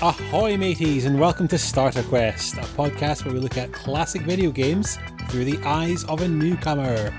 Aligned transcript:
Ahoy, 0.00 0.56
mateys, 0.56 1.04
and 1.04 1.20
welcome 1.20 1.46
to 1.48 1.58
Starter 1.58 2.02
Quest, 2.04 2.54
a 2.54 2.60
podcast 2.60 3.24
where 3.24 3.34
we 3.34 3.40
look 3.40 3.58
at 3.58 3.72
classic 3.72 4.22
video 4.22 4.50
games 4.50 4.96
through 5.28 5.44
the 5.44 5.58
eyes 5.64 6.04
of 6.04 6.22
a 6.22 6.28
newcomer. 6.28 7.12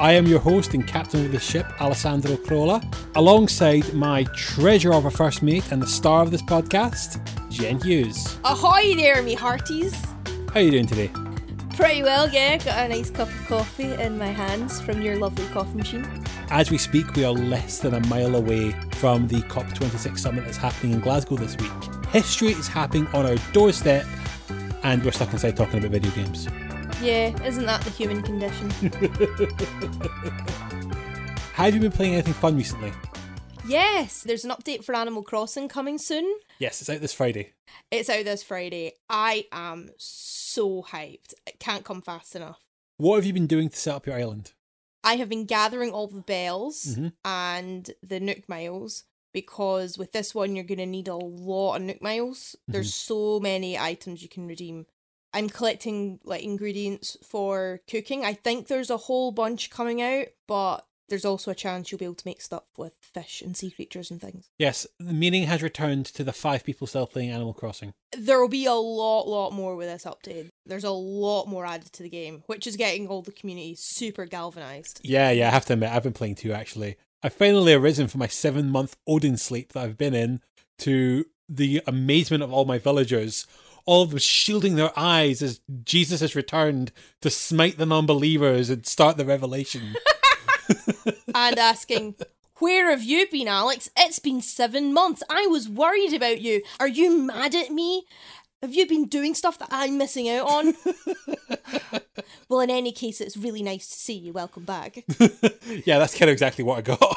I 0.00 0.12
am 0.12 0.26
your 0.26 0.38
host 0.38 0.74
and 0.74 0.86
captain 0.86 1.26
of 1.26 1.32
the 1.32 1.40
ship, 1.40 1.66
Alessandro 1.80 2.36
Crolla, 2.36 2.80
alongside 3.16 3.92
my 3.94 4.22
treasure 4.36 4.94
of 4.94 5.06
a 5.06 5.10
first 5.10 5.42
mate 5.42 5.72
and 5.72 5.82
the 5.82 5.88
star 5.88 6.22
of 6.22 6.30
this 6.30 6.40
podcast, 6.40 7.18
Jen 7.50 7.80
Hughes. 7.80 8.38
Ahoy 8.44 8.94
there, 8.94 9.20
me 9.22 9.34
hearties. 9.34 9.92
How 10.50 10.54
are 10.54 10.60
you 10.60 10.70
doing 10.70 10.86
today? 10.86 11.10
Pretty 11.74 12.04
well, 12.04 12.30
yeah. 12.30 12.58
Got 12.58 12.86
a 12.86 12.88
nice 12.88 13.10
cup 13.10 13.28
of 13.28 13.46
coffee 13.48 13.92
in 13.94 14.16
my 14.18 14.28
hands 14.28 14.80
from 14.80 15.02
your 15.02 15.16
lovely 15.16 15.46
coffee 15.46 15.76
machine. 15.76 16.24
As 16.50 16.70
we 16.70 16.78
speak, 16.78 17.12
we 17.14 17.24
are 17.24 17.32
less 17.32 17.80
than 17.80 17.94
a 17.94 18.06
mile 18.06 18.36
away 18.36 18.70
from 18.92 19.26
the 19.26 19.40
COP26 19.42 20.16
summit 20.16 20.44
that's 20.44 20.56
happening 20.56 20.92
in 20.92 21.00
Glasgow 21.00 21.36
this 21.38 21.56
week. 21.56 21.72
History 22.10 22.52
is 22.52 22.68
happening 22.68 23.08
on 23.08 23.26
our 23.26 23.36
doorstep, 23.52 24.06
and 24.84 25.04
we're 25.04 25.10
stuck 25.10 25.32
inside 25.32 25.56
talking 25.56 25.80
about 25.80 25.90
video 25.90 26.12
games. 26.12 26.46
Yeah, 27.00 27.40
isn't 27.44 27.64
that 27.66 27.82
the 27.82 27.90
human 27.90 28.22
condition? 28.22 28.70
Have 31.54 31.74
you 31.74 31.80
been 31.80 31.92
playing 31.92 32.14
anything 32.14 32.34
fun 32.34 32.56
recently? 32.56 32.92
yes, 33.66 34.22
there's 34.22 34.44
an 34.44 34.50
update 34.50 34.82
for 34.82 34.94
Animal 34.96 35.22
Crossing 35.22 35.68
coming 35.68 35.98
soon. 35.98 36.38
Yes, 36.58 36.80
it's 36.80 36.90
out 36.90 37.00
this 37.00 37.12
Friday. 37.12 37.52
It's 37.90 38.08
out 38.10 38.24
this 38.24 38.42
Friday. 38.42 38.92
I 39.08 39.46
am 39.52 39.90
so 39.98 40.82
hyped. 40.82 41.34
It 41.46 41.60
can't 41.60 41.84
come 41.84 42.02
fast 42.02 42.34
enough. 42.34 42.58
What 42.96 43.16
have 43.16 43.26
you 43.26 43.32
been 43.32 43.46
doing 43.46 43.68
to 43.68 43.76
set 43.76 43.94
up 43.94 44.06
your 44.06 44.16
island? 44.16 44.52
I 45.04 45.16
have 45.16 45.28
been 45.28 45.44
gathering 45.44 45.92
all 45.92 46.08
the 46.08 46.20
bells 46.22 46.96
Mhm. 46.96 47.12
and 47.24 47.90
the 48.02 48.18
Nook 48.18 48.48
Miles 48.48 49.04
because 49.32 49.96
with 49.98 50.12
this 50.12 50.34
one 50.34 50.56
you're 50.56 50.64
going 50.64 50.78
to 50.78 50.86
need 50.86 51.06
a 51.08 51.14
lot 51.16 51.76
of 51.76 51.82
Nook 51.82 52.02
Miles. 52.02 52.56
There's 52.66 52.92
so 52.94 53.38
many 53.38 53.78
items 53.78 54.22
you 54.22 54.28
can 54.28 54.46
redeem. 54.48 54.86
I'm 55.32 55.48
collecting 55.48 56.20
like 56.24 56.42
ingredients 56.42 57.16
for 57.22 57.80
cooking. 57.88 58.24
I 58.24 58.34
think 58.34 58.66
there's 58.66 58.90
a 58.90 58.96
whole 58.96 59.30
bunch 59.32 59.70
coming 59.70 60.00
out, 60.00 60.26
but 60.46 60.86
there's 61.08 61.24
also 61.24 61.50
a 61.50 61.54
chance 61.54 61.90
you'll 61.90 61.98
be 61.98 62.04
able 62.04 62.14
to 62.14 62.26
make 62.26 62.40
stuff 62.40 62.64
with 62.76 62.94
fish 63.00 63.40
and 63.40 63.56
sea 63.56 63.70
creatures 63.70 64.10
and 64.10 64.20
things. 64.20 64.50
Yes, 64.58 64.86
the 64.98 65.12
meaning 65.12 65.44
has 65.44 65.62
returned 65.62 66.06
to 66.06 66.22
the 66.22 66.32
five 66.32 66.64
people 66.64 66.86
still 66.86 67.06
playing 67.06 67.30
Animal 67.30 67.54
Crossing. 67.54 67.92
There 68.16 68.40
will 68.40 68.48
be 68.48 68.66
a 68.66 68.74
lot, 68.74 69.26
lot 69.26 69.52
more 69.52 69.76
with 69.76 69.88
this 69.88 70.04
update. 70.04 70.48
There's 70.66 70.84
a 70.84 70.90
lot 70.90 71.46
more 71.46 71.64
added 71.64 71.92
to 71.94 72.02
the 72.02 72.10
game, 72.10 72.42
which 72.46 72.66
is 72.66 72.76
getting 72.76 73.08
all 73.08 73.22
the 73.22 73.32
community 73.32 73.74
super 73.74 74.26
galvanized. 74.26 75.00
Yeah, 75.02 75.30
yeah, 75.30 75.48
I 75.48 75.52
have 75.52 75.64
to 75.66 75.74
admit, 75.74 75.90
I've 75.90 76.02
been 76.02 76.12
playing 76.12 76.36
too 76.36 76.52
actually. 76.52 76.96
I've 77.22 77.34
finally 77.34 77.72
arisen 77.72 78.06
from 78.06 78.20
my 78.20 78.28
seven 78.28 78.70
month 78.70 78.96
Odin 79.06 79.36
sleep 79.36 79.72
that 79.72 79.84
I've 79.84 79.98
been 79.98 80.14
in 80.14 80.40
to 80.80 81.24
the 81.48 81.82
amazement 81.86 82.42
of 82.42 82.52
all 82.52 82.64
my 82.64 82.78
villagers, 82.78 83.46
all 83.88 84.02
of 84.02 84.10
them 84.10 84.18
shielding 84.18 84.76
their 84.76 84.92
eyes 84.98 85.40
as 85.40 85.62
Jesus 85.82 86.20
has 86.20 86.36
returned 86.36 86.92
to 87.22 87.30
smite 87.30 87.78
the 87.78 87.86
non 87.86 88.04
believers 88.04 88.68
and 88.68 88.86
start 88.86 89.16
the 89.16 89.24
revelation. 89.24 89.94
and 91.34 91.58
asking, 91.58 92.14
Where 92.58 92.90
have 92.90 93.02
you 93.02 93.26
been, 93.30 93.48
Alex? 93.48 93.88
It's 93.96 94.18
been 94.18 94.42
seven 94.42 94.92
months. 94.92 95.22
I 95.30 95.46
was 95.46 95.70
worried 95.70 96.12
about 96.12 96.42
you. 96.42 96.62
Are 96.78 96.86
you 96.86 97.18
mad 97.18 97.54
at 97.54 97.70
me? 97.70 98.04
Have 98.60 98.74
you 98.74 98.86
been 98.86 99.06
doing 99.06 99.32
stuff 99.34 99.58
that 99.58 99.68
I'm 99.70 99.96
missing 99.96 100.28
out 100.28 100.46
on? 100.46 100.74
well, 102.50 102.60
in 102.60 102.68
any 102.68 102.92
case, 102.92 103.22
it's 103.22 103.38
really 103.38 103.62
nice 103.62 103.88
to 103.88 103.96
see 103.96 104.18
you. 104.18 104.34
Welcome 104.34 104.64
back. 104.64 105.02
yeah, 105.86 105.98
that's 105.98 106.12
kind 106.18 106.28
of 106.28 106.34
exactly 106.34 106.62
what 106.62 106.78
I 106.78 106.82
got. 106.82 107.16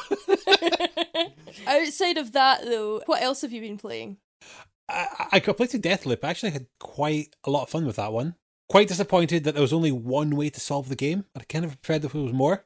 Outside 1.67 2.17
of 2.17 2.31
that, 2.31 2.63
though, 2.63 3.01
what 3.07 3.21
else 3.21 3.41
have 3.41 3.51
you 3.51 3.59
been 3.59 3.77
playing? 3.77 4.17
I, 5.31 5.39
completed 5.39 5.81
Deathloop. 5.81 6.23
I 6.23 6.29
actually 6.29 6.51
had 6.51 6.67
quite 6.79 7.35
a 7.43 7.49
lot 7.49 7.63
of 7.63 7.69
fun 7.69 7.85
with 7.85 7.95
that 7.95 8.13
one. 8.13 8.35
Quite 8.69 8.87
disappointed 8.87 9.43
that 9.43 9.53
there 9.53 9.61
was 9.61 9.73
only 9.73 9.91
one 9.91 10.35
way 10.35 10.49
to 10.49 10.59
solve 10.59 10.89
the 10.89 10.95
game. 10.95 11.25
I 11.35 11.43
kind 11.43 11.65
of 11.65 11.81
preferred 11.81 12.05
if 12.05 12.13
there 12.13 12.21
was 12.21 12.33
more. 12.33 12.65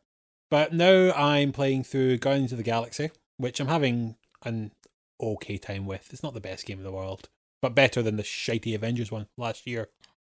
But 0.52 0.74
now 0.74 1.12
I'm 1.14 1.52
playing 1.52 1.84
through 1.84 2.18
Guardians 2.18 2.52
of 2.52 2.58
the 2.58 2.64
Galaxy, 2.64 3.12
which 3.38 3.60
I'm 3.60 3.68
having 3.68 4.16
an 4.44 4.72
okay 5.20 5.58
time 5.58 5.86
with. 5.86 6.10
It's 6.12 6.24
not 6.24 6.34
the 6.34 6.42
best 6.42 6.66
game 6.66 6.78
in 6.78 6.84
the 6.84 6.92
world, 6.92 7.30
but 7.62 7.76
better 7.76 8.02
than 8.02 8.18
the 8.18 8.24
shitey 8.24 8.76
Avengers 8.76 9.12
one 9.12 9.28
last 9.38 9.66
year. 9.66 9.90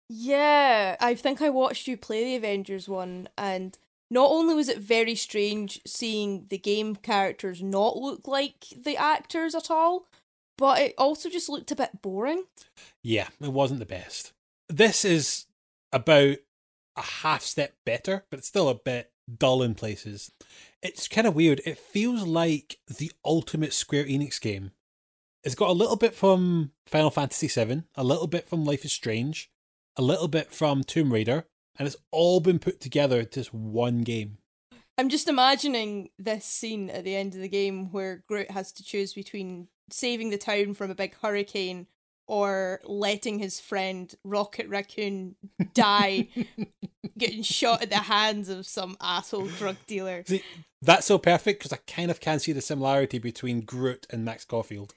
Yeah, 0.09 0.95
I 0.99 1.15
think 1.15 1.41
I 1.41 1.49
watched 1.49 1.87
you 1.87 1.97
play 1.97 2.23
the 2.23 2.35
Avengers 2.35 2.87
one, 2.87 3.27
and 3.37 3.77
not 4.11 4.29
only 4.29 4.53
was 4.53 4.69
it 4.69 4.77
very 4.77 5.15
strange 5.15 5.81
seeing 5.85 6.45
the 6.49 6.57
game 6.57 6.95
characters 6.95 7.63
not 7.63 7.97
look 7.97 8.27
like 8.27 8.65
the 8.77 8.97
actors 8.97 9.55
at 9.55 9.71
all, 9.71 10.07
but 10.57 10.79
it 10.79 10.93
also 10.97 11.29
just 11.29 11.49
looked 11.49 11.71
a 11.71 11.75
bit 11.75 12.01
boring. 12.01 12.45
Yeah, 13.01 13.27
it 13.41 13.51
wasn't 13.51 13.79
the 13.79 13.85
best. 13.85 14.33
This 14.69 15.05
is 15.05 15.45
about 15.91 16.37
a 16.95 17.01
half 17.01 17.41
step 17.41 17.73
better, 17.85 18.25
but 18.29 18.39
it's 18.39 18.47
still 18.47 18.69
a 18.69 18.75
bit 18.75 19.11
dull 19.37 19.61
in 19.61 19.75
places. 19.75 20.31
It's 20.81 21.07
kind 21.07 21.27
of 21.27 21.35
weird. 21.35 21.61
It 21.65 21.77
feels 21.77 22.23
like 22.23 22.77
the 22.87 23.11
ultimate 23.23 23.73
Square 23.73 24.05
Enix 24.05 24.39
game. 24.39 24.71
It's 25.43 25.55
got 25.55 25.69
a 25.69 25.73
little 25.73 25.97
bit 25.97 26.13
from 26.13 26.71
Final 26.87 27.09
Fantasy 27.09 27.47
VII, 27.47 27.83
a 27.95 28.03
little 28.03 28.27
bit 28.27 28.47
from 28.47 28.63
Life 28.63 28.85
is 28.85 28.93
Strange, 28.93 29.51
a 29.97 30.01
little 30.01 30.27
bit 30.29 30.51
from 30.53 30.83
Tomb 30.83 31.11
Raider, 31.11 31.45
and 31.77 31.87
it's 31.87 31.97
all 32.11 32.39
been 32.39 32.59
put 32.59 32.79
together 32.79 33.19
into 33.19 33.39
this 33.39 33.53
one 33.53 34.01
game. 34.01 34.37
I'm 34.97 35.09
just 35.09 35.27
imagining 35.27 36.09
this 36.19 36.45
scene 36.45 36.89
at 36.89 37.03
the 37.03 37.15
end 37.15 37.33
of 37.33 37.41
the 37.41 37.49
game 37.49 37.91
where 37.91 38.23
Groot 38.27 38.51
has 38.51 38.71
to 38.73 38.83
choose 38.83 39.13
between 39.13 39.67
saving 39.93 40.29
the 40.29 40.37
town 40.37 40.73
from 40.73 40.89
a 40.91 40.95
big 40.95 41.15
hurricane 41.21 41.87
or 42.27 42.81
letting 42.85 43.39
his 43.39 43.59
friend 43.59 44.13
Rocket 44.23 44.67
Raccoon 44.67 45.35
die 45.73 46.29
getting 47.17 47.43
shot 47.43 47.83
at 47.83 47.89
the 47.89 47.97
hands 47.97 48.49
of 48.49 48.65
some 48.65 48.97
asshole 49.01 49.47
drug 49.47 49.75
dealer. 49.87 50.23
See, 50.25 50.43
that's 50.81 51.05
so 51.05 51.17
perfect 51.17 51.59
because 51.59 51.73
I 51.73 51.79
kind 51.87 52.09
of 52.09 52.19
can 52.19 52.39
see 52.39 52.51
the 52.53 52.61
similarity 52.61 53.19
between 53.19 53.61
Groot 53.61 54.07
and 54.09 54.25
Max 54.25 54.45
Caulfield. 54.45 54.95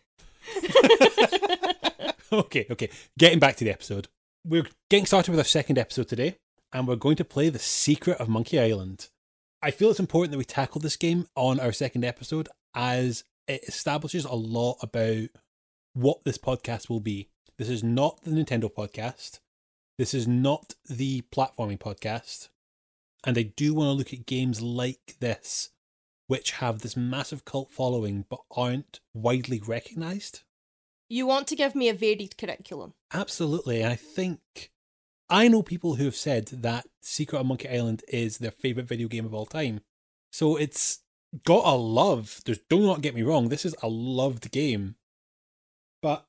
okay, 2.32 2.66
okay. 2.70 2.90
Getting 3.18 3.38
back 3.38 3.56
to 3.56 3.64
the 3.64 3.72
episode. 3.72 4.08
We're 4.44 4.66
getting 4.88 5.06
started 5.06 5.32
with 5.32 5.40
our 5.40 5.44
second 5.44 5.76
episode 5.76 6.08
today, 6.08 6.36
and 6.72 6.86
we're 6.86 6.96
going 6.96 7.16
to 7.16 7.24
play 7.24 7.48
The 7.48 7.58
Secret 7.58 8.18
of 8.18 8.28
Monkey 8.28 8.60
Island. 8.60 9.08
I 9.60 9.72
feel 9.72 9.90
it's 9.90 9.98
important 9.98 10.30
that 10.30 10.38
we 10.38 10.44
tackle 10.44 10.80
this 10.80 10.96
game 10.96 11.26
on 11.34 11.58
our 11.58 11.72
second 11.72 12.04
episode 12.04 12.48
as 12.74 13.24
it 13.46 13.64
establishes 13.64 14.24
a 14.24 14.34
lot 14.34 14.76
about 14.82 15.28
what 15.94 16.24
this 16.24 16.38
podcast 16.38 16.88
will 16.88 17.00
be. 17.00 17.28
This 17.58 17.68
is 17.68 17.82
not 17.82 18.22
the 18.22 18.30
Nintendo 18.30 18.72
podcast. 18.72 19.40
This 19.98 20.12
is 20.12 20.28
not 20.28 20.74
the 20.88 21.22
platforming 21.32 21.78
podcast. 21.78 22.48
And 23.24 23.38
I 23.38 23.42
do 23.42 23.74
want 23.74 23.88
to 23.88 23.92
look 23.92 24.12
at 24.12 24.26
games 24.26 24.60
like 24.60 25.16
this, 25.20 25.70
which 26.26 26.52
have 26.52 26.80
this 26.80 26.96
massive 26.96 27.44
cult 27.44 27.72
following 27.72 28.26
but 28.28 28.40
aren't 28.50 29.00
widely 29.14 29.60
recognized. 29.66 30.42
You 31.08 31.26
want 31.26 31.46
to 31.48 31.56
give 31.56 31.74
me 31.74 31.88
a 31.88 31.94
varied 31.94 32.36
curriculum. 32.36 32.94
Absolutely. 33.12 33.84
I 33.84 33.94
think 33.94 34.72
I 35.30 35.48
know 35.48 35.62
people 35.62 35.94
who 35.94 36.04
have 36.04 36.16
said 36.16 36.46
that 36.48 36.86
Secret 37.00 37.40
of 37.40 37.46
Monkey 37.46 37.68
Island 37.68 38.02
is 38.08 38.38
their 38.38 38.50
favorite 38.50 38.86
video 38.86 39.08
game 39.08 39.24
of 39.24 39.34
all 39.34 39.46
time. 39.46 39.80
So 40.30 40.56
it's 40.56 41.00
got 41.44 41.64
a 41.66 41.74
love. 41.76 42.40
There's, 42.44 42.60
do 42.68 42.80
not 42.80 43.00
get 43.02 43.14
me 43.14 43.22
wrong, 43.22 43.48
this 43.48 43.64
is 43.64 43.74
a 43.82 43.88
loved 43.88 44.50
game. 44.50 44.96
But 46.02 46.26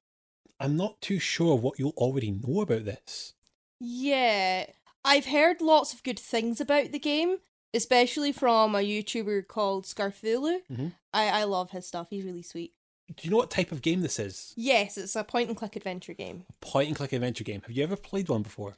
I'm 0.59 0.75
not 0.75 1.01
too 1.01 1.19
sure 1.19 1.56
what 1.56 1.77
you'll 1.80 1.94
already 1.98 2.31
know 2.31 2.62
about 2.62 2.86
this. 2.86 3.33
Yeah, 3.80 4.65
I've 5.06 5.27
heard 5.27 5.62
lots 5.62 5.94
of 5.94 6.04
good 6.04 6.19
things 6.19 6.59
about 6.59 6.92
the 6.92 7.00
game, 7.00 7.38
especially 7.74 8.31
from 8.31 8.75
a 8.75 8.80
YouTuber 8.80 9.48
called 9.48 9.86
Scarfulu. 9.86 10.59
Mhm. 10.71 10.94
I, 11.13 11.42
I 11.42 11.44
love 11.44 11.71
his 11.71 11.86
stuff, 11.88 12.07
he's 12.09 12.25
really 12.25 12.44
sweet. 12.44 12.74
Do 13.07 13.15
you 13.21 13.30
know 13.31 13.38
what 13.38 13.51
type 13.51 13.71
of 13.71 13.81
game 13.81 14.01
this 14.01 14.19
is? 14.19 14.54
Yes, 14.57 14.98
it's 14.98 15.15
a 15.15 15.24
point 15.24 15.48
and 15.48 15.56
click 15.57 15.75
adventure 15.77 16.13
game. 16.13 16.44
Point 16.59 16.88
and 16.89 16.98
click 16.98 17.13
adventure 17.13 17.45
game. 17.45 17.62
Have 17.62 17.71
you 17.71 17.83
ever 17.83 17.95
played 17.95 18.27
one 18.27 18.42
before? 18.42 18.75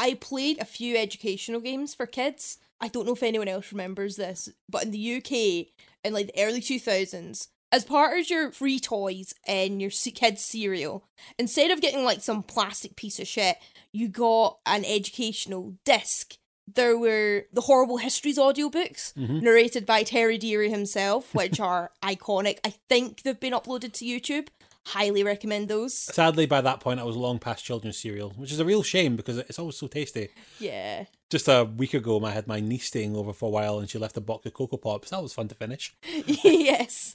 I 0.00 0.14
played 0.14 0.58
a 0.58 0.64
few 0.64 0.96
educational 0.96 1.60
games 1.60 1.94
for 1.94 2.06
kids. 2.06 2.58
I 2.80 2.88
don't 2.88 3.06
know 3.06 3.12
if 3.12 3.22
anyone 3.22 3.48
else 3.48 3.70
remembers 3.70 4.16
this, 4.16 4.48
but 4.68 4.84
in 4.84 4.90
the 4.90 5.16
UK 5.16 5.66
in 6.02 6.14
like 6.14 6.28
the 6.34 6.42
early 6.42 6.60
2000s, 6.62 7.48
as 7.70 7.84
part 7.84 8.18
of 8.18 8.28
your 8.30 8.50
free 8.50 8.80
toys 8.80 9.34
and 9.46 9.80
your 9.80 9.90
kids 9.90 10.42
cereal, 10.42 11.04
instead 11.38 11.70
of 11.70 11.82
getting 11.82 12.02
like 12.04 12.22
some 12.22 12.42
plastic 12.42 12.96
piece 12.96 13.20
of 13.20 13.28
shit, 13.28 13.58
you 13.92 14.08
got 14.08 14.58
an 14.66 14.84
educational 14.84 15.74
disc 15.84 16.36
There 16.72 16.96
were 16.96 17.46
the 17.52 17.62
Horrible 17.62 17.96
Histories 17.96 18.38
audiobooks, 18.38 19.12
Mhm. 19.14 19.42
narrated 19.42 19.84
by 19.84 20.04
Terry 20.04 20.38
Deary 20.38 20.70
himself, 20.70 21.34
which 21.34 21.58
are 21.58 21.90
iconic. 22.02 22.58
I 22.64 22.74
think 22.88 23.22
they've 23.22 23.38
been 23.40 23.52
uploaded 23.52 23.92
to 23.94 24.04
YouTube. 24.04 24.46
Highly 24.90 25.22
recommend 25.22 25.68
those. 25.68 25.94
Sadly, 25.94 26.46
by 26.46 26.60
that 26.60 26.80
point, 26.80 27.00
I 27.00 27.04
was 27.04 27.16
long 27.16 27.38
past 27.38 27.64
children's 27.64 27.98
cereal, 27.98 28.30
which 28.36 28.50
is 28.50 28.58
a 28.58 28.64
real 28.64 28.82
shame 28.82 29.16
because 29.16 29.38
it's 29.38 29.58
always 29.58 29.76
so 29.76 29.86
tasty. 29.86 30.30
Yeah. 30.58 31.04
Just 31.30 31.46
a 31.46 31.64
week 31.64 31.94
ago, 31.94 32.24
I 32.24 32.32
had 32.32 32.48
my 32.48 32.58
niece 32.58 32.86
staying 32.86 33.16
over 33.16 33.32
for 33.32 33.46
a 33.46 33.50
while 33.50 33.78
and 33.78 33.88
she 33.88 33.98
left 33.98 34.16
a 34.16 34.20
box 34.20 34.46
of 34.46 34.54
Cocoa 34.54 34.78
Pops. 34.78 35.10
That 35.10 35.22
was 35.22 35.32
fun 35.32 35.46
to 35.46 35.54
finish. 35.54 35.94
yes. 36.24 37.14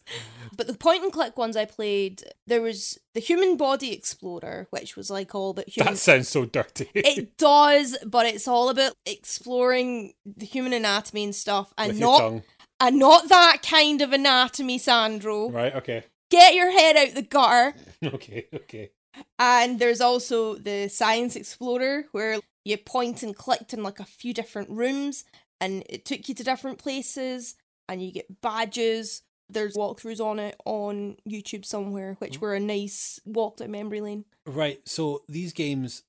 But 0.55 0.67
the 0.67 0.73
point 0.73 1.03
and 1.03 1.11
click 1.11 1.37
ones 1.37 1.57
I 1.57 1.65
played, 1.65 2.23
there 2.47 2.61
was 2.61 2.97
the 3.13 3.19
Human 3.19 3.57
Body 3.57 3.91
Explorer, 3.91 4.67
which 4.69 4.95
was 4.95 5.09
like 5.09 5.35
all 5.35 5.49
about 5.49 5.67
human. 5.67 5.93
That 5.93 5.99
sounds 5.99 6.29
so 6.29 6.45
dirty. 6.45 6.89
It 6.93 7.37
does, 7.37 7.97
but 8.05 8.25
it's 8.25 8.47
all 8.47 8.69
about 8.69 8.93
exploring 9.05 10.13
the 10.25 10.45
human 10.45 10.71
anatomy 10.71 11.25
and 11.25 11.35
stuff, 11.35 11.73
and 11.77 11.89
With 11.89 11.99
not 11.99 12.41
and 12.79 12.99
not 12.99 13.29
that 13.29 13.57
kind 13.63 14.01
of 14.01 14.13
anatomy, 14.13 14.77
Sandro. 14.77 15.49
Right, 15.49 15.75
okay. 15.75 16.03
Get 16.29 16.55
your 16.55 16.71
head 16.71 16.97
out 16.97 17.15
the 17.15 17.21
gutter. 17.21 17.75
Okay, 18.03 18.47
okay. 18.53 18.91
And 19.39 19.79
there's 19.79 20.01
also 20.01 20.55
the 20.55 20.89
Science 20.89 21.35
Explorer, 21.35 22.05
where 22.11 22.39
you 22.65 22.77
point 22.77 23.23
and 23.23 23.35
clicked 23.35 23.73
in 23.73 23.83
like 23.83 23.99
a 23.99 24.05
few 24.05 24.33
different 24.33 24.69
rooms, 24.69 25.23
and 25.61 25.83
it 25.89 26.05
took 26.05 26.27
you 26.27 26.35
to 26.35 26.43
different 26.43 26.77
places, 26.79 27.55
and 27.87 28.03
you 28.03 28.11
get 28.11 28.41
badges. 28.41 29.21
There's 29.49 29.75
walkthroughs 29.75 30.19
on 30.19 30.39
it 30.39 30.55
on 30.65 31.17
YouTube 31.27 31.65
somewhere, 31.65 32.15
which 32.19 32.39
mm. 32.39 32.41
were 32.41 32.55
a 32.55 32.59
nice 32.59 33.19
walk 33.25 33.57
down 33.57 33.71
memory 33.71 34.01
lane. 34.01 34.25
Right, 34.45 34.79
so 34.85 35.23
these 35.29 35.53
games, 35.53 36.03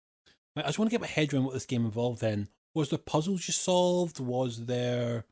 I 0.57 0.63
just 0.63 0.79
want 0.79 0.91
to 0.91 0.95
get 0.95 1.01
my 1.01 1.07
head 1.07 1.33
around 1.33 1.45
what 1.45 1.55
this 1.55 1.67
game 1.67 1.85
involved 1.85 2.21
then. 2.21 2.49
Was 2.75 2.91
there 2.91 2.99
puzzles 2.99 3.47
you 3.47 3.53
solved? 3.53 4.21
Was 4.21 4.67
there 4.67 5.25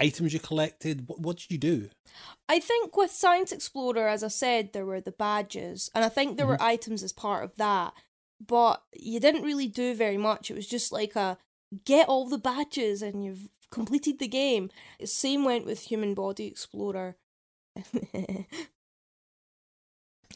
items 0.00 0.32
you 0.32 0.40
collected? 0.40 1.08
What, 1.08 1.20
what 1.20 1.36
did 1.38 1.50
you 1.50 1.58
do? 1.58 1.88
I 2.48 2.58
think 2.58 2.96
with 2.96 3.10
Science 3.10 3.52
Explorer, 3.52 4.08
as 4.08 4.24
I 4.24 4.28
said, 4.28 4.72
there 4.72 4.86
were 4.86 5.00
the 5.00 5.12
badges, 5.12 5.90
and 5.94 6.04
I 6.04 6.08
think 6.08 6.36
there 6.36 6.46
were 6.46 6.54
mm-hmm. 6.54 6.62
items 6.64 7.02
as 7.02 7.12
part 7.12 7.44
of 7.44 7.56
that, 7.56 7.92
but 8.44 8.82
you 8.94 9.20
didn't 9.20 9.42
really 9.42 9.68
do 9.68 9.94
very 9.94 10.16
much. 10.16 10.50
It 10.50 10.56
was 10.56 10.66
just 10.66 10.92
like 10.92 11.16
a 11.16 11.38
get 11.84 12.08
all 12.08 12.28
the 12.28 12.38
badges 12.38 13.02
and 13.02 13.24
you've 13.24 13.48
completed 13.70 14.18
the 14.18 14.28
game. 14.28 14.70
Same 15.04 15.44
went 15.44 15.66
with 15.66 15.82
Human 15.82 16.14
Body 16.14 16.46
Explorer. 16.46 17.16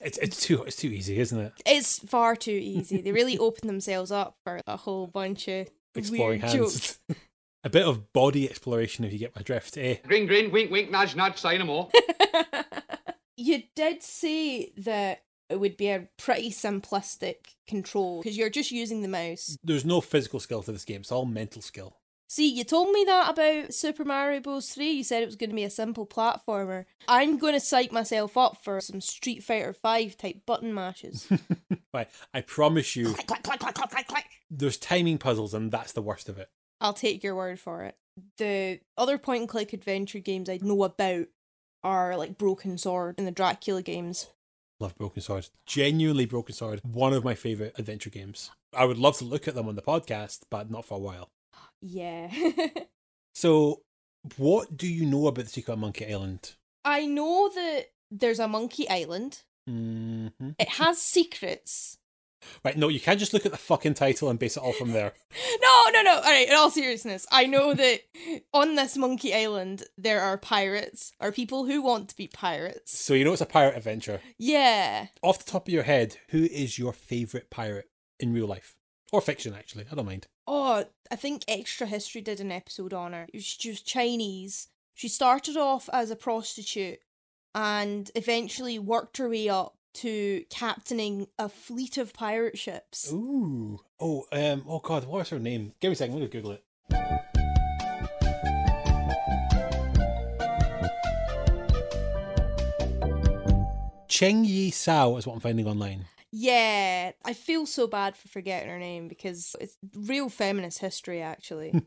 It's 0.01 0.19
it's 0.19 0.41
too 0.45 0.63
it's 0.65 0.77
too 0.77 0.89
easy, 0.89 1.19
isn't 1.19 1.39
it? 1.39 1.53
it's 1.65 1.99
far 2.01 2.35
too 2.35 2.51
easy. 2.51 3.01
They 3.01 3.13
really 3.13 3.39
open 3.39 3.67
themselves 3.67 4.11
up 4.11 4.37
for 4.45 4.61
a 4.67 4.77
whole 4.77 5.07
bunch 5.07 5.49
of 5.49 5.69
Exploring 5.95 6.41
weird 6.41 6.51
hands. 6.51 6.55
jokes. 6.55 6.99
a 7.65 7.71
bit 7.71 7.87
of 7.87 8.13
body 8.13 8.49
exploration, 8.49 9.05
if 9.05 9.13
you 9.13 9.19
get 9.19 9.37
my 9.37 9.43
drift. 9.43 9.77
Eh? 9.77 9.97
Grin, 10.07 10.27
grin, 10.27 10.51
wink, 10.51 10.71
wink, 10.71 10.91
nudge, 10.91 11.15
nudge, 11.17 11.39
say 11.39 11.59
no 11.59 11.65
more. 11.65 11.91
you 13.37 13.63
did 13.75 14.03
say 14.03 14.73
that 14.79 15.23
it 15.49 15.61
would 15.61 15.77
be 15.77 15.89
a 15.89 16.09
pretty 16.17 16.51
simplistic 16.51 17.55
control 17.67 18.23
because 18.23 18.37
you're 18.37 18.51
just 18.51 18.71
using 18.71 19.03
the 19.03 19.09
mouse. 19.09 19.57
There's 19.63 19.85
no 19.85 20.01
physical 20.01 20.41
skill 20.41 20.63
to 20.63 20.73
this 20.73 20.85
game. 20.85 21.03
It's 21.03 21.13
all 21.13 21.27
mental 21.27 21.63
skill. 21.63 21.99
See, 22.29 22.51
you 22.51 22.65
told 22.65 22.91
me 22.93 23.05
that 23.05 23.31
about 23.31 23.75
Super 23.75 24.07
Mario 24.07 24.41
Bros. 24.41 24.71
3. 24.71 24.91
You 24.91 25.05
said 25.05 25.23
it 25.23 25.27
was 25.27 25.37
going 25.37 25.51
to 25.51 25.57
be 25.57 25.65
a 25.65 25.71
simple 25.71 26.07
platformer. 26.07 26.87
I'm 27.07 27.37
going 27.37 27.53
to 27.53 27.61
psych 27.61 27.93
myself 27.93 28.39
up 28.39 28.57
for 28.65 28.81
some 28.81 29.03
Street 29.03 29.43
Fighter 29.43 29.75
5 29.75 30.17
type 30.17 30.47
button 30.47 30.73
mashes. 30.73 31.29
Right, 31.95 32.09
I 32.33 32.41
promise 32.41 32.97
you, 32.97 33.13
click, 33.13 33.27
click, 33.27 33.43
click, 33.43 33.61
click, 33.61 33.75
click, 33.75 33.91
click, 33.91 34.07
click. 34.09 34.25
there's 34.51 34.79
timing 34.79 35.19
puzzles, 35.19 35.53
and 35.53 35.71
that's 35.71 35.93
the 35.93 36.01
worst 36.01 36.31
of 36.31 36.39
it. 36.39 36.49
I'll 36.83 36.93
take 36.93 37.23
your 37.23 37.35
word 37.35 37.59
for 37.61 37.85
it. 37.85 37.97
The 38.37 38.81
other 38.99 39.17
point 39.17 39.41
and 39.41 39.49
click 39.49 39.73
adventure 39.73 40.19
games 40.19 40.51
I 40.51 40.59
know 40.61 40.83
about 40.83 41.27
are 41.83 42.17
like 42.17 42.37
Broken 42.37 42.77
Sword 42.77 43.15
and 43.17 43.27
the 43.27 43.31
Dracula 43.33 43.83
games. 43.83 44.29
Love 44.81 44.97
Broken 44.99 45.23
Sword. 45.23 45.49
Genuinely, 45.65 46.27
Broken 46.27 46.55
Sword. 46.55 46.81
One 46.83 47.13
of 47.13 47.25
my 47.25 47.35
favorite 47.35 47.75
adventure 47.79 48.11
games. 48.11 48.51
I 48.77 48.85
would 48.85 48.99
love 48.99 49.17
to 49.19 49.25
look 49.25 49.47
at 49.47 49.55
them 49.55 49.69
on 49.69 49.77
the 49.77 49.83
podcast, 49.83 50.41
but 50.51 50.71
not 50.71 50.85
for 50.85 50.97
a 50.97 51.01
while. 51.01 51.31
Yeah. 51.81 52.31
So, 53.35 53.81
what 54.37 54.77
do 54.77 54.87
you 54.87 55.07
know 55.07 55.27
about 55.27 55.45
the 55.47 55.51
Secret 55.51 55.73
of 55.73 55.79
Monkey 55.79 56.13
Island? 56.13 56.53
I 56.85 57.07
know 57.07 57.49
that 57.55 57.87
there's 58.11 58.39
a 58.39 58.47
monkey 58.47 58.89
island. 58.91 59.43
hmm 59.67 60.27
It 60.59 60.69
has 60.69 61.01
secrets. 61.01 61.99
Right, 62.65 62.77
no, 62.77 62.89
you 62.89 63.01
can't 63.01 63.19
just 63.19 63.33
look 63.33 63.47
at 63.47 63.53
the 63.53 63.59
fucking 63.59 63.95
title 63.95 64.29
and 64.29 64.39
base 64.39 64.57
it 64.57 64.63
all 64.63 64.73
from 64.73 64.93
there. 64.93 65.13
No, 65.61 65.91
no, 65.93 66.03
no. 66.03 66.17
All 66.17 66.23
right, 66.23 66.49
in 66.49 66.55
all 66.55 66.71
seriousness, 66.71 67.27
I 67.31 67.47
know 67.47 67.75
that 67.75 68.01
on 68.53 68.75
this 68.75 68.97
monkey 68.97 69.35
island 69.35 69.85
there 69.97 70.21
are 70.21 70.39
pirates, 70.39 71.13
or 71.21 71.33
people 71.33 71.65
who 71.65 71.83
want 71.83 72.09
to 72.11 72.17
be 72.17 72.29
pirates. 72.29 72.99
So, 72.99 73.15
you 73.15 73.25
know 73.25 73.33
it's 73.33 73.41
a 73.41 73.47
pirate 73.47 73.77
adventure. 73.77 74.21
Yeah. 74.39 75.07
Off 75.23 75.45
the 75.45 75.51
top 75.51 75.69
of 75.69 75.75
your 75.75 75.83
head, 75.83 76.19
who 76.29 76.45
is 76.45 76.79
your 76.79 76.93
favourite 76.93 77.51
pirate 77.51 77.91
in 78.21 78.33
real 78.33 78.47
life? 78.47 78.77
Or 79.13 79.21
fiction, 79.21 79.55
actually. 79.55 79.87
I 79.91 79.95
don't 79.95 80.07
mind. 80.07 80.27
Oh, 80.47 80.85
I 81.11 81.17
think 81.17 81.45
Extra 81.47 81.87
History 81.87 82.21
did 82.23 82.41
an 82.41 82.53
episode 82.53 82.93
on 82.95 83.13
her. 83.13 83.27
She 83.39 83.69
was 83.71 83.83
Chinese. 83.83 84.69
She 84.95 85.09
started 85.09 85.57
off 85.57 85.89
as 85.93 86.11
a 86.11 86.17
prostitute 86.17 86.99
and 87.55 88.11
eventually 88.15 88.79
worked 88.79 89.19
her 89.19 89.29
way 89.29 89.49
up 89.49 89.77
to 89.95 90.45
captaining 90.51 91.29
a 91.39 91.49
fleet 91.49 91.99
of 91.99 92.15
pirate 92.15 92.59
ships. 92.59 93.13
Ooh. 93.13 93.81
Oh, 94.01 94.27
um, 94.33 94.65
oh 94.69 94.79
god, 94.79 95.05
what's 95.05 95.31
her 95.31 95.39
name? 95.39 95.73
Give 95.81 95.91
me 95.91 95.93
a 95.93 95.97
second, 95.97 96.15
gonna 96.15 96.29
Google 96.29 96.53
it. 96.53 96.65
Cheng 104.09 104.45
Yi 104.45 104.71
Sao 104.71 105.17
is 105.17 105.27
what 105.27 105.35
I'm 105.35 105.41
finding 105.41 105.67
online. 105.67 106.05
Yeah, 106.31 107.13
I 107.25 107.33
feel 107.35 107.67
so 107.67 107.87
bad 107.87 108.17
for 108.17 108.29
forgetting 108.29 108.71
her 108.71 108.79
name 108.79 109.09
because 109.09 109.55
it's 109.61 109.77
real 109.95 110.29
feminist 110.29 110.79
history, 110.79 111.21
actually. 111.21 111.73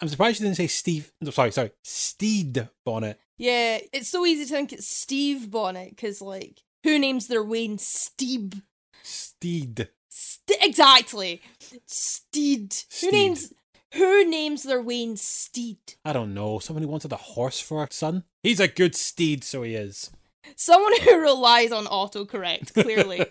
I'm 0.00 0.08
surprised 0.08 0.40
you 0.40 0.46
didn't 0.46 0.56
say 0.56 0.66
Steve. 0.68 1.12
No, 1.20 1.30
sorry, 1.30 1.50
sorry, 1.52 1.72
Stede 1.82 2.68
Bonnet. 2.84 3.18
yeah, 3.36 3.78
it's 3.92 4.08
so 4.08 4.24
easy 4.24 4.44
to 4.44 4.50
think 4.50 4.72
it's 4.72 4.86
Steve 4.86 5.50
Bonnet 5.50 5.90
because, 5.90 6.20
like, 6.22 6.62
who 6.84 6.98
names 6.98 7.26
their 7.26 7.42
Wayne 7.42 7.78
Steeb? 7.78 8.62
Steed. 9.02 9.88
St- 10.08 10.58
exactly, 10.62 11.42
Steed. 11.86 12.72
Steed. 12.72 13.10
Who 13.10 13.10
names 13.12 13.52
who 13.94 14.28
names 14.28 14.62
their 14.64 14.82
Wayne 14.82 15.16
Steed? 15.16 15.78
I 16.04 16.12
don't 16.12 16.34
know. 16.34 16.58
Someone 16.58 16.82
who 16.82 16.88
wanted 16.88 17.12
a 17.12 17.16
horse 17.16 17.58
for 17.60 17.82
a 17.84 17.88
son. 17.90 18.24
He's 18.42 18.60
a 18.60 18.68
good 18.68 18.94
steed, 18.94 19.42
so 19.44 19.62
he 19.62 19.74
is. 19.74 20.10
Someone 20.56 20.92
who 21.02 21.18
relies 21.20 21.72
on 21.72 21.86
autocorrect. 21.86 22.74
Clearly, 22.74 23.24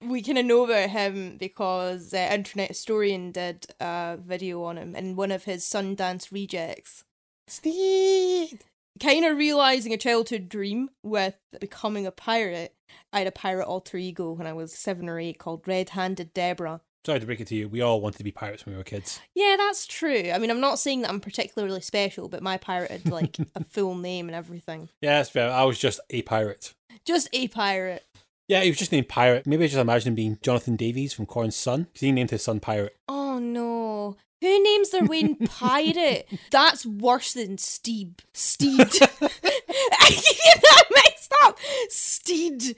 we 0.02 0.22
kind 0.22 0.38
of 0.38 0.46
know 0.46 0.64
about 0.64 0.90
him 0.90 1.36
because 1.36 2.12
uh, 2.14 2.28
Internet 2.30 2.68
Historian 2.68 3.32
did 3.32 3.66
a 3.80 4.18
video 4.20 4.62
on 4.64 4.78
him 4.78 4.94
in 4.94 5.16
one 5.16 5.30
of 5.30 5.44
his 5.44 5.64
Sundance 5.64 6.32
rejects. 6.32 7.04
Steed. 7.46 8.64
kind 9.00 9.24
of 9.24 9.38
realizing 9.38 9.92
a 9.92 9.96
childhood 9.96 10.48
dream 10.48 10.90
with 11.02 11.38
becoming 11.60 12.06
a 12.06 12.10
pirate. 12.10 12.74
I 13.12 13.18
had 13.18 13.26
a 13.26 13.32
pirate 13.32 13.66
alter 13.66 13.96
ego 13.96 14.32
when 14.32 14.46
I 14.46 14.52
was 14.52 14.72
seven 14.72 15.08
or 15.08 15.18
eight 15.18 15.38
called 15.38 15.66
Red 15.66 15.90
Handed 15.90 16.34
Deborah. 16.34 16.80
Sorry 17.08 17.20
to 17.20 17.24
break 17.24 17.40
it 17.40 17.46
to 17.46 17.54
you. 17.54 17.70
We 17.70 17.80
all 17.80 18.02
wanted 18.02 18.18
to 18.18 18.24
be 18.24 18.32
pirates 18.32 18.66
when 18.66 18.74
we 18.74 18.76
were 18.76 18.84
kids. 18.84 19.18
Yeah, 19.34 19.54
that's 19.56 19.86
true. 19.86 20.30
I 20.30 20.36
mean, 20.36 20.50
I'm 20.50 20.60
not 20.60 20.78
saying 20.78 21.00
that 21.00 21.08
I'm 21.08 21.20
particularly 21.20 21.80
special, 21.80 22.28
but 22.28 22.42
my 22.42 22.58
pirate 22.58 22.90
had 22.90 23.10
like 23.10 23.38
a 23.54 23.64
full 23.64 23.94
name 23.94 24.28
and 24.28 24.36
everything. 24.36 24.90
Yeah, 25.00 25.16
that's 25.16 25.30
fair. 25.30 25.50
I 25.50 25.64
was 25.64 25.78
just 25.78 26.00
a 26.10 26.20
pirate. 26.20 26.74
Just 27.06 27.30
a 27.32 27.48
pirate. 27.48 28.04
Yeah, 28.46 28.60
he 28.60 28.68
was 28.68 28.76
just 28.76 28.92
named 28.92 29.08
Pirate. 29.08 29.46
Maybe 29.46 29.64
I 29.64 29.68
just 29.68 29.78
imagine 29.78 30.08
him 30.08 30.14
being 30.16 30.38
Jonathan 30.42 30.76
Davis 30.76 31.14
from 31.14 31.24
Korn's 31.24 31.56
son, 31.56 31.84
because 31.84 32.02
he 32.02 32.12
named 32.12 32.30
his 32.30 32.42
son 32.42 32.60
Pirate. 32.60 32.94
Oh 33.08 33.38
no. 33.38 34.18
Who 34.42 34.62
names 34.62 34.90
their 34.90 35.06
Wayne 35.06 35.36
pirate? 35.46 36.28
That's 36.50 36.84
worse 36.84 37.32
than 37.32 37.56
Steed. 37.56 38.22
Steed. 38.34 38.80
I 38.80 40.10
get 40.10 40.62
that 40.62 40.84
mixed 40.94 41.34
up. 41.42 41.58
Steed. 41.88 42.76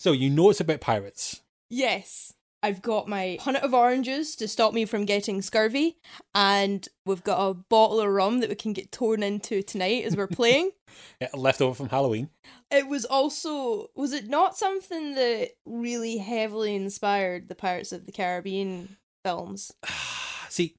So 0.00 0.12
you 0.12 0.30
know 0.30 0.48
it's 0.48 0.60
about 0.60 0.80
pirates. 0.80 1.42
Yes. 1.68 2.32
I've 2.68 2.82
got 2.82 3.08
my 3.08 3.38
punnet 3.40 3.62
of 3.62 3.72
oranges 3.72 4.36
to 4.36 4.46
stop 4.46 4.74
me 4.74 4.84
from 4.84 5.06
getting 5.06 5.40
scurvy, 5.40 5.96
and 6.34 6.86
we've 7.06 7.24
got 7.24 7.48
a 7.48 7.54
bottle 7.54 7.98
of 7.98 8.08
rum 8.10 8.40
that 8.40 8.50
we 8.50 8.56
can 8.56 8.74
get 8.74 8.92
torn 8.92 9.22
into 9.22 9.62
tonight 9.62 10.04
as 10.04 10.16
we're 10.16 10.26
playing. 10.26 10.72
Yeah, 11.20 11.28
left 11.34 11.60
over 11.60 11.74
from 11.74 11.90
Halloween. 11.90 12.30
it 12.70 12.88
was 12.88 13.04
also 13.04 13.88
was 13.94 14.14
it 14.14 14.26
not 14.26 14.56
something 14.56 15.14
that 15.16 15.50
really 15.66 16.16
heavily 16.16 16.74
inspired 16.74 17.48
the 17.48 17.54
Pirates 17.54 17.92
of 17.92 18.06
the 18.06 18.10
Caribbean 18.10 18.96
films? 19.22 19.70
See, 20.48 20.74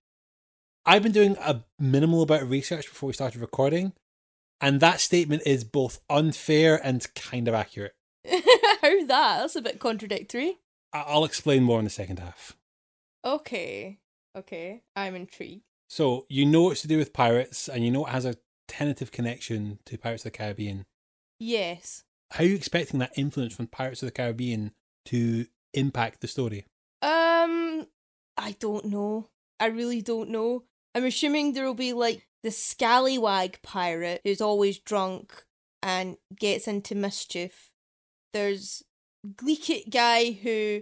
I've 0.85 1.03
been 1.03 1.11
doing 1.11 1.37
a 1.39 1.63
minimal 1.77 2.23
amount 2.23 2.41
of 2.41 2.49
research 2.49 2.87
before 2.87 3.07
we 3.07 3.13
started 3.13 3.39
recording, 3.39 3.93
and 4.59 4.79
that 4.79 4.99
statement 4.99 5.43
is 5.45 5.63
both 5.63 6.01
unfair 6.09 6.81
and 6.83 7.05
kind 7.13 7.47
of 7.47 7.53
accurate. 7.53 7.93
How 8.27 9.05
that? 9.05 9.07
That's 9.07 9.55
a 9.55 9.61
bit 9.61 9.79
contradictory. 9.79 10.57
I'll 10.93 11.25
explain 11.25 11.63
more 11.63 11.79
in 11.79 11.85
the 11.85 11.91
second 11.91 12.19
half. 12.19 12.55
Okay. 13.23 13.99
Okay, 14.37 14.83
I'm 14.95 15.15
intrigued. 15.15 15.63
So 15.89 16.25
you 16.29 16.45
know 16.45 16.71
it's 16.71 16.81
to 16.81 16.87
do 16.87 16.97
with 16.97 17.13
pirates, 17.13 17.67
and 17.67 17.83
you 17.83 17.91
know 17.91 18.05
it 18.05 18.11
has 18.11 18.25
a 18.25 18.37
tentative 18.67 19.11
connection 19.11 19.79
to 19.85 19.97
Pirates 19.97 20.23
of 20.23 20.31
the 20.31 20.37
Caribbean. 20.37 20.85
Yes. 21.39 22.03
How 22.31 22.43
are 22.43 22.47
you 22.47 22.55
expecting 22.55 22.99
that 22.99 23.17
influence 23.17 23.55
from 23.55 23.67
Pirates 23.67 24.03
of 24.03 24.07
the 24.07 24.13
Caribbean 24.13 24.71
to 25.05 25.47
impact 25.73 26.21
the 26.21 26.27
story? 26.27 26.65
Um, 27.01 27.87
I 28.37 28.55
don't 28.59 28.85
know. 28.85 29.29
I 29.59 29.65
really 29.65 30.01
don't 30.01 30.29
know. 30.29 30.63
I'm 30.93 31.05
assuming 31.05 31.53
there 31.53 31.65
will 31.65 31.73
be 31.73 31.93
like 31.93 32.27
the 32.43 32.51
scallywag 32.51 33.61
pirate 33.63 34.21
who's 34.23 34.41
always 34.41 34.77
drunk 34.77 35.43
and 35.81 36.17
gets 36.37 36.67
into 36.67 36.93
mischief. 36.93 37.71
There's 38.31 38.83
Gleekit 39.25 39.89
guy 39.89 40.31
who 40.31 40.81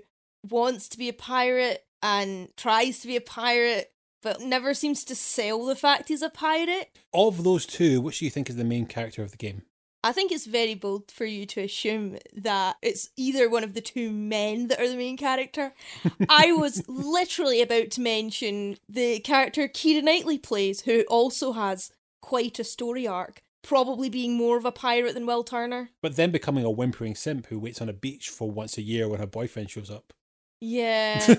wants 0.49 0.87
to 0.89 0.97
be 0.97 1.09
a 1.09 1.13
pirate 1.13 1.85
and 2.01 2.49
tries 2.55 2.99
to 2.99 3.07
be 3.07 3.15
a 3.15 3.21
pirate 3.21 3.91
but 4.23 4.41
never 4.41 4.73
seems 4.73 5.03
to 5.05 5.15
sell 5.15 5.65
the 5.65 5.75
fact 5.75 6.09
he's 6.09 6.21
a 6.21 6.29
pirate. 6.29 6.97
Of 7.13 7.43
those 7.43 7.65
two, 7.65 8.01
which 8.01 8.19
do 8.19 8.25
you 8.25 8.31
think 8.31 8.49
is 8.49 8.55
the 8.55 8.63
main 8.63 8.85
character 8.85 9.21
of 9.23 9.31
the 9.31 9.37
game? 9.37 9.61
I 10.03 10.11
think 10.11 10.31
it's 10.31 10.45
very 10.45 10.75
bold 10.75 11.11
for 11.11 11.25
you 11.25 11.45
to 11.47 11.61
assume 11.61 12.17
that 12.35 12.77
it's 12.81 13.09
either 13.17 13.49
one 13.49 13.63
of 13.63 13.73
the 13.73 13.81
two 13.81 14.11
men 14.11 14.67
that 14.67 14.79
are 14.79 14.87
the 14.87 14.95
main 14.95 15.17
character. 15.17 15.73
I 16.29 16.51
was 16.51 16.83
literally 16.87 17.61
about 17.61 17.91
to 17.91 18.01
mention 18.01 18.77
the 18.87 19.19
character 19.19 19.67
Keira 19.67 20.03
Knightley 20.03 20.37
plays, 20.37 20.81
who 20.81 21.01
also 21.09 21.53
has 21.53 21.91
quite 22.21 22.59
a 22.59 22.63
story 22.63 23.07
arc, 23.07 23.41
probably 23.61 24.09
being 24.09 24.35
more 24.35 24.57
of 24.57 24.65
a 24.65 24.71
pirate 24.71 25.13
than 25.13 25.25
Will 25.25 25.43
Turner. 25.43 25.89
But 26.01 26.15
then 26.15 26.31
becoming 26.31 26.63
a 26.63 26.71
whimpering 26.71 27.15
simp 27.15 27.47
who 27.47 27.59
waits 27.59 27.81
on 27.81 27.89
a 27.89 27.93
beach 27.93 28.29
for 28.29 28.49
once 28.49 28.77
a 28.77 28.81
year 28.81 29.07
when 29.07 29.19
her 29.19 29.27
boyfriend 29.27 29.69
shows 29.69 29.89
up. 29.89 30.13
Yeah. 30.59 31.35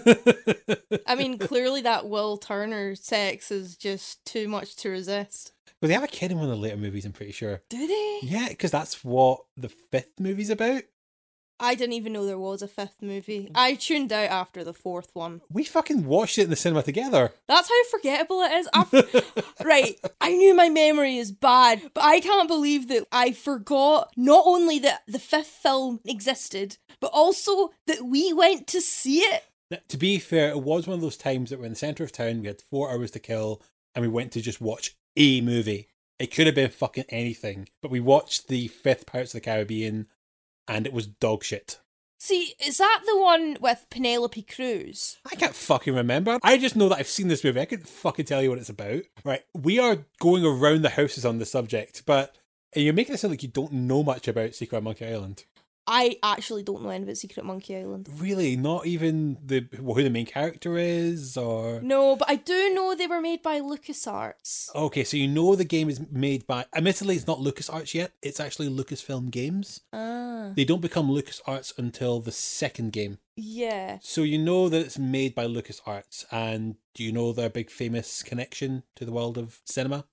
I 1.06 1.14
mean, 1.16 1.38
clearly 1.38 1.82
that 1.82 2.08
Will 2.08 2.36
Turner 2.36 2.94
sex 2.94 3.50
is 3.50 3.76
just 3.76 4.24
too 4.24 4.48
much 4.48 4.76
to 4.76 4.90
resist. 4.90 5.52
But 5.80 5.88
they 5.88 5.94
have 5.94 6.04
a 6.04 6.08
kid 6.08 6.30
in 6.30 6.38
one 6.38 6.48
of 6.48 6.50
the 6.50 6.62
later 6.62 6.76
movies, 6.76 7.04
I'm 7.04 7.12
pretty 7.12 7.32
sure. 7.32 7.62
Do 7.68 7.86
they? 7.86 8.20
Yeah, 8.22 8.48
because 8.48 8.70
that's 8.70 9.04
what 9.04 9.40
the 9.56 9.68
fifth 9.68 10.20
movie's 10.20 10.50
about. 10.50 10.82
I 11.60 11.74
didn't 11.74 11.94
even 11.94 12.12
know 12.12 12.24
there 12.24 12.38
was 12.38 12.62
a 12.62 12.68
fifth 12.68 13.02
movie. 13.02 13.44
Mm. 13.46 13.50
I 13.54 13.74
tuned 13.74 14.12
out 14.12 14.30
after 14.30 14.62
the 14.64 14.72
fourth 14.74 15.10
one. 15.14 15.40
We 15.50 15.64
fucking 15.64 16.04
watched 16.04 16.38
it 16.38 16.44
in 16.44 16.50
the 16.50 16.56
cinema 16.56 16.82
together. 16.82 17.32
That's 17.48 17.68
how 17.68 17.84
forgettable 17.90 18.40
it 18.42 18.52
is. 18.52 18.68
I- 18.72 19.22
right, 19.64 20.00
I 20.20 20.32
knew 20.32 20.54
my 20.54 20.68
memory 20.68 21.16
is 21.16 21.32
bad, 21.32 21.90
but 21.94 22.04
I 22.04 22.20
can't 22.20 22.48
believe 22.48 22.88
that 22.88 23.06
I 23.10 23.32
forgot 23.32 24.12
not 24.16 24.44
only 24.46 24.78
that 24.80 25.02
the 25.06 25.18
fifth 25.18 25.46
film 25.46 26.00
existed, 26.04 26.76
but 27.00 27.10
also 27.12 27.70
that 27.86 28.02
we 28.04 28.32
went 28.32 28.66
to 28.68 28.80
see 28.80 29.18
it. 29.20 29.44
Now, 29.70 29.78
to 29.88 29.96
be 29.96 30.18
fair, 30.18 30.50
it 30.50 30.62
was 30.62 30.86
one 30.86 30.94
of 30.94 31.00
those 31.02 31.16
times 31.16 31.50
that 31.50 31.58
we're 31.58 31.66
in 31.66 31.72
the 31.72 31.76
centre 31.76 32.04
of 32.04 32.12
town, 32.12 32.40
we 32.40 32.46
had 32.46 32.62
four 32.62 32.90
hours 32.90 33.10
to 33.12 33.18
kill, 33.18 33.60
and 33.94 34.02
we 34.02 34.08
went 34.08 34.32
to 34.32 34.40
just 34.40 34.60
watch 34.60 34.96
a 35.16 35.40
movie. 35.40 35.88
It 36.18 36.34
could 36.34 36.46
have 36.46 36.54
been 36.54 36.70
fucking 36.70 37.04
anything, 37.10 37.68
but 37.82 37.90
we 37.90 38.00
watched 38.00 38.48
the 38.48 38.68
fifth 38.68 39.06
Pirates 39.06 39.34
of 39.34 39.40
the 39.40 39.44
Caribbean, 39.44 40.06
and 40.68 40.86
it 40.86 40.92
was 40.92 41.06
dog 41.06 41.42
shit. 41.42 41.80
See, 42.20 42.54
is 42.64 42.78
that 42.78 43.02
the 43.06 43.18
one 43.18 43.56
with 43.60 43.86
Penelope 43.90 44.42
Cruz? 44.42 45.18
I 45.30 45.36
can't 45.36 45.54
fucking 45.54 45.94
remember. 45.94 46.38
I 46.42 46.58
just 46.58 46.74
know 46.74 46.88
that 46.88 46.98
I've 46.98 47.06
seen 47.06 47.28
this 47.28 47.44
movie. 47.44 47.60
I 47.60 47.64
couldn't 47.64 47.88
fucking 47.88 48.24
tell 48.24 48.42
you 48.42 48.50
what 48.50 48.58
it's 48.58 48.68
about. 48.68 49.02
Right, 49.24 49.44
we 49.54 49.78
are 49.78 50.04
going 50.18 50.44
around 50.44 50.82
the 50.82 50.90
houses 50.90 51.24
on 51.24 51.38
the 51.38 51.46
subject, 51.46 52.02
but 52.06 52.36
you're 52.74 52.92
making 52.92 53.14
it 53.14 53.18
sound 53.18 53.32
like 53.32 53.42
you 53.44 53.48
don't 53.48 53.72
know 53.72 54.02
much 54.02 54.26
about 54.26 54.54
Secret 54.54 54.82
Monkey 54.82 55.06
Island. 55.06 55.44
I 55.90 56.18
actually 56.22 56.62
don't 56.64 56.82
know 56.82 56.90
anything 56.90 57.04
about 57.08 57.16
Secret 57.16 57.46
Monkey 57.46 57.74
Island. 57.78 58.08
Really, 58.18 58.56
not 58.56 58.84
even 58.86 59.38
the 59.42 59.66
who 59.74 60.02
the 60.02 60.10
main 60.10 60.26
character 60.26 60.76
is, 60.76 61.34
or 61.38 61.80
No, 61.80 62.14
but 62.14 62.28
I 62.28 62.36
do 62.36 62.74
know 62.74 62.94
they 62.94 63.06
were 63.06 63.22
made 63.22 63.42
by 63.42 63.58
LucasArts. 63.60 64.68
okay, 64.74 65.02
so 65.02 65.16
you 65.16 65.26
know 65.26 65.56
the 65.56 65.64
game 65.64 65.88
is 65.88 66.00
made 66.10 66.46
by. 66.46 66.66
Admittedly, 66.76 67.16
it's 67.16 67.26
not 67.26 67.38
LucasArts 67.38 67.94
yet. 67.94 68.12
It's 68.22 68.38
actually 68.38 68.68
Lucasfilm 68.68 69.30
Games. 69.30 69.80
Ah. 69.92 70.52
They 70.54 70.64
don't 70.66 70.82
become 70.82 71.08
LucasArts 71.08 71.78
until 71.78 72.20
the 72.20 72.32
second 72.32 72.92
game. 72.92 73.18
Yeah. 73.34 73.98
So 74.02 74.22
you 74.22 74.38
know 74.38 74.68
that 74.68 74.80
it's 74.80 74.98
made 74.98 75.34
by 75.34 75.46
LucasArts, 75.46 76.26
and 76.30 76.76
do 76.94 77.02
you 77.02 77.12
know 77.12 77.32
their 77.32 77.48
big 77.48 77.70
famous 77.70 78.22
connection 78.22 78.82
to 78.96 79.06
the 79.06 79.12
world 79.12 79.38
of 79.38 79.62
cinema? 79.64 80.04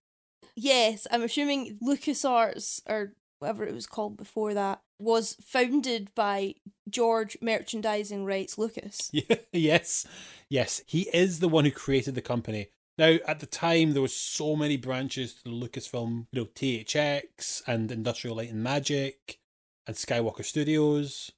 Yes, 0.55 1.05
I'm 1.11 1.23
assuming 1.23 1.77
LucasArts 1.83 2.81
or 2.87 3.13
whatever 3.39 3.65
it 3.65 3.73
was 3.73 3.87
called 3.87 4.15
before 4.15 4.53
that 4.53 4.81
was 4.99 5.35
founded 5.41 6.13
by 6.15 6.55
George 6.89 7.37
Merchandising 7.41 8.25
Rights 8.25 8.57
Lucas. 8.57 9.11
Yes, 9.51 10.05
yes. 10.49 10.81
He 10.85 11.03
is 11.13 11.39
the 11.39 11.47
one 11.47 11.65
who 11.65 11.71
created 11.71 12.15
the 12.15 12.21
company. 12.21 12.67
Now, 12.97 13.17
at 13.27 13.39
the 13.39 13.45
time, 13.45 13.91
there 13.91 14.01
was 14.01 14.15
so 14.15 14.55
many 14.55 14.77
branches 14.77 15.33
to 15.33 15.43
the 15.45 15.49
Lucasfilm, 15.49 16.27
you 16.31 16.41
know, 16.41 16.45
THX 16.45 17.63
and 17.67 17.91
Industrial 17.91 18.35
Light 18.35 18.51
and 18.51 18.63
Magic 18.63 19.39
and 19.87 19.95
Skywalker 19.95 20.45
Studios. 20.45 21.31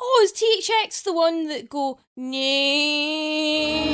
Oh, 0.00 0.20
is 0.24 0.32
THX 0.32 1.02
the 1.04 1.12
one 1.12 1.48
that 1.48 1.68
go 1.68 1.98
nee? 2.16 3.84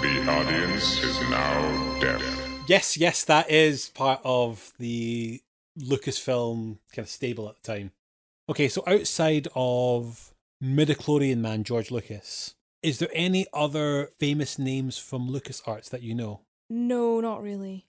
The 0.00 0.30
audience 0.30 1.02
is 1.02 1.20
now 1.28 2.00
deaf. 2.00 2.22
Yes, 2.66 2.96
yes, 2.96 3.24
that 3.24 3.50
is 3.50 3.90
part 3.90 4.20
of 4.24 4.72
the 4.78 5.42
Lucasfilm 5.78 6.78
kind 6.92 7.06
of 7.06 7.08
stable 7.08 7.48
at 7.48 7.56
the 7.62 7.72
time. 7.72 7.92
Okay, 8.48 8.68
so 8.68 8.82
outside 8.86 9.48
of 9.54 10.32
midichlorian 10.62 11.38
man 11.38 11.64
George 11.64 11.90
Lucas, 11.90 12.54
is 12.82 12.98
there 12.98 13.10
any 13.12 13.46
other 13.52 14.10
famous 14.18 14.58
names 14.58 14.98
from 14.98 15.28
LucasArts 15.28 15.90
that 15.90 16.02
you 16.02 16.14
know? 16.14 16.40
No, 16.70 17.20
not 17.20 17.42
really. 17.42 17.86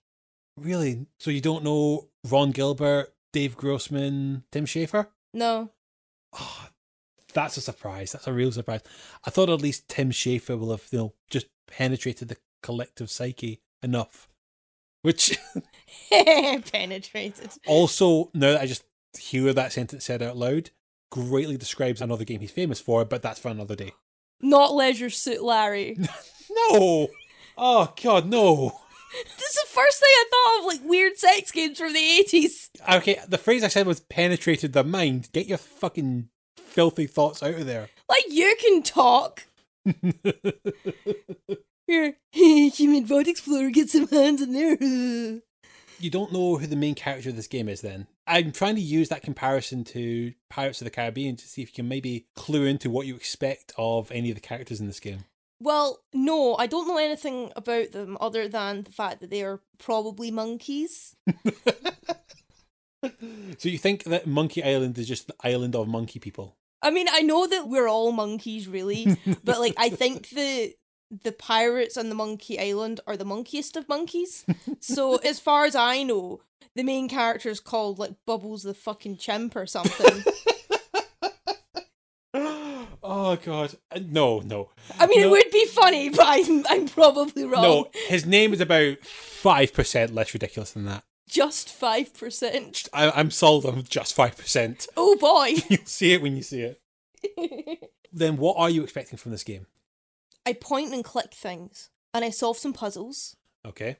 Really? 0.56 1.06
So 1.18 1.30
you 1.30 1.40
don't 1.40 1.64
know 1.64 2.08
Ron 2.28 2.50
Gilbert, 2.50 3.14
Dave 3.32 3.56
Grossman, 3.56 4.44
Tim 4.50 4.66
Schafer? 4.66 5.08
No. 5.32 5.70
Oh, 6.32 6.68
that's 7.32 7.56
a 7.56 7.60
surprise. 7.60 8.12
That's 8.12 8.26
a 8.26 8.32
real 8.32 8.52
surprise. 8.52 8.82
I 9.24 9.30
thought 9.30 9.50
at 9.50 9.62
least 9.62 9.88
Tim 9.88 10.10
Schafer 10.10 10.58
will 10.58 10.70
have, 10.70 10.86
you 10.90 10.98
know, 10.98 11.14
just 11.30 11.46
penetrated 11.66 12.28
the 12.28 12.36
collective 12.62 13.10
psyche 13.10 13.60
enough. 13.82 14.28
Which 15.02 15.38
Penetrated. 16.10 17.50
also, 17.66 18.30
now 18.34 18.52
that 18.52 18.60
I 18.62 18.66
just 18.66 18.84
hear 19.18 19.52
that 19.52 19.72
sentence 19.72 20.04
said 20.04 20.22
out 20.22 20.36
loud, 20.36 20.70
greatly 21.10 21.56
describes 21.56 22.00
another 22.00 22.24
game 22.24 22.40
he's 22.40 22.50
famous 22.50 22.80
for, 22.80 23.04
but 23.04 23.22
that's 23.22 23.40
for 23.40 23.48
another 23.48 23.76
day. 23.76 23.92
Not 24.40 24.74
Leisure 24.74 25.10
Suit 25.10 25.42
Larry. 25.42 25.96
No! 26.70 27.06
Oh, 27.56 27.94
God, 28.02 28.26
no. 28.26 28.72
this 29.38 29.50
is 29.50 29.54
the 29.54 29.68
first 29.68 30.00
thing 30.00 30.08
I 30.10 30.24
thought 30.30 30.58
of, 30.58 30.64
like 30.66 30.80
weird 30.90 31.16
sex 31.16 31.52
games 31.52 31.78
from 31.78 31.92
the 31.92 32.24
80s. 32.28 32.70
Okay, 32.96 33.20
the 33.28 33.38
phrase 33.38 33.62
I 33.62 33.68
said 33.68 33.86
was 33.86 34.00
penetrated 34.00 34.72
the 34.72 34.82
mind. 34.82 35.28
Get 35.32 35.46
your 35.46 35.58
fucking 35.58 36.28
filthy 36.56 37.06
thoughts 37.06 37.40
out 37.44 37.54
of 37.54 37.66
there. 37.66 37.88
Like, 38.08 38.24
you 38.30 38.56
can 38.60 38.82
talk. 38.82 39.46
Here, 41.90 42.14
Human 42.30 43.02
Bot 43.02 43.26
Explorer, 43.26 43.70
get 43.70 43.90
some 43.90 44.06
hands 44.06 44.40
in 44.40 44.52
there. 44.52 44.76
you 45.98 46.08
don't 46.08 46.32
know 46.32 46.56
who 46.56 46.68
the 46.68 46.76
main 46.76 46.94
character 46.94 47.30
of 47.30 47.34
this 47.36 47.48
game 47.48 47.68
is 47.68 47.80
then. 47.80 48.06
I'm 48.28 48.52
trying 48.52 48.76
to 48.76 48.80
use 48.80 49.08
that 49.08 49.24
comparison 49.24 49.82
to 49.86 50.32
Pirates 50.48 50.80
of 50.80 50.84
the 50.84 50.92
Caribbean 50.92 51.34
to 51.34 51.48
see 51.48 51.62
if 51.62 51.70
you 51.70 51.74
can 51.74 51.88
maybe 51.88 52.26
clue 52.36 52.64
into 52.64 52.90
what 52.90 53.08
you 53.08 53.16
expect 53.16 53.72
of 53.76 54.12
any 54.12 54.30
of 54.30 54.36
the 54.36 54.40
characters 54.40 54.78
in 54.78 54.86
this 54.86 55.00
game. 55.00 55.24
Well, 55.58 55.98
no, 56.14 56.54
I 56.54 56.68
don't 56.68 56.86
know 56.86 56.96
anything 56.96 57.50
about 57.56 57.90
them 57.90 58.16
other 58.20 58.46
than 58.46 58.82
the 58.84 58.92
fact 58.92 59.20
that 59.20 59.30
they 59.30 59.42
are 59.42 59.60
probably 59.78 60.30
monkeys. 60.30 61.16
So 63.58 63.68
you 63.68 63.78
think 63.78 64.04
that 64.04 64.26
Monkey 64.26 64.62
Island 64.62 64.98
is 64.98 65.08
just 65.08 65.26
the 65.26 65.34
island 65.42 65.74
of 65.74 65.88
monkey 65.88 66.18
people? 66.18 66.56
I 66.82 66.90
mean, 66.90 67.06
I 67.10 67.22
know 67.22 67.46
that 67.46 67.66
we're 67.66 67.88
all 67.88 68.12
monkeys, 68.12 68.68
really, 68.68 69.16
but 69.42 69.58
like, 69.58 69.74
I 69.78 69.88
think 70.02 70.28
the 70.28 70.74
the 71.10 71.32
pirates 71.32 71.96
on 71.96 72.08
the 72.08 72.14
Monkey 72.14 72.58
Island 72.60 73.00
are 73.06 73.16
the 73.16 73.24
monkiest 73.24 73.76
of 73.76 73.88
monkeys. 73.88 74.44
so, 74.80 75.16
as 75.24 75.40
far 75.40 75.64
as 75.64 75.74
I 75.74 76.02
know, 76.02 76.40
the 76.76 76.82
main 76.84 77.08
character 77.08 77.48
is 77.50 77.60
called 77.60 77.98
like 77.98 78.12
Bubbles 78.26 78.62
the 78.62 78.74
fucking 78.74 79.16
chimp 79.16 79.56
or 79.56 79.66
something. 79.66 80.22
oh 82.34 83.36
god. 83.44 83.74
Uh, 83.90 84.00
No, 84.06 84.40
no. 84.40 84.70
I 84.98 85.06
mean, 85.06 85.20
No. 85.20 85.26
it 85.26 85.30
would 85.30 85.50
be 85.52 85.66
funny, 85.66 86.08
but 86.10 86.24
I'm 86.26 86.64
I'm 86.68 86.86
probably 86.88 87.44
wrong. 87.44 87.62
No, 87.62 87.90
his 88.08 88.24
name 88.26 88.52
is 88.52 88.60
about 88.60 89.00
5% 89.02 90.14
less 90.14 90.32
ridiculous 90.32 90.72
than 90.72 90.84
that. 90.86 91.02
Just 91.28 91.68
five 91.70 92.12
percent. 92.14 92.88
I'm 92.92 93.30
sold 93.30 93.64
on 93.66 93.82
just 93.84 94.16
5%. 94.16 94.88
Oh 94.96 95.16
boy. 95.16 95.60
You'll 95.68 95.84
see 95.86 96.12
it 96.12 96.22
when 96.22 96.36
you 96.36 96.42
see 96.42 96.62
it. 96.62 97.90
Then 98.12 98.38
what 98.38 98.56
are 98.56 98.68
you 98.68 98.82
expecting 98.82 99.18
from 99.18 99.30
this 99.30 99.44
game? 99.44 99.66
I 100.50 100.54
point 100.54 100.92
and 100.92 101.04
click 101.04 101.32
things, 101.32 101.90
and 102.12 102.24
I 102.24 102.30
solve 102.30 102.58
some 102.58 102.72
puzzles, 102.72 103.36
Okay. 103.64 103.98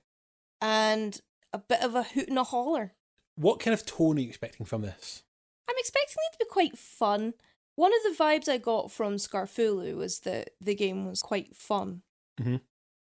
and 0.60 1.20
a 1.52 1.58
bit 1.58 1.80
of 1.80 1.94
a 1.94 2.02
hoot 2.02 2.28
and 2.28 2.38
a 2.38 2.44
holler. 2.44 2.94
What 3.36 3.60
kind 3.60 3.72
of 3.72 3.86
tone 3.86 4.18
are 4.18 4.20
you 4.20 4.28
expecting 4.28 4.66
from 4.66 4.82
this? 4.82 5.22
I'm 5.68 5.76
expecting 5.78 6.16
it 6.28 6.32
to 6.32 6.38
be 6.44 6.48
quite 6.50 6.76
fun. 6.76 7.34
One 7.76 7.92
of 7.94 8.02
the 8.02 8.22
vibes 8.22 8.48
I 8.48 8.58
got 8.58 8.90
from 8.90 9.14
Scarfulu 9.14 9.94
was 9.96 10.20
that 10.20 10.50
the 10.60 10.74
game 10.74 11.06
was 11.06 11.22
quite 11.22 11.54
fun. 11.56 12.02
Mhm. 12.40 12.60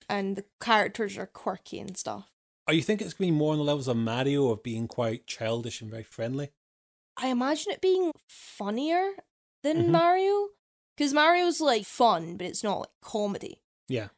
and 0.08 0.36
the 0.36 0.46
characters 0.62 1.18
are 1.18 1.25
quirky 1.25 1.80
and 1.80 1.98
stuff. 1.98 2.32
Are 2.68 2.74
you 2.75 2.84
think 2.84 3.02
it's 3.02 3.14
going 3.16 3.28
to 3.30 3.34
be 3.34 3.38
more 3.38 3.54
on 3.54 3.58
the 3.58 3.64
levels 3.64 3.88
of 3.88 3.98
Mario 3.98 4.50
of 4.52 4.62
being 4.62 4.88
quite 4.88 5.25
childish 5.25 5.82
and 5.82 5.90
very 5.90 6.04
friendly? 6.04 6.52
I 7.18 7.30
imagine 7.30 7.72
it 7.74 7.82
being 7.82 8.12
funnier 8.30 9.16
than 9.64 9.86
Mhm. 9.86 9.90
Mario 9.90 10.50
because 10.96 11.14
Mario's 11.14 11.62
like 11.62 11.86
fun, 11.86 12.38
but 12.38 12.48
it's 12.48 12.64
not 12.64 12.80
like 12.80 12.90
comedy. 13.02 13.62
Yeah. 13.88 14.10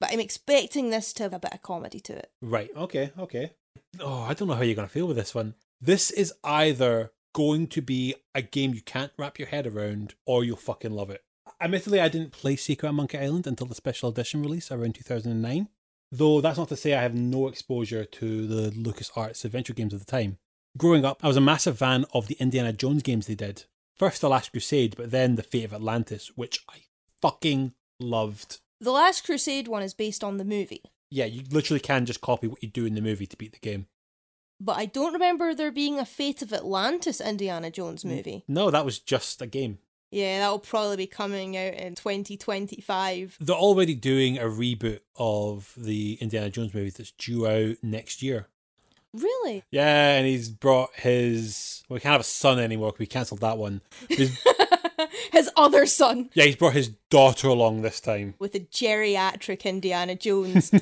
But 0.00 0.12
I'm 0.12 0.20
expecting 0.20 0.90
this 0.90 1.12
to 1.14 1.22
have 1.24 1.32
a 1.32 1.38
bit 1.38 1.54
of 1.54 1.62
comedy 1.62 2.00
to 2.00 2.16
it. 2.16 2.30
Right. 2.42 2.70
Okay. 2.76 3.12
Okay. 3.18 3.52
Oh, 4.00 4.22
I 4.22 4.34
don't 4.34 4.48
know 4.48 4.54
how 4.54 4.62
you're 4.62 4.74
going 4.74 4.88
to 4.88 4.92
feel 4.92 5.06
with 5.06 5.16
this 5.16 5.34
one. 5.34 5.54
This 5.80 6.10
is 6.10 6.34
either 6.44 7.12
going 7.32 7.66
to 7.68 7.82
be 7.82 8.14
a 8.34 8.42
game 8.42 8.74
you 8.74 8.80
can't 8.80 9.12
wrap 9.18 9.38
your 9.38 9.48
head 9.48 9.66
around 9.66 10.14
or 10.26 10.44
you'll 10.44 10.56
fucking 10.56 10.92
love 10.92 11.10
it. 11.10 11.22
Admittedly, 11.60 12.00
I 12.00 12.08
didn't 12.08 12.32
play 12.32 12.56
Secret 12.56 12.88
of 12.88 12.94
Monkey 12.94 13.18
Island 13.18 13.46
until 13.46 13.66
the 13.66 13.74
special 13.74 14.10
edition 14.10 14.42
release 14.42 14.70
around 14.70 14.94
2009. 14.94 15.68
Though 16.12 16.40
that's 16.40 16.58
not 16.58 16.68
to 16.68 16.76
say 16.76 16.94
I 16.94 17.02
have 17.02 17.14
no 17.14 17.48
exposure 17.48 18.04
to 18.04 18.46
the 18.46 18.70
LucasArts 18.70 19.44
adventure 19.44 19.74
games 19.74 19.92
of 19.92 19.98
the 20.00 20.10
time. 20.10 20.38
Growing 20.76 21.04
up, 21.04 21.24
I 21.24 21.28
was 21.28 21.36
a 21.36 21.42
massive 21.42 21.78
fan 21.78 22.04
of 22.12 22.26
the 22.26 22.36
Indiana 22.38 22.72
Jones 22.72 23.02
games 23.02 23.26
they 23.26 23.34
did. 23.34 23.64
First 23.96 24.20
The 24.20 24.28
Last 24.28 24.52
Crusade, 24.52 24.94
but 24.96 25.10
then 25.10 25.34
The 25.36 25.42
Fate 25.42 25.64
of 25.64 25.72
Atlantis, 25.72 26.32
which 26.36 26.64
I 26.68 26.82
fucking 27.22 27.72
loved. 27.98 28.60
The 28.80 28.92
Last 28.92 29.24
Crusade 29.24 29.68
one 29.68 29.82
is 29.82 29.94
based 29.94 30.22
on 30.22 30.36
the 30.36 30.44
movie, 30.44 30.82
Yeah, 31.10 31.24
you 31.24 31.42
literally 31.50 31.80
can 31.80 32.04
just 32.06 32.20
copy 32.20 32.46
what 32.46 32.62
you 32.62 32.68
do 32.68 32.84
in 32.84 32.94
the 32.94 33.00
movie 33.00 33.26
to 33.26 33.36
beat 33.36 33.52
the 33.52 33.58
game. 33.58 33.86
but 34.60 34.76
I 34.76 34.84
don't 34.86 35.12
remember 35.14 35.54
there 35.54 35.70
being 35.72 35.98
a 35.98 36.04
Fate 36.04 36.42
of 36.42 36.52
Atlantis 36.52 37.20
Indiana 37.20 37.70
Jones 37.70 38.04
movie. 38.04 38.44
No, 38.48 38.70
that 38.70 38.84
was 38.84 38.98
just 38.98 39.40
a 39.42 39.46
game. 39.46 39.78
Yeah, 40.10 40.38
that'll 40.38 40.60
probably 40.60 40.96
be 40.96 41.06
coming 41.06 41.56
out 41.56 41.74
in 41.74 41.94
2025. 41.94 43.38
They're 43.40 43.56
already 43.56 43.94
doing 43.94 44.38
a 44.38 44.42
reboot 44.44 45.00
of 45.16 45.72
the 45.76 46.16
Indiana 46.20 46.48
Jones 46.50 46.72
movie 46.74 46.90
that's 46.90 47.10
due 47.12 47.46
out 47.46 47.76
next 47.82 48.22
year. 48.22 48.46
Really? 49.16 49.64
Yeah, 49.70 50.12
and 50.16 50.26
he's 50.26 50.48
brought 50.48 50.94
his. 50.94 51.82
Well, 51.88 51.96
we 51.96 52.00
can't 52.00 52.12
have 52.12 52.20
a 52.20 52.24
son 52.24 52.58
anymore 52.58 52.90
because 52.90 53.00
we 53.00 53.06
cancelled 53.06 53.40
that 53.40 53.58
one. 53.58 53.80
His, 54.08 54.38
His 55.32 55.50
other 55.56 55.84
son 55.86 56.30
yeah, 56.34 56.44
he's 56.44 56.56
brought 56.56 56.72
his 56.72 56.88
daughter 57.10 57.48
along 57.48 57.82
this 57.82 58.00
time. 58.00 58.34
with 58.38 58.54
a 58.54 58.60
geriatric 58.60 59.64
Indiana 59.64 60.14
Jones 60.14 60.72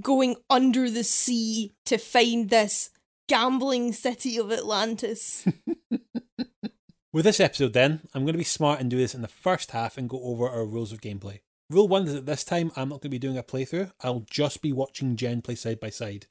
going 0.00 0.36
under 0.50 0.90
the 0.90 1.04
sea 1.04 1.72
to 1.86 1.98
find 1.98 2.50
this 2.50 2.90
gambling 3.28 3.92
city 3.92 4.36
of 4.38 4.50
Atlantis. 4.52 5.46
With 7.12 7.24
this 7.24 7.38
episode, 7.38 7.74
then, 7.74 8.00
I'm 8.12 8.22
going 8.22 8.34
to 8.34 8.38
be 8.38 8.44
smart 8.44 8.80
and 8.80 8.90
do 8.90 8.96
this 8.98 9.14
in 9.14 9.22
the 9.22 9.28
first 9.28 9.70
half 9.70 9.96
and 9.96 10.08
go 10.08 10.20
over 10.24 10.48
our 10.48 10.66
rules 10.66 10.90
of 10.90 11.00
gameplay. 11.00 11.40
Rule 11.70 11.86
one 11.86 12.06
is 12.08 12.12
that 12.12 12.26
this 12.26 12.42
time 12.42 12.72
I'm 12.74 12.88
not 12.88 12.96
going 12.96 13.02
to 13.02 13.08
be 13.10 13.20
doing 13.20 13.38
a 13.38 13.42
playthrough, 13.44 13.92
I'll 14.00 14.26
just 14.28 14.60
be 14.62 14.72
watching 14.72 15.14
Jen 15.14 15.40
play 15.40 15.54
side 15.54 15.78
by 15.78 15.90
side. 15.90 16.26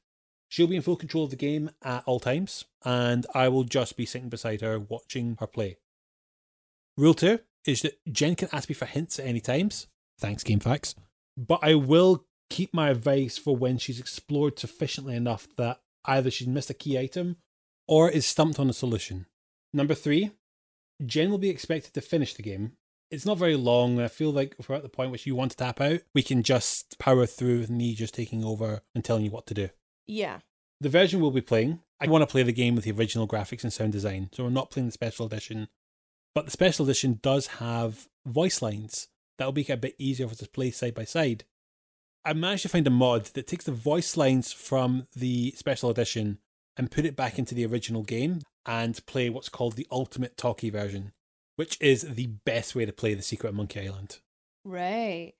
She'll 0.48 0.66
be 0.66 0.76
in 0.76 0.82
full 0.82 0.96
control 0.96 1.24
of 1.24 1.30
the 1.30 1.36
game 1.36 1.70
at 1.82 2.04
all 2.06 2.20
times, 2.20 2.64
and 2.84 3.26
I 3.34 3.48
will 3.48 3.64
just 3.64 3.96
be 3.96 4.06
sitting 4.06 4.28
beside 4.28 4.60
her 4.60 4.78
watching 4.78 5.36
her 5.40 5.46
play. 5.46 5.78
Rule 6.96 7.14
two 7.14 7.40
is 7.66 7.82
that 7.82 7.98
Jen 8.12 8.36
can 8.36 8.48
ask 8.52 8.68
me 8.68 8.74
for 8.74 8.84
hints 8.84 9.18
at 9.18 9.26
any 9.26 9.40
times. 9.40 9.88
Thanks, 10.20 10.44
GameFAQs. 10.44 10.94
But 11.36 11.60
I 11.62 11.74
will 11.74 12.26
keep 12.50 12.72
my 12.72 12.90
advice 12.90 13.36
for 13.36 13.56
when 13.56 13.78
she's 13.78 13.98
explored 13.98 14.58
sufficiently 14.58 15.16
enough 15.16 15.48
that 15.56 15.80
either 16.04 16.30
she's 16.30 16.46
missed 16.46 16.70
a 16.70 16.74
key 16.74 16.98
item 16.98 17.36
or 17.88 18.08
is 18.08 18.26
stumped 18.26 18.60
on 18.60 18.70
a 18.70 18.74
solution. 18.74 19.26
Number 19.72 19.94
three, 19.94 20.30
Jen 21.04 21.30
will 21.30 21.38
be 21.38 21.50
expected 21.50 21.94
to 21.94 22.00
finish 22.00 22.34
the 22.34 22.42
game. 22.42 22.72
It's 23.10 23.26
not 23.26 23.38
very 23.38 23.56
long. 23.56 24.00
I 24.00 24.08
feel 24.08 24.30
like 24.30 24.54
if 24.58 24.68
we're 24.68 24.76
at 24.76 24.82
the 24.82 24.88
point 24.88 25.10
which 25.10 25.26
you 25.26 25.34
want 25.34 25.50
to 25.52 25.56
tap 25.56 25.80
out, 25.80 26.00
we 26.14 26.22
can 26.22 26.42
just 26.42 26.98
power 26.98 27.26
through 27.26 27.60
with 27.60 27.70
me 27.70 27.94
just 27.94 28.14
taking 28.14 28.44
over 28.44 28.82
and 28.94 29.04
telling 29.04 29.24
you 29.24 29.30
what 29.30 29.46
to 29.46 29.54
do. 29.54 29.68
Yeah. 30.06 30.40
The 30.80 30.88
version 30.88 31.20
we'll 31.20 31.30
be 31.30 31.40
playing, 31.40 31.80
I 32.00 32.06
want 32.08 32.22
to 32.22 32.26
play 32.26 32.42
the 32.42 32.52
game 32.52 32.74
with 32.74 32.84
the 32.84 32.92
original 32.92 33.28
graphics 33.28 33.62
and 33.62 33.72
sound 33.72 33.92
design, 33.92 34.28
so 34.32 34.44
we're 34.44 34.50
not 34.50 34.70
playing 34.70 34.86
the 34.86 34.92
special 34.92 35.26
edition. 35.26 35.68
But 36.34 36.44
the 36.44 36.50
special 36.50 36.84
edition 36.84 37.20
does 37.22 37.46
have 37.46 38.08
voice 38.26 38.60
lines 38.60 39.08
that 39.38 39.44
will 39.46 39.52
make 39.52 39.70
it 39.70 39.74
a 39.74 39.78
bit 39.78 39.94
easier 39.98 40.26
for 40.26 40.32
us 40.32 40.38
to 40.38 40.48
play 40.48 40.70
side 40.70 40.94
by 40.94 41.04
side. 41.04 41.44
I 42.24 42.32
managed 42.32 42.62
to 42.62 42.68
find 42.68 42.86
a 42.86 42.90
mod 42.90 43.26
that 43.26 43.46
takes 43.46 43.64
the 43.64 43.72
voice 43.72 44.16
lines 44.16 44.52
from 44.52 45.06
the 45.14 45.52
special 45.52 45.90
edition 45.90 46.38
and 46.76 46.90
put 46.90 47.04
it 47.04 47.16
back 47.16 47.38
into 47.38 47.54
the 47.54 47.66
original 47.66 48.02
game 48.02 48.40
and 48.66 49.04
play 49.06 49.28
what's 49.30 49.48
called 49.48 49.76
the 49.76 49.86
ultimate 49.90 50.36
talkie 50.36 50.70
version, 50.70 51.12
which 51.56 51.78
is 51.80 52.02
the 52.02 52.28
best 52.44 52.74
way 52.74 52.84
to 52.84 52.92
play 52.92 53.14
the 53.14 53.22
Secret 53.22 53.50
of 53.50 53.54
Monkey 53.54 53.80
Island. 53.80 54.18
Right. 54.64 55.34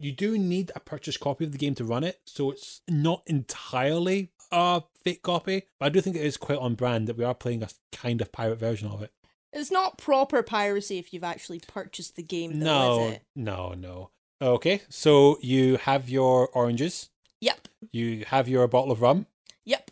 You 0.00 0.12
do 0.12 0.38
need 0.38 0.70
a 0.76 0.80
purchased 0.80 1.18
copy 1.20 1.44
of 1.44 1.52
the 1.52 1.58
game 1.58 1.74
to 1.76 1.84
run 1.84 2.04
it, 2.04 2.20
so 2.24 2.50
it's 2.52 2.82
not 2.88 3.22
entirely 3.26 4.30
a 4.52 4.82
fake 5.02 5.22
copy, 5.22 5.64
but 5.80 5.86
I 5.86 5.88
do 5.88 6.00
think 6.00 6.14
it 6.16 6.22
is 6.24 6.36
quite 6.36 6.58
on 6.58 6.74
brand 6.76 7.08
that 7.08 7.16
we 7.16 7.24
are 7.24 7.34
playing 7.34 7.62
a 7.64 7.68
kind 7.92 8.20
of 8.20 8.30
pirate 8.30 8.60
version 8.60 8.88
of 8.88 9.02
it. 9.02 9.10
It's 9.52 9.70
not 9.72 9.98
proper 9.98 10.42
piracy 10.44 10.98
if 10.98 11.12
you've 11.12 11.24
actually 11.24 11.60
purchased 11.66 12.14
the 12.16 12.22
game, 12.22 12.60
though, 12.60 12.64
no, 12.98 13.06
is 13.08 13.12
it? 13.14 13.22
no, 13.34 13.72
no. 13.72 14.10
Okay, 14.40 14.82
so 14.88 15.36
you 15.42 15.78
have 15.78 16.08
your 16.08 16.48
oranges, 16.50 17.08
Yep. 17.40 17.66
you 17.90 18.24
have 18.26 18.48
your 18.48 18.68
bottle 18.68 18.92
of 18.92 19.02
rum. 19.02 19.26
Yep. 19.64 19.90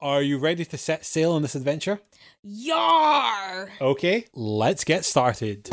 Are 0.00 0.22
you 0.22 0.38
ready 0.38 0.64
to 0.64 0.78
set 0.78 1.04
sail 1.04 1.32
on 1.32 1.42
this 1.42 1.56
adventure? 1.56 2.00
Yar! 2.44 3.72
Okay, 3.80 4.26
let's 4.32 4.84
get 4.84 5.04
started. 5.04 5.68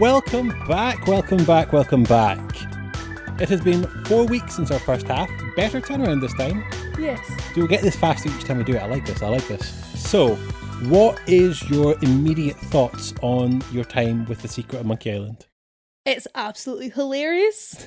Welcome 0.00 0.48
back, 0.68 1.06
welcome 1.06 1.42
back, 1.46 1.72
welcome 1.72 2.02
back. 2.02 2.38
It 3.40 3.48
has 3.48 3.62
been 3.62 3.84
four 4.04 4.26
weeks 4.26 4.56
since 4.56 4.70
our 4.70 4.78
first 4.78 5.06
half. 5.06 5.30
Better 5.56 5.80
turnaround 5.80 6.20
this 6.20 6.34
time. 6.34 6.62
Yes. 6.98 7.26
Do 7.54 7.62
we 7.62 7.68
get 7.68 7.80
this 7.80 7.96
faster 7.96 8.28
each 8.28 8.44
time 8.44 8.58
we 8.58 8.64
do 8.64 8.74
it? 8.74 8.82
I 8.82 8.86
like 8.88 9.06
this, 9.06 9.22
I 9.22 9.28
like 9.28 9.48
this. 9.48 9.66
So, 9.98 10.34
what 10.90 11.18
is 11.26 11.66
your 11.70 11.96
immediate 12.02 12.58
thoughts 12.58 13.14
on 13.22 13.62
your 13.72 13.84
time 13.84 14.26
with 14.26 14.42
the 14.42 14.48
Secret 14.48 14.80
of 14.80 14.86
Monkey 14.86 15.12
Island? 15.12 15.46
It's 16.04 16.28
absolutely 16.34 16.90
hilarious. 16.90 17.86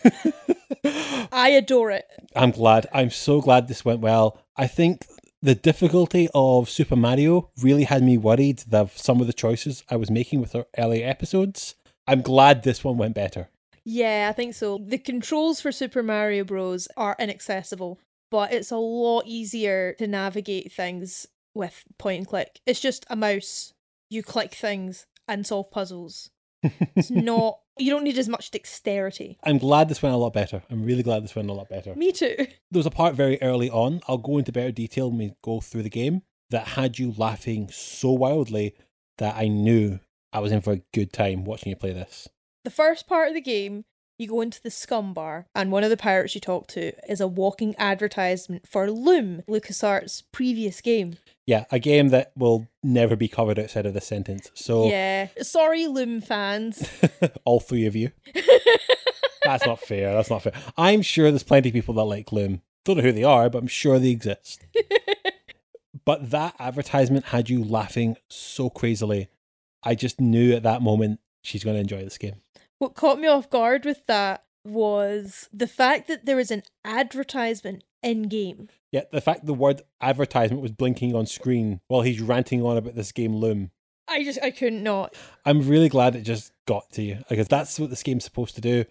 I 1.31 1.49
adore 1.49 1.91
it. 1.91 2.05
I'm 2.35 2.49
glad. 2.49 2.87
I'm 2.91 3.11
so 3.11 3.39
glad 3.39 3.67
this 3.67 3.85
went 3.85 3.99
well. 3.99 4.41
I 4.57 4.65
think 4.65 5.05
the 5.43 5.53
difficulty 5.55 6.27
of 6.33 6.69
Super 6.69 6.95
Mario 6.95 7.51
really 7.61 7.83
had 7.83 8.01
me 8.01 8.17
worried 8.17 8.63
that 8.67 8.97
some 8.97 9.21
of 9.21 9.27
the 9.27 9.33
choices 9.33 9.83
I 9.89 9.95
was 9.95 10.09
making 10.09 10.41
with 10.41 10.55
our 10.55 10.65
early 10.75 11.03
episodes. 11.03 11.75
I'm 12.09 12.21
glad 12.21 12.63
this 12.63 12.83
one 12.83 12.97
went 12.97 13.13
better. 13.13 13.49
Yeah, 13.85 14.27
I 14.29 14.33
think 14.33 14.55
so. 14.55 14.79
The 14.83 14.97
controls 14.97 15.61
for 15.61 15.71
Super 15.71 16.01
Mario 16.01 16.43
Bros. 16.43 16.87
are 16.97 17.15
inaccessible, 17.19 17.99
but 18.31 18.51
it's 18.51 18.71
a 18.71 18.77
lot 18.77 19.23
easier 19.27 19.93
to 19.99 20.07
navigate 20.07 20.71
things 20.71 21.27
with 21.53 21.83
point 21.99 22.17
and 22.17 22.27
click. 22.27 22.61
It's 22.65 22.79
just 22.79 23.05
a 23.09 23.15
mouse. 23.15 23.73
You 24.09 24.23
click 24.23 24.55
things 24.55 25.05
and 25.27 25.45
solve 25.45 25.69
puzzles. 25.69 26.31
It's 26.63 27.09
not, 27.11 27.59
you 27.77 27.91
don't 27.91 28.03
need 28.03 28.17
as 28.17 28.27
much 28.27 28.49
dexterity. 28.49 29.37
I'm 29.43 29.59
glad 29.59 29.87
this 29.87 30.01
went 30.01 30.15
a 30.15 30.17
lot 30.17 30.33
better. 30.33 30.63
I'm 30.71 30.83
really 30.83 31.03
glad 31.03 31.23
this 31.23 31.35
went 31.35 31.49
a 31.49 31.53
lot 31.53 31.69
better. 31.69 31.93
Me 31.95 32.11
too. 32.11 32.35
There 32.37 32.79
was 32.79 32.87
a 32.87 32.91
part 32.91 33.13
very 33.13 33.39
early 33.41 33.69
on, 33.69 34.01
I'll 34.07 34.17
go 34.17 34.39
into 34.39 34.51
better 34.51 34.71
detail 34.71 35.09
when 35.09 35.19
we 35.19 35.33
go 35.43 35.61
through 35.61 35.83
the 35.83 35.89
game, 35.89 36.23
that 36.49 36.69
had 36.69 36.97
you 36.97 37.13
laughing 37.15 37.69
so 37.71 38.09
wildly 38.11 38.75
that 39.19 39.35
I 39.35 39.47
knew 39.47 39.99
I 40.31 40.39
was 40.39 40.51
in 40.51 40.61
for 40.61 40.73
a 40.73 40.81
good 40.93 41.11
time 41.11 41.43
watching 41.43 41.69
you 41.69 41.75
play 41.75 41.93
this. 41.93 42.27
The 42.63 42.69
first 42.69 43.07
part 43.07 43.29
of 43.29 43.33
the 43.33 43.41
game, 43.41 43.85
you 44.17 44.27
go 44.27 44.41
into 44.41 44.61
the 44.61 44.69
scum 44.69 45.13
bar, 45.13 45.47
and 45.55 45.71
one 45.71 45.83
of 45.83 45.89
the 45.89 45.97
pirates 45.97 46.35
you 46.35 46.41
talk 46.41 46.67
to 46.67 46.91
is 47.09 47.21
a 47.21 47.27
walking 47.27 47.73
advertisement 47.77 48.67
for 48.67 48.91
Loom, 48.91 49.43
LucasArts' 49.49 50.23
previous 50.31 50.81
game. 50.81 51.15
Yeah, 51.47 51.65
a 51.71 51.79
game 51.79 52.09
that 52.09 52.31
will 52.35 52.67
never 52.83 53.15
be 53.15 53.27
covered 53.27 53.57
outside 53.57 53.85
of 53.85 53.93
this 53.93 54.05
sentence. 54.05 54.51
So, 54.53 54.89
Yeah. 54.89 55.29
Sorry, 55.41 55.87
Loom 55.87 56.21
fans. 56.21 56.87
all 57.45 57.59
three 57.59 57.85
of 57.85 57.95
you. 57.95 58.11
That's 59.43 59.65
not 59.65 59.79
fair. 59.79 60.13
That's 60.13 60.29
not 60.29 60.43
fair. 60.43 60.53
I'm 60.77 61.01
sure 61.01 61.31
there's 61.31 61.43
plenty 61.43 61.69
of 61.69 61.73
people 61.73 61.95
that 61.95 62.03
like 62.03 62.31
Loom. 62.31 62.61
Don't 62.85 62.97
know 62.97 63.03
who 63.03 63.11
they 63.11 63.23
are, 63.23 63.49
but 63.49 63.59
I'm 63.59 63.67
sure 63.67 63.99
they 63.99 64.09
exist. 64.09 64.65
but 66.05 66.29
that 66.31 66.55
advertisement 66.59 67.25
had 67.25 67.49
you 67.49 67.63
laughing 67.63 68.17
so 68.27 68.69
crazily. 68.69 69.29
I 69.83 69.95
just 69.95 70.19
knew 70.19 70.53
at 70.53 70.63
that 70.63 70.81
moment 70.81 71.19
she's 71.43 71.63
going 71.63 71.75
to 71.75 71.81
enjoy 71.81 72.03
this 72.03 72.17
game. 72.17 72.41
What 72.79 72.95
caught 72.95 73.19
me 73.19 73.27
off 73.27 73.49
guard 73.49 73.85
with 73.85 74.05
that 74.07 74.43
was 74.65 75.49
the 75.53 75.67
fact 75.67 76.07
that 76.07 76.25
there 76.25 76.35
was 76.35 76.51
an 76.51 76.63
advertisement 76.85 77.83
in 78.03 78.23
game. 78.23 78.69
Yeah, 78.91 79.03
the 79.11 79.21
fact 79.21 79.45
the 79.45 79.53
word 79.53 79.81
advertisement 80.01 80.61
was 80.61 80.71
blinking 80.71 81.15
on 81.15 81.25
screen 81.25 81.81
while 81.87 82.01
he's 82.01 82.21
ranting 82.21 82.63
on 82.63 82.77
about 82.77 82.95
this 82.95 83.11
game 83.11 83.35
Loom. 83.35 83.71
I 84.07 84.23
just 84.23 84.39
I 84.41 84.51
couldn't 84.51 84.81
not. 84.81 85.15
I'm 85.45 85.67
really 85.67 85.89
glad 85.89 86.15
it 86.15 86.23
just 86.23 86.51
got 86.67 86.89
to 86.93 87.03
you 87.03 87.19
because 87.29 87.47
that's 87.47 87.79
what 87.79 87.89
this 87.89 88.03
game's 88.03 88.23
supposed 88.23 88.55
to 88.55 88.61
do. 88.61 88.85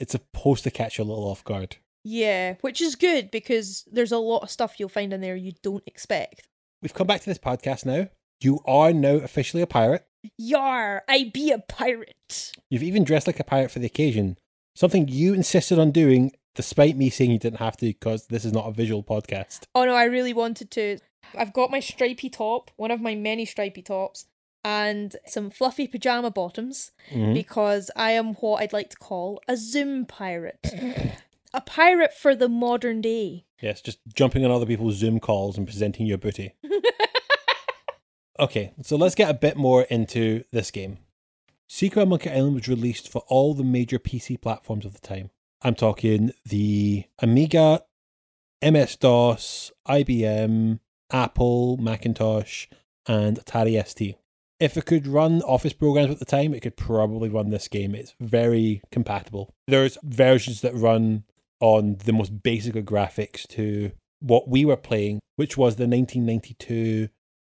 It's 0.00 0.12
supposed 0.12 0.64
to 0.64 0.70
catch 0.70 0.98
you 0.98 1.04
a 1.04 1.06
little 1.06 1.30
off 1.30 1.44
guard. 1.44 1.76
Yeah, 2.04 2.54
which 2.60 2.80
is 2.80 2.96
good 2.96 3.30
because 3.30 3.84
there's 3.90 4.12
a 4.12 4.18
lot 4.18 4.42
of 4.42 4.50
stuff 4.50 4.78
you'll 4.78 4.88
find 4.88 5.12
in 5.12 5.20
there 5.20 5.36
you 5.36 5.52
don't 5.62 5.82
expect. 5.86 6.48
We've 6.82 6.94
come 6.94 7.06
back 7.06 7.20
to 7.20 7.26
this 7.26 7.38
podcast 7.38 7.86
now. 7.86 8.08
You 8.40 8.60
are 8.66 8.92
now 8.92 9.16
officially 9.16 9.62
a 9.62 9.66
pirate. 9.66 10.06
Yar, 10.38 11.02
I 11.08 11.30
be 11.32 11.50
a 11.52 11.58
pirate. 11.58 12.52
You've 12.70 12.82
even 12.82 13.04
dressed 13.04 13.26
like 13.26 13.40
a 13.40 13.44
pirate 13.44 13.70
for 13.70 13.78
the 13.78 13.86
occasion. 13.86 14.38
Something 14.74 15.08
you 15.08 15.32
insisted 15.34 15.78
on 15.78 15.90
doing, 15.90 16.32
despite 16.54 16.96
me 16.96 17.08
saying 17.10 17.30
you 17.30 17.38
didn't 17.38 17.60
have 17.60 17.76
to, 17.78 17.86
because 17.86 18.26
this 18.26 18.44
is 18.44 18.52
not 18.52 18.66
a 18.68 18.72
visual 18.72 19.02
podcast. 19.02 19.62
Oh 19.74 19.84
no, 19.84 19.94
I 19.94 20.04
really 20.04 20.32
wanted 20.34 20.70
to. 20.72 20.98
I've 21.36 21.52
got 21.52 21.70
my 21.70 21.80
stripy 21.80 22.28
top, 22.30 22.70
one 22.76 22.90
of 22.90 23.00
my 23.00 23.14
many 23.14 23.44
stripy 23.44 23.82
tops, 23.82 24.26
and 24.64 25.14
some 25.26 25.50
fluffy 25.50 25.86
pajama 25.86 26.30
bottoms 26.30 26.90
Mhm. 27.12 27.34
because 27.34 27.90
I 27.96 28.12
am 28.12 28.34
what 28.34 28.62
I'd 28.62 28.72
like 28.72 28.90
to 28.90 28.96
call 28.96 29.40
a 29.48 29.56
Zoom 29.56 30.04
pirate. 30.06 30.58
a 31.54 31.60
pirate 31.60 32.12
for 32.12 32.34
the 32.34 32.48
modern 32.48 33.00
day. 33.00 33.44
Yes, 33.62 33.80
just 33.80 33.98
jumping 34.14 34.44
on 34.44 34.50
other 34.50 34.66
people's 34.66 34.96
Zoom 34.96 35.18
calls 35.20 35.56
and 35.56 35.66
presenting 35.66 36.06
your 36.06 36.18
booty. 36.18 36.54
okay, 38.38 38.72
so 38.82 38.96
let's 38.96 39.14
get 39.14 39.30
a 39.30 39.34
bit 39.34 39.56
more 39.56 39.82
into 39.82 40.44
this 40.52 40.70
game. 40.70 40.98
Secret 41.68 42.02
of 42.02 42.08
Monkey 42.08 42.30
Island 42.30 42.54
was 42.54 42.68
released 42.68 43.10
for 43.10 43.22
all 43.28 43.54
the 43.54 43.64
major 43.64 43.98
PC 43.98 44.40
platforms 44.40 44.84
of 44.84 44.94
the 44.94 45.06
time. 45.06 45.30
I'm 45.62 45.74
talking 45.74 46.32
the 46.44 47.04
Amiga, 47.20 47.82
MS 48.62 48.96
DOS, 48.96 49.72
IBM, 49.88 50.78
Apple, 51.10 51.76
Macintosh, 51.78 52.66
and 53.06 53.38
Atari 53.38 53.84
ST. 53.86 54.16
If 54.58 54.76
it 54.76 54.86
could 54.86 55.06
run 55.06 55.42
Office 55.42 55.72
programs 55.72 56.10
at 56.10 56.18
the 56.18 56.24
time, 56.24 56.54
it 56.54 56.60
could 56.60 56.76
probably 56.76 57.28
run 57.28 57.50
this 57.50 57.68
game. 57.68 57.94
It's 57.94 58.14
very 58.20 58.80
compatible. 58.90 59.52
There's 59.66 59.98
versions 60.02 60.62
that 60.62 60.74
run 60.74 61.24
on 61.60 61.96
the 62.04 62.12
most 62.12 62.42
basic 62.42 62.76
of 62.76 62.84
graphics 62.84 63.46
to 63.48 63.92
what 64.20 64.48
we 64.48 64.64
were 64.64 64.76
playing, 64.76 65.20
which 65.36 65.56
was 65.56 65.76
the 65.76 65.86
1992 65.86 67.08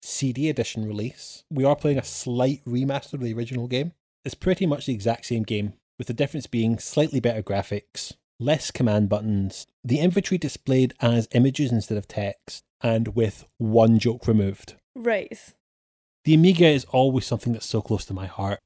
CD 0.03 0.49
edition 0.49 0.87
release. 0.87 1.45
We 1.51 1.65
are 1.65 1.77
playing 1.77 1.99
a 1.99 2.05
slight 2.05 2.65
remaster 2.65 3.15
of 3.15 3.21
the 3.21 3.35
original 3.35 3.69
game. 3.69 3.93
It's 4.25 4.35
pretty 4.35 4.67
much 4.67 4.87
the 4.87 4.95
exact 4.95 5.27
same 5.27 5.43
game, 5.43 5.75
with 5.99 6.07
the 6.07 6.15
difference 6.15 6.47
being 6.47 6.79
slightly 6.79 7.21
better 7.21 7.43
graphics, 7.43 8.15
less 8.39 8.71
command 8.71 9.09
buttons, 9.09 9.67
the 9.85 10.01
inventory 10.01 10.39
displayed 10.39 10.95
as 11.01 11.29
images 11.33 11.73
instead 11.73 11.99
of 11.99 12.09
text, 12.09 12.65
and 12.83 13.15
with 13.15 13.45
one 13.59 13.99
joke 13.99 14.27
removed. 14.27 14.75
Right. 14.95 15.39
The 16.25 16.35
Amiga 16.35 16.67
is 16.67 16.85
always 16.87 17.27
something 17.27 17.53
that's 17.53 17.67
so 17.67 17.81
close 17.81 18.05
to 18.07 18.15
my 18.15 18.27
heart, 18.27 18.59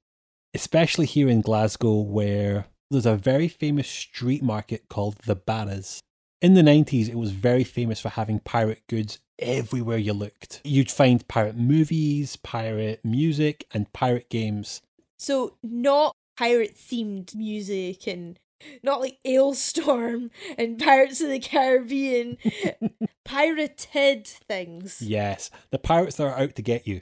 especially 0.54 1.06
here 1.06 1.28
in 1.28 1.40
Glasgow, 1.40 2.00
where 2.00 2.66
there's 2.90 3.06
a 3.06 3.16
very 3.16 3.48
famous 3.48 3.88
street 3.88 4.42
market 4.42 4.88
called 4.88 5.16
the 5.26 5.36
Barras. 5.36 6.00
In 6.44 6.52
the 6.52 6.60
90s, 6.60 7.08
it 7.08 7.14
was 7.14 7.30
very 7.30 7.64
famous 7.64 8.02
for 8.02 8.10
having 8.10 8.38
pirate 8.38 8.82
goods 8.86 9.18
everywhere 9.38 9.96
you 9.96 10.12
looked. 10.12 10.60
You'd 10.62 10.90
find 10.90 11.26
pirate 11.26 11.56
movies, 11.56 12.36
pirate 12.36 13.02
music, 13.02 13.66
and 13.72 13.90
pirate 13.94 14.28
games. 14.28 14.82
So 15.18 15.56
not 15.62 16.14
pirate 16.36 16.76
themed 16.76 17.34
music 17.34 18.06
and 18.06 18.38
not 18.82 19.00
like 19.00 19.16
Alestorm 19.24 20.28
and 20.58 20.78
Pirates 20.78 21.22
of 21.22 21.30
the 21.30 21.38
Caribbean. 21.38 22.36
Pirated 23.24 24.26
things. 24.26 25.00
Yes, 25.00 25.50
the 25.70 25.78
pirates 25.78 26.16
that 26.16 26.24
are 26.24 26.38
out 26.38 26.56
to 26.56 26.62
get 26.62 26.86
you. 26.86 27.00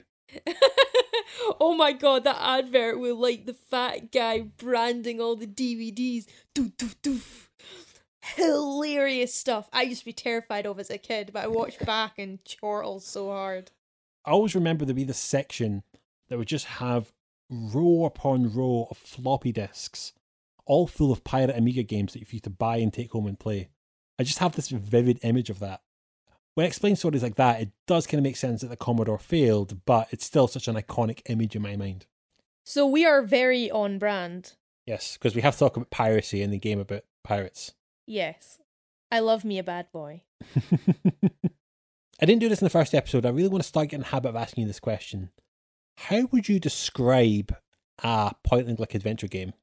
oh 1.59 1.75
my 1.75 1.91
god, 1.91 2.23
that 2.23 2.39
advert 2.39 2.97
with 2.97 3.17
like 3.17 3.45
the 3.45 3.53
fat 3.53 4.09
guy 4.13 4.39
branding 4.39 5.19
all 5.19 5.35
the 5.35 5.47
DVDs. 5.47 6.27
Doof, 6.55 6.77
doof, 6.77 6.95
doof. 7.03 7.49
Hilarious 8.23 9.35
stuff. 9.35 9.69
I 9.73 9.81
used 9.81 9.99
to 9.99 10.05
be 10.05 10.13
terrified 10.13 10.65
of 10.65 10.79
as 10.79 10.89
a 10.89 10.97
kid, 10.97 11.31
but 11.33 11.43
I 11.43 11.47
watched 11.47 11.85
back 11.85 12.17
and 12.17 12.39
chortle 12.45 13.01
so 13.01 13.29
hard. 13.29 13.71
I 14.25 14.31
always 14.31 14.55
remember 14.55 14.85
there'd 14.85 14.95
be 14.95 15.03
this 15.03 15.17
section 15.17 15.83
that 16.29 16.37
would 16.37 16.47
just 16.47 16.65
have 16.65 17.11
row 17.49 18.05
upon 18.05 18.53
row 18.53 18.87
of 18.89 18.97
floppy 18.97 19.51
disks, 19.51 20.13
all 20.65 20.87
full 20.87 21.11
of 21.11 21.25
pirate 21.25 21.55
Amiga 21.55 21.83
games 21.83 22.13
that 22.13 22.19
you 22.19 22.25
used 22.29 22.45
to 22.45 22.49
buy 22.49 22.77
and 22.77 22.93
take 22.93 23.11
home 23.11 23.27
and 23.27 23.37
play. 23.37 23.69
I 24.17 24.23
just 24.23 24.39
have 24.39 24.55
this 24.55 24.69
vivid 24.69 25.19
image 25.23 25.49
of 25.49 25.59
that. 25.59 25.81
When 26.53 26.63
I 26.63 26.67
explain 26.67 26.95
stories 26.95 27.23
like 27.23 27.35
that, 27.35 27.59
it 27.59 27.71
does 27.87 28.07
kind 28.07 28.19
of 28.19 28.23
make 28.23 28.37
sense 28.37 28.61
that 28.61 28.67
the 28.67 28.77
Commodore 28.77 29.19
failed, 29.19 29.85
but 29.85 30.07
it's 30.11 30.25
still 30.25 30.47
such 30.47 30.67
an 30.67 30.75
iconic 30.75 31.21
image 31.27 31.55
in 31.55 31.61
my 31.61 31.75
mind. 31.75 32.05
So 32.63 32.87
we 32.87 33.05
are 33.05 33.21
very 33.21 33.69
on 33.69 33.99
brand. 33.99 34.53
Yes, 34.85 35.17
because 35.17 35.35
we 35.35 35.41
have 35.41 35.55
to 35.55 35.59
talk 35.59 35.75
about 35.75 35.89
piracy 35.89 36.41
in 36.41 36.51
the 36.51 36.59
game 36.59 36.79
about 36.79 37.03
pirates. 37.23 37.73
Yes. 38.05 38.59
I 39.11 39.19
love 39.19 39.45
me 39.45 39.59
a 39.59 39.63
bad 39.63 39.87
boy. 39.91 40.23
I 42.21 42.25
didn't 42.25 42.39
do 42.41 42.49
this 42.49 42.61
in 42.61 42.65
the 42.65 42.69
first 42.69 42.93
episode. 42.95 43.25
I 43.25 43.29
really 43.29 43.49
want 43.49 43.63
to 43.63 43.67
start 43.67 43.89
getting 43.89 44.01
the 44.03 44.07
habit 44.09 44.29
of 44.29 44.35
asking 44.35 44.61
you 44.63 44.67
this 44.67 44.79
question. 44.79 45.29
How 45.97 46.21
would 46.31 46.47
you 46.49 46.59
describe 46.59 47.55
a 48.03 48.33
point 48.43 48.67
and 48.67 48.77
click 48.77 48.95
adventure 48.95 49.27
game? 49.27 49.53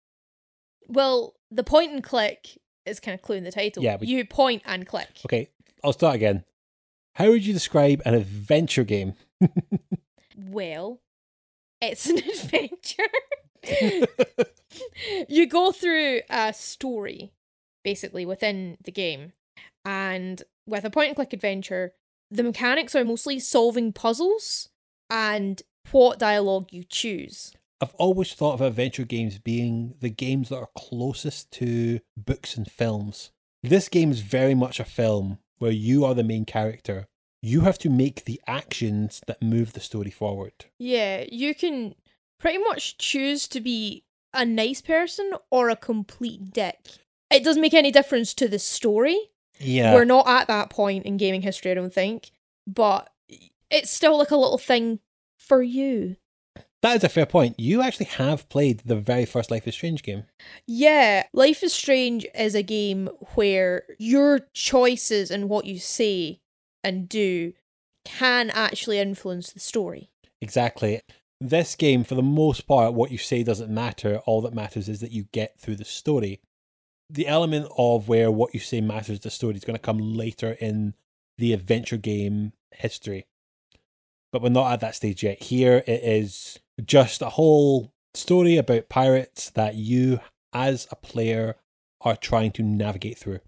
Well, 0.89 1.35
the 1.51 1.65
point 1.65 1.93
and 1.93 2.03
click 2.03 2.59
is 2.87 3.01
kind 3.01 3.15
of 3.15 3.23
clue 3.23 3.37
in 3.37 3.45
the 3.45 3.53
title. 3.53 3.83
Yeah, 3.83 3.97
but- 3.97 4.09
You 4.09 4.25
point 4.25 4.63
and 4.65 4.87
click. 4.87 5.09
Okay, 5.25 5.49
I'll 5.85 5.93
start 5.93 6.15
again. 6.17 6.45
How 7.15 7.29
would 7.29 7.45
you 7.45 7.53
describe 7.53 8.03
an 8.05 8.15
adventure 8.15 8.85
game? 8.85 9.15
Well, 10.43 11.03
it's 11.83 12.07
an 12.07 12.17
adventure. 12.19 13.03
you 15.29 15.47
go 15.47 15.71
through 15.71 16.21
a 16.31 16.53
story, 16.55 17.33
basically, 17.85 18.27
within 18.27 18.77
the 18.85 18.93
game. 18.93 19.33
And 19.85 20.43
with 20.67 20.85
a 20.85 20.91
point 20.91 21.09
and 21.09 21.17
click 21.17 21.33
adventure, 21.33 21.93
the 22.31 22.43
mechanics 22.43 22.95
are 22.95 23.05
mostly 23.05 23.39
solving 23.39 23.93
puzzles 23.93 24.69
and 25.09 25.63
what 25.91 26.19
dialogue 26.19 26.69
you 26.71 26.85
choose. 26.85 27.53
I've 27.81 27.95
always 27.95 28.35
thought 28.35 28.55
of 28.55 28.61
adventure 28.61 29.05
games 29.05 29.39
being 29.39 29.95
the 30.01 30.11
games 30.11 30.51
that 30.51 30.59
are 30.59 30.69
closest 30.77 31.51
to 31.53 32.01
books 32.17 32.57
and 32.57 32.71
films. 32.71 33.31
This 33.63 33.89
game 33.89 34.11
is 34.11 34.21
very 34.21 34.55
much 34.55 34.79
a 34.79 34.85
film 34.85 35.39
where 35.59 35.71
you 35.71 36.05
are 36.05 36.15
the 36.15 36.23
main 36.23 36.45
character. 36.45 37.07
You 37.43 37.63
have 37.63 37.79
to 37.79 37.91
make 37.91 38.25
the 38.25 38.41
actions 38.47 39.23
that 39.27 39.43
move 39.43 39.73
the 39.73 39.81
story 39.81 40.11
forward. 40.11 40.67
Yeah, 40.79 41.25
you 41.31 41.55
can 41.55 41.95
pretty 42.39 42.59
much 42.59 42.99
choose 42.99 43.49
to 43.49 43.61
be 43.61 44.05
a 44.33 44.45
nice 44.45 44.83
person 44.83 45.33
or 45.51 45.71
a 45.71 45.77
complete 45.77 46.53
dick. 46.53 46.79
It 47.31 47.45
doesn't 47.45 47.63
make 47.63 47.75
any 47.75 47.91
difference 47.91 48.35
to 48.35 48.49
the 48.49 48.59
story. 48.59 49.19
Yeah. 49.59 49.95
We're 49.95 50.05
not 50.05 50.27
at 50.27 50.49
that 50.49 50.71
point 50.71 51.05
in 51.07 51.17
gaming 51.17 51.43
history, 51.43 51.71
I 51.71 51.75
don't 51.75 51.93
think, 51.93 52.31
but 52.67 53.11
it's 53.71 53.91
still 53.91 54.19
like 54.19 54.31
a 54.31 54.37
little 54.37 54.59
thing 54.59 55.01
for 55.39 55.63
you. 55.63 56.17
That 56.83 56.97
is 56.97 57.05
a 57.05 57.11
fair 57.11 57.27
point. 57.27 57.61
You 57.61 57.83
actually 57.83 58.07
have 58.07 58.49
played 58.49 58.81
the 58.81 58.97
very 58.97 59.27
first 59.27 59.51
Life 59.51 59.69
is 59.69 59.75
Strange 59.75 60.03
game. 60.03 60.25
Yeah, 60.67 61.25
Life 61.35 61.63
is 61.63 61.75
Strange 61.75 62.27
is 62.35 62.55
a 62.55 62.63
game 62.63 63.11
where 63.35 63.85
your 63.99 64.41
choices 64.55 65.31
and 65.31 65.51
what 65.51 65.67
you 65.67 65.79
say 65.79 66.41
and 66.83 67.07
do 67.07 67.53
can 68.07 68.49
actually 68.51 68.99
influence 68.99 69.53
the 69.53 69.61
story. 69.61 70.11
Exactly. 70.41 71.03
This 71.39 71.75
game, 71.75 72.03
for 72.03 72.15
the 72.15 72.23
most 72.23 72.67
part, 72.67 72.95
what 72.95 73.11
you 73.11 73.19
say 73.19 73.43
doesn't 73.43 73.71
matter. 73.71 74.21
All 74.25 74.41
that 74.41 74.55
matters 74.55 74.89
is 74.89 75.01
that 75.01 75.13
you 75.13 75.25
get 75.33 75.61
through 75.61 75.77
the 75.77 75.85
story. 75.85 76.41
The 77.13 77.27
element 77.27 77.67
of 77.77 78.09
where 78.09 78.31
what 78.31 78.55
you 78.55 78.61
say 78.61 78.81
matters 78.81 79.21
the 79.21 79.31
story 79.31 79.55
is 79.55 79.65
going 79.65 79.77
to 79.77 79.83
come 79.83 79.99
later 79.99 80.57
in 80.61 80.95
the 81.39 81.53
adventure 81.53 81.97
game 81.97 82.53
history. 82.71 83.27
But 84.33 84.43
we're 84.43 84.51
not 84.51 84.73
at 84.73 84.81
that 84.81 84.95
stage 84.95 85.25
yet. 85.25 85.43
Here 85.43 85.83
it 85.87 86.03
is 86.05 86.61
just 86.85 87.21
a 87.21 87.31
whole 87.31 87.93
story 88.15 88.57
about 88.57 88.89
pirates 88.89 89.51
that 89.51 89.75
you, 89.75 90.21
as 90.53 90.87
a 90.91 90.97
player, 90.97 91.57
are 92.01 92.17
trying 92.17 92.53
to 92.53 92.63
navigate 92.63 93.19
through. 93.19 93.41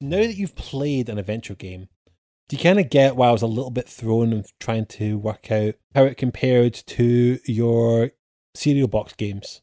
Now 0.00 0.18
that 0.18 0.36
you've 0.36 0.56
played 0.56 1.08
an 1.08 1.18
adventure 1.18 1.54
game, 1.54 1.88
do 2.48 2.56
you 2.56 2.62
kind 2.62 2.80
of 2.80 2.90
get 2.90 3.14
why 3.14 3.28
I 3.28 3.32
was 3.32 3.42
a 3.42 3.46
little 3.46 3.70
bit 3.70 3.88
thrown 3.88 4.32
of 4.32 4.52
trying 4.58 4.86
to 4.86 5.18
work 5.18 5.52
out 5.52 5.74
how 5.94 6.04
it 6.04 6.16
compared 6.16 6.74
to 6.74 7.38
your 7.44 8.12
cereal 8.54 8.88
box 8.88 9.14
games? 9.14 9.62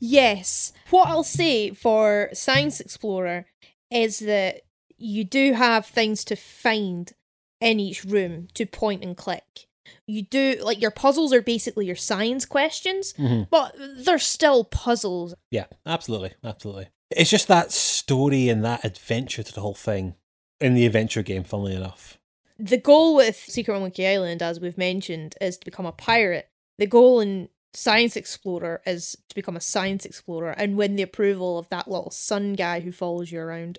Yes. 0.00 0.72
What 0.90 1.08
I'll 1.08 1.24
say 1.24 1.70
for 1.72 2.30
Science 2.32 2.80
Explorer 2.80 3.46
is 3.90 4.18
that 4.20 4.62
you 4.96 5.24
do 5.24 5.52
have 5.52 5.86
things 5.86 6.24
to 6.24 6.36
find 6.36 7.12
in 7.60 7.80
each 7.80 8.04
room 8.04 8.48
to 8.54 8.66
point 8.66 9.02
and 9.02 9.16
click. 9.16 9.66
You 10.06 10.22
do, 10.22 10.56
like, 10.62 10.80
your 10.80 10.90
puzzles 10.90 11.32
are 11.32 11.42
basically 11.42 11.86
your 11.86 11.96
science 11.96 12.44
questions, 12.44 13.12
Mhm. 13.18 13.48
but 13.50 13.74
they're 13.78 14.18
still 14.18 14.64
puzzles. 14.64 15.34
Yeah, 15.50 15.66
absolutely, 15.86 16.32
absolutely. 16.42 16.88
It's 17.10 17.30
just 17.30 17.48
that 17.48 17.70
story 17.72 18.48
and 18.48 18.64
that 18.64 18.84
adventure 18.84 19.42
to 19.42 19.52
the 19.52 19.60
whole 19.60 19.74
thing 19.74 20.14
in 20.60 20.74
the 20.74 20.86
adventure 20.86 21.22
game, 21.22 21.44
funnily 21.44 21.74
enough. 21.74 22.18
The 22.58 22.76
goal 22.78 23.14
with 23.14 23.36
Secret 23.36 23.78
Monkey 23.80 24.06
Island, 24.06 24.42
as 24.42 24.60
we've 24.60 24.78
mentioned, 24.78 25.36
is 25.40 25.58
to 25.58 25.64
become 25.64 25.86
a 25.86 25.92
pirate. 25.92 26.48
The 26.78 26.86
goal 26.86 27.20
in 27.20 27.48
Science 27.74 28.16
Explorer 28.16 28.80
is 28.86 29.16
to 29.28 29.34
become 29.34 29.56
a 29.56 29.60
science 29.60 30.04
explorer 30.04 30.52
and 30.52 30.76
win 30.76 30.96
the 30.96 31.02
approval 31.02 31.58
of 31.58 31.68
that 31.70 31.88
little 31.88 32.10
sun 32.10 32.54
guy 32.54 32.80
who 32.80 32.92
follows 32.92 33.32
you 33.32 33.40
around. 33.40 33.78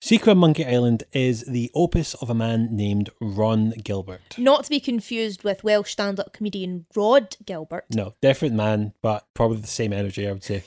Secret 0.00 0.36
Monkey 0.36 0.64
Island 0.64 1.02
is 1.12 1.42
the 1.42 1.72
opus 1.74 2.14
of 2.14 2.30
a 2.30 2.34
man 2.34 2.68
named 2.70 3.10
Ron 3.20 3.70
Gilbert. 3.82 4.38
Not 4.38 4.62
to 4.64 4.70
be 4.70 4.78
confused 4.78 5.42
with 5.42 5.64
Welsh 5.64 5.90
stand 5.90 6.20
up 6.20 6.32
comedian 6.32 6.86
Rhod 6.94 7.36
Gilbert. 7.44 7.86
No, 7.92 8.14
different 8.22 8.54
man, 8.54 8.92
but 9.02 9.26
probably 9.34 9.58
the 9.58 9.66
same 9.66 9.92
energy, 9.92 10.28
I 10.28 10.32
would 10.32 10.44
say. 10.44 10.62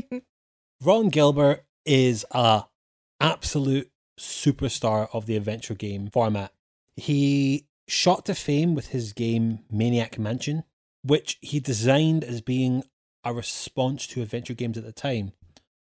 Ron 0.82 1.10
Gilbert 1.10 1.66
is 1.84 2.24
a 2.30 2.64
absolute 3.20 3.90
superstar 4.18 5.08
of 5.12 5.26
the 5.26 5.36
adventure 5.36 5.74
game 5.74 6.08
format. 6.08 6.52
He 6.96 7.66
shot 7.86 8.24
to 8.26 8.34
fame 8.34 8.74
with 8.74 8.88
his 8.88 9.12
game 9.12 9.60
Maniac 9.70 10.18
Mansion, 10.18 10.64
which 11.02 11.38
he 11.40 11.60
designed 11.60 12.24
as 12.24 12.40
being 12.40 12.84
a 13.24 13.32
response 13.32 14.06
to 14.08 14.22
adventure 14.22 14.54
games 14.54 14.76
at 14.76 14.84
the 14.84 14.92
time. 14.92 15.32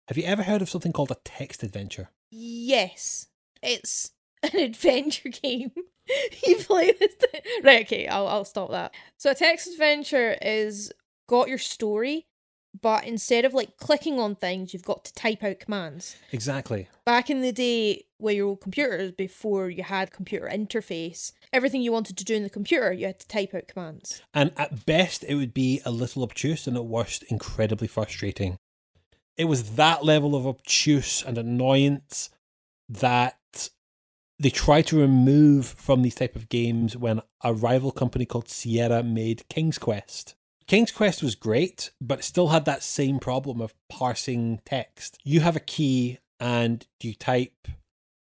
Have 0.07 0.17
you 0.17 0.23
ever 0.23 0.43
heard 0.43 0.61
of 0.61 0.69
something 0.69 0.91
called 0.91 1.11
a 1.11 1.17
text 1.23 1.63
adventure? 1.63 2.09
yes, 2.33 3.27
it's 3.61 4.11
an 4.43 4.59
adventure 4.59 5.29
game. 5.29 5.71
you 6.45 6.57
play 6.57 6.91
this. 6.91 7.15
Right, 7.63 7.85
okay, 7.85 8.07
I'll, 8.07 8.27
I'll 8.27 8.45
stop 8.45 8.71
that. 8.71 8.93
So, 9.17 9.31
a 9.31 9.35
text 9.35 9.67
adventure 9.67 10.35
is 10.41 10.91
got 11.29 11.47
your 11.47 11.57
story, 11.57 12.27
but 12.81 13.05
instead 13.05 13.45
of 13.45 13.53
like 13.53 13.77
clicking 13.77 14.19
on 14.19 14.35
things, 14.35 14.73
you've 14.73 14.83
got 14.83 15.05
to 15.05 15.13
type 15.13 15.43
out 15.43 15.59
commands. 15.59 16.17
Exactly. 16.31 16.89
Back 17.05 17.29
in 17.29 17.41
the 17.41 17.51
day, 17.53 18.03
where 18.23 18.33
your 18.33 18.47
old 18.47 18.61
computers, 18.61 19.11
before 19.11 19.69
you 19.69 19.83
had 19.83 20.11
computer 20.11 20.49
interface, 20.51 21.33
everything 21.51 21.81
you 21.81 21.91
wanted 21.91 22.17
to 22.17 22.23
do 22.23 22.35
in 22.35 22.43
the 22.43 22.49
computer, 22.49 22.91
you 22.91 23.05
had 23.05 23.19
to 23.19 23.27
type 23.27 23.53
out 23.53 23.67
commands. 23.67 24.21
And 24.33 24.51
at 24.57 24.85
best, 24.85 25.23
it 25.27 25.35
would 25.35 25.53
be 25.53 25.81
a 25.85 25.91
little 25.91 26.23
obtuse, 26.23 26.65
and 26.65 26.77
at 26.77 26.85
worst, 26.85 27.23
incredibly 27.23 27.87
frustrating. 27.87 28.57
It 29.37 29.45
was 29.45 29.75
that 29.75 30.05
level 30.05 30.35
of 30.35 30.47
obtuse 30.47 31.21
and 31.21 31.37
annoyance 31.37 32.29
that 32.87 33.69
they 34.39 34.49
tried 34.49 34.87
to 34.87 34.99
remove 34.99 35.65
from 35.65 36.01
these 36.01 36.15
type 36.15 36.35
of 36.35 36.49
games 36.49 36.95
when 36.95 37.21
a 37.43 37.53
rival 37.53 37.91
company 37.91 38.25
called 38.25 38.49
Sierra 38.49 39.03
made 39.03 39.47
King's 39.49 39.77
Quest. 39.77 40.35
King's 40.65 40.91
Quest 40.91 41.21
was 41.21 41.35
great, 41.35 41.91
but 41.99 42.19
it 42.19 42.23
still 42.23 42.47
had 42.49 42.65
that 42.65 42.83
same 42.83 43.19
problem 43.19 43.59
of 43.61 43.73
parsing 43.89 44.61
text. 44.65 45.17
You 45.23 45.41
have 45.41 45.55
a 45.55 45.61
key 45.61 46.19
and 46.39 46.85
you 47.01 47.13
type 47.13 47.67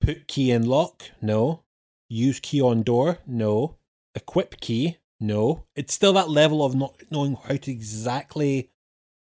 put 0.09 0.27
key 0.27 0.51
in 0.51 0.65
lock? 0.65 1.03
No. 1.21 1.65
Use 2.09 2.41
key 2.41 2.63
on 2.63 2.83
door? 2.83 3.19
No. 3.27 3.77
Equip 4.15 4.59
key? 4.59 4.97
No. 5.21 5.65
It's 5.77 5.93
still 5.93 6.15
that 6.15 6.31
level 6.31 6.65
of 6.65 6.75
not 6.75 6.95
knowing 7.11 7.37
how 7.37 7.57
to 7.57 7.71
exactly 7.71 8.71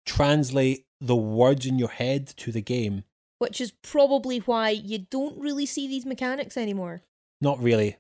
translate 0.05 0.85
the 1.01 1.17
words 1.17 1.65
in 1.65 1.79
your 1.79 1.89
head 1.89 2.27
to 2.37 2.53
the 2.53 2.61
game. 2.61 3.05
Which 3.39 3.59
is 3.59 3.73
probably 3.83 4.41
why 4.41 4.69
you 4.69 4.99
don't 4.99 5.41
really 5.41 5.65
see 5.65 5.89
these 5.89 6.05
mechanics 6.05 6.59
anymore. 6.59 7.03
Not 7.41 7.59
really. 7.59 7.97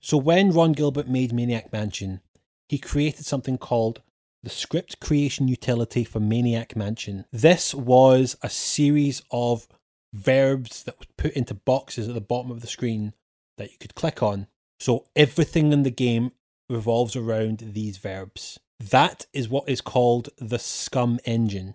So 0.00 0.16
when 0.16 0.50
Ron 0.50 0.72
Gilbert 0.72 1.06
made 1.06 1.32
Maniac 1.32 1.72
Mansion, 1.72 2.20
he 2.68 2.78
created 2.78 3.26
something 3.26 3.58
called 3.58 4.02
the 4.42 4.50
Script 4.50 4.98
Creation 4.98 5.46
Utility 5.46 6.02
for 6.02 6.18
Maniac 6.18 6.74
Mansion. 6.74 7.26
This 7.30 7.76
was 7.76 8.36
a 8.42 8.50
series 8.50 9.22
of 9.30 9.68
verbs 10.12 10.82
that 10.84 10.98
was 10.98 11.08
put 11.16 11.32
into 11.32 11.54
boxes 11.54 12.08
at 12.08 12.14
the 12.14 12.20
bottom 12.20 12.50
of 12.50 12.60
the 12.60 12.66
screen 12.66 13.14
that 13.56 13.70
you 13.70 13.78
could 13.78 13.94
click 13.94 14.22
on. 14.22 14.46
So 14.80 15.06
everything 15.16 15.72
in 15.72 15.82
the 15.82 15.90
game 15.90 16.32
revolves 16.68 17.16
around 17.16 17.72
these 17.72 17.98
verbs. 17.98 18.58
That 18.78 19.26
is 19.32 19.48
what 19.48 19.68
is 19.68 19.80
called 19.80 20.28
the 20.38 20.58
SCUMM 20.58 21.18
Engine. 21.24 21.74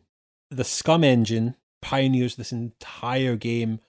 The 0.49 0.63
SCUMM 0.63 1.03
Engine 1.03 1.55
pioneers 1.81 2.35
this 2.35 2.53
entire 2.53 3.35
game 3.35 3.79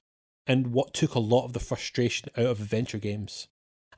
and 0.47 0.69
what 0.69 0.93
took 0.93 1.15
a 1.15 1.21
lot 1.21 1.45
of 1.45 1.53
the 1.53 1.61
frustration 1.61 2.29
out 2.37 2.47
of 2.47 2.61
adventure 2.61 2.99
games. 2.99 3.49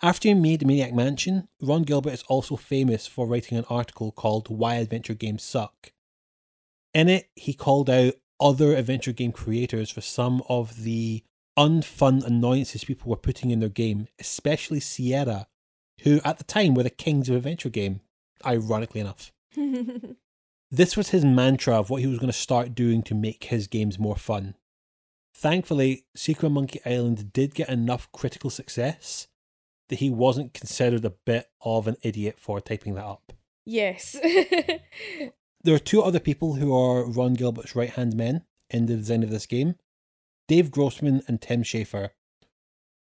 After 0.02 0.28
he 0.28 0.34
made 0.34 0.66
Maniac 0.66 0.92
Mansion, 0.92 1.48
Ron 1.60 1.82
Gilbert 1.82 2.12
is 2.12 2.22
also 2.24 2.56
famous 2.56 3.06
for 3.06 3.26
writing 3.26 3.56
an 3.56 3.64
article 3.70 4.12
called 4.12 4.48
Why 4.48 4.74
Adventure 4.74 5.14
Games 5.14 5.42
Suck. 5.42 5.92
In 6.92 7.08
it, 7.08 7.30
he 7.34 7.54
called 7.54 7.88
out 7.88 8.14
other 8.40 8.74
adventure 8.74 9.12
game 9.12 9.32
creators 9.32 9.90
for 9.90 10.00
some 10.00 10.42
of 10.48 10.82
the 10.82 11.24
unfun 11.58 12.24
annoyances 12.24 12.84
people 12.84 13.10
were 13.10 13.16
putting 13.16 13.50
in 13.50 13.60
their 13.60 13.68
game, 13.68 14.08
especially 14.18 14.80
Sierra, 14.80 15.46
who 16.02 16.20
at 16.24 16.38
the 16.38 16.44
time 16.44 16.74
were 16.74 16.82
the 16.82 16.90
kings 16.90 17.28
of 17.28 17.36
adventure 17.36 17.70
game, 17.70 18.00
ironically 18.44 19.00
enough. 19.00 19.32
This 20.70 20.96
was 20.96 21.10
his 21.10 21.24
mantra 21.24 21.78
of 21.78 21.90
what 21.90 22.00
he 22.00 22.08
was 22.08 22.18
going 22.18 22.32
to 22.32 22.36
start 22.36 22.74
doing 22.74 23.02
to 23.04 23.14
make 23.14 23.44
his 23.44 23.68
games 23.68 23.98
more 23.98 24.16
fun. 24.16 24.56
Thankfully, 25.34 26.06
Secret 26.16 26.50
Monkey 26.50 26.80
Island 26.84 27.32
did 27.32 27.54
get 27.54 27.68
enough 27.68 28.10
critical 28.10 28.50
success 28.50 29.28
that 29.88 30.00
he 30.00 30.10
wasn't 30.10 30.54
considered 30.54 31.04
a 31.04 31.10
bit 31.10 31.46
of 31.60 31.86
an 31.86 31.96
idiot 32.02 32.36
for 32.40 32.60
typing 32.60 32.94
that 32.94 33.04
up. 33.04 33.32
yes. 33.64 34.16
There 35.66 35.74
are 35.74 35.80
two 35.80 36.00
other 36.00 36.20
people 36.20 36.54
who 36.54 36.72
are 36.72 37.04
Ron 37.04 37.34
Gilbert's 37.34 37.74
right 37.74 37.90
hand 37.90 38.14
men 38.14 38.44
in 38.70 38.86
the 38.86 38.94
design 38.94 39.24
of 39.24 39.30
this 39.30 39.46
game 39.46 39.74
Dave 40.46 40.70
Grossman 40.70 41.22
and 41.26 41.42
Tim 41.42 41.64
Schafer. 41.64 42.10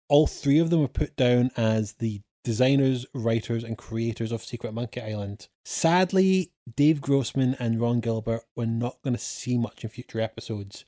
All 0.08 0.28
three 0.28 0.60
of 0.60 0.69
them 0.69 0.82
were 0.82 0.88
put 0.88 1.15
down 1.15 1.50
as 1.58 1.93
the 1.93 2.21
designers, 2.43 3.08
writers, 3.15 3.63
and 3.63 3.80
creators 3.80 4.32
of 4.32 4.43
Secret 4.43 4.76
Monkey 4.76 5.02
Island. 5.02 5.47
Sadly, 5.65 6.52
Dave 6.76 7.02
Grossman 7.02 7.56
and 7.60 7.82
Ron 7.82 8.00
Gilbert 8.00 8.43
were 8.56 8.67
not 8.67 9.02
going 9.02 9.15
to 9.15 9.19
see 9.19 9.58
much 9.58 9.84
in 9.84 9.89
future 9.89 10.21
episodes. 10.21 10.86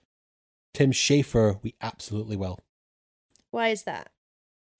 Tim 0.75 0.91
Schafer, 0.91 1.59
we 1.63 1.73
absolutely 1.81 2.37
will. 2.37 2.59
Why 3.49 3.69
is 3.69 3.81
that? 3.85 4.11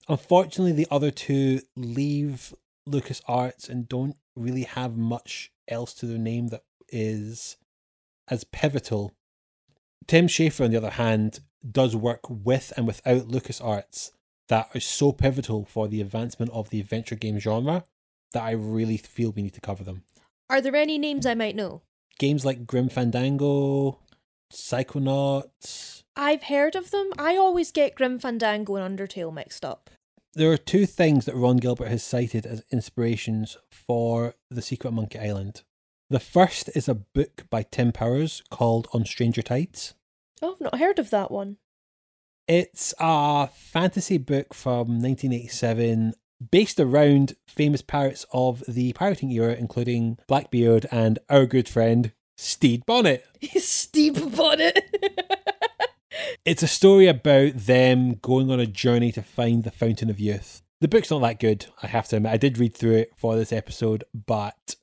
Unfortunately, 0.08 0.70
the 0.70 0.86
other 0.92 1.10
two 1.10 1.62
leave 1.74 2.54
LucasArts 2.88 3.68
and 3.68 3.88
don't 3.88 4.14
really 4.36 4.62
have 4.62 4.96
much 4.96 5.50
else 5.66 5.92
to 5.94 6.06
their 6.06 6.18
name 6.18 6.48
that 6.48 6.62
is 6.88 7.56
as 8.28 8.44
pivotal. 8.44 9.12
Tim 10.06 10.26
Schafer, 10.26 10.64
on 10.64 10.70
the 10.70 10.76
other 10.76 10.90
hand, 10.90 11.40
does 11.68 11.96
work 11.96 12.20
with 12.28 12.72
and 12.76 12.86
without 12.86 13.28
LucasArts 13.28 14.10
that 14.48 14.68
are 14.74 14.80
so 14.80 15.12
pivotal 15.12 15.64
for 15.64 15.88
the 15.88 16.00
advancement 16.00 16.50
of 16.52 16.70
the 16.70 16.80
adventure 16.80 17.14
game 17.14 17.38
genre 17.38 17.84
that 18.32 18.42
I 18.42 18.50
really 18.52 18.96
feel 18.98 19.30
we 19.30 19.42
need 19.42 19.54
to 19.54 19.60
cover 19.60 19.84
them. 19.84 20.04
Are 20.50 20.60
there 20.60 20.76
any 20.76 20.98
names 20.98 21.24
I 21.24 21.34
might 21.34 21.56
know? 21.56 21.82
Games 22.18 22.44
like 22.44 22.66
Grim 22.66 22.88
Fandango, 22.88 23.98
Psychonauts. 24.52 26.02
I've 26.16 26.44
heard 26.44 26.76
of 26.76 26.90
them. 26.90 27.10
I 27.18 27.36
always 27.36 27.72
get 27.72 27.94
Grim 27.94 28.18
Fandango 28.18 28.76
and 28.76 28.98
Undertale 28.98 29.32
mixed 29.32 29.64
up. 29.64 29.90
There 30.34 30.52
are 30.52 30.56
two 30.56 30.84
things 30.86 31.24
that 31.24 31.36
Ron 31.36 31.56
Gilbert 31.56 31.88
has 31.88 32.02
cited 32.02 32.44
as 32.44 32.64
inspirations 32.70 33.56
for 33.70 34.34
The 34.50 34.62
Secret 34.62 34.92
Monkey 34.92 35.18
Island. 35.18 35.62
The 36.14 36.20
first 36.20 36.70
is 36.76 36.88
a 36.88 36.94
book 36.94 37.42
by 37.50 37.64
Tim 37.64 37.90
Powers 37.90 38.40
called 38.48 38.86
On 38.92 39.04
Stranger 39.04 39.42
Tides. 39.42 39.94
Oh, 40.40 40.52
I've 40.52 40.60
not 40.60 40.78
heard 40.78 41.00
of 41.00 41.10
that 41.10 41.32
one. 41.32 41.56
It's 42.46 42.94
a 43.00 43.48
fantasy 43.48 44.18
book 44.18 44.54
from 44.54 45.02
1987 45.02 46.14
based 46.52 46.78
around 46.78 47.34
famous 47.48 47.82
pirates 47.82 48.26
of 48.32 48.62
the 48.68 48.92
pirating 48.92 49.32
era, 49.32 49.56
including 49.56 50.18
Blackbeard 50.28 50.86
and 50.92 51.18
our 51.28 51.46
good 51.46 51.68
friend 51.68 52.12
Stede 52.36 52.86
Bonnet. 52.86 53.26
Steve 53.56 54.36
Bonnet. 54.36 54.84
It's 56.44 56.62
a 56.62 56.68
story 56.68 57.08
about 57.08 57.54
them 57.56 58.20
going 58.22 58.52
on 58.52 58.60
a 58.60 58.66
journey 58.66 59.10
to 59.10 59.22
find 59.22 59.64
the 59.64 59.72
Fountain 59.72 60.10
of 60.10 60.20
Youth. 60.20 60.62
The 60.80 60.86
book's 60.86 61.10
not 61.10 61.22
that 61.22 61.40
good, 61.40 61.66
I 61.82 61.88
have 61.88 62.06
to 62.08 62.16
admit. 62.16 62.32
I 62.32 62.36
did 62.36 62.58
read 62.58 62.76
through 62.76 62.98
it 62.98 63.12
for 63.16 63.34
this 63.34 63.52
episode, 63.52 64.04
but 64.14 64.76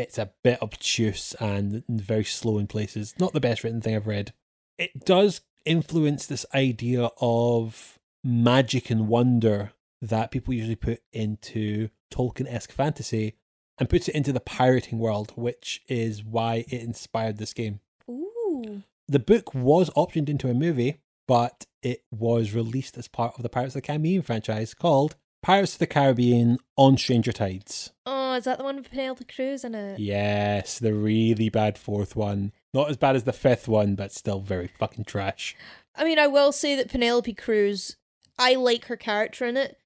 it's 0.00 0.18
a 0.18 0.30
bit 0.42 0.60
obtuse 0.62 1.34
and 1.34 1.84
very 1.88 2.24
slow 2.24 2.58
in 2.58 2.66
places. 2.66 3.14
Not 3.18 3.32
the 3.32 3.40
best 3.40 3.62
written 3.62 3.80
thing 3.80 3.94
I've 3.94 4.06
read. 4.06 4.32
It 4.78 5.04
does 5.04 5.42
influence 5.64 6.26
this 6.26 6.46
idea 6.54 7.10
of 7.20 7.98
magic 8.24 8.90
and 8.90 9.08
wonder 9.08 9.72
that 10.02 10.30
people 10.30 10.54
usually 10.54 10.76
put 10.76 11.02
into 11.12 11.90
Tolkien 12.12 12.50
esque 12.52 12.72
fantasy 12.72 13.34
and 13.78 13.88
puts 13.88 14.08
it 14.08 14.14
into 14.14 14.32
the 14.32 14.40
pirating 14.40 14.98
world, 14.98 15.32
which 15.36 15.82
is 15.88 16.24
why 16.24 16.64
it 16.68 16.82
inspired 16.82 17.38
this 17.38 17.52
game. 17.52 17.80
Ooh. 18.08 18.82
The 19.08 19.18
book 19.18 19.54
was 19.54 19.90
optioned 19.90 20.28
into 20.28 20.48
a 20.48 20.54
movie, 20.54 21.00
but 21.26 21.66
it 21.82 22.04
was 22.10 22.52
released 22.52 22.96
as 22.98 23.08
part 23.08 23.34
of 23.36 23.42
the 23.42 23.48
Pirates 23.48 23.74
of 23.74 23.82
the 23.82 23.86
Caribbean 23.86 24.22
franchise 24.22 24.74
called 24.74 25.16
Pirates 25.42 25.74
of 25.74 25.78
the 25.78 25.86
Caribbean 25.86 26.58
on 26.76 26.98
Stranger 26.98 27.32
Tides. 27.32 27.92
Oh, 28.04 28.34
is 28.34 28.44
that 28.44 28.58
the 28.58 28.64
one 28.64 28.76
with 28.76 28.90
Penelope 28.90 29.24
Cruz 29.24 29.64
in 29.64 29.74
it? 29.74 29.98
Yes, 29.98 30.78
the 30.78 30.94
really 30.94 31.48
bad 31.48 31.78
fourth 31.78 32.14
one. 32.14 32.52
Not 32.74 32.90
as 32.90 32.96
bad 32.96 33.16
as 33.16 33.24
the 33.24 33.32
fifth 33.32 33.66
one, 33.66 33.94
but 33.94 34.12
still 34.12 34.40
very 34.40 34.68
fucking 34.68 35.04
trash. 35.04 35.56
I 35.94 36.04
mean, 36.04 36.18
I 36.18 36.26
will 36.26 36.52
say 36.52 36.76
that 36.76 36.90
Penelope 36.90 37.32
Cruz, 37.34 37.96
I 38.38 38.54
like 38.54 38.86
her 38.86 38.96
character 38.96 39.46
in 39.46 39.56
it, 39.56 39.78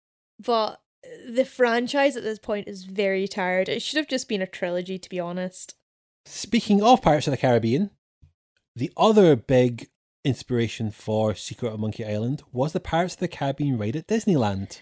but 0.44 0.80
the 1.28 1.44
franchise 1.44 2.16
at 2.16 2.24
this 2.24 2.38
point 2.38 2.66
is 2.68 2.84
very 2.84 3.28
tired. 3.28 3.68
It 3.68 3.80
should 3.80 3.98
have 3.98 4.08
just 4.08 4.28
been 4.28 4.42
a 4.42 4.46
trilogy, 4.46 4.98
to 4.98 5.08
be 5.08 5.20
honest. 5.20 5.76
Speaking 6.26 6.82
of 6.82 7.02
Pirates 7.02 7.26
of 7.26 7.30
the 7.30 7.36
Caribbean, 7.36 7.90
the 8.74 8.90
other 8.96 9.36
big 9.36 9.88
inspiration 10.24 10.90
for 10.90 11.34
Secret 11.34 11.72
of 11.72 11.80
Monkey 11.80 12.04
Island 12.04 12.42
was 12.52 12.72
the 12.72 12.80
Pirates 12.80 13.14
of 13.14 13.20
the 13.20 13.28
Caribbean 13.28 13.78
ride 13.78 13.96
at 13.96 14.06
Disneyland. 14.06 14.80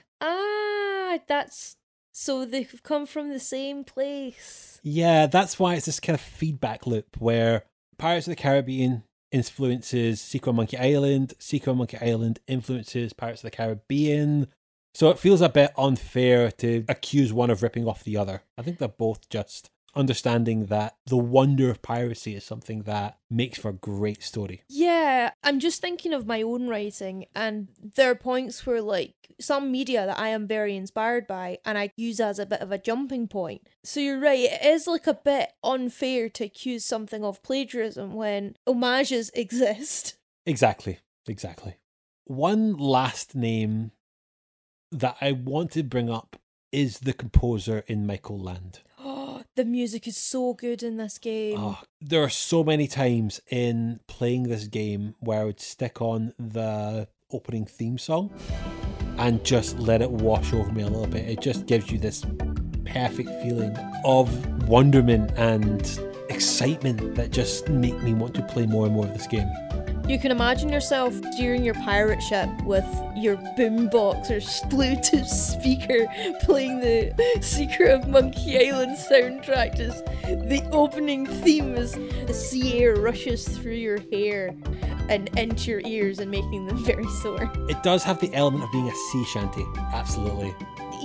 Ah, 1.13 1.19
that's 1.27 1.77
so 2.13 2.45
they've 2.45 2.83
come 2.83 3.07
from 3.07 3.31
the 3.31 3.41
same 3.41 3.85
place. 3.85 4.81
Yeah, 4.83 5.27
that's 5.27 5.59
why 5.59 5.75
it's 5.75 5.87
this 5.87 6.01
kind 6.01 6.15
of 6.15 6.21
feedback 6.21 6.87
loop 6.87 7.17
where 7.19 7.65
Pirates 7.99 8.27
of 8.27 8.33
the 8.33 8.37
Caribbean 8.37 9.05
influences 9.31 10.35
of 10.35 10.55
Monkey 10.55 10.77
Island, 10.77 11.35
of 11.53 11.77
Monkey 11.77 11.99
Island 12.01 12.41
influences 12.47 13.13
Pirates 13.13 13.43
of 13.43 13.51
the 13.51 13.57
Caribbean. 13.57 14.49
So 14.95 15.09
it 15.11 15.19
feels 15.19 15.41
a 15.41 15.49
bit 15.49 15.73
unfair 15.79 16.51
to 16.51 16.85
accuse 16.89 17.33
one 17.33 17.51
of 17.51 17.63
ripping 17.63 17.89
off 17.89 18.05
the 18.05 18.19
other. 18.19 18.43
I 18.59 18.63
think 18.63 18.79
they're 18.79 18.89
both 18.89 19.29
just 19.31 19.71
understanding 19.95 20.67
that 20.67 20.97
the 21.07 21.17
wonder 21.17 21.71
of 21.71 21.83
piracy 21.83 22.35
is 22.35 22.45
something 22.45 22.83
that 22.83 23.19
makes 23.31 23.59
for 23.59 23.71
a 23.71 23.75
great 23.75 24.23
story. 24.23 24.63
Yeah, 24.69 25.33
I'm 25.43 25.61
just 25.61 25.81
thinking 25.81 26.13
of 26.13 26.27
my 26.27 26.43
own 26.43 26.69
writing, 26.69 27.27
and 27.35 27.69
there 27.97 28.11
are 28.11 28.15
points 28.15 28.65
where, 28.67 28.81
like, 28.81 29.15
some 29.41 29.71
media 29.71 30.07
that 30.07 30.19
I 30.19 30.29
am 30.29 30.47
very 30.47 30.77
inspired 30.77 31.27
by, 31.27 31.59
and 31.65 31.77
I 31.77 31.91
use 31.97 32.21
as 32.21 32.39
a 32.39 32.47
bit 32.47 32.61
of 32.61 32.73
a 32.73 32.79
jumping 32.79 33.29
point. 33.29 33.67
So 33.85 34.01
you're 34.01 34.21
right, 34.21 34.39
it 34.39 34.65
is 34.65 34.87
like 34.87 35.07
a 35.07 35.15
bit 35.15 35.53
unfair 35.63 36.29
to 36.31 36.45
accuse 36.45 36.85
something 36.85 37.25
of 37.25 37.43
plagiarism 37.43 38.15
when 38.15 38.57
homages 38.67 39.31
exist. 39.35 40.17
Exactly, 40.47 40.99
exactly. 41.29 41.77
One 42.25 42.77
last 42.77 43.35
name 43.35 43.93
that 44.91 45.17
I 45.21 45.33
want 45.33 45.73
to 45.73 45.83
bring 45.83 46.11
up 46.11 46.37
is 46.71 47.01
the 47.01 47.13
composer 47.13 47.85
in 47.87 48.07
Michael 48.07 48.39
Land. 48.39 48.81
The 49.55 49.67
music 49.67 50.09
is 50.09 50.17
so 50.17 50.55
good 50.55 50.83
in 50.83 50.97
this 50.97 51.19
game. 51.19 51.59
Oh, 51.59 51.79
there 52.01 52.23
are 52.23 52.31
so 52.31 52.65
many 52.65 52.87
times 52.87 53.39
in 53.51 54.01
playing 54.07 54.45
this 54.45 54.67
game 54.67 55.15
where 55.21 55.43
I 55.43 55.45
would 55.45 55.61
stick 55.61 56.01
on 56.01 56.33
the 56.39 57.07
opening 57.31 57.67
theme 57.67 57.99
song 57.99 58.31
and 59.19 59.45
just 59.45 59.79
let 59.79 60.01
it 60.01 60.11
wash 60.11 60.55
over 60.55 60.73
me 60.73 60.85
a 60.85 60.87
little 60.87 61.07
bit. 61.07 61.29
It 61.29 61.43
just 61.43 61.67
gives 61.67 61.93
you 61.93 61.99
this 61.99 62.25
perfect 62.87 63.29
feeling 63.43 63.77
of 64.07 64.69
wonderment 64.69 65.33
and 65.37 66.01
excitement 66.31 67.15
that 67.17 67.31
just 67.31 67.69
make 67.69 68.03
me 68.03 68.15
want 68.15 68.33
to 68.37 68.43
play 68.45 68.65
more 68.65 68.87
and 68.87 68.95
more 68.95 69.05
of 69.05 69.13
this 69.13 69.27
game. 69.27 69.51
You 70.09 70.19
can 70.19 70.33
imagine 70.33 70.69
yourself 70.69 71.15
steering 71.33 71.65
your 71.65 71.75
pirate 71.75 72.21
ship 72.21 72.49
with 72.65 72.85
your 73.17 73.37
boombox 73.37 74.31
or 74.31 74.41
Bluetooth 74.69 75.27
speaker 75.27 76.07
playing 76.43 76.81
the 76.81 77.15
Secret 77.41 77.91
of 77.91 78.09
Monkey 78.09 78.69
Island 78.69 78.99
soundtrack. 78.99 79.77
Just 79.77 80.05
the 80.25 80.69
opening 80.73 81.27
theme 81.27 81.77
as 81.77 81.93
the 82.27 82.35
sea 82.35 82.83
air 82.83 82.97
rushes 82.97 83.47
through 83.47 83.75
your 83.75 84.01
hair 84.11 84.55
and 85.09 85.29
into 85.39 85.71
your 85.71 85.83
ears 85.85 86.19
and 86.19 86.31
making 86.31 86.67
them 86.67 86.77
very 86.85 87.07
sore. 87.23 87.51
It 87.69 87.83
does 87.83 88.03
have 88.03 88.21
the 88.21 88.35
element 88.35 88.65
of 88.65 88.73
being 88.73 88.89
a 88.89 88.95
sea 88.95 89.25
shanty, 89.27 89.65
absolutely. 89.95 90.55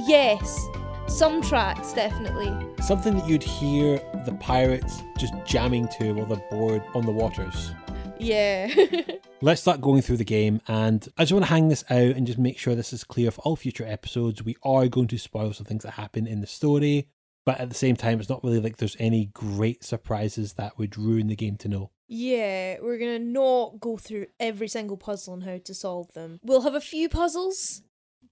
Yes, 0.08 0.68
some 1.08 1.42
tracks 1.42 1.94
definitely. 1.94 2.52
Something 2.82 3.18
that 3.18 3.28
you'd 3.28 3.44
hear 3.44 4.02
the 4.26 4.36
pirates 4.40 5.04
just 5.18 5.34
jamming 5.46 5.88
to 6.00 6.14
while 6.14 6.26
they're 6.26 6.44
bored 6.50 6.84
on 6.96 7.06
the 7.06 7.12
waters. 7.12 7.72
Yeah. 8.20 8.74
Let's 9.42 9.62
start 9.62 9.82
going 9.82 10.02
through 10.02 10.18
the 10.18 10.26
game, 10.26 10.62
and 10.68 11.08
I 11.18 11.24
just 11.24 11.34
want 11.34 11.46
to 11.46 11.52
hang 11.52 11.70
this 11.70 11.84
out 11.90 12.16
and 12.16 12.26
just 12.26 12.40
make 12.40 12.58
sure 12.58 12.74
this 12.74 12.94
is 12.94 13.04
clear 13.04 13.30
for 13.30 13.42
all 13.42 13.56
future 13.56 13.86
episodes. 13.86 14.44
We 14.44 14.56
are 14.64 14.88
going 14.88 15.08
to 15.10 15.18
spoil 15.18 15.54
some 15.54 15.66
things 15.66 15.84
that 15.84 15.92
happen 15.92 16.26
in 16.26 16.42
the 16.42 16.48
story, 16.48 17.10
but 17.46 17.60
at 17.60 17.70
the 17.70 17.76
same 17.76 17.96
time, 17.96 18.20
it's 18.20 18.30
not 18.30 18.44
really 18.44 18.60
like 18.60 18.78
there's 18.78 18.98
any 19.00 19.26
great 19.28 19.84
surprises 19.84 20.54
that 20.54 20.78
would 20.78 20.98
ruin 20.98 21.28
the 21.28 21.36
game 21.36 21.56
to 21.58 21.68
know. 21.68 21.92
Yeah, 22.08 22.78
we're 22.82 22.98
gonna 22.98 23.20
not 23.20 23.80
go 23.80 23.98
through 23.98 24.28
every 24.40 24.68
single 24.68 24.98
puzzle 24.98 25.36
and 25.36 25.44
how 25.44 25.60
to 25.64 25.74
solve 25.74 26.14
them. 26.14 26.40
We'll 26.42 26.62
have 26.62 26.76
a 26.76 26.82
few 26.82 27.10
puzzles, 27.10 27.84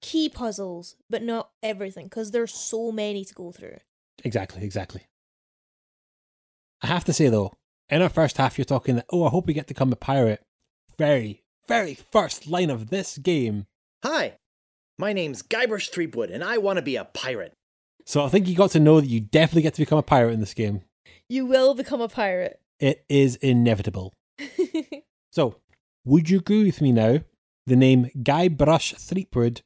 key 0.01 0.29
puzzles, 0.29 0.95
but 1.09 1.21
not 1.21 1.51
everything, 1.61 2.05
because 2.05 2.31
there's 2.31 2.53
so 2.53 2.91
many 2.91 3.25
to 3.25 3.33
go 3.33 3.51
through. 3.51 3.77
Exactly, 4.23 4.63
exactly. 4.63 5.07
I 6.81 6.87
have 6.87 7.05
to 7.05 7.13
say 7.13 7.29
though, 7.29 7.53
in 7.89 8.01
our 8.01 8.09
first 8.09 8.37
half, 8.37 8.57
you're 8.57 8.65
talking 8.65 8.95
that, 8.95 9.05
oh, 9.11 9.25
I 9.25 9.29
hope 9.29 9.47
we 9.47 9.53
get 9.53 9.67
to 9.67 9.73
become 9.73 9.91
a 9.91 9.97
pirate. 9.97 10.41
Very, 10.97 11.43
very 11.67 11.95
first 11.95 12.47
line 12.47 12.69
of 12.69 12.89
this 12.89 13.17
game. 13.17 13.65
Hi, 14.03 14.37
my 14.97 15.13
name's 15.13 15.41
Guybrush 15.41 15.89
Threepwood, 15.89 16.29
and 16.29 16.43
I 16.43 16.57
want 16.57 16.77
to 16.77 16.83
be 16.83 16.95
a 16.95 17.05
pirate. 17.05 17.53
So 18.05 18.23
I 18.23 18.29
think 18.29 18.47
you 18.47 18.55
got 18.55 18.71
to 18.71 18.79
know 18.79 19.01
that 19.01 19.07
you 19.07 19.19
definitely 19.19 19.63
get 19.63 19.73
to 19.75 19.81
become 19.81 19.97
a 19.97 20.03
pirate 20.03 20.33
in 20.33 20.39
this 20.39 20.53
game. 20.53 20.81
You 21.27 21.45
will 21.45 21.73
become 21.73 22.01
a 22.01 22.07
pirate. 22.07 22.59
It 22.79 23.03
is 23.09 23.35
inevitable. 23.37 24.13
So, 25.35 25.57
would 26.05 26.29
you 26.29 26.37
agree 26.37 26.63
with 26.63 26.79
me 26.79 26.93
now? 26.93 27.19
The 27.65 27.75
name 27.75 28.09
Guybrush 28.17 28.95
Threepwood 28.95 29.63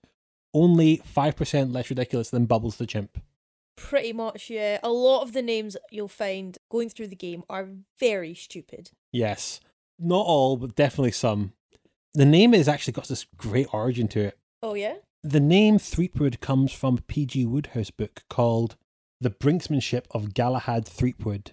only 0.52 0.98
5% 0.98 1.74
less 1.74 1.90
ridiculous 1.92 2.32
than 2.32 2.48
Bubbles 2.48 2.78
the 2.78 2.88
Chimp. 2.88 3.20
Pretty 3.80 4.14
much, 4.14 4.50
yeah. 4.50 4.80
A 4.84 4.90
lot 4.90 5.24
of 5.24 5.34
the 5.34 5.42
names 5.42 5.78
you'll 5.92 6.08
find 6.08 6.58
going 6.70 6.90
through 6.90 7.08
the 7.08 7.16
game 7.16 7.44
are 7.50 7.68
very 8.00 8.34
stupid. 8.34 8.92
Yes. 9.12 9.60
Not 9.98 10.26
all, 10.26 10.58
but 10.58 10.76
definitely 10.76 11.12
some. 11.12 11.54
The 12.14 12.26
name 12.26 12.54
has 12.54 12.68
actually 12.68 12.94
got 12.94 13.08
this 13.08 13.26
great 13.38 13.74
origin 13.74 14.08
to 14.10 14.20
it. 14.20 14.38
Oh, 14.62 14.74
yeah? 14.74 14.96
The 15.24 15.40
name 15.40 15.80
Threepwood 15.80 16.40
comes 16.40 16.72
from 16.72 17.00
P.G. 17.08 17.46
Wodehouse 17.46 17.92
book 17.92 18.24
called 18.30 18.76
The 19.22 19.30
Brinksmanship 19.30 20.06
of 20.12 20.34
Galahad 20.34 20.86
Threepwood. 20.86 21.52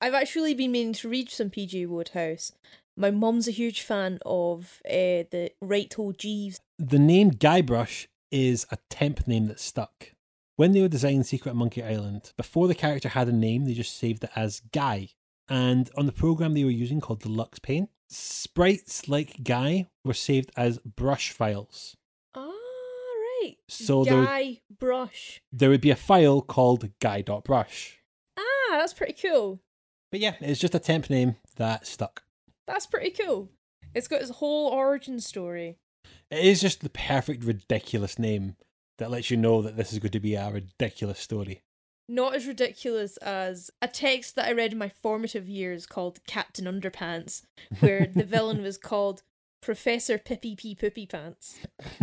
I've 0.00 0.14
actually 0.14 0.54
been 0.54 0.72
meaning 0.72 0.92
to 0.94 1.08
read 1.08 1.30
some 1.30 1.50
PG 1.50 1.86
Wodehouse. 1.86 2.52
My 2.96 3.10
mum's 3.10 3.48
a 3.48 3.52
huge 3.52 3.80
fan 3.80 4.18
of 4.26 4.80
uh, 4.84 5.24
the 5.30 5.50
Right 5.60 5.94
Jeeves. 6.18 6.60
The 6.78 6.98
name 6.98 7.30
Guybrush 7.30 8.06
is 8.30 8.66
a 8.70 8.78
temp 8.90 9.26
name 9.26 9.46
that 9.46 9.60
stuck. 9.60 10.13
When 10.56 10.72
they 10.72 10.80
were 10.82 10.88
designing 10.88 11.24
Secret 11.24 11.54
Monkey 11.56 11.82
Island, 11.82 12.32
before 12.36 12.68
the 12.68 12.74
character 12.74 13.08
had 13.08 13.28
a 13.28 13.32
name, 13.32 13.64
they 13.64 13.74
just 13.74 13.96
saved 13.96 14.22
it 14.24 14.30
as 14.36 14.60
Guy. 14.72 15.08
And 15.48 15.90
on 15.96 16.06
the 16.06 16.12
program 16.12 16.54
they 16.54 16.64
were 16.64 16.70
using 16.70 17.00
called 17.00 17.20
Deluxe 17.20 17.58
Paint, 17.58 17.90
sprites 18.08 19.08
like 19.08 19.42
Guy 19.42 19.88
were 20.04 20.14
saved 20.14 20.52
as 20.56 20.78
brush 20.78 21.32
files. 21.32 21.96
Ah, 22.36 22.40
right. 22.50 23.56
So 23.68 24.04
there- 24.04 24.24
Guy 24.24 24.60
Brush. 24.78 25.42
There 25.52 25.70
would 25.70 25.80
be 25.80 25.90
a 25.90 25.96
file 25.96 26.40
called 26.40 26.88
guy.brush. 27.00 27.98
Ah, 28.38 28.42
that's 28.78 28.94
pretty 28.94 29.14
cool. 29.14 29.60
But 30.12 30.20
yeah, 30.20 30.34
it's 30.40 30.60
just 30.60 30.74
a 30.74 30.78
temp 30.78 31.10
name 31.10 31.36
that 31.56 31.86
stuck. 31.86 32.22
That's 32.68 32.86
pretty 32.86 33.10
cool. 33.10 33.50
It's 33.92 34.06
got 34.08 34.22
its 34.22 34.30
whole 34.30 34.68
origin 34.68 35.18
story. 35.20 35.78
It 36.30 36.44
is 36.44 36.60
just 36.60 36.80
the 36.80 36.90
perfect 36.90 37.42
ridiculous 37.44 38.18
name 38.18 38.56
that 38.98 39.10
lets 39.10 39.30
you 39.30 39.36
know 39.36 39.62
that 39.62 39.76
this 39.76 39.92
is 39.92 39.98
going 39.98 40.12
to 40.12 40.20
be 40.20 40.34
a 40.34 40.50
ridiculous 40.50 41.18
story. 41.18 41.62
Not 42.08 42.34
as 42.34 42.46
ridiculous 42.46 43.16
as 43.18 43.70
a 43.80 43.88
text 43.88 44.36
that 44.36 44.46
I 44.46 44.52
read 44.52 44.72
in 44.72 44.78
my 44.78 44.90
formative 44.90 45.48
years 45.48 45.86
called 45.86 46.20
Captain 46.26 46.66
Underpants, 46.66 47.42
where 47.80 48.06
the 48.14 48.24
villain 48.24 48.62
was 48.62 48.76
called 48.76 49.22
Professor 49.62 50.18
Pippy 50.18 50.56
Pee 50.56 50.74
Poopy 50.74 51.06
Pants. 51.06 51.58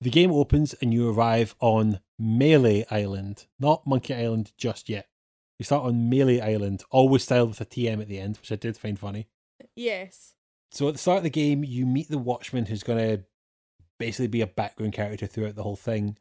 the 0.00 0.10
game 0.10 0.32
opens 0.32 0.74
and 0.74 0.92
you 0.92 1.08
arrive 1.08 1.54
on 1.60 2.00
Melee 2.18 2.84
Island, 2.90 3.46
not 3.60 3.86
Monkey 3.86 4.14
Island 4.14 4.52
just 4.58 4.88
yet. 4.88 5.06
You 5.60 5.64
start 5.64 5.84
on 5.84 6.08
Melee 6.08 6.40
Island, 6.40 6.82
always 6.90 7.22
styled 7.22 7.50
with 7.50 7.60
a 7.60 7.64
TM 7.64 8.00
at 8.00 8.08
the 8.08 8.18
end, 8.18 8.38
which 8.38 8.50
I 8.50 8.56
did 8.56 8.76
find 8.76 8.98
funny. 8.98 9.28
Yes. 9.76 10.34
So 10.72 10.88
at 10.88 10.94
the 10.94 10.98
start 10.98 11.18
of 11.18 11.24
the 11.24 11.30
game, 11.30 11.64
you 11.64 11.86
meet 11.86 12.08
the 12.08 12.18
Watchman, 12.18 12.66
who's 12.66 12.82
going 12.82 12.98
to 12.98 13.24
basically 13.98 14.28
be 14.28 14.40
a 14.40 14.46
background 14.46 14.92
character 14.92 15.26
throughout 15.26 15.54
the 15.54 15.62
whole 15.62 15.76
thing. 15.76 16.16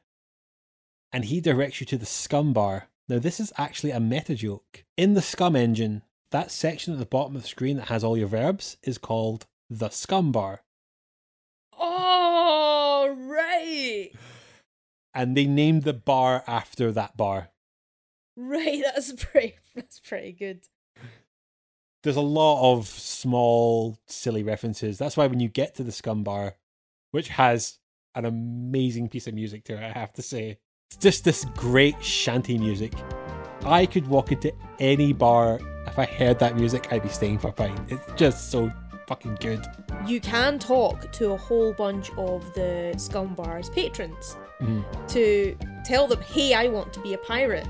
And 1.11 1.25
he 1.25 1.39
directs 1.39 1.79
you 1.79 1.85
to 1.87 1.97
the 1.97 2.05
SCUMM 2.05 2.53
Bar. 2.53 2.89
Now, 3.07 3.19
this 3.19 3.39
is 3.39 3.53
actually 3.57 3.91
a 3.91 3.99
meta 3.99 4.35
joke. 4.35 4.83
In 4.97 5.13
the 5.13 5.21
SCUMM 5.21 5.55
engine, 5.55 6.03
that 6.31 6.51
section 6.51 6.93
at 6.93 6.99
the 6.99 7.05
bottom 7.05 7.35
of 7.35 7.43
the 7.43 7.47
screen 7.47 7.77
that 7.77 7.87
has 7.87 8.03
all 8.03 8.17
your 8.17 8.27
verbs 8.27 8.77
is 8.83 8.97
called 8.97 9.45
the 9.69 9.89
SCUMM 9.89 10.31
Bar. 10.31 10.63
Oh, 11.79 13.15
right. 13.17 14.11
And 15.13 15.37
they 15.37 15.45
named 15.45 15.83
the 15.83 15.93
bar 15.93 16.43
after 16.47 16.91
that 16.91 17.15
bar. 17.15 17.49
Right, 18.35 18.83
that's 18.83 19.13
pretty 19.13 19.55
that's 19.73 19.99
pretty 19.99 20.31
good. 20.31 20.61
There's 22.03 22.15
a 22.15 22.21
lot 22.21 22.71
of 22.71 22.87
small, 22.87 23.97
silly 24.05 24.43
references. 24.43 24.97
That's 24.97 25.17
why 25.17 25.27
when 25.27 25.39
you 25.39 25.49
get 25.49 25.75
to 25.75 25.83
the 25.83 25.91
SCUMM 25.91 26.23
Bar, 26.23 26.55
which 27.17 27.29
has 27.29 27.79
an 28.13 28.25
amazing 28.25 29.09
piece 29.09 29.25
of 29.25 29.33
music 29.33 29.63
to 29.63 29.73
it, 29.73 29.81
I 29.83 29.89
have 29.89 30.13
to 30.13 30.21
say, 30.21 30.59
it's 30.91 30.97
just 30.97 31.23
this 31.25 31.45
great 31.55 31.95
shanty 32.03 32.59
music. 32.59 32.93
I 33.65 33.87
could 33.87 34.05
walk 34.05 34.31
into 34.31 34.53
any 34.77 35.13
bar 35.13 35.59
if 35.87 35.97
I 35.97 36.05
heard 36.05 36.37
that 36.37 36.55
music, 36.55 36.93
I'd 36.93 37.01
be 37.01 37.09
staying 37.09 37.39
for 37.39 37.47
a 37.47 37.51
pint. 37.51 37.79
It's 37.89 38.05
just 38.15 38.51
so 38.51 38.71
fucking 39.07 39.37
good. 39.39 39.65
You 40.05 40.21
can 40.21 40.59
talk 40.59 41.11
to 41.13 41.31
a 41.31 41.37
whole 41.37 41.73
bunch 41.73 42.11
of 42.17 42.53
the 42.53 42.93
SCUMM 42.97 43.35
Bar's 43.35 43.71
patrons 43.71 44.37
Mhm. 44.61 44.83
to 45.07 45.57
tell 45.83 46.05
them, 46.07 46.21
hey, 46.21 46.53
I 46.53 46.67
want 46.67 46.93
to 46.93 46.99
be 47.01 47.15
a 47.15 47.17
pirate. 47.17 47.67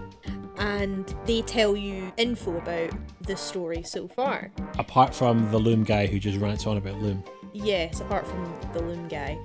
and 0.59 1.13
they 1.27 1.43
tell 1.43 1.75
you 1.77 2.11
info 2.17 2.57
about 2.57 2.89
the 3.21 3.37
story 3.37 3.83
so 3.83 4.07
far. 4.07 4.49
Apart 4.79 5.13
from 5.13 5.51
the 5.51 5.59
loom 5.59 5.83
guy 5.83 6.07
who 6.07 6.17
just 6.17 6.39
rants 6.39 6.65
on 6.65 6.77
about 6.77 6.99
loom. 6.99 7.23
Yes, 7.63 8.01
apart 8.01 8.27
from 8.27 8.53
the 8.73 8.81
loom 8.81 9.07
guy. 9.07 9.37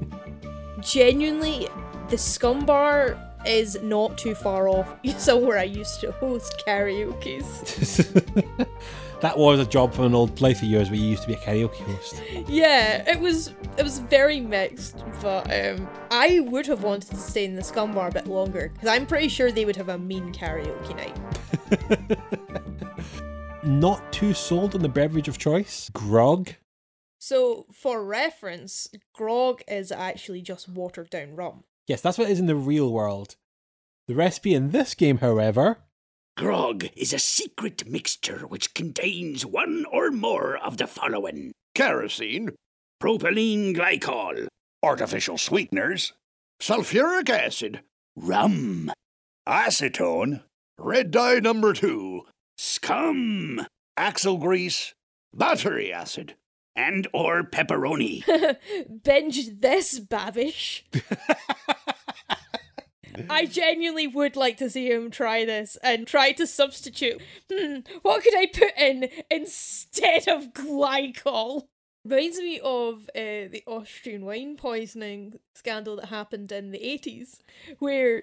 Genuinely, 0.80 1.68
the 2.08 2.16
SCUMM 2.16 2.66
Bar 2.66 3.18
is 3.46 3.80
not 3.82 4.18
too 4.18 4.34
far 4.34 4.68
off 4.68 4.94
somewhere 5.18 5.58
I 5.58 5.64
used 5.64 6.00
to 6.00 6.12
host 6.12 6.62
karaoke's. 6.66 7.96
that 9.20 9.38
was 9.38 9.58
a 9.58 9.64
job 9.64 9.94
from 9.94 10.04
an 10.06 10.14
old 10.14 10.40
life 10.42 10.60
of 10.60 10.68
yours 10.68 10.90
where 10.90 10.98
you 10.98 11.06
used 11.06 11.22
to 11.22 11.28
be 11.28 11.34
a 11.34 11.38
karaoke 11.38 11.80
host. 11.80 12.22
yeah, 12.46 13.10
it 13.10 13.18
was 13.18 13.54
it 13.78 13.82
was 13.82 14.00
very 14.00 14.40
mixed, 14.40 15.02
but 15.22 15.50
um, 15.50 15.88
I 16.10 16.40
would 16.40 16.66
have 16.66 16.82
wanted 16.82 17.10
to 17.10 17.16
stay 17.16 17.46
in 17.46 17.56
the 17.56 17.62
SCUMM 17.62 17.94
Bar 17.94 18.08
a 18.08 18.12
bit 18.12 18.26
longer 18.26 18.70
because 18.72 18.88
I'm 18.88 19.06
pretty 19.06 19.28
sure 19.28 19.50
they 19.50 19.64
would 19.64 19.76
have 19.76 19.88
a 19.88 19.98
mean 19.98 20.32
karaoke 20.32 20.94
night. 20.96 22.18
Not 23.62 24.12
too 24.12 24.34
sold 24.34 24.74
on 24.74 24.82
the 24.82 24.88
beverage 24.88 25.28
of 25.28 25.38
choice. 25.38 25.90
Grog. 25.94 26.54
So, 27.20 27.66
for 27.70 28.02
reference, 28.02 28.88
grog 29.14 29.62
is 29.68 29.92
actually 29.92 30.40
just 30.40 30.68
watered 30.68 31.10
down 31.10 31.36
rum. 31.36 31.64
Yes, 31.86 32.00
that's 32.00 32.16
what 32.16 32.28
it 32.28 32.32
is 32.32 32.40
in 32.40 32.46
the 32.46 32.56
real 32.56 32.90
world. 32.90 33.36
The 34.08 34.14
recipe 34.14 34.54
in 34.54 34.70
this 34.70 34.94
game, 34.94 35.18
however, 35.18 35.78
Grog 36.36 36.86
is 36.96 37.12
a 37.12 37.18
secret 37.18 37.86
mixture 37.86 38.46
which 38.46 38.72
contains 38.72 39.44
one 39.44 39.84
or 39.92 40.10
more 40.10 40.56
of 40.56 40.78
the 40.78 40.86
following 40.86 41.52
kerosene, 41.74 42.50
propylene 43.02 43.76
glycol, 43.76 44.46
artificial 44.82 45.36
sweeteners, 45.36 46.14
sulfuric 46.58 47.28
acid, 47.28 47.82
rum, 48.16 48.90
acetone, 49.46 50.42
red 50.78 51.10
dye 51.10 51.40
number 51.40 51.74
two, 51.74 52.22
scum, 52.56 53.66
axle 53.98 54.38
grease, 54.38 54.94
battery 55.34 55.92
acid, 55.92 56.36
and 56.76 57.08
or 57.12 57.42
pepperoni. 57.42 58.24
Binge 59.04 59.60
this, 59.60 60.00
Babish. 60.00 60.82
I 63.28 63.46
genuinely 63.46 64.06
would 64.06 64.36
like 64.36 64.56
to 64.58 64.70
see 64.70 64.90
him 64.90 65.10
try 65.10 65.44
this 65.44 65.76
and 65.82 66.06
try 66.06 66.32
to 66.32 66.46
substitute. 66.46 67.20
Hmm, 67.52 67.78
what 68.02 68.22
could 68.22 68.36
I 68.36 68.46
put 68.46 68.72
in 68.78 69.08
instead 69.30 70.28
of 70.28 70.52
glycol? 70.52 71.64
Reminds 72.04 72.38
me 72.38 72.60
of 72.60 73.10
uh, 73.14 73.50
the 73.50 73.62
Austrian 73.66 74.24
wine 74.24 74.56
poisoning 74.56 75.38
scandal 75.54 75.96
that 75.96 76.06
happened 76.06 76.50
in 76.50 76.70
the 76.70 76.78
80s, 76.78 77.40
where 77.78 78.22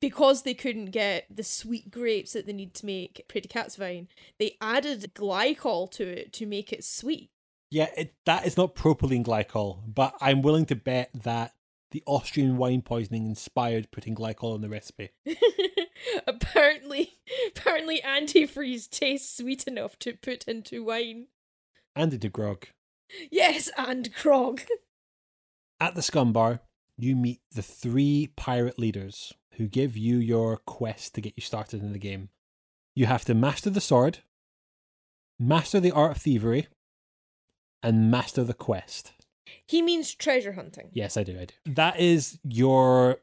because 0.00 0.42
they 0.42 0.54
couldn't 0.54 0.86
get 0.86 1.26
the 1.34 1.42
sweet 1.42 1.90
grapes 1.90 2.32
that 2.32 2.46
they 2.46 2.52
need 2.52 2.74
to 2.74 2.86
make 2.86 3.24
Prädikatswein, 3.28 4.08
they 4.38 4.56
added 4.60 5.12
glycol 5.14 5.90
to 5.92 6.04
it 6.04 6.32
to 6.34 6.46
make 6.46 6.72
it 6.72 6.84
sweet. 6.84 7.30
Yeah, 7.74 7.90
it, 7.96 8.14
that 8.24 8.46
is 8.46 8.56
not 8.56 8.76
propylene 8.76 9.24
glycol, 9.24 9.80
but 9.92 10.14
I'm 10.20 10.42
willing 10.42 10.64
to 10.66 10.76
bet 10.76 11.10
that 11.12 11.54
the 11.90 12.04
Austrian 12.06 12.56
wine 12.56 12.82
poisoning 12.82 13.26
inspired 13.26 13.90
putting 13.90 14.14
glycol 14.14 14.54
in 14.54 14.60
the 14.60 14.68
recipe. 14.68 15.10
apparently, 16.28 17.14
apparently 17.48 18.00
antifreeze 18.00 18.88
tastes 18.88 19.38
sweet 19.38 19.64
enough 19.64 19.98
to 19.98 20.12
put 20.12 20.44
into 20.44 20.84
wine. 20.84 21.26
And 21.96 22.14
into 22.14 22.28
grog. 22.28 22.66
Yes, 23.32 23.68
and 23.76 24.14
grog. 24.14 24.60
At 25.80 25.96
the 25.96 26.00
SCUMM 26.00 26.32
Bar, 26.32 26.60
you 26.96 27.16
meet 27.16 27.40
the 27.50 27.62
three 27.62 28.30
pirate 28.36 28.78
leaders 28.78 29.32
who 29.54 29.66
give 29.66 29.96
you 29.96 30.18
your 30.18 30.58
quest 30.58 31.16
to 31.16 31.20
get 31.20 31.32
you 31.36 31.42
started 31.42 31.82
in 31.82 31.92
the 31.92 31.98
game. 31.98 32.28
You 32.94 33.06
have 33.06 33.24
to 33.24 33.34
master 33.34 33.68
the 33.68 33.80
sword, 33.80 34.20
master 35.40 35.80
the 35.80 35.90
art 35.90 36.12
of 36.12 36.22
thievery, 36.22 36.68
and 37.84 38.10
master 38.10 38.42
the 38.42 38.54
quest. 38.54 39.12
He 39.66 39.82
means 39.82 40.14
treasure 40.14 40.52
hunting. 40.52 40.88
Yes, 40.92 41.16
I 41.16 41.22
do. 41.22 41.38
I 41.38 41.44
do. 41.44 41.54
That 41.66 42.00
is 42.00 42.38
your 42.42 43.18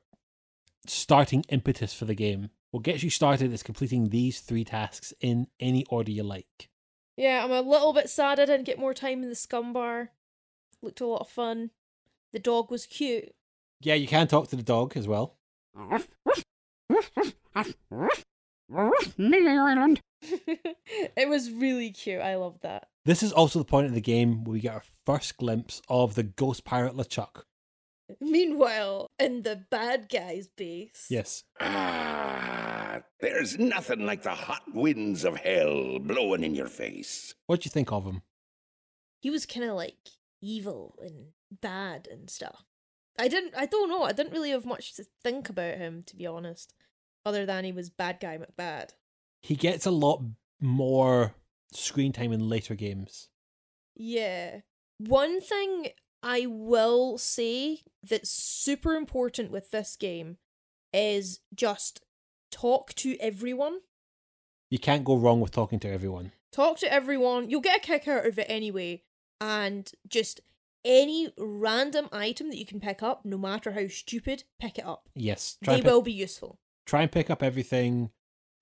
starting 0.87 1.43
impetus 1.49 1.93
for 1.93 2.05
the 2.05 2.15
game. 2.15 2.49
What 2.71 2.83
gets 2.83 3.03
you 3.03 3.09
started 3.09 3.51
is 3.51 3.63
completing 3.63 4.09
these 4.09 4.39
three 4.39 4.63
tasks 4.63 5.13
in 5.19 5.47
any 5.59 5.85
order 5.89 6.11
you 6.11 6.23
like. 6.23 6.69
Yeah, 7.17 7.43
I'm 7.43 7.51
a 7.51 7.61
little 7.61 7.91
bit 7.91 8.09
sad 8.09 8.39
I 8.39 8.45
didn't 8.45 8.65
get 8.65 8.79
more 8.79 8.93
time 8.93 9.23
in 9.23 9.29
the 9.29 9.35
SCUMM 9.35 9.73
Bar. 9.73 10.11
Looked 10.81 11.01
a 11.01 11.05
lot 11.05 11.21
of 11.21 11.29
fun. 11.29 11.71
The 12.31 12.39
dog 12.39 12.71
was 12.71 12.85
cute. 12.85 13.33
Yeah, 13.81 13.95
you 13.95 14.07
can 14.07 14.27
talk 14.27 14.47
to 14.49 14.55
the 14.55 14.63
dog 14.63 14.95
as 14.95 15.07
well. 15.07 15.35
it 20.21 21.27
was 21.27 21.51
really 21.51 21.91
cute. 21.91 22.21
I 22.21 22.35
loved 22.35 22.61
that. 22.61 22.87
This 23.03 23.23
is 23.23 23.31
also 23.31 23.59
the 23.59 23.65
point 23.65 23.87
of 23.87 23.93
the 23.93 24.01
game 24.01 24.43
where 24.43 24.53
we 24.53 24.59
get 24.59 24.75
our 24.75 24.83
first 25.05 25.37
glimpse 25.37 25.81
of 25.89 26.13
the 26.13 26.23
ghost 26.23 26.63
pirate 26.63 26.95
LeChuck. 26.95 27.43
Meanwhile, 28.19 29.09
in 29.17 29.41
the 29.41 29.55
bad 29.55 30.07
guy's 30.09 30.47
base. 30.47 31.07
Yes. 31.09 31.43
Ah, 31.59 33.01
there's 33.19 33.57
nothing 33.57 34.05
like 34.05 34.21
the 34.21 34.35
hot 34.35 34.63
winds 34.73 35.23
of 35.23 35.37
hell 35.37 35.97
blowing 35.99 36.43
in 36.43 36.53
your 36.53 36.67
face. 36.67 37.33
What 37.47 37.61
do 37.61 37.67
you 37.67 37.71
think 37.71 37.91
of 37.91 38.05
him? 38.05 38.21
He 39.21 39.29
was 39.29 39.45
kind 39.45 39.65
of 39.67 39.75
like 39.75 40.09
evil 40.41 40.99
and 41.01 41.27
bad 41.61 42.07
and 42.11 42.29
stuff. 42.29 42.65
I 43.19 43.27
didn't, 43.27 43.53
I 43.55 43.65
don't 43.65 43.89
know, 43.89 44.03
I 44.03 44.11
didn't 44.11 44.33
really 44.33 44.51
have 44.51 44.65
much 44.65 44.95
to 44.95 45.05
think 45.23 45.49
about 45.49 45.77
him, 45.77 46.03
to 46.07 46.15
be 46.15 46.27
honest, 46.27 46.73
other 47.25 47.45
than 47.45 47.63
he 47.63 47.71
was 47.71 47.89
bad 47.89 48.19
guy 48.19 48.37
McBad. 48.37 48.89
He 49.41 49.55
gets 49.55 49.85
a 49.85 49.91
lot 49.91 50.23
more 50.59 51.33
screen 51.71 52.11
time 52.11 52.31
in 52.31 52.49
later 52.49 52.75
games. 52.75 53.29
Yeah. 53.95 54.61
One 54.97 55.41
thing 55.41 55.89
I 56.23 56.45
will 56.45 57.17
say 57.17 57.81
that's 58.03 58.29
super 58.29 58.93
important 58.93 59.51
with 59.51 59.71
this 59.71 59.95
game 59.95 60.37
is 60.93 61.39
just 61.53 62.01
talk 62.51 62.93
to 62.95 63.17
everyone. 63.19 63.79
You 64.69 64.79
can't 64.79 65.03
go 65.03 65.17
wrong 65.17 65.41
with 65.41 65.51
talking 65.51 65.79
to 65.81 65.89
everyone. 65.89 66.31
Talk 66.51 66.77
to 66.79 66.91
everyone. 66.91 67.49
You'll 67.49 67.61
get 67.61 67.77
a 67.77 67.79
kick 67.79 68.07
out 68.07 68.25
of 68.25 68.37
it 68.37 68.45
anyway. 68.49 69.03
And 69.39 69.91
just 70.07 70.41
any 70.85 71.33
random 71.37 72.07
item 72.11 72.49
that 72.49 72.57
you 72.57 72.65
can 72.65 72.79
pick 72.79 73.01
up, 73.01 73.25
no 73.25 73.37
matter 73.37 73.71
how 73.71 73.87
stupid, 73.87 74.43
pick 74.59 74.77
it 74.77 74.85
up. 74.85 75.09
Yes. 75.15 75.57
They 75.61 75.77
pick, 75.77 75.85
will 75.85 76.01
be 76.01 76.11
useful. 76.11 76.59
Try 76.85 77.03
and 77.03 77.11
pick 77.11 77.29
up 77.29 77.41
everything. 77.41 78.11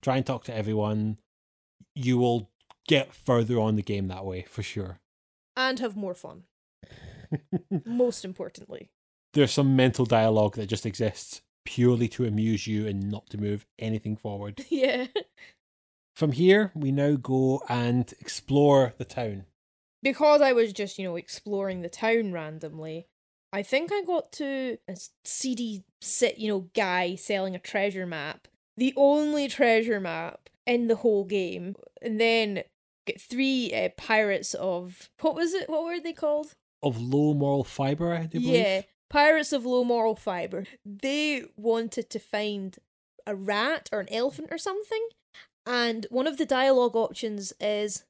Try 0.02 0.16
and 0.16 0.26
talk 0.26 0.44
to 0.44 0.56
everyone. 0.56 1.18
You 1.94 2.18
will 2.18 2.49
get 2.90 3.14
further 3.14 3.58
on 3.60 3.76
the 3.76 3.82
game 3.82 4.08
that 4.08 4.24
way, 4.24 4.42
for 4.42 4.64
sure. 4.64 4.98
And 5.56 5.78
have 5.78 5.96
more 5.96 6.14
fun. 6.14 6.42
Most 7.86 8.24
importantly. 8.24 8.90
There's 9.32 9.52
some 9.52 9.76
mental 9.76 10.04
dialogue 10.04 10.56
that 10.56 10.66
just 10.66 10.84
exists 10.84 11.40
purely 11.64 12.08
to 12.08 12.26
amuse 12.26 12.66
you 12.66 12.88
and 12.88 13.08
not 13.08 13.30
to 13.30 13.38
move 13.38 13.64
anything 13.78 14.16
forward. 14.16 14.64
yeah. 14.70 15.06
From 16.16 16.32
here, 16.32 16.72
we 16.74 16.90
now 16.90 17.14
go 17.14 17.62
and 17.68 18.12
explore 18.18 18.92
the 18.98 19.04
town. 19.04 19.44
Because 20.02 20.40
I 20.40 20.52
was 20.52 20.72
just, 20.72 20.98
you 20.98 21.04
know, 21.04 21.14
exploring 21.14 21.82
the 21.82 21.88
town 21.88 22.32
randomly, 22.32 23.06
I 23.52 23.62
think 23.62 23.92
I 23.92 24.02
got 24.02 24.32
to 24.32 24.78
a 24.88 24.96
seedy 25.24 25.84
sit, 26.00 26.38
you 26.38 26.48
know, 26.48 26.70
guy 26.74 27.14
selling 27.14 27.54
a 27.54 27.60
treasure 27.60 28.06
map. 28.06 28.48
The 28.76 28.94
only 28.96 29.46
treasure 29.46 30.00
map 30.00 30.48
in 30.66 30.88
the 30.88 30.96
whole 30.96 31.24
game. 31.24 31.76
And 32.02 32.20
then 32.20 32.62
get 33.06 33.20
three 33.20 33.72
uh, 33.72 33.88
pirates 33.96 34.54
of 34.54 35.10
what 35.20 35.34
was 35.34 35.54
it? 35.54 35.68
What 35.68 35.84
were 35.84 36.00
they 36.00 36.12
called? 36.12 36.54
Of 36.82 37.00
low 37.00 37.34
moral 37.34 37.64
fiber, 37.64 38.14
I 38.14 38.26
do 38.26 38.40
believe. 38.40 38.54
Yeah, 38.54 38.82
pirates 39.08 39.52
of 39.52 39.66
low 39.66 39.84
moral 39.84 40.16
fiber. 40.16 40.64
They 40.84 41.44
wanted 41.56 42.10
to 42.10 42.18
find 42.18 42.76
a 43.26 43.34
rat 43.34 43.88
or 43.92 44.00
an 44.00 44.12
elephant 44.12 44.48
or 44.50 44.58
something, 44.58 45.08
and 45.66 46.06
one 46.10 46.26
of 46.26 46.38
the 46.38 46.46
dialogue 46.46 46.96
options 46.96 47.52
is, 47.60 48.04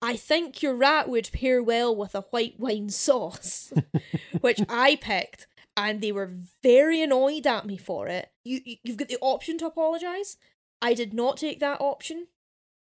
"I 0.00 0.16
think 0.16 0.62
your 0.62 0.74
rat 0.74 1.08
would 1.08 1.30
pair 1.32 1.62
well 1.62 1.94
with 1.94 2.14
a 2.14 2.22
white 2.30 2.58
wine 2.58 2.88
sauce," 2.88 3.72
which 4.40 4.60
I 4.68 4.96
picked. 4.96 5.46
And 5.78 6.00
they 6.00 6.10
were 6.10 6.32
very 6.62 7.02
annoyed 7.02 7.46
at 7.46 7.66
me 7.66 7.76
for 7.76 8.08
it. 8.08 8.30
You, 8.46 8.60
you 8.64 8.76
you've 8.82 8.96
got 8.96 9.08
the 9.08 9.18
option 9.20 9.58
to 9.58 9.66
apologize. 9.66 10.38
I 10.80 10.94
did 10.94 11.12
not 11.12 11.36
take 11.36 11.60
that 11.60 11.82
option 11.82 12.28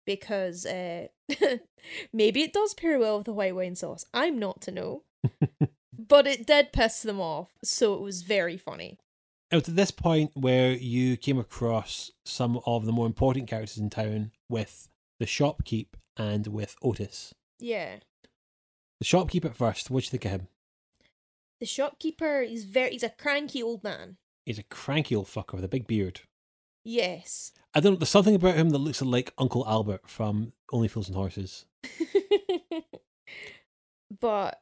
because 0.06 0.64
uh, 0.64 1.08
maybe 2.12 2.42
it 2.42 2.52
does 2.52 2.72
pair 2.74 2.98
well 2.98 3.18
with 3.18 3.26
the 3.26 3.32
white 3.32 3.54
wine 3.54 3.74
sauce. 3.74 4.04
I'm 4.14 4.38
not 4.38 4.62
to 4.62 4.70
know. 4.70 5.02
but 5.98 6.26
it 6.26 6.46
did 6.46 6.72
piss 6.72 7.02
them 7.02 7.20
off, 7.20 7.52
so 7.62 7.94
it 7.94 8.00
was 8.00 8.22
very 8.22 8.56
funny. 8.56 8.98
It 9.50 9.56
was 9.56 9.68
at 9.68 9.76
this 9.76 9.90
point 9.90 10.32
where 10.34 10.72
you 10.72 11.16
came 11.16 11.38
across 11.38 12.10
some 12.24 12.60
of 12.66 12.84
the 12.84 12.92
more 12.92 13.06
important 13.06 13.48
characters 13.48 13.78
in 13.78 13.90
town 13.90 14.32
with 14.48 14.88
the 15.20 15.26
shopkeep 15.26 15.88
and 16.16 16.46
with 16.48 16.76
Otis. 16.82 17.32
Yeah. 17.58 17.96
The 19.00 19.04
shopkeep 19.04 19.44
at 19.44 19.56
first, 19.56 19.90
what 19.90 20.02
do 20.02 20.06
you 20.06 20.10
think 20.10 20.24
of 20.24 20.30
him? 20.32 20.48
The 21.60 21.66
shopkeeper, 21.66 22.40
is 22.40 22.64
very 22.64 22.90
he's 22.90 23.02
a 23.02 23.08
cranky 23.08 23.62
old 23.62 23.82
man. 23.84 24.16
He's 24.44 24.58
a 24.58 24.64
cranky 24.64 25.14
old 25.14 25.26
fucker 25.26 25.54
with 25.54 25.64
a 25.64 25.68
big 25.68 25.86
beard. 25.86 26.20
Yes. 26.86 27.50
I 27.74 27.80
don't. 27.80 27.98
There's 27.98 28.10
something 28.10 28.36
about 28.36 28.54
him 28.54 28.70
that 28.70 28.78
looks 28.78 29.02
like 29.02 29.34
Uncle 29.38 29.66
Albert 29.66 30.08
from 30.08 30.52
Only 30.70 30.86
Fools 30.86 31.08
and 31.08 31.16
Horses. 31.16 31.64
but 34.20 34.60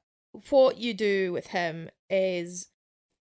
what 0.48 0.78
you 0.78 0.94
do 0.94 1.34
with 1.34 1.48
him 1.48 1.90
is 2.08 2.68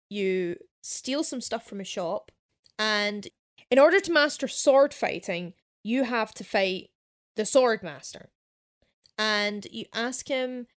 you 0.08 0.54
steal 0.82 1.24
some 1.24 1.40
stuff 1.40 1.66
from 1.66 1.80
a 1.80 1.84
shop, 1.84 2.30
and 2.78 3.26
in 3.72 3.80
order 3.80 3.98
to 3.98 4.12
master 4.12 4.46
sword 4.46 4.94
fighting, 4.94 5.54
you 5.82 6.04
have 6.04 6.32
to 6.34 6.44
fight 6.44 6.90
the 7.34 7.44
sword 7.44 7.82
master. 7.82 8.30
And 9.18 9.66
you 9.72 9.86
ask 9.92 10.28
him, 10.28 10.68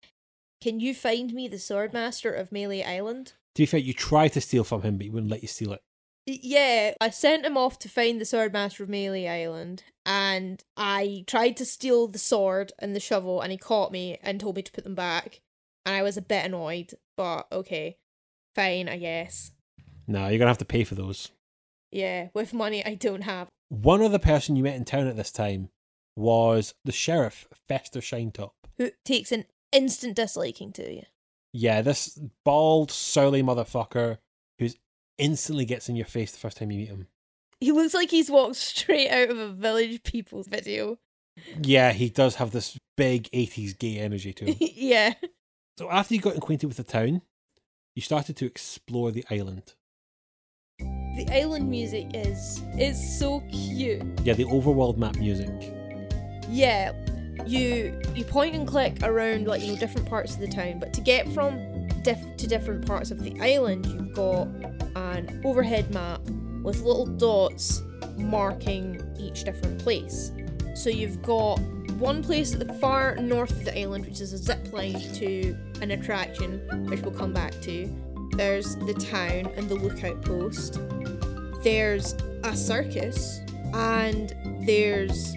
Can 0.59 0.79
you 0.79 0.95
find 0.95 1.31
me 1.31 1.47
the 1.47 1.59
sword 1.59 1.93
master 1.93 2.33
of 2.33 2.51
Melee 2.51 2.83
Island? 2.83 3.33
To 3.53 3.61
be 3.61 3.67
fair, 3.67 3.79
you 3.79 3.93
try 3.93 4.29
to 4.29 4.41
steal 4.41 4.63
from 4.63 4.81
him, 4.81 4.97
but 4.97 5.03
he 5.03 5.11
wouldn't 5.11 5.31
let 5.31 5.43
you 5.43 5.47
steal 5.47 5.73
it. 5.73 5.83
Yeah, 6.25 6.93
I 6.99 7.11
sent 7.11 7.45
him 7.45 7.55
off 7.55 7.77
to 7.79 7.89
find 7.89 8.19
the 8.19 8.25
sword 8.25 8.51
master 8.51 8.83
of 8.83 8.89
Melee 8.89 9.27
Island, 9.27 9.83
and 10.05 10.63
I 10.75 11.23
tried 11.27 11.55
to 11.57 11.65
steal 11.65 12.07
the 12.07 12.17
sword 12.17 12.71
and 12.79 12.95
the 12.95 12.99
shovel, 12.99 13.41
and 13.41 13.51
he 13.51 13.57
caught 13.57 13.91
me 13.91 14.17
and 14.23 14.39
told 14.39 14.55
me 14.55 14.63
to 14.63 14.71
put 14.71 14.83
them 14.83 14.95
back. 14.95 15.41
And 15.85 15.95
I 15.95 16.01
was 16.01 16.17
a 16.17 16.23
bit 16.23 16.45
annoyed, 16.45 16.93
but 17.15 17.45
okay, 17.51 17.97
fine, 18.55 18.89
I 18.89 18.97
guess. 18.97 19.51
No, 20.07 20.27
you're 20.27 20.39
gonna 20.39 20.49
have 20.49 20.57
to 20.59 20.65
pay 20.65 20.83
for 20.83 20.95
those. 20.95 21.29
Yeah, 21.91 22.29
with 22.33 22.53
money 22.53 22.83
I 22.83 22.95
don't 22.95 23.21
have. 23.21 23.47
One 23.69 24.01
other 24.01 24.19
person 24.19 24.55
you 24.55 24.63
met 24.63 24.75
in 24.75 24.85
town 24.85 25.07
at 25.07 25.17
this 25.17 25.31
time 25.31 25.69
was 26.15 26.73
the 26.83 26.91
sheriff, 26.91 27.47
Fester 27.67 27.99
Shinetop. 27.99 28.51
Who 28.77 28.91
takes 29.03 29.31
an 29.31 29.45
instant 29.71 30.15
disliking 30.15 30.73
to 30.73 30.91
you? 30.91 31.03
Yeah, 31.53 31.81
this 31.81 32.19
bald, 32.43 32.91
surly 32.91 33.43
motherfucker 33.43 34.17
who's 34.59 34.75
instantly 35.17 35.65
gets 35.65 35.89
in 35.89 35.95
your 35.95 36.05
face 36.05 36.31
the 36.31 36.37
first 36.37 36.57
time 36.57 36.71
you 36.71 36.79
meet 36.79 36.89
him. 36.89 37.07
He 37.59 37.71
looks 37.71 37.93
like 37.93 38.11
he's 38.11 38.29
walked 38.29 38.55
straight 38.55 39.09
out 39.09 39.29
of 39.29 39.37
a 39.37 39.49
Village 39.49 40.03
People's 40.03 40.47
video. 40.47 40.97
Yeah, 41.61 41.91
he 41.91 42.09
does 42.09 42.35
have 42.35 42.51
this 42.51 42.77
big 42.97 43.29
80s 43.31 43.77
gay 43.77 43.97
energy 43.99 44.33
to 44.33 44.45
him. 44.45 44.55
yeah. 44.59 45.13
so 45.77 45.89
after 45.89 46.13
you 46.13 46.21
got 46.21 46.37
acquainted 46.37 46.67
with 46.67 46.77
the 46.77 46.83
town, 46.83 47.21
you 47.95 48.01
started 48.01 48.35
to 48.37 48.45
explore 48.45 49.11
the 49.11 49.25
island. 49.29 49.73
The 50.79 51.27
island 51.31 51.69
music 51.69 52.07
is 52.13 52.61
is 52.77 53.19
so 53.19 53.41
cute. 53.49 54.03
Yeah, 54.23 54.33
the 54.33 54.43
overworld 54.43 54.97
map 54.97 55.15
music. 55.15 55.73
Yeah, 56.49 56.91
you 57.45 58.01
you 58.13 58.25
point 58.25 58.55
and 58.55 58.67
click 58.67 58.97
around 59.01 59.47
like 59.47 59.61
you 59.61 59.73
know 59.73 59.79
different 59.79 60.09
parts 60.09 60.35
of 60.35 60.41
the 60.41 60.47
town, 60.47 60.79
but 60.79 60.93
to 60.93 61.01
get 61.01 61.31
from 61.31 61.57
diff- 62.05 62.37
to 62.37 62.47
different 62.47 62.85
parts 62.85 63.11
of 63.11 63.21
the 63.21 63.37
island, 63.41 63.85
you've 63.87 64.13
got 64.13 64.47
an 64.95 65.41
overhead 65.43 65.91
map 65.93 66.21
with 66.61 66.81
little 66.81 67.05
dots 67.05 67.81
marking 68.17 69.03
each 69.19 69.43
different 69.43 69.79
place. 69.79 70.31
So 70.75 70.89
you've 70.89 71.21
got 71.21 71.59
one 71.97 72.23
place 72.23 72.53
at 72.53 72.65
the 72.65 72.73
far 72.75 73.15
north 73.15 73.51
of 73.51 73.65
the 73.65 73.77
island, 73.77 74.05
which 74.05 74.21
is 74.21 74.33
a 74.33 74.37
zip 74.37 74.71
line 74.71 74.99
to 75.15 75.57
an 75.81 75.91
attraction, 75.91 76.87
which 76.87 77.01
we'll 77.01 77.13
come 77.13 77.33
back 77.33 77.59
to. 77.61 77.89
There's 78.35 78.75
the 78.75 78.93
town 78.93 79.51
and 79.55 79.67
the 79.67 79.75
lookout 79.75 80.21
post. 80.21 80.79
There's 81.63 82.13
a 82.43 82.55
circus, 82.55 83.39
and 83.73 84.35
there's 84.65 85.35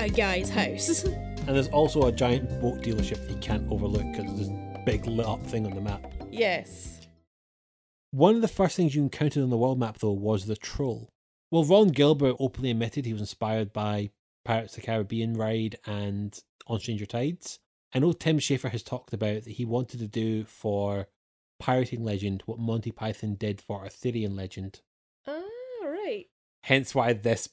a 0.00 0.08
guy's 0.08 0.48
house. 0.48 1.04
And 1.46 1.56
there's 1.56 1.68
also 1.68 2.02
a 2.02 2.12
giant 2.12 2.60
boat 2.60 2.82
dealership 2.82 3.26
that 3.26 3.30
you 3.30 3.38
can't 3.38 3.66
overlook 3.72 4.04
because 4.12 4.36
there's 4.36 4.50
big 4.88 5.06
lit 5.06 5.26
up 5.26 5.42
thing 5.42 5.66
on 5.66 5.74
the 5.74 5.82
map. 5.82 6.00
yes. 6.30 7.06
One 8.10 8.36
of 8.36 8.40
the 8.40 8.48
first 8.48 8.74
things 8.74 8.94
you 8.94 9.02
encountered 9.02 9.42
on 9.42 9.50
the 9.50 9.58
world 9.58 9.78
map, 9.78 9.98
though, 9.98 10.12
was 10.12 10.46
the 10.46 10.56
troll. 10.56 11.10
Well, 11.50 11.62
Ron 11.62 11.88
Gilbert 11.88 12.36
openly 12.40 12.70
admitted 12.70 13.04
he 13.04 13.12
was 13.12 13.20
inspired 13.20 13.70
by 13.70 14.08
Pirates 14.46 14.72
of 14.72 14.80
the 14.80 14.86
Caribbean 14.86 15.34
ride 15.34 15.76
and 15.84 16.40
On 16.68 16.80
Stranger 16.80 17.04
Tides. 17.04 17.58
I 17.94 17.98
know 17.98 18.12
Tim 18.12 18.38
Schafer 18.38 18.70
has 18.70 18.82
talked 18.82 19.12
about 19.12 19.44
that 19.44 19.50
he 19.50 19.66
wanted 19.66 20.00
to 20.00 20.06
do 20.06 20.44
for 20.44 21.08
Pirating 21.58 22.02
Legend 22.02 22.42
what 22.46 22.58
Monty 22.58 22.90
Python 22.90 23.34
did 23.34 23.60
for 23.60 23.82
Arthurian 23.82 24.34
Legend. 24.36 24.80
Ah, 25.26 25.42
right. 25.84 26.28
Hence 26.62 26.94
why 26.94 27.12
this 27.12 27.50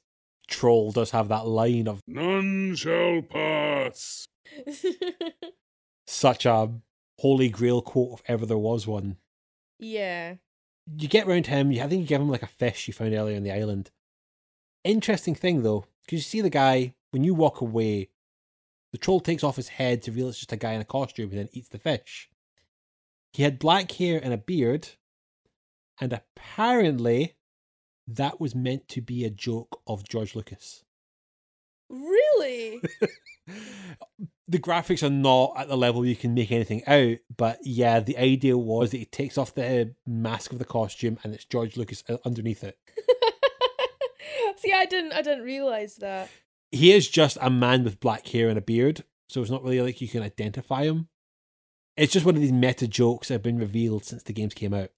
troll 0.48 0.94
does 0.94 1.12
have 1.12 1.28
that 1.28 1.46
line 1.46 1.90
of 1.90 2.00
None 2.08 2.76
shall 2.76 3.22
pass. 3.24 4.26
such 6.08 6.46
a 6.46 6.72
holy 7.20 7.50
grail 7.50 7.82
quote 7.82 8.20
if 8.20 8.24
ever 8.28 8.46
there 8.46 8.58
was 8.58 8.86
one. 8.88 9.18
yeah. 9.80 10.36
you 10.98 11.08
get 11.08 11.28
round 11.28 11.48
him. 11.48 11.72
You, 11.72 11.82
I 11.82 11.88
think 11.88 12.02
you 12.02 12.08
give 12.08 12.22
him 12.22 12.30
like 12.30 12.44
a 12.44 12.48
fish 12.48 12.88
you 12.88 12.94
found 12.94 13.14
earlier 13.14 13.38
on 13.38 13.44
the 13.44 13.52
island. 13.52 13.92
Interesting 14.84 15.36
thing 15.36 15.64
though, 15.64 15.86
because 16.02 16.20
you 16.20 16.24
see 16.24 16.42
the 16.42 16.50
guy 16.50 16.94
when 17.12 17.24
you 17.24 17.34
walk 17.34 17.62
away, 17.62 18.10
the 18.92 18.98
troll 18.98 19.20
takes 19.20 19.44
off 19.44 19.56
his 19.58 19.70
head 19.70 20.02
to 20.04 20.12
reveal 20.12 20.30
it's 20.30 20.38
just 20.40 20.54
a 20.54 20.58
guy 20.58 20.74
in 20.74 20.82
a 20.82 20.86
costume 20.86 21.30
and 21.32 21.40
then 21.40 21.50
eats 21.52 21.70
the 21.70 21.80
fish. 21.80 22.30
He 23.34 23.44
had 23.44 23.60
black 23.60 23.92
hair 23.92 24.20
and 24.24 24.34
a 24.34 24.38
beard, 24.38 24.90
and 26.00 26.14
apparently, 26.14 27.36
that 28.08 28.40
was 28.40 28.56
meant 28.56 28.88
to 28.90 29.02
be 29.02 29.26
a 29.26 29.30
joke 29.30 29.82
of 29.86 30.08
George 30.08 30.36
Lucas. 30.36 30.85
Really? 31.90 32.82
the 34.48 34.60
graphics 34.60 35.04
are 35.04 35.10
not 35.10 35.54
at 35.58 35.68
the 35.68 35.78
level 35.78 36.06
you 36.06 36.16
can 36.16 36.34
make 36.34 36.52
anything 36.52 36.84
out, 36.88 37.18
but 37.36 37.60
yeah, 37.64 38.00
the 38.00 38.18
idea 38.18 38.58
was 38.58 38.92
that 38.92 38.98
he 38.98 39.06
takes 39.06 39.38
off 39.38 39.56
the 39.56 39.94
mask 40.06 40.52
of 40.52 40.60
the 40.60 40.66
costume 40.66 41.18
and 41.24 41.34
it's 41.34 41.46
George 41.46 41.78
Lucas 41.78 42.04
uh, 42.10 42.18
underneath 42.26 42.64
it. 42.64 42.78
See, 44.58 44.74
I 44.74 44.86
didn't 44.86 45.14
I 45.14 45.22
didn't 45.22 45.44
realize 45.44 45.98
that. 45.98 46.30
He 46.72 46.92
is 46.92 47.10
just 47.10 47.38
a 47.42 47.50
man 47.50 47.84
with 47.84 48.00
black 48.00 48.28
hair 48.28 48.50
and 48.50 48.58
a 48.58 48.62
beard, 48.62 49.04
so 49.30 49.42
it's 49.42 49.52
not 49.52 49.64
really 49.64 49.82
like 49.82 50.02
you 50.02 50.08
can 50.08 50.24
identify 50.24 50.84
him. 50.84 51.08
It's 51.98 52.12
just 52.12 52.26
one 52.26 52.36
of 52.36 52.42
these 52.42 52.52
meta 52.52 52.88
jokes 52.88 53.28
that 53.28 53.36
have 53.36 53.44
been 53.44 53.58
revealed 53.58 54.06
since 54.06 54.24
the 54.24 54.34
games 54.34 54.54
came 54.54 54.74
out. 54.74 54.90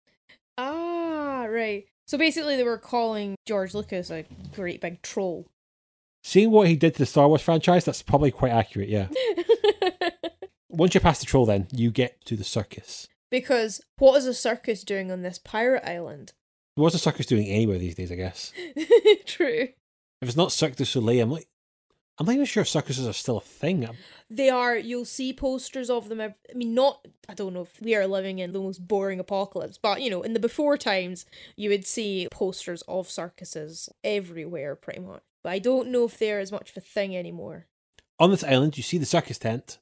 Ah, 0.57 1.45
right. 1.47 1.85
So 2.07 2.17
basically 2.17 2.55
they 2.55 2.63
were 2.63 2.77
calling 2.77 3.35
George 3.45 3.73
Lucas 3.73 4.09
a 4.09 4.25
great 4.55 4.81
big 4.81 5.01
troll. 5.01 5.47
Seeing 6.23 6.51
what 6.51 6.67
he 6.67 6.75
did 6.75 6.93
to 6.93 6.99
the 6.99 7.05
Star 7.05 7.27
Wars 7.27 7.41
franchise, 7.41 7.85
that's 7.85 8.01
probably 8.01 8.31
quite 8.31 8.51
accurate, 8.51 8.89
yeah. 8.89 9.07
Once 10.69 10.93
you 10.93 10.99
pass 10.99 11.19
the 11.19 11.25
troll, 11.25 11.45
then 11.45 11.67
you 11.71 11.89
get 11.91 12.23
to 12.25 12.35
the 12.35 12.43
circus. 12.43 13.07
because 13.31 13.81
what 13.97 14.17
is 14.17 14.25
a 14.25 14.33
circus 14.33 14.83
doing 14.83 15.11
on 15.11 15.21
this 15.21 15.39
pirate 15.39 15.83
island? 15.87 16.33
What's 16.75 16.93
a 16.95 16.99
circus 16.99 17.25
doing 17.25 17.47
anywhere 17.47 17.77
these 17.79 17.95
days, 17.95 18.11
I 18.11 18.15
guess? 18.15 18.53
True. 19.25 19.69
If 20.21 20.27
it's 20.29 20.37
not 20.37 20.51
Cirque 20.51 20.75
du 20.75 20.85
Soleil, 20.85 21.23
I'm 21.23 21.31
like, 21.31 21.47
I'm 22.19 22.25
not 22.25 22.33
even 22.33 22.45
sure 22.45 22.61
if 22.61 22.67
circuses 22.69 23.07
are 23.07 23.13
still 23.13 23.37
a 23.37 23.41
thing. 23.41 23.85
I'm- 23.85 23.95
They 24.29 24.49
are. 24.49 24.75
You'll 24.75 25.05
see 25.05 25.33
posters 25.33 25.89
of 25.89 26.09
them. 26.09 26.19
ev- 26.19 26.33
I 26.51 26.53
mean, 26.57 26.73
not. 26.73 27.07
I 27.29 27.33
don't 27.35 27.53
know 27.53 27.61
if 27.61 27.79
we 27.81 27.95
are 27.95 28.07
living 28.07 28.39
in 28.39 28.51
the 28.51 28.59
most 28.59 28.87
boring 28.87 29.19
apocalypse, 29.19 29.77
but 29.77 30.01
you 30.01 30.09
know, 30.09 30.21
in 30.23 30.33
the 30.33 30.39
before 30.39 30.77
times, 30.77 31.25
you 31.55 31.69
would 31.69 31.85
see 31.85 32.27
posters 32.31 32.81
of 32.87 33.09
circuses 33.09 33.89
everywhere, 34.03 34.75
pretty 34.75 34.99
much. 34.99 35.21
But 35.47 35.53
I 35.53 35.59
don't 35.59 35.91
know 35.91 36.03
if 36.03 36.17
they're 36.17 36.41
as 36.41 36.51
much 36.51 36.71
of 36.71 36.75
a 36.75 36.81
thing 36.81 37.15
anymore. 37.15 37.67
On 38.19 38.31
this 38.31 38.43
island, 38.43 38.75
you 38.75 38.83
see 38.83 38.97
the 38.97 39.05
circus 39.05 39.37
tent 39.37 39.77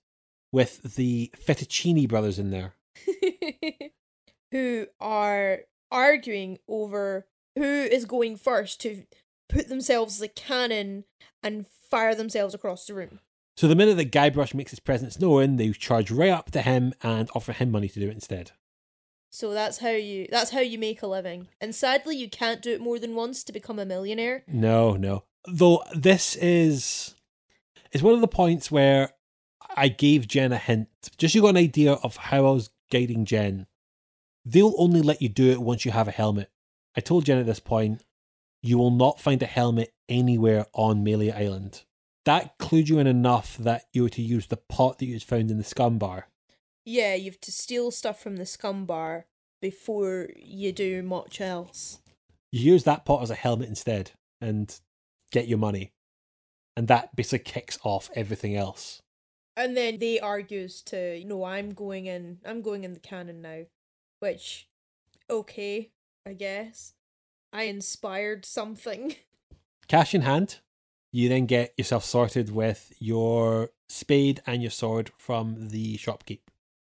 with 0.51 0.95
the 0.95 1.31
Fettucini 1.35 2.07
brothers 2.07 2.37
in 2.37 2.51
there. 2.51 2.75
who 4.51 4.85
are 4.99 5.61
arguing 5.89 6.59
over 6.67 7.25
who 7.55 7.63
is 7.63 8.05
going 8.05 8.35
first 8.35 8.79
to 8.81 9.05
put 9.49 9.67
themselves 9.67 10.17
as 10.17 10.21
a 10.21 10.27
cannon 10.27 11.05
and 11.41 11.65
fire 11.65 12.13
themselves 12.13 12.53
across 12.53 12.85
the 12.85 12.93
room. 12.93 13.19
So 13.57 13.67
the 13.67 13.75
minute 13.75 13.97
that 13.97 14.11
Guybrush 14.11 14.53
makes 14.53 14.69
his 14.69 14.79
presence 14.79 15.19
known, 15.19 15.55
they 15.55 15.71
charge 15.71 16.11
right 16.11 16.29
up 16.29 16.51
to 16.51 16.61
him 16.61 16.93
and 17.01 17.27
offer 17.33 17.53
him 17.53 17.71
money 17.71 17.89
to 17.89 17.99
do 17.99 18.09
it 18.09 18.13
instead. 18.13 18.51
So 19.31 19.51
that's 19.51 19.79
how 19.79 19.89
you 19.89 20.27
that's 20.29 20.51
how 20.51 20.59
you 20.59 20.77
make 20.77 21.01
a 21.01 21.07
living. 21.07 21.47
And 21.59 21.73
sadly 21.73 22.15
you 22.15 22.29
can't 22.29 22.61
do 22.61 22.71
it 22.71 22.81
more 22.81 22.99
than 22.99 23.15
once 23.15 23.43
to 23.45 23.51
become 23.51 23.79
a 23.79 23.85
millionaire. 23.85 24.43
No, 24.47 24.95
no. 24.95 25.23
Though 25.47 25.83
this 25.93 26.35
is 26.35 27.15
is 27.91 28.03
one 28.03 28.13
of 28.13 28.21
the 28.21 28.27
points 28.27 28.71
where 28.71 29.11
I 29.75 29.87
gave 29.87 30.27
Jen 30.27 30.51
a 30.51 30.57
hint. 30.57 30.89
Just 31.17 31.33
so 31.33 31.37
you 31.37 31.41
got 31.41 31.49
an 31.49 31.57
idea 31.57 31.93
of 31.93 32.17
how 32.17 32.45
I 32.45 32.51
was 32.51 32.69
guiding 32.91 33.25
Jen. 33.25 33.67
They'll 34.43 34.75
only 34.77 35.01
let 35.01 35.21
you 35.21 35.29
do 35.29 35.51
it 35.51 35.61
once 35.61 35.85
you 35.85 35.91
have 35.91 36.07
a 36.07 36.11
helmet. 36.11 36.51
I 36.95 37.01
told 37.01 37.25
Jen 37.25 37.39
at 37.39 37.45
this 37.45 37.59
point, 37.59 38.03
you 38.61 38.77
will 38.77 38.91
not 38.91 39.19
find 39.19 39.41
a 39.41 39.47
helmet 39.47 39.93
anywhere 40.07 40.65
on 40.73 41.03
Melee 41.03 41.31
Island. 41.31 41.83
That 42.25 42.57
clued 42.57 42.89
you 42.89 42.99
in 42.99 43.07
enough 43.07 43.57
that 43.57 43.85
you 43.93 44.03
were 44.03 44.09
to 44.09 44.21
use 44.21 44.47
the 44.47 44.57
pot 44.57 44.97
that 44.97 45.05
you 45.05 45.13
had 45.13 45.23
found 45.23 45.51
in 45.51 45.57
the 45.57 45.63
SCUMM 45.63 45.99
Bar. 45.99 46.27
Yeah, 46.83 47.13
you 47.15 47.25
have 47.25 47.41
to 47.41 47.51
steal 47.51 47.91
stuff 47.91 48.21
from 48.21 48.37
the 48.37 48.45
SCUMM 48.45 48.87
Bar 48.87 49.25
before 49.61 50.29
you 50.35 50.71
do 50.71 51.03
much 51.03 51.39
else. 51.41 51.99
You 52.51 52.71
use 52.73 52.83
that 52.85 53.05
pot 53.05 53.21
as 53.21 53.29
a 53.29 53.35
helmet 53.35 53.69
instead 53.69 54.11
and 54.41 54.79
get 55.31 55.47
your 55.47 55.57
money. 55.57 55.91
And 56.77 56.87
that 56.87 57.15
basically 57.15 57.51
kicks 57.51 57.79
off 57.83 58.09
everything 58.15 58.55
else. 58.55 59.01
And 59.57 59.77
then 59.77 59.99
they 59.99 60.19
argues 60.19 60.81
to, 60.83 61.23
no, 61.23 61.45
I'm 61.45 61.73
going 61.73 62.07
in 62.07 62.39
I'm 62.45 62.61
going 62.61 62.83
in 62.83 62.93
the 62.93 62.99
cannon 62.99 63.41
now. 63.41 63.61
Which 64.19 64.67
okay, 65.29 65.91
I 66.25 66.33
guess. 66.33 66.93
I 67.53 67.63
inspired 67.63 68.45
something. 68.45 69.15
Cash 69.87 70.13
in 70.13 70.21
hand, 70.21 70.59
you 71.11 71.29
then 71.29 71.45
get 71.45 71.73
yourself 71.77 72.03
sorted 72.03 72.49
with 72.49 72.91
your 72.99 73.69
spade 73.87 74.41
and 74.45 74.61
your 74.61 74.71
sword 74.71 75.11
from 75.17 75.69
the 75.69 75.97
shopkeep. 75.97 76.41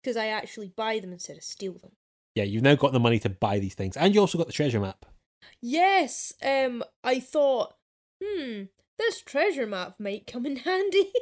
Because 0.02 0.16
I 0.16 0.28
actually 0.28 0.68
buy 0.68 1.00
them 1.00 1.12
instead 1.12 1.36
of 1.36 1.42
steal 1.42 1.74
them. 1.74 1.92
Yeah, 2.34 2.44
you've 2.44 2.62
now 2.62 2.74
got 2.74 2.92
the 2.92 3.00
money 3.00 3.18
to 3.20 3.28
buy 3.28 3.58
these 3.58 3.74
things, 3.74 3.96
and 3.96 4.14
you 4.14 4.20
also 4.20 4.38
got 4.38 4.46
the 4.46 4.52
treasure 4.52 4.80
map. 4.80 5.04
Yes, 5.60 6.32
um, 6.42 6.82
I 7.02 7.20
thought, 7.20 7.74
hmm, 8.24 8.62
this 8.98 9.20
treasure 9.20 9.66
map 9.66 9.94
might 9.98 10.26
come 10.26 10.46
in 10.46 10.56
handy. 10.64 11.12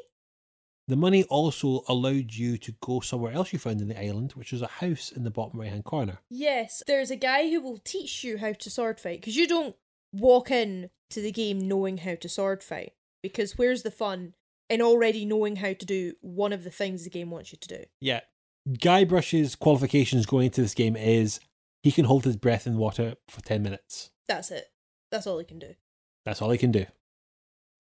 The 0.89 0.97
money 0.97 1.23
also 1.25 1.85
allowed 1.89 2.35
you 2.35 2.59
to 2.59 2.75
go 2.81 3.01
somewhere 3.01 3.33
else 3.33 3.53
you 3.53 3.59
found 3.59 3.81
in 3.81 3.89
the 3.89 3.99
island, 4.01 4.33
which 4.33 4.53
was 4.53 4.63
a 4.63 4.67
house 4.67 5.13
in 5.13 5.23
the 5.23 5.31
bottom 5.31 5.61
right 5.61 5.71
hand 5.71 5.85
corner. 5.85 6.19
yes, 6.29 6.83
there's 6.87 7.11
a 7.11 7.17
guy 7.17 7.49
who 7.49 7.61
will 7.61 7.79
teach 7.79 8.25
you 8.25 8.39
how 8.39 8.53
to 8.53 8.71
sword 8.71 8.99
fight 9.01 9.21
because 9.21 9.37
you 9.37 9.47
don't 9.47 9.77
walk 10.13 10.51
in 10.51 10.91
to 11.11 11.21
the 11.21 11.33
game 11.33 11.59
knowing 11.69 11.99
how 11.99 12.15
to 12.17 12.29
sword 12.29 12.63
fight. 12.63 12.93
Because 13.23 13.57
where's 13.57 13.85
the 13.85 13.91
fun 13.93 14.35
in 14.69 14.83
already 14.83 15.25
knowing 15.25 15.57
how 15.57 15.73
to 15.73 15.87
do 15.87 16.15
one 16.21 16.53
of 16.53 16.65
the 16.65 16.71
things 16.71 17.05
the 17.05 17.11
game 17.11 17.31
wants 17.31 17.53
you 17.53 17.59
to 17.61 17.69
do? 17.69 17.85
Yeah. 18.01 18.21
Guybrush's 18.69 19.55
qualifications 19.55 20.27
going 20.27 20.47
into 20.47 20.63
this 20.63 20.75
game 20.75 20.97
is 20.97 21.39
he 21.83 21.93
can 21.93 22.05
hold 22.05 22.25
his 22.25 22.37
breath 22.37 22.67
in 22.67 22.77
water 22.77 23.15
for 23.29 23.41
10 23.41 23.63
minutes. 23.63 24.11
That's 24.29 24.51
it. 24.51 24.67
That's 25.11 25.27
all 25.27 25.39
he 25.39 25.45
can 25.45 25.59
do. 25.61 25.75
That's 26.25 26.41
all 26.41 26.51
he 26.51 26.59
can 26.59 26.73
do. 26.73 26.87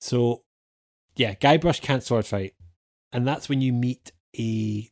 So, 0.01 0.43
yeah, 1.16 1.34
Guybrush 1.34 1.80
can't 1.80 2.03
sword 2.03 2.26
fight. 2.26 2.55
And 3.12 3.26
that's 3.26 3.49
when 3.49 3.61
you 3.61 3.72
meet 3.72 4.12
a 4.38 4.88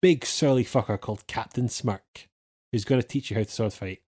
big 0.00 0.24
surly 0.24 0.64
fucker 0.64 1.00
called 1.00 1.26
Captain 1.26 1.68
Smirk, 1.68 2.28
who's 2.72 2.84
going 2.84 3.00
to 3.00 3.06
teach 3.06 3.30
you 3.30 3.36
how 3.36 3.42
to 3.42 3.50
sword 3.50 3.72
fight. 3.72 4.00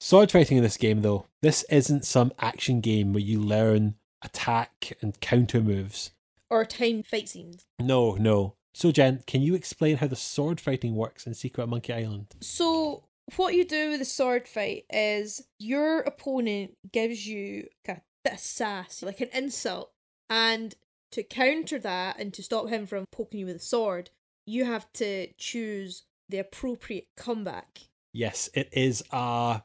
Sword 0.00 0.30
fighting 0.30 0.56
in 0.56 0.62
this 0.62 0.76
game, 0.76 1.02
though, 1.02 1.26
this 1.42 1.64
isn't 1.64 2.04
some 2.04 2.32
action 2.38 2.80
game 2.80 3.12
where 3.12 3.22
you 3.22 3.40
learn 3.40 3.96
attack 4.22 4.96
and 5.02 5.20
counter 5.20 5.60
moves. 5.60 6.12
Or 6.48 6.64
time 6.64 7.02
fight 7.02 7.28
scenes. 7.28 7.66
No, 7.80 8.14
no. 8.14 8.54
So, 8.72 8.92
Jen, 8.92 9.24
can 9.26 9.42
you 9.42 9.54
explain 9.56 9.96
how 9.96 10.06
the 10.06 10.14
sword 10.14 10.60
fighting 10.60 10.94
works 10.94 11.26
in 11.26 11.34
Secret 11.34 11.66
Monkey 11.66 11.92
Island? 11.92 12.28
So 12.40 13.07
what 13.36 13.54
you 13.54 13.64
do 13.64 13.90
with 13.90 14.00
a 14.00 14.06
sword 14.06 14.48
fight 14.48 14.84
is 14.90 15.42
your 15.58 16.00
opponent 16.00 16.74
gives 16.92 17.26
you 17.26 17.68
like 17.86 17.98
a 17.98 18.02
bit 18.24 18.34
of 18.34 18.38
sass, 18.40 19.02
like 19.02 19.20
an 19.20 19.30
insult, 19.32 19.90
and 20.30 20.74
to 21.12 21.22
counter 21.22 21.78
that 21.78 22.18
and 22.18 22.32
to 22.34 22.42
stop 22.42 22.68
him 22.68 22.86
from 22.86 23.04
poking 23.12 23.40
you 23.40 23.46
with 23.46 23.56
a 23.56 23.60
sword, 23.60 24.10
you 24.46 24.64
have 24.64 24.92
to 24.94 25.28
choose 25.38 26.04
the 26.28 26.38
appropriate 26.38 27.08
comeback. 27.16 27.80
Yes, 28.12 28.48
it 28.54 28.68
is 28.72 29.02
a 29.10 29.62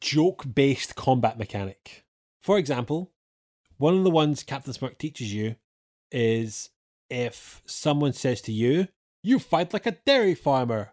joke 0.00 0.44
based 0.54 0.94
combat 0.94 1.38
mechanic. 1.38 2.04
For 2.42 2.58
example, 2.58 3.12
one 3.76 3.96
of 3.96 4.04
the 4.04 4.10
ones 4.10 4.42
Captain 4.42 4.72
Smirk 4.72 4.98
teaches 4.98 5.32
you 5.32 5.56
is 6.10 6.70
if 7.10 7.62
someone 7.66 8.12
says 8.12 8.40
to 8.42 8.52
you, 8.52 8.88
You 9.22 9.38
fight 9.38 9.72
like 9.72 9.86
a 9.86 9.98
dairy 10.06 10.34
farmer. 10.34 10.92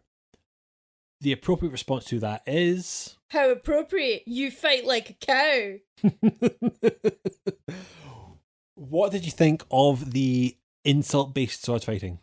The 1.26 1.32
appropriate 1.32 1.72
response 1.72 2.06
to 2.06 2.20
that 2.20 2.44
is. 2.46 3.18
How 3.30 3.50
appropriate! 3.50 4.28
You 4.28 4.52
fight 4.52 4.86
like 4.86 5.10
a 5.10 5.14
cow. 5.14 5.78
what 8.76 9.12
did 9.12 9.26
you 9.26 9.32
think 9.32 9.64
of 9.72 10.12
the 10.12 10.56
insult 10.84 11.34
based 11.34 11.66
sword 11.66 11.84
fighting? 11.84 12.20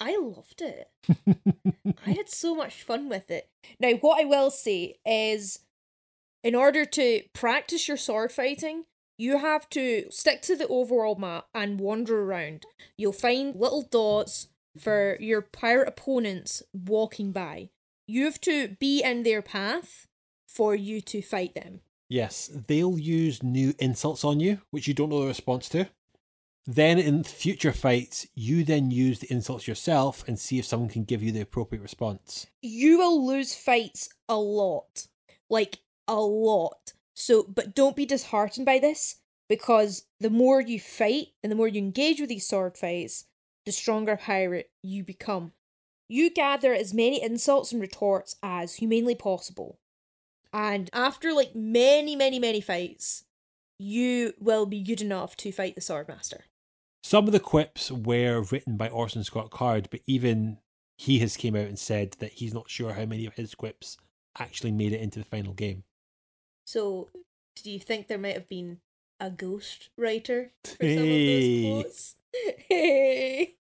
I 0.00 0.18
loved 0.18 0.60
it. 0.60 0.90
I 2.06 2.10
had 2.10 2.28
so 2.28 2.54
much 2.54 2.82
fun 2.82 3.08
with 3.08 3.30
it. 3.30 3.48
Now, 3.80 3.92
what 3.92 4.20
I 4.20 4.26
will 4.26 4.50
say 4.50 4.96
is, 5.06 5.60
in 6.44 6.54
order 6.54 6.84
to 6.84 7.22
practice 7.32 7.88
your 7.88 7.96
sword 7.96 8.32
fighting, 8.32 8.84
you 9.16 9.38
have 9.38 9.66
to 9.70 10.10
stick 10.10 10.42
to 10.42 10.56
the 10.56 10.68
overall 10.68 11.14
map 11.14 11.46
and 11.54 11.80
wander 11.80 12.20
around. 12.20 12.66
You'll 12.98 13.14
find 13.14 13.56
little 13.56 13.88
dots 13.90 14.48
for 14.78 15.16
your 15.20 15.40
pirate 15.40 15.88
opponents 15.88 16.62
walking 16.74 17.32
by. 17.32 17.70
You 18.06 18.24
have 18.24 18.40
to 18.42 18.76
be 18.78 19.02
in 19.02 19.22
their 19.22 19.42
path 19.42 20.06
for 20.46 20.74
you 20.74 21.00
to 21.02 21.22
fight 21.22 21.54
them. 21.54 21.80
Yes, 22.08 22.50
they'll 22.68 22.98
use 22.98 23.42
new 23.42 23.74
insults 23.78 24.24
on 24.24 24.38
you, 24.38 24.60
which 24.70 24.86
you 24.86 24.94
don't 24.94 25.08
know 25.08 25.20
the 25.20 25.26
response 25.26 25.68
to. 25.70 25.88
Then 26.66 26.98
in 26.98 27.22
future 27.24 27.72
fights, 27.72 28.26
you 28.34 28.64
then 28.64 28.90
use 28.90 29.20
the 29.20 29.32
insults 29.32 29.68
yourself 29.68 30.24
and 30.26 30.38
see 30.38 30.58
if 30.58 30.66
someone 30.66 30.88
can 30.88 31.04
give 31.04 31.22
you 31.22 31.30
the 31.30 31.40
appropriate 31.40 31.82
response. 31.82 32.46
You 32.62 32.98
will 32.98 33.24
lose 33.24 33.54
fights 33.54 34.08
a 34.28 34.36
lot. 34.36 35.06
Like, 35.48 35.78
a 36.08 36.20
lot. 36.20 36.92
So, 37.14 37.44
but 37.44 37.74
don't 37.74 37.96
be 37.96 38.06
disheartened 38.06 38.66
by 38.66 38.78
this 38.78 39.16
because 39.48 40.04
the 40.20 40.30
more 40.30 40.60
you 40.60 40.80
fight 40.80 41.28
and 41.42 41.50
the 41.50 41.56
more 41.56 41.68
you 41.68 41.78
engage 41.78 42.20
with 42.20 42.28
these 42.28 42.48
sword 42.48 42.76
fights, 42.76 43.26
the 43.64 43.72
stronger 43.72 44.16
pirate 44.16 44.70
you 44.82 45.04
become. 45.04 45.52
You 46.08 46.30
gather 46.30 46.72
as 46.72 46.94
many 46.94 47.22
insults 47.22 47.72
and 47.72 47.80
retorts 47.80 48.36
as 48.42 48.76
humanely 48.76 49.14
possible. 49.14 49.78
And 50.52 50.88
after 50.92 51.32
like 51.32 51.54
many, 51.54 52.14
many, 52.16 52.38
many 52.38 52.60
fights, 52.60 53.24
you 53.78 54.32
will 54.38 54.66
be 54.66 54.82
good 54.82 55.00
enough 55.02 55.36
to 55.38 55.52
fight 55.52 55.74
the 55.74 55.80
Swordmaster. 55.80 56.40
Some 57.02 57.26
of 57.26 57.32
the 57.32 57.40
quips 57.40 57.90
were 57.90 58.42
written 58.50 58.76
by 58.76 58.88
Orson 58.88 59.22
Scott 59.24 59.50
Card, 59.50 59.88
but 59.90 60.00
even 60.06 60.58
he 60.98 61.18
has 61.18 61.36
came 61.36 61.54
out 61.54 61.66
and 61.66 61.78
said 61.78 62.12
that 62.20 62.32
he's 62.32 62.54
not 62.54 62.70
sure 62.70 62.94
how 62.94 63.04
many 63.04 63.26
of 63.26 63.34
his 63.34 63.54
quips 63.54 63.96
actually 64.38 64.72
made 64.72 64.92
it 64.92 65.00
into 65.00 65.18
the 65.18 65.24
final 65.24 65.52
game. 65.52 65.84
So, 66.66 67.10
do 67.62 67.70
you 67.70 67.78
think 67.78 68.08
there 68.08 68.18
might 68.18 68.34
have 68.34 68.48
been 68.48 68.78
a 69.20 69.30
ghost 69.30 69.90
writer 69.96 70.52
for 70.64 70.72
some 70.84 70.98
of 70.98 71.04
Hey. 71.04 71.62
those 71.62 71.82
quotes? 71.82 72.14
Hey. 72.68 73.54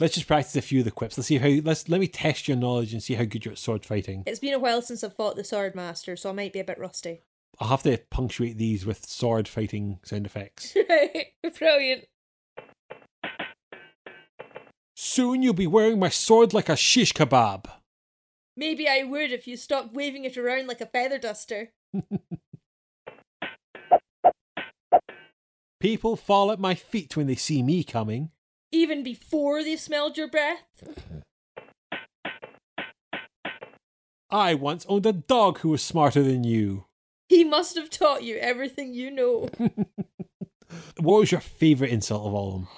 Let's 0.00 0.14
just 0.14 0.28
practice 0.28 0.54
a 0.56 0.62
few 0.62 0.80
of 0.80 0.84
the 0.84 0.90
quips. 0.90 1.18
Let's 1.18 1.28
see 1.28 1.38
how 1.38 1.48
let's 1.64 1.88
let 1.88 2.00
me 2.00 2.06
test 2.06 2.46
your 2.46 2.56
knowledge 2.56 2.92
and 2.92 3.02
see 3.02 3.14
how 3.14 3.24
good 3.24 3.44
you're 3.44 3.52
at 3.52 3.58
sword 3.58 3.84
fighting. 3.84 4.22
It's 4.26 4.38
been 4.38 4.54
a 4.54 4.58
while 4.58 4.80
since 4.80 5.02
I've 5.02 5.16
fought 5.16 5.36
the 5.36 5.42
Swordmaster, 5.42 6.18
so 6.18 6.30
I 6.30 6.32
might 6.32 6.52
be 6.52 6.60
a 6.60 6.64
bit 6.64 6.78
rusty. 6.78 7.22
I'll 7.58 7.68
have 7.68 7.82
to 7.82 7.98
punctuate 8.10 8.56
these 8.58 8.86
with 8.86 9.06
sword 9.06 9.48
fighting 9.48 9.98
sound 10.04 10.26
effects. 10.26 10.76
Brilliant. 11.58 12.04
Soon 14.94 15.42
you'll 15.42 15.54
be 15.54 15.66
wearing 15.66 15.98
my 15.98 16.10
sword 16.10 16.54
like 16.54 16.68
a 16.68 16.76
shish 16.76 17.12
kebab. 17.12 17.66
Maybe 18.56 18.86
I 18.88 19.02
would 19.02 19.32
if 19.32 19.48
you 19.48 19.56
stopped 19.56 19.94
waving 19.94 20.24
it 20.24 20.36
around 20.36 20.68
like 20.68 20.80
a 20.80 20.86
feather 20.86 21.18
duster. 21.18 21.70
People 25.80 26.16
fall 26.16 26.50
at 26.50 26.58
my 26.58 26.74
feet 26.74 27.16
when 27.16 27.28
they 27.28 27.36
see 27.36 27.62
me 27.62 27.84
coming. 27.84 28.30
Even 28.70 29.02
before 29.02 29.62
they've 29.62 29.80
smelled 29.80 30.16
your 30.16 30.28
breath. 30.28 30.64
I 34.30 34.54
once 34.54 34.84
owned 34.88 35.06
a 35.06 35.12
dog 35.12 35.60
who 35.60 35.70
was 35.70 35.82
smarter 35.82 36.22
than 36.22 36.44
you. 36.44 36.84
He 37.28 37.44
must 37.44 37.76
have 37.76 37.88
taught 37.88 38.22
you 38.24 38.36
everything 38.36 38.92
you 38.92 39.10
know. 39.10 39.48
What 41.00 41.20
was 41.20 41.32
your 41.32 41.40
favourite 41.40 41.92
insult 41.92 42.26
of 42.26 42.34
all 42.34 42.48
of 42.48 42.54
them? 42.54 42.68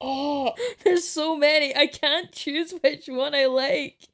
Oh, 0.00 0.52
there's 0.84 1.08
so 1.08 1.36
many. 1.36 1.74
I 1.74 1.86
can't 1.86 2.32
choose 2.32 2.72
which 2.82 3.08
one 3.08 3.34
I 3.34 3.46
like. 3.46 4.08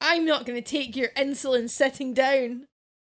I'm 0.00 0.24
not 0.24 0.46
going 0.46 0.60
to 0.62 0.68
take 0.68 0.96
your 0.96 1.10
insulin 1.10 1.70
sitting 1.70 2.12
down. 2.12 2.66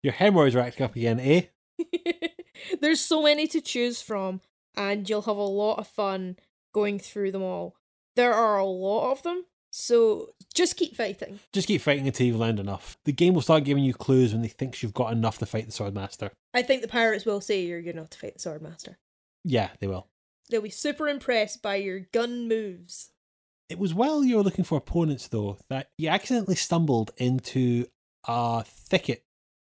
Your 0.01 0.14
hemorrhoids 0.14 0.55
are 0.55 0.59
acting 0.59 0.86
up 0.86 0.95
again, 0.95 1.20
eh? 1.20 1.43
There's 2.82 2.99
so 2.99 3.24
many 3.24 3.47
to 3.47 3.61
choose 3.61 4.01
from, 4.01 4.41
and 4.76 5.09
you'll 5.09 5.22
have 5.22 5.38
a 5.38 5.43
lot 5.43 5.80
of 5.80 5.88
fun 5.88 6.38
going 6.74 6.99
through 6.99 7.32
them 7.32 7.43
all. 7.43 7.76
There 8.15 8.34
are 8.34 8.57
a 8.57 8.65
lot 8.65 9.11
of 9.11 9.24
them, 9.24 9.45
so 9.71 10.30
just 10.53 10.78
keep 10.78 10.95
fighting. 10.95 11.39
Just 11.51 11.67
keep 11.67 11.82
fighting 11.82 12.05
until 12.05 12.28
you've 12.28 12.39
learned 12.39 12.59
enough. 12.59 12.97
The 13.05 13.11
game 13.11 13.34
will 13.34 13.41
start 13.41 13.63
giving 13.63 13.84
you 13.84 13.93
clues 13.93 14.34
when 14.34 14.41
they 14.41 14.47
think 14.47 14.82
you've 14.84 14.93
got 14.93 15.13
enough 15.13 15.39
to 15.39 15.45
fight 15.45 15.65
the 15.65 15.71
Swordmaster. 15.71 16.30
I 16.53 16.61
think 16.61 16.82
the 16.82 16.88
pirates 16.88 17.26
will 17.26 17.41
say 17.41 17.65
you're 17.65 17.82
good 17.82 17.95
enough 17.95 18.11
to 18.11 18.19
fight 18.19 18.38
the 18.38 18.49
Swordmaster. 18.49 18.95
Yeah, 19.43 19.69
they 19.80 19.88
will. 19.88 20.07
They'll 20.49 20.61
be 20.61 20.69
super 20.69 21.07
impressed 21.07 21.61
by 21.61 21.76
your 21.76 22.01
gun 22.11 22.47
moves. 22.47 23.11
It 23.69 23.80
was 23.80 23.93
while 23.93 24.24
you 24.24 24.36
were 24.38 24.43
looking 24.43 24.65
for 24.65 24.78
opponents, 24.78 25.28
though, 25.28 25.57
that 25.69 25.89
you 25.97 26.09
accidentally 26.09 26.55
stumbled 26.55 27.11
into 27.17 27.88
a 28.28 28.63
thicket 28.63 29.24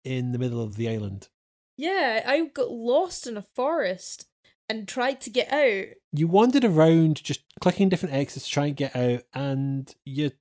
in 0.04 0.32
the 0.32 0.38
middle 0.38 0.60
of 0.60 0.76
the 0.76 0.88
island. 0.88 1.28
Yeah, 1.76 2.22
I 2.26 2.44
got 2.46 2.70
lost 2.70 3.26
in 3.26 3.36
a 3.36 3.42
forest 3.42 4.26
and 4.74 4.88
tried 4.88 5.20
to 5.22 5.30
get 5.30 5.52
out. 5.52 5.86
You 6.12 6.26
wandered 6.26 6.64
around 6.64 7.22
just 7.22 7.42
clicking 7.60 7.88
different 7.88 8.14
exits 8.14 8.46
to 8.46 8.50
try 8.50 8.66
and 8.66 8.76
get 8.76 8.94
out, 8.96 9.22
and 9.32 9.92
you 10.04 10.32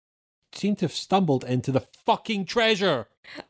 seem 0.53 0.75
to 0.77 0.85
have 0.85 0.93
stumbled 0.93 1.43
into 1.43 1.71
the 1.71 1.87
fucking 2.05 2.45
treasure. 2.45 3.07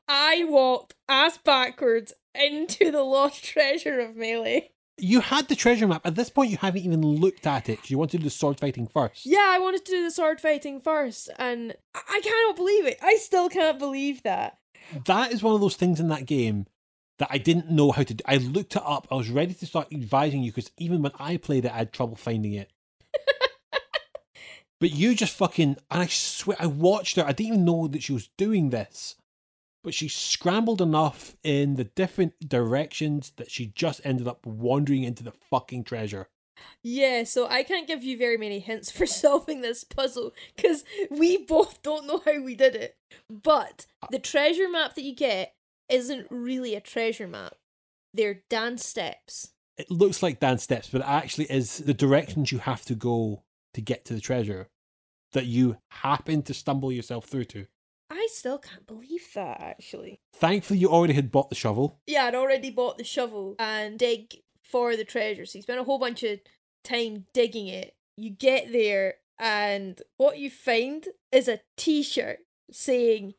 I 0.08 0.44
walked 0.46 0.96
ass 1.10 1.38
backwards 1.38 2.14
into 2.36 2.92
the 2.92 3.04
lost 3.04 3.44
treasure 3.54 4.00
of 4.00 4.16
Melee. 4.16 4.72
You 4.98 5.22
had 5.22 5.48
the 5.48 5.56
treasure 5.56 5.88
map. 5.88 6.06
At 6.06 6.16
this 6.16 6.30
point, 6.30 6.52
you 6.52 6.58
haven't 6.58 6.84
even 6.84 7.02
looked 7.02 7.48
at 7.48 7.68
it. 7.68 7.90
you 7.90 7.98
wanted 7.98 8.12
to 8.12 8.18
do 8.20 8.24
the 8.26 8.30
sword 8.30 8.60
fighting 8.60 8.88
first. 8.88 9.26
Yeah, 9.26 9.44
I 9.50 9.58
wanted 9.60 9.84
to 9.86 9.92
do 9.92 10.04
the 10.04 10.12
sword 10.12 10.40
fighting 10.40 10.80
first, 10.80 11.30
and 11.40 11.74
I 11.96 12.02
I 12.08 12.22
cannot 12.22 12.56
believe 12.56 12.86
it. 12.86 12.98
I 13.02 13.16
still 13.16 13.50
can't 13.50 13.80
believe 13.80 14.22
that. 14.24 14.60
That 15.06 15.32
is 15.32 15.42
one 15.42 15.56
of 15.56 15.62
those 15.62 15.76
things 15.76 16.00
in 16.00 16.10
that 16.10 16.26
game 16.26 16.68
that 17.20 17.30
I 17.32 17.38
didn't 17.38 17.70
know 17.70 17.92
how 17.92 18.04
to 18.04 18.14
do. 18.14 18.24
I 18.28 18.38
looked 18.38 18.76
it 18.76 18.84
up. 18.84 19.08
I 19.12 19.16
was 19.16 19.30
ready 19.30 19.54
to 19.54 19.66
start 19.66 19.88
advising 19.92 20.44
you 20.44 20.52
because 20.52 20.72
even 20.78 21.02
when 21.02 21.12
I 21.20 21.38
played 21.38 21.66
it, 21.66 21.72
I 21.72 21.78
had 21.78 21.94
trouble 21.94 22.16
finding 22.16 22.54
it. 22.54 22.72
but 24.80 24.92
you 24.92 25.16
just 25.16 25.36
fucking, 25.36 25.78
and 25.92 26.02
I 26.02 26.08
swear, 26.08 26.58
I 26.60 26.68
watched 26.68 27.16
her. 27.18 27.24
I 27.24 27.32
didn't 27.32 27.54
even 27.54 27.66
know 27.66 27.88
that 27.88 28.04
she 28.04 28.14
was 28.14 28.30
doing 28.38 28.70
this. 28.70 29.16
But 29.84 29.94
she 29.94 30.08
scrambled 30.08 30.82
enough 30.82 31.36
in 31.44 31.76
the 31.76 31.84
different 31.84 32.48
directions 32.48 33.34
that 33.36 33.52
she 33.52 33.68
just 33.68 34.00
ended 34.06 34.30
up 34.30 34.46
wandering 34.46 35.04
into 35.04 35.24
the 35.24 35.34
fucking 35.50 35.84
treasure. 35.84 36.30
Yeah, 36.82 37.24
so 37.24 37.48
I 37.48 37.64
can't 37.64 37.88
give 37.88 38.04
you 38.04 38.18
very 38.18 38.38
many 38.38 38.60
hints 38.60 38.92
for 38.98 39.06
solving 39.06 39.62
this 39.62 39.84
puzzle 39.84 40.34
because 40.56 40.84
we 41.10 41.38
both 41.38 41.82
don't 41.82 42.08
know 42.08 42.22
how 42.24 42.42
we 42.42 42.56
did 42.56 42.76
it. 42.76 42.98
But 43.30 43.86
uh 44.02 44.08
the 44.12 44.20
treasure 44.20 44.70
map 44.70 44.96
that 44.96 45.04
you 45.04 45.16
get 45.16 45.54
isn't 45.94 46.28
really 46.32 46.74
a 46.74 46.82
treasure 46.82 47.28
map, 47.28 47.56
they're 48.14 48.42
dance 48.50 48.86
steps. 48.86 49.52
It 49.78 49.90
looks 49.90 50.24
like 50.24 50.40
dance 50.40 50.64
steps, 50.64 50.90
but 50.90 51.02
it 51.02 51.08
actually 51.08 51.46
is 51.46 51.78
the 51.78 51.94
directions 51.94 52.52
you 52.52 52.58
have 52.60 52.84
to 52.86 52.96
go 52.96 53.44
to 53.74 53.82
get 53.82 54.06
to 54.06 54.14
the 54.14 54.22
treasure 54.22 54.70
that 55.34 55.46
you 55.46 55.78
happen 55.90 56.42
to 56.44 56.54
stumble 56.54 56.92
yourself 56.92 57.26
through 57.26 57.46
to. 57.46 57.68
I 58.10 58.28
still 58.32 58.60
can't 58.60 58.86
believe 58.86 59.28
that, 59.34 59.60
actually. 59.60 60.20
Thankfully, 60.36 60.80
you 60.80 60.90
already 60.90 61.14
had 61.14 61.32
bought 61.32 61.50
the 61.50 61.56
shovel. 61.56 62.00
Yeah, 62.06 62.26
I'd 62.26 62.36
already 62.36 62.70
bought 62.70 62.98
the 62.98 63.04
shovel 63.04 63.56
and 63.58 63.98
dig 63.98 64.36
for 64.64 64.96
the 64.96 65.06
treasure, 65.06 65.46
so 65.46 65.58
you 65.58 65.64
spent 65.64 65.80
a 65.80 65.84
whole 65.84 66.00
bunch 66.00 66.24
of 66.24 66.40
time 66.84 67.26
digging 67.34 67.68
it. 67.68 67.96
You 68.18 68.30
get 68.30 68.72
there, 68.72 69.16
and 69.40 70.00
what 70.18 70.38
you 70.38 70.50
find 70.50 71.08
is 71.32 71.48
a 71.48 71.62
t 71.78 72.04
shirt 72.04 72.40
saying, 72.72 73.34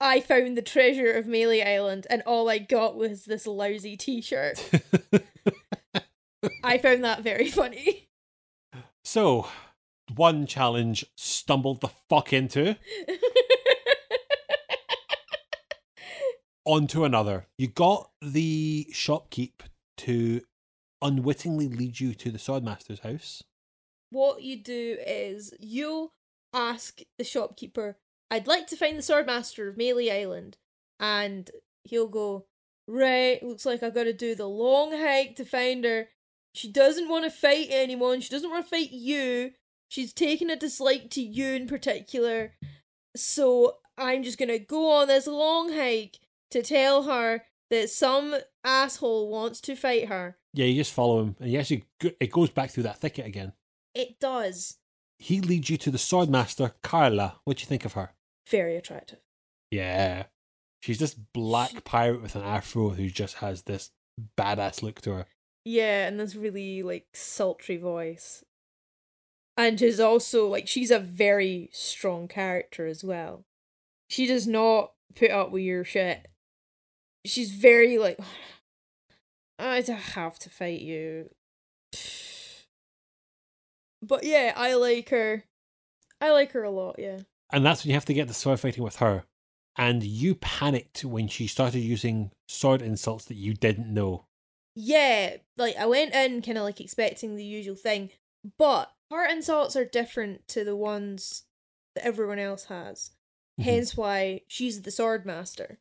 I 0.00 0.20
found 0.20 0.56
the 0.56 0.62
treasure 0.62 1.12
of 1.12 1.26
Melee 1.26 1.62
Island, 1.62 2.06
and 2.08 2.22
all 2.26 2.48
I 2.48 2.58
got 2.58 2.96
was 2.96 3.24
this 3.26 3.46
lousy 3.46 3.96
t 3.96 4.22
shirt. 4.22 4.70
I 6.64 6.78
found 6.78 7.04
that 7.04 7.22
very 7.22 7.48
funny. 7.48 8.08
So, 9.04 9.48
one 10.14 10.46
challenge 10.46 11.04
stumbled 11.16 11.80
the 11.80 11.88
fuck 12.08 12.32
into, 12.32 12.76
onto 16.64 17.04
another. 17.04 17.46
You 17.58 17.68
got 17.68 18.10
the 18.22 18.86
shopkeep 18.92 19.60
to 19.98 20.40
unwittingly 21.02 21.68
lead 21.68 22.00
you 22.00 22.14
to 22.14 22.30
the 22.30 22.38
swordmaster's 22.38 23.00
house. 23.00 23.42
what 24.10 24.42
you 24.42 24.62
do 24.62 24.98
is 25.06 25.54
you'll 25.58 26.12
ask 26.52 27.00
the 27.18 27.24
shopkeeper, 27.24 27.96
I'd 28.30 28.46
like 28.46 28.66
to 28.68 28.76
find 28.76 28.96
the 28.96 29.02
swordmaster 29.02 29.68
of 29.68 29.76
Melee 29.76 30.10
Island. 30.10 30.56
And 30.98 31.50
he'll 31.84 32.08
go, 32.08 32.46
Right, 32.86 33.42
looks 33.42 33.64
like 33.64 33.82
I've 33.82 33.94
got 33.94 34.04
to 34.04 34.12
do 34.12 34.34
the 34.34 34.48
long 34.48 34.92
hike 34.92 35.36
to 35.36 35.44
find 35.44 35.84
her. 35.84 36.08
She 36.54 36.70
doesn't 36.70 37.08
want 37.08 37.24
to 37.24 37.30
fight 37.30 37.68
anyone. 37.70 38.20
She 38.20 38.30
doesn't 38.30 38.50
want 38.50 38.64
to 38.64 38.70
fight 38.70 38.90
you. 38.90 39.52
She's 39.88 40.12
taken 40.12 40.50
a 40.50 40.56
dislike 40.56 41.10
to 41.10 41.22
you 41.22 41.52
in 41.52 41.66
particular. 41.66 42.54
So 43.16 43.76
I'm 43.96 44.22
just 44.22 44.38
going 44.38 44.48
to 44.48 44.58
go 44.58 44.90
on 44.90 45.08
this 45.08 45.26
long 45.26 45.72
hike 45.72 46.18
to 46.50 46.62
tell 46.62 47.04
her 47.04 47.42
that 47.70 47.90
some 47.90 48.36
asshole 48.64 49.30
wants 49.30 49.60
to 49.62 49.76
fight 49.76 50.08
her. 50.08 50.36
Yeah, 50.52 50.66
you 50.66 50.74
just 50.74 50.92
follow 50.92 51.20
him, 51.20 51.36
and 51.38 51.48
he 51.48 51.58
actually 51.58 51.84
it 52.18 52.32
goes 52.32 52.50
back 52.50 52.70
through 52.70 52.82
that 52.82 52.98
thicket 52.98 53.26
again. 53.26 53.52
It 53.94 54.18
does. 54.18 54.78
He 55.18 55.40
leads 55.40 55.70
you 55.70 55.76
to 55.76 55.90
the 55.90 55.98
swordmaster, 55.98 56.72
Carla. 56.82 57.36
What 57.44 57.58
do 57.58 57.62
you 57.62 57.66
think 57.66 57.84
of 57.84 57.92
her? 57.92 58.10
Very 58.50 58.76
attractive. 58.76 59.20
Yeah. 59.70 60.24
She's 60.80 60.98
this 60.98 61.14
black 61.14 61.84
pirate 61.84 62.22
with 62.22 62.34
an 62.34 62.42
afro 62.42 62.90
who 62.90 63.08
just 63.08 63.36
has 63.36 63.62
this 63.62 63.90
badass 64.36 64.82
look 64.82 65.00
to 65.02 65.12
her. 65.12 65.26
Yeah, 65.64 66.08
and 66.08 66.18
this 66.18 66.34
really 66.34 66.82
like 66.82 67.06
sultry 67.14 67.76
voice. 67.76 68.44
And 69.56 69.80
is 69.82 70.00
also 70.00 70.48
like 70.48 70.66
she's 70.66 70.90
a 70.90 70.98
very 70.98 71.68
strong 71.72 72.28
character 72.28 72.86
as 72.86 73.04
well. 73.04 73.44
She 74.08 74.26
does 74.26 74.46
not 74.46 74.92
put 75.14 75.30
up 75.30 75.50
with 75.50 75.62
your 75.62 75.84
shit. 75.84 76.28
She's 77.26 77.52
very 77.52 77.98
like 77.98 78.18
I 79.58 79.82
don't 79.82 79.98
have 79.98 80.38
to 80.40 80.50
fight 80.50 80.80
you. 80.80 81.30
But 84.02 84.24
yeah, 84.24 84.54
I 84.56 84.76
like 84.76 85.10
her. 85.10 85.44
I 86.22 86.30
like 86.30 86.52
her 86.52 86.62
a 86.62 86.70
lot, 86.70 86.96
yeah. 86.98 87.18
And 87.52 87.64
that's 87.64 87.84
when 87.84 87.90
you 87.90 87.94
have 87.94 88.04
to 88.06 88.14
get 88.14 88.28
the 88.28 88.34
sword 88.34 88.60
fighting 88.60 88.84
with 88.84 88.96
her. 88.96 89.24
And 89.76 90.02
you 90.02 90.34
panicked 90.34 91.04
when 91.04 91.28
she 91.28 91.46
started 91.46 91.80
using 91.80 92.32
sword 92.48 92.82
insults 92.82 93.24
that 93.26 93.36
you 93.36 93.54
didn't 93.54 93.92
know. 93.92 94.26
Yeah, 94.74 95.36
like 95.56 95.76
I 95.76 95.86
went 95.86 96.14
in 96.14 96.42
kind 96.42 96.58
of 96.58 96.64
like 96.64 96.80
expecting 96.80 97.36
the 97.36 97.44
usual 97.44 97.76
thing, 97.76 98.10
but 98.58 98.92
her 99.10 99.26
insults 99.26 99.76
are 99.76 99.84
different 99.84 100.46
to 100.48 100.64
the 100.64 100.76
ones 100.76 101.44
that 101.94 102.04
everyone 102.04 102.38
else 102.38 102.64
has. 102.66 103.10
Mhm. 103.58 103.64
Hence 103.64 103.96
why 103.96 104.42
she's 104.46 104.82
the 104.82 104.90
sword 104.90 105.26
master. 105.26 105.78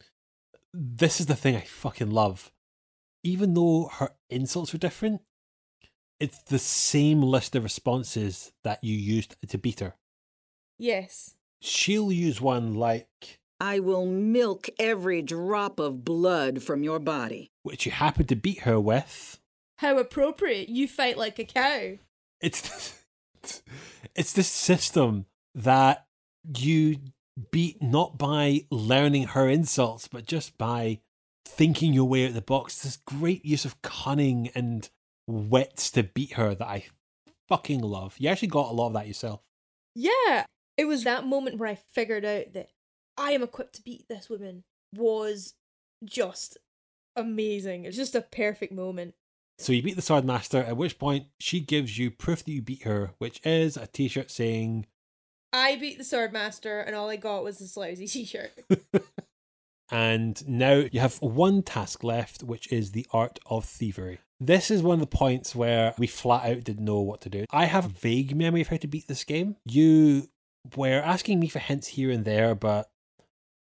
This 0.74 1.20
is 1.20 1.28
the 1.28 1.36
thing 1.36 1.56
I 1.56 1.62
fucking 1.62 2.12
love. 2.12 2.52
Even 3.24 3.54
though 3.54 3.90
her 3.94 4.16
insults 4.30 4.74
are 4.74 4.80
different, 4.80 5.22
it's 6.20 6.42
the 6.44 6.60
same 6.60 7.22
list 7.22 7.56
of 7.56 7.64
responses 7.64 8.52
that 8.64 8.84
you 8.84 8.96
used 8.96 9.36
to 9.48 9.58
beat 9.58 9.80
her. 9.80 9.96
Yes. 10.78 11.36
She'll 11.62 12.12
use 12.12 12.40
one 12.40 12.74
like, 12.74 13.40
I 13.60 13.80
will 13.80 14.06
milk 14.06 14.70
every 14.80 15.22
drop 15.22 15.80
of 15.80 16.06
blood 16.06 16.64
from 16.64 16.84
your 16.84 17.00
body. 17.00 17.52
which 17.64 17.86
you 17.86 17.92
happen 17.92 18.26
to 18.28 18.36
beat 18.36 18.60
her 18.62 18.80
with. 18.80 19.40
How 19.80 19.98
appropriate. 19.98 20.70
You 20.70 20.88
fight 20.88 21.18
like 21.18 21.40
a 21.40 21.46
cow. 21.46 21.98
It's 22.42 23.04
it's 24.16 24.34
this 24.34 24.48
system 24.48 25.26
that 25.56 26.06
you 26.58 26.98
beat 27.52 27.82
not 27.82 28.18
by 28.18 28.66
learning 28.72 29.28
her 29.28 29.48
insults, 29.50 30.08
but 30.08 30.26
just 30.26 30.58
by 30.58 31.00
thinking 31.46 31.94
your 31.94 32.06
way 32.06 32.24
out 32.24 32.30
of 32.30 32.36
the 32.36 32.42
box. 32.42 32.82
This 32.82 32.98
great 32.98 33.46
use 33.46 33.66
of 33.66 33.82
cunning 33.82 34.50
and 34.56 34.90
wits 35.28 35.92
to 35.92 36.04
beat 36.04 36.34
her 36.34 36.56
that 36.56 36.68
I 36.68 36.86
fucking 37.48 37.82
love. 37.82 38.16
You 38.18 38.30
actually 38.30 38.50
got 38.50 38.72
a 38.72 38.74
lot 38.74 38.88
of 38.88 38.94
that 38.94 39.08
yourself. 39.08 39.42
Yeah. 39.96 40.46
It 40.80 40.88
was 40.88 41.04
that 41.04 41.28
moment 41.28 41.58
where 41.58 41.68
I 41.68 41.76
figured 41.76 42.24
out 42.24 42.54
that 42.54 42.70
I 43.18 43.32
am 43.32 43.44
equipped 43.44 43.76
to 43.76 43.84
beat 43.84 44.08
this 44.08 44.30
woman 44.30 44.64
was 44.96 45.56
just 46.06 46.58
amazing. 47.18 47.84
It's 47.84 47.98
just 47.98 48.16
a 48.16 48.22
perfect 48.22 48.72
moment. 48.72 49.14
So 49.58 49.74
you 49.74 49.84
beat 49.84 49.98
the 49.98 50.02
sword 50.02 50.24
master, 50.24 50.60
at 50.60 50.78
which 50.78 50.98
point 50.98 51.26
she 51.38 51.60
gives 51.60 51.98
you 51.98 52.10
proof 52.10 52.46
that 52.46 52.52
you 52.54 52.62
beat 52.62 52.84
her, 52.84 53.12
which 53.18 53.42
is 53.44 53.76
a 53.76 53.88
t-shirt 53.88 54.32
saying 54.32 54.86
I 55.52 55.76
beat 55.76 55.98
the 55.98 56.06
sword 56.06 56.32
master 56.32 56.80
and 56.80 56.96
all 56.96 57.10
I 57.10 57.18
got 57.18 57.44
was 57.44 57.60
this 57.60 57.76
lousy 57.76 58.08
t-shirt. 58.08 58.52
And 59.92 60.48
now 60.48 60.86
you 60.92 61.00
have 61.00 61.22
one 61.22 61.64
task 61.64 62.04
left, 62.04 62.44
which 62.44 62.72
is 62.72 62.92
the 62.92 63.08
art 63.12 63.40
of 63.48 63.66
thievery. 63.66 64.20
This 64.40 64.72
is 64.72 64.84
one 64.84 64.96
of 64.96 65.00
the 65.00 65.18
points 65.18 65.56
where 65.56 65.94
we 65.98 66.08
flat 66.08 66.46
out 66.46 66.64
didn't 66.64 66.86
know 66.86 67.00
what 67.00 67.22
to 67.22 67.30
do. 67.30 67.46
I 67.52 67.66
have 67.66 67.86
a 67.86 67.90
vague 67.90 68.36
memory 68.36 68.62
of 68.62 68.68
how 68.68 68.78
to 68.78 68.88
beat 68.88 69.08
this 69.08 69.24
game. 69.24 69.56
You 69.66 70.30
were 70.76 71.02
asking 71.02 71.40
me 71.40 71.48
for 71.48 71.60
hints 71.60 71.88
here 71.90 72.12
and 72.12 72.26
there, 72.26 72.56
but 72.56 72.90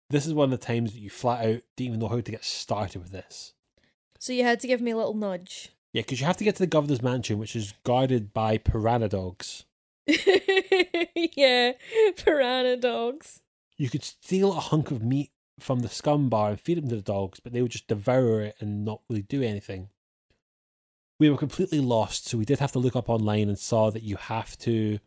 this 0.09 0.25
is 0.25 0.33
one 0.33 0.51
of 0.51 0.59
the 0.59 0.65
times 0.65 0.93
that 0.93 0.99
you 0.99 1.09
flat 1.09 1.45
out 1.45 1.61
didn't 1.75 1.87
even 1.87 1.99
know 1.99 2.07
how 2.07 2.19
to 2.19 2.31
get 2.31 2.43
started 2.43 2.99
with 2.99 3.11
this. 3.11 3.53
so 4.17 4.33
you 4.33 4.43
had 4.43 4.59
to 4.61 4.67
give 4.67 4.81
me 4.81 4.91
a 4.91 4.97
little 4.97 5.13
nudge. 5.13 5.69
Yeah, 5.93 6.01
because 6.01 6.19
you 6.19 6.27
have 6.27 6.37
to 6.37 6.43
get 6.43 6.55
to 6.55 6.63
the 6.63 6.67
governor's 6.67 7.01
mansion, 7.01 7.39
which 7.39 7.55
is 7.55 7.73
guarded 7.83 8.33
by 8.33 8.57
piranha 8.57 9.09
dogs. 9.09 9.65
yeah, 10.05 11.73
piranha 12.15 12.77
dogs. 12.77 13.41
You 13.77 13.89
could 13.89 14.03
steal 14.03 14.51
a 14.51 14.59
hunk 14.59 14.91
of 14.91 15.01
meat 15.01 15.31
from 15.59 15.79
the 15.79 15.87
SCUMM 15.87 16.29
Bar 16.29 16.51
and 16.51 16.59
feed 16.59 16.77
them 16.77 16.89
to 16.89 16.95
the 16.95 17.01
dogs, 17.01 17.39
but 17.39 17.53
they 17.53 17.61
would 17.61 17.71
just 17.71 17.87
devour 17.87 18.41
it 18.41 18.55
and 18.59 18.85
not 18.85 19.01
really 19.09 19.21
do 19.21 19.41
anything. 19.41 19.89
We 21.19 21.29
were 21.29 21.37
completely 21.37 21.79
lost, 21.79 22.27
so 22.27 22.37
we 22.37 22.45
did 22.45 22.59
have 22.59 22.71
to 22.73 22.79
look 22.79 22.95
up 22.95 23.09
online 23.09 23.49
and 23.49 23.59
saw 23.59 23.89
that 23.89 24.03
you 24.03 24.15
have 24.15 24.57
to 24.59 24.99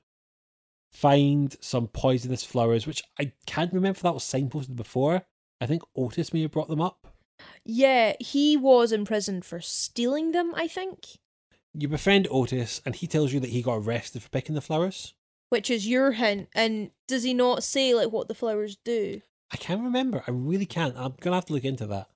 find 0.93 1.57
some 1.61 1.89
poisonous 1.89 2.45
flowers, 2.45 2.87
which 2.87 3.03
I 3.19 3.33
can't 3.47 3.73
remember 3.73 3.97
if 3.97 4.03
that 4.03 4.15
was 4.15 4.25
signposted 4.25 4.77
before. 4.77 5.23
I 5.61 5.67
think 5.67 5.83
Otis 5.97 6.33
may 6.33 6.43
have 6.43 6.51
brought 6.51 6.69
them 6.69 6.81
up. 6.81 7.07
Yeah, 7.65 8.15
he 8.21 8.57
was 8.57 8.93
imprisoned 8.93 9.45
for 9.45 9.61
stealing 9.61 10.33
them, 10.33 10.53
I 10.55 10.69
think. 10.69 11.19
You 11.75 11.89
befriend 11.89 12.29
Otis, 12.31 12.83
and 12.85 12.95
he 12.95 13.07
tells 13.07 13.33
you 13.33 13.41
that 13.41 13.51
he 13.51 13.63
got 13.63 13.77
arrested 13.77 14.23
for 14.23 14.29
picking 14.29 14.55
the 14.55 14.61
flowers. 14.61 15.15
Which 15.49 15.71
is 15.71 15.87
your 15.87 16.13
hint. 16.13 16.49
And 16.55 16.91
does 17.09 17.23
he 17.23 17.35
not 17.35 17.65
say 17.65 17.95
like 17.95 18.13
what 18.13 18.29
the 18.29 18.35
flowers 18.35 18.77
do? 18.85 19.23
I 19.53 19.57
can't 19.57 19.83
remember. 19.83 20.23
I 20.27 20.31
really 20.31 20.67
can't. 20.67 20.97
I'm 20.97 21.15
gonna 21.21 21.37
have 21.37 21.47
to 21.47 21.53
look 21.53 21.65
into 21.65 21.87
that. 21.87 22.09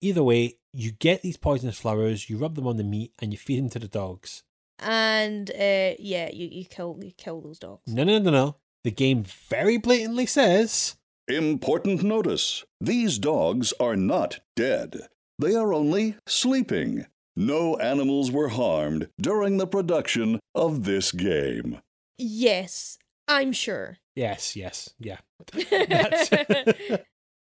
Either 0.00 0.22
way, 0.22 0.58
you 0.72 0.92
get 0.92 1.22
these 1.22 1.36
poisonous 1.36 1.78
flowers, 1.78 2.28
you 2.28 2.36
rub 2.36 2.54
them 2.54 2.66
on 2.66 2.76
the 2.76 2.84
meat, 2.84 3.12
and 3.18 3.32
you 3.32 3.38
feed 3.38 3.58
them 3.58 3.70
to 3.70 3.78
the 3.78 3.88
dogs. 3.88 4.42
And 4.78 5.50
uh 5.50 5.94
yeah, 5.98 6.30
you, 6.32 6.48
you 6.50 6.64
kill 6.64 6.98
you 7.02 7.12
kill 7.12 7.40
those 7.40 7.58
dogs. 7.58 7.82
No, 7.86 8.04
no, 8.04 8.18
no, 8.18 8.30
no. 8.30 8.56
The 8.84 8.90
game 8.90 9.24
very 9.24 9.78
blatantly 9.78 10.26
says 10.26 10.96
Important 11.28 12.04
notice 12.04 12.64
these 12.80 13.18
dogs 13.18 13.72
are 13.80 13.96
not 13.96 14.40
dead. 14.54 15.08
They 15.40 15.56
are 15.56 15.74
only 15.74 16.16
sleeping. 16.26 17.06
No 17.34 17.76
animals 17.76 18.30
were 18.30 18.48
harmed 18.48 19.08
during 19.20 19.56
the 19.56 19.66
production 19.66 20.38
of 20.54 20.84
this 20.84 21.10
game. 21.10 21.80
Yes, 22.16 22.98
I'm 23.26 23.52
sure. 23.52 23.98
Yes, 24.14 24.54
yes, 24.56 24.94
yeah. 24.98 25.18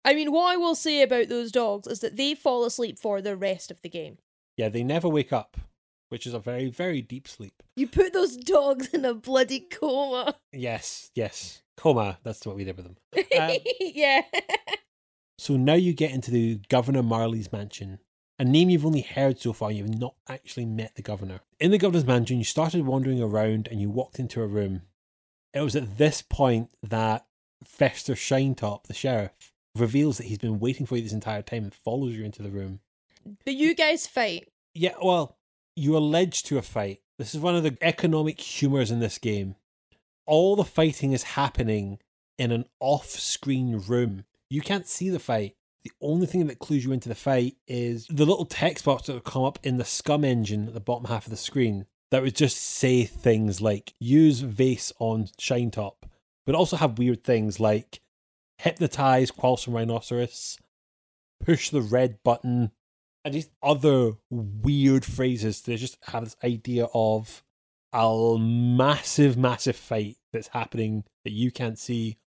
I 0.04 0.14
mean, 0.14 0.30
what 0.30 0.52
I 0.52 0.56
will 0.56 0.74
say 0.74 1.02
about 1.02 1.28
those 1.28 1.50
dogs 1.50 1.88
is 1.88 2.00
that 2.00 2.16
they 2.16 2.34
fall 2.34 2.64
asleep 2.64 2.98
for 2.98 3.20
the 3.20 3.36
rest 3.36 3.70
of 3.70 3.82
the 3.82 3.88
game. 3.88 4.18
Yeah, 4.56 4.68
they 4.68 4.84
never 4.84 5.08
wake 5.08 5.32
up, 5.32 5.56
which 6.10 6.26
is 6.26 6.34
a 6.34 6.38
very, 6.38 6.68
very 6.68 7.00
deep 7.00 7.26
sleep. 7.26 7.62
You 7.76 7.86
put 7.86 8.12
those 8.12 8.36
dogs 8.36 8.88
in 8.88 9.04
a 9.04 9.14
bloody 9.14 9.60
coma. 9.60 10.34
Yes, 10.52 11.10
yes. 11.14 11.62
Coma, 11.76 12.18
that's 12.22 12.44
what 12.44 12.56
we 12.56 12.64
did 12.64 12.76
with 12.76 12.84
them. 12.84 12.96
Um, 13.40 13.56
yeah. 13.80 14.22
so 15.38 15.56
now 15.56 15.74
you 15.74 15.94
get 15.94 16.10
into 16.10 16.30
the 16.30 16.60
Governor 16.68 17.02
Marley's 17.02 17.52
mansion. 17.52 18.00
A 18.38 18.44
name 18.44 18.70
you've 18.70 18.86
only 18.86 19.02
heard 19.02 19.38
so 19.38 19.52
far, 19.52 19.70
you've 19.70 19.98
not 19.98 20.14
actually 20.28 20.66
met 20.66 20.94
the 20.96 21.02
governor. 21.02 21.40
In 21.58 21.70
the 21.70 21.78
governor's 21.78 22.06
mansion, 22.06 22.38
you 22.38 22.44
started 22.44 22.86
wandering 22.86 23.22
around 23.22 23.68
and 23.70 23.80
you 23.80 23.90
walked 23.90 24.18
into 24.18 24.42
a 24.42 24.46
room. 24.46 24.82
It 25.52 25.60
was 25.60 25.76
at 25.76 25.98
this 25.98 26.22
point 26.22 26.70
that 26.82 27.26
Fester 27.64 28.14
Shinetop, 28.14 28.86
the 28.86 28.94
sheriff, 28.94 29.32
reveals 29.76 30.16
that 30.16 30.26
he's 30.26 30.38
been 30.38 30.58
waiting 30.58 30.86
for 30.86 30.96
you 30.96 31.02
this 31.02 31.12
entire 31.12 31.42
time 31.42 31.64
and 31.64 31.74
follows 31.74 32.14
you 32.14 32.24
into 32.24 32.42
the 32.42 32.50
room. 32.50 32.80
But 33.44 33.54
you 33.54 33.74
guys 33.74 34.06
fight. 34.06 34.48
Yeah, 34.74 34.94
well, 35.02 35.36
you're 35.76 35.96
alleged 35.96 36.46
to 36.46 36.58
a 36.58 36.62
fight. 36.62 37.00
This 37.18 37.34
is 37.34 37.40
one 37.40 37.56
of 37.56 37.62
the 37.62 37.76
economic 37.80 38.40
humors 38.40 38.90
in 38.90 39.00
this 39.00 39.18
game. 39.18 39.56
All 40.26 40.56
the 40.56 40.64
fighting 40.64 41.12
is 41.12 41.22
happening 41.22 41.98
in 42.38 42.52
an 42.52 42.64
off 42.80 43.10
screen 43.10 43.82
room. 43.86 44.24
You 44.48 44.60
can't 44.60 44.86
see 44.86 45.10
the 45.10 45.18
fight. 45.18 45.56
The 45.82 45.92
only 46.02 46.26
thing 46.26 46.46
that 46.46 46.58
clues 46.58 46.84
you 46.84 46.92
into 46.92 47.08
the 47.08 47.14
fight 47.14 47.56
is 47.66 48.06
the 48.08 48.26
little 48.26 48.44
text 48.44 48.84
box 48.84 49.06
that 49.06 49.14
will 49.14 49.20
come 49.20 49.44
up 49.44 49.58
in 49.62 49.78
the 49.78 49.84
SCUMM 49.84 50.24
engine 50.24 50.68
at 50.68 50.74
the 50.74 50.80
bottom 50.80 51.06
half 51.06 51.26
of 51.26 51.30
the 51.30 51.36
screen 51.36 51.86
that 52.10 52.22
would 52.22 52.36
just 52.36 52.58
say 52.58 53.04
things 53.04 53.60
like 53.60 53.94
use 53.98 54.40
vase 54.40 54.92
on 54.98 55.28
Shinetop, 55.38 56.06
but 56.44 56.54
also 56.54 56.76
have 56.76 56.98
weird 56.98 57.24
things 57.24 57.60
like 57.60 58.00
hypnotize 58.58 59.30
quarrelsome 59.30 59.74
rhinoceros, 59.74 60.58
push 61.42 61.70
the 61.70 61.80
red 61.80 62.22
button, 62.22 62.72
and 63.24 63.34
these 63.34 63.50
other 63.62 64.12
weird 64.30 65.04
phrases 65.04 65.60
to 65.62 65.76
just 65.76 65.98
have 66.04 66.24
this 66.24 66.36
idea 66.42 66.88
of 66.94 67.42
a 67.92 68.36
massive, 68.38 69.36
massive 69.36 69.76
fight 69.76 70.16
that's 70.32 70.48
happening 70.48 71.04
that 71.24 71.32
you 71.32 71.50
can't 71.50 71.78
see 71.78 72.18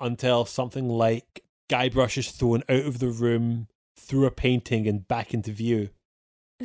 until 0.00 0.44
something 0.44 0.88
like 0.88 1.44
Guybrush 1.70 2.18
is 2.18 2.30
thrown 2.30 2.62
out 2.68 2.84
of 2.84 2.98
the 2.98 3.08
room 3.08 3.68
through 3.96 4.26
a 4.26 4.30
painting 4.30 4.86
and 4.86 5.06
back 5.06 5.32
into 5.32 5.52
view. 5.52 5.90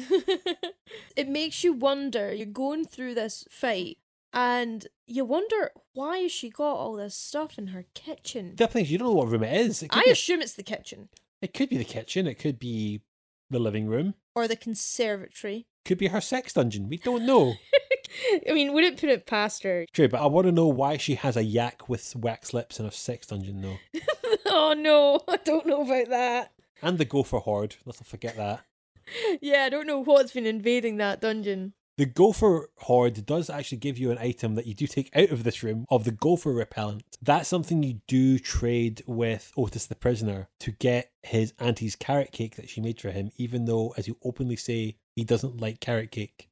it 1.15 1.27
makes 1.27 1.63
you 1.63 1.73
wonder. 1.73 2.33
You're 2.33 2.47
going 2.47 2.85
through 2.85 3.15
this 3.15 3.45
fight 3.49 3.97
and 4.33 4.87
you 5.07 5.25
wonder 5.25 5.71
why 5.93 6.27
she 6.27 6.49
got 6.49 6.75
all 6.75 6.95
this 6.95 7.15
stuff 7.15 7.57
in 7.57 7.67
her 7.67 7.85
kitchen? 7.93 8.53
The 8.55 8.67
thing 8.67 8.85
is, 8.85 8.91
you 8.91 8.97
don't 8.97 9.07
know 9.07 9.13
what 9.13 9.29
room 9.29 9.43
it 9.43 9.55
is. 9.55 9.83
It 9.83 9.89
I 9.95 10.03
be, 10.03 10.11
assume 10.11 10.41
it's 10.41 10.53
the 10.53 10.63
kitchen. 10.63 11.09
It 11.41 11.53
could 11.53 11.69
be 11.69 11.77
the 11.77 11.85
kitchen. 11.85 12.27
It 12.27 12.35
could 12.35 12.59
be 12.59 13.01
the 13.49 13.59
living 13.59 13.87
room. 13.87 14.15
Or 14.35 14.47
the 14.47 14.55
conservatory. 14.55 15.67
Could 15.85 15.97
be 15.97 16.07
her 16.07 16.21
sex 16.21 16.53
dungeon. 16.53 16.87
We 16.87 16.97
don't 16.97 17.25
know. 17.25 17.55
I 18.49 18.53
mean, 18.53 18.73
wouldn't 18.73 18.99
put 18.99 19.09
it 19.09 19.25
past 19.25 19.63
her. 19.63 19.85
True, 19.93 20.07
but 20.07 20.21
I 20.21 20.25
want 20.27 20.45
to 20.45 20.51
know 20.51 20.67
why 20.67 20.97
she 20.97 21.15
has 21.15 21.37
a 21.37 21.43
yak 21.43 21.89
with 21.89 22.15
wax 22.15 22.53
lips 22.53 22.79
in 22.79 22.85
her 22.85 22.91
sex 22.91 23.27
dungeon, 23.27 23.61
though. 23.61 23.77
oh 24.45 24.73
no, 24.77 25.21
I 25.27 25.37
don't 25.37 25.65
know 25.65 25.81
about 25.81 26.09
that. 26.09 26.51
And 26.81 26.97
the 26.97 27.05
gopher 27.05 27.39
horde. 27.39 27.75
Let's 27.85 27.99
not 27.99 28.07
forget 28.07 28.37
that. 28.37 28.61
Yeah, 29.41 29.63
I 29.63 29.69
don't 29.69 29.87
know 29.87 30.03
what's 30.03 30.33
been 30.33 30.45
invading 30.45 30.97
that 30.97 31.19
dungeon. 31.19 31.73
The 31.99 32.05
gopher 32.05 32.69
horde 32.77 33.25
does 33.25 33.49
actually 33.49 33.79
give 33.79 33.97
you 33.97 34.09
an 34.09 34.17
item 34.19 34.55
that 34.55 34.65
you 34.65 34.73
do 34.73 34.87
take 34.87 35.13
out 35.13 35.31
of 35.31 35.43
this 35.43 35.63
room 35.63 35.85
of 35.89 36.05
the 36.05 36.13
gopher 36.13 36.53
repellent. 36.53 37.17
That's 37.21 37.49
something 37.49 37.83
you 37.83 37.99
do 38.07 38.39
trade 38.39 39.03
with 39.05 39.51
Otis 39.57 39.85
the 39.85 39.95
prisoner 39.95 40.47
to 40.61 40.71
get 40.71 41.11
his 41.23 41.53
auntie's 41.59 41.97
carrot 41.97 42.31
cake 42.31 42.55
that 42.55 42.69
she 42.69 42.79
made 42.79 43.01
for 43.01 43.11
him, 43.11 43.31
even 43.35 43.65
though, 43.65 43.93
as 43.97 44.07
you 44.07 44.15
openly 44.23 44.55
say, 44.55 44.95
he 45.17 45.25
doesn't 45.25 45.59
like 45.59 45.81
carrot 45.81 46.11
cake. 46.11 46.47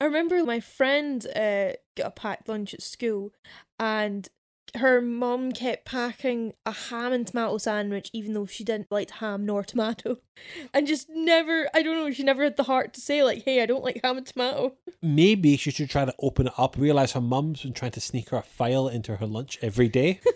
I 0.00 0.06
remember 0.06 0.42
my 0.42 0.58
friend 0.58 1.24
uh, 1.28 1.74
got 1.96 2.06
a 2.06 2.10
packed 2.10 2.48
lunch 2.48 2.74
at 2.74 2.82
school 2.82 3.30
and 3.78 4.28
her 4.76 5.00
mum 5.00 5.52
kept 5.52 5.84
packing 5.84 6.54
a 6.64 6.72
ham 6.72 7.12
and 7.12 7.26
tomato 7.26 7.58
sandwich 7.58 8.10
even 8.12 8.32
though 8.32 8.46
she 8.46 8.64
didn't 8.64 8.90
like 8.90 9.10
ham 9.10 9.44
nor 9.46 9.62
tomato. 9.62 10.18
And 10.74 10.86
just 10.86 11.08
never 11.10 11.68
i 11.74 11.82
don't 11.82 11.96
know 11.96 12.10
she 12.10 12.22
never 12.22 12.42
had 12.42 12.56
the 12.56 12.62
heart 12.62 12.94
to 12.94 13.00
say 13.00 13.22
like 13.22 13.44
hey 13.44 13.62
i 13.62 13.66
don't 13.66 13.84
like 13.84 14.00
ham 14.02 14.16
and 14.16 14.26
tomato. 14.26 14.74
Maybe 15.02 15.56
she 15.56 15.70
should 15.70 15.90
try 15.90 16.04
to 16.04 16.14
open 16.20 16.46
it 16.46 16.54
up. 16.56 16.76
Realize 16.76 17.12
her 17.12 17.20
mum's 17.20 17.62
been 17.62 17.74
trying 17.74 17.90
to 17.92 18.00
sneak 18.00 18.30
her 18.30 18.38
a 18.38 18.42
file 18.42 18.88
into 18.88 19.16
her 19.16 19.26
lunch 19.26 19.58
every 19.62 19.88
day. 19.88 20.20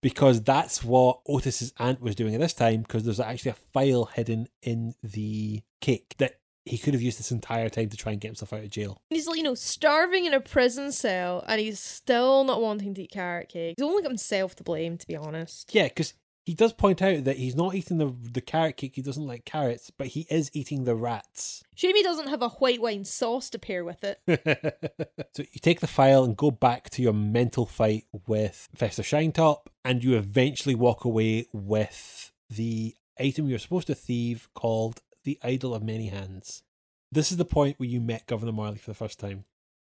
Because 0.00 0.40
that's 0.42 0.84
what 0.84 1.22
otis's 1.28 1.72
aunt 1.78 2.00
was 2.00 2.14
doing 2.14 2.32
at 2.32 2.40
this 2.40 2.52
time 2.54 2.82
because 2.82 3.02
there's 3.02 3.18
actually 3.18 3.50
a 3.50 3.54
file 3.72 4.04
hidden 4.04 4.46
in 4.62 4.94
the 5.02 5.62
cake 5.80 6.14
that 6.18 6.38
he 6.68 6.78
could 6.78 6.94
have 6.94 7.02
used 7.02 7.18
this 7.18 7.32
entire 7.32 7.68
time 7.68 7.88
to 7.88 7.96
try 7.96 8.12
and 8.12 8.20
get 8.20 8.28
himself 8.28 8.52
out 8.52 8.60
of 8.60 8.70
jail. 8.70 9.00
He's 9.10 9.26
like, 9.26 9.38
you 9.38 9.42
know, 9.42 9.54
starving 9.54 10.26
in 10.26 10.34
a 10.34 10.40
prison 10.40 10.92
cell 10.92 11.44
and 11.46 11.60
he's 11.60 11.80
still 11.80 12.44
not 12.44 12.60
wanting 12.60 12.94
to 12.94 13.02
eat 13.02 13.10
carrot 13.10 13.48
cake. 13.48 13.74
He's 13.76 13.84
only 13.84 14.02
got 14.02 14.10
himself 14.10 14.54
to 14.56 14.62
blame, 14.62 14.98
to 14.98 15.06
be 15.06 15.16
honest. 15.16 15.74
Yeah, 15.74 15.84
because 15.84 16.14
he 16.48 16.54
does 16.54 16.72
point 16.72 17.02
out 17.02 17.24
that 17.24 17.36
he's 17.36 17.54
not 17.54 17.74
eating 17.74 17.98
the 17.98 18.06
the 18.32 18.40
carrot 18.40 18.78
cake. 18.78 18.92
He 18.94 19.02
doesn't 19.02 19.26
like 19.26 19.44
carrots, 19.44 19.90
but 19.90 20.06
he 20.06 20.26
is 20.30 20.50
eating 20.54 20.84
the 20.84 20.94
rats. 20.94 21.62
Shame 21.74 21.94
he 21.94 22.02
doesn't 22.02 22.28
have 22.28 22.40
a 22.40 22.48
white 22.48 22.80
wine 22.80 23.04
sauce 23.04 23.50
to 23.50 23.58
pair 23.58 23.84
with 23.84 24.02
it. 24.02 24.18
so 25.34 25.42
you 25.42 25.60
take 25.60 25.80
the 25.80 25.86
file 25.86 26.24
and 26.24 26.38
go 26.38 26.50
back 26.50 26.88
to 26.90 27.02
your 27.02 27.12
mental 27.12 27.66
fight 27.66 28.04
with 28.26 28.66
Fester 28.74 29.02
Shinetop, 29.02 29.68
and 29.84 30.02
you 30.02 30.16
eventually 30.16 30.74
walk 30.74 31.04
away 31.04 31.46
with 31.52 32.32
the 32.48 32.94
item 33.20 33.46
you're 33.46 33.58
supposed 33.58 33.88
to 33.88 33.94
thieve 33.94 34.48
called 34.54 35.02
the 35.24 35.38
idol 35.42 35.74
of 35.74 35.82
many 35.82 36.08
hands. 36.08 36.62
This 37.10 37.30
is 37.30 37.38
the 37.38 37.44
point 37.44 37.78
where 37.78 37.88
you 37.88 38.00
met 38.00 38.26
Governor 38.26 38.52
Marley 38.52 38.78
for 38.78 38.90
the 38.90 38.94
first 38.94 39.18
time. 39.18 39.44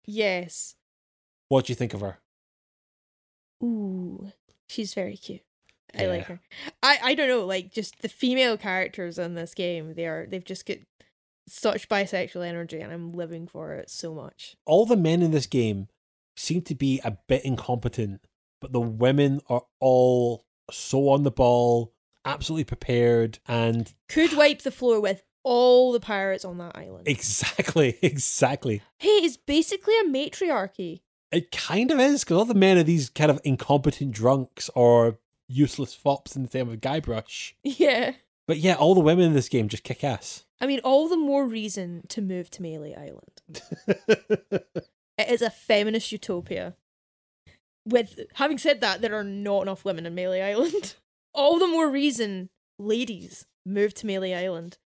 Yes. 0.06 0.76
What 1.48 1.66
do 1.66 1.72
you 1.72 1.76
think 1.76 1.94
of 1.94 2.02
her? 2.02 2.20
Ooh, 3.64 4.32
she's 4.68 4.94
very 4.94 5.16
cute. 5.16 5.42
I 5.98 6.08
like 6.08 6.26
her. 6.26 6.40
I 6.82 6.98
I 7.04 7.14
don't 7.14 7.28
know, 7.28 7.46
like 7.46 7.72
just 7.72 8.02
the 8.02 8.10
female 8.10 8.58
characters 8.58 9.20
in 9.20 9.36
this 9.36 9.54
game, 9.54 9.94
they 9.94 10.08
are 10.08 10.26
they've 10.28 10.44
just 10.44 10.66
got 10.66 10.78
such 11.48 11.90
bisexual 11.90 12.46
energy 12.46 12.80
and 12.80 12.92
I'm 12.92 13.12
living 13.12 13.48
for 13.48 13.74
it 13.74 13.90
so 13.90 14.14
much. 14.14 14.56
All 14.66 14.86
the 14.86 14.98
men 14.98 15.22
in 15.22 15.32
this 15.32 15.46
game 15.46 15.88
seem 16.36 16.62
to 16.64 16.76
be 16.76 17.00
a 17.04 17.18
bit 17.28 17.46
incompetent, 17.46 18.22
but 18.60 18.74
the 18.74 18.82
women 18.82 19.42
are 19.50 19.64
all 19.80 20.46
so 20.72 21.10
on 21.10 21.24
the 21.24 21.32
ball, 21.32 21.94
absolutely 22.26 22.64
prepared 22.66 23.40
and 23.48 23.94
could 24.10 24.36
wipe 24.36 24.62
the 24.62 24.72
floor 24.72 25.00
with 25.00 25.24
all 25.44 25.92
the 25.92 26.00
pirates 26.00 26.46
on 26.46 26.58
that 26.58 26.76
island. 26.76 27.08
Exactly, 27.08 27.98
exactly. 28.02 28.82
Hey, 28.98 29.10
it's 29.10 29.38
basically 29.38 29.98
a 30.00 30.08
matriarchy. 30.08 31.02
It 31.32 31.52
kind 31.52 31.92
of 31.92 32.00
is, 32.00 32.24
because 32.24 32.38
all 32.38 32.46
the 32.46 32.54
men 32.54 32.78
are 32.78 32.84
these 32.84 33.10
kind 33.10 33.32
of 33.32 33.42
incompetent 33.44 34.12
drunks 34.12 34.70
or 34.76 35.18
useless 35.48 35.94
fops 35.94 36.36
in 36.36 36.44
the 36.44 36.50
same 36.50 36.68
with 36.68 36.82
Guybrush. 36.82 37.54
Yeah. 37.64 38.14
But 38.48 38.58
yeah, 38.58 38.76
all 38.76 38.94
the 38.94 39.02
women 39.02 39.26
in 39.26 39.34
this 39.34 39.50
game 39.50 39.68
just 39.68 39.84
kick 39.84 40.04
ass. 40.04 40.46
I 40.60 40.68
mean, 40.68 40.80
all 40.84 41.08
the 41.08 41.18
more 41.18 41.46
reason 41.46 42.04
to 42.10 42.22
move 42.22 42.50
to 42.52 42.62
Melee 42.62 42.96
Island. 42.96 43.62
it 45.18 45.30
is 45.30 45.42
a 45.42 45.50
feminist 45.50 46.12
utopia. 46.12 46.76
With 47.86 48.20
having 48.36 48.58
said 48.58 48.82
that, 48.82 49.02
there 49.02 49.16
are 49.16 49.24
not 49.24 49.64
enough 49.64 49.84
women 49.84 50.06
in 50.06 50.16
Melee 50.16 50.42
Island. 50.42 50.96
all 51.34 51.60
the 51.60 51.68
more 51.68 51.90
reason, 51.90 52.50
ladies, 52.80 53.46
move 53.66 53.94
to 53.96 54.06
Melee 54.06 54.34
Island. 54.34 54.78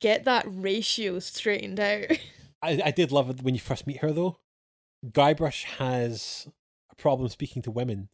Get 0.00 0.24
that 0.24 0.44
ratio 0.46 1.18
straightened 1.18 1.80
out. 1.80 2.04
I, 2.62 2.80
I 2.86 2.90
did 2.90 3.10
love 3.12 3.30
it 3.30 3.42
when 3.42 3.54
you 3.54 3.60
first 3.60 3.86
meet 3.86 3.98
her, 3.98 4.12
though. 4.12 4.38
Guybrush 5.04 5.64
has 5.78 6.46
a 6.92 6.94
problem 6.94 7.28
speaking 7.28 7.62
to 7.62 7.70
women. 7.70 8.08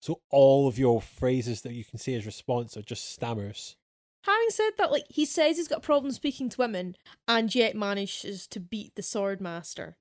So 0.00 0.20
all 0.30 0.68
of 0.68 0.78
your 0.78 1.00
phrases 1.00 1.62
that 1.62 1.72
you 1.72 1.84
can 1.84 1.98
say 1.98 2.14
as 2.14 2.26
response 2.26 2.76
are 2.76 2.82
just 2.82 3.12
stammers. 3.12 3.76
Having 4.24 4.50
said 4.50 4.70
that, 4.78 4.90
like 4.90 5.06
he 5.08 5.24
says 5.24 5.56
he's 5.56 5.68
got 5.68 5.78
a 5.78 5.82
problem 5.82 6.12
speaking 6.12 6.48
to 6.50 6.58
women, 6.58 6.96
and 7.28 7.54
yet 7.54 7.76
manages 7.76 8.46
to 8.48 8.60
beat 8.60 8.96
the 8.96 9.02
sword 9.02 9.40
master. 9.40 9.96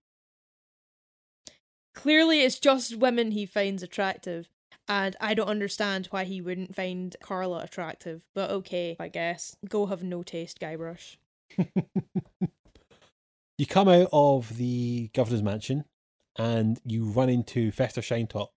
Clearly, 1.93 2.41
it's 2.41 2.59
just 2.59 2.97
women 2.97 3.31
he 3.31 3.45
finds 3.45 3.83
attractive, 3.83 4.49
and 4.87 5.15
I 5.19 5.33
don't 5.33 5.47
understand 5.47 6.07
why 6.07 6.23
he 6.23 6.41
wouldn't 6.41 6.75
find 6.75 7.15
Carla 7.21 7.59
attractive. 7.59 8.23
But 8.33 8.49
okay, 8.51 8.95
I 8.99 9.07
guess. 9.07 9.55
Go 9.67 9.87
have 9.87 10.03
no 10.03 10.23
taste, 10.23 10.59
Guybrush. 10.59 11.17
you 13.57 13.65
come 13.65 13.87
out 13.87 14.09
of 14.11 14.57
the 14.57 15.09
governor's 15.13 15.43
mansion 15.43 15.85
and 16.37 16.79
you 16.85 17.05
run 17.05 17.29
into 17.29 17.71
Fester 17.71 18.01
Shinetop, 18.01 18.49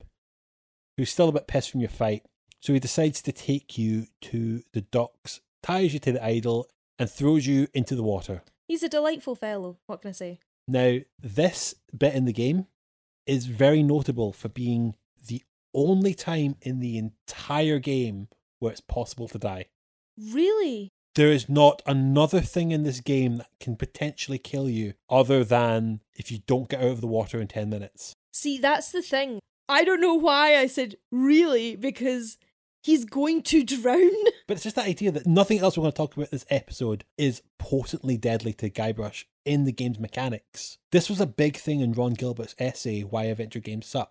who's 0.96 1.10
still 1.10 1.28
a 1.28 1.32
bit 1.32 1.46
pissed 1.46 1.70
from 1.70 1.80
your 1.80 1.90
fight. 1.90 2.24
So 2.60 2.72
he 2.72 2.80
decides 2.80 3.22
to 3.22 3.32
take 3.32 3.78
you 3.78 4.06
to 4.22 4.62
the 4.72 4.80
docks 4.80 5.40
ties 5.62 5.92
you 5.92 6.00
to 6.00 6.12
the 6.12 6.24
idol, 6.24 6.68
and 6.98 7.10
throws 7.10 7.46
you 7.46 7.68
into 7.74 7.94
the 7.94 8.02
water. 8.02 8.42
He's 8.66 8.82
a 8.82 8.88
delightful 8.88 9.34
fellow. 9.34 9.78
What 9.86 10.02
can 10.02 10.08
I 10.08 10.12
say? 10.12 10.40
Now, 10.66 10.98
this 11.18 11.74
bit 11.96 12.14
in 12.14 12.24
the 12.24 12.32
game 12.32 12.66
is 13.26 13.46
very 13.46 13.82
notable 13.82 14.32
for 14.32 14.48
being 14.48 14.96
only 15.74 16.14
time 16.14 16.56
in 16.62 16.80
the 16.80 16.98
entire 16.98 17.78
game 17.78 18.28
where 18.58 18.72
it's 18.72 18.80
possible 18.80 19.28
to 19.28 19.38
die. 19.38 19.66
Really? 20.18 20.90
There 21.14 21.32
is 21.32 21.48
not 21.48 21.82
another 21.86 22.40
thing 22.40 22.70
in 22.70 22.84
this 22.84 23.00
game 23.00 23.38
that 23.38 23.50
can 23.60 23.76
potentially 23.76 24.38
kill 24.38 24.68
you 24.68 24.94
other 25.10 25.42
than 25.42 26.00
if 26.14 26.30
you 26.30 26.38
don't 26.46 26.68
get 26.68 26.80
out 26.80 26.90
of 26.90 27.00
the 27.00 27.06
water 27.06 27.40
in 27.40 27.48
10 27.48 27.68
minutes. 27.68 28.14
See, 28.32 28.58
that's 28.58 28.92
the 28.92 29.02
thing. 29.02 29.40
I 29.68 29.84
don't 29.84 30.00
know 30.00 30.14
why 30.14 30.56
I 30.56 30.66
said 30.66 30.96
really 31.10 31.76
because 31.76 32.38
he's 32.82 33.04
going 33.04 33.42
to 33.42 33.64
drown. 33.64 34.10
But 34.46 34.54
it's 34.54 34.64
just 34.64 34.76
that 34.76 34.86
idea 34.86 35.10
that 35.10 35.26
nothing 35.26 35.58
else 35.58 35.76
we're 35.76 35.82
going 35.82 35.92
to 35.92 35.96
talk 35.96 36.16
about 36.16 36.30
this 36.30 36.46
episode 36.48 37.04
is 37.18 37.42
potently 37.58 38.16
deadly 38.16 38.54
to 38.54 38.70
Guybrush 38.70 39.24
in 39.44 39.64
the 39.64 39.72
game's 39.72 39.98
mechanics. 39.98 40.78
This 40.90 41.10
was 41.10 41.20
a 41.20 41.26
big 41.26 41.58
thing 41.58 41.80
in 41.80 41.92
Ron 41.92 42.14
Gilbert's 42.14 42.54
essay, 42.58 43.02
Why 43.02 43.24
Adventure 43.24 43.60
Games 43.60 43.86
Suck. 43.86 44.10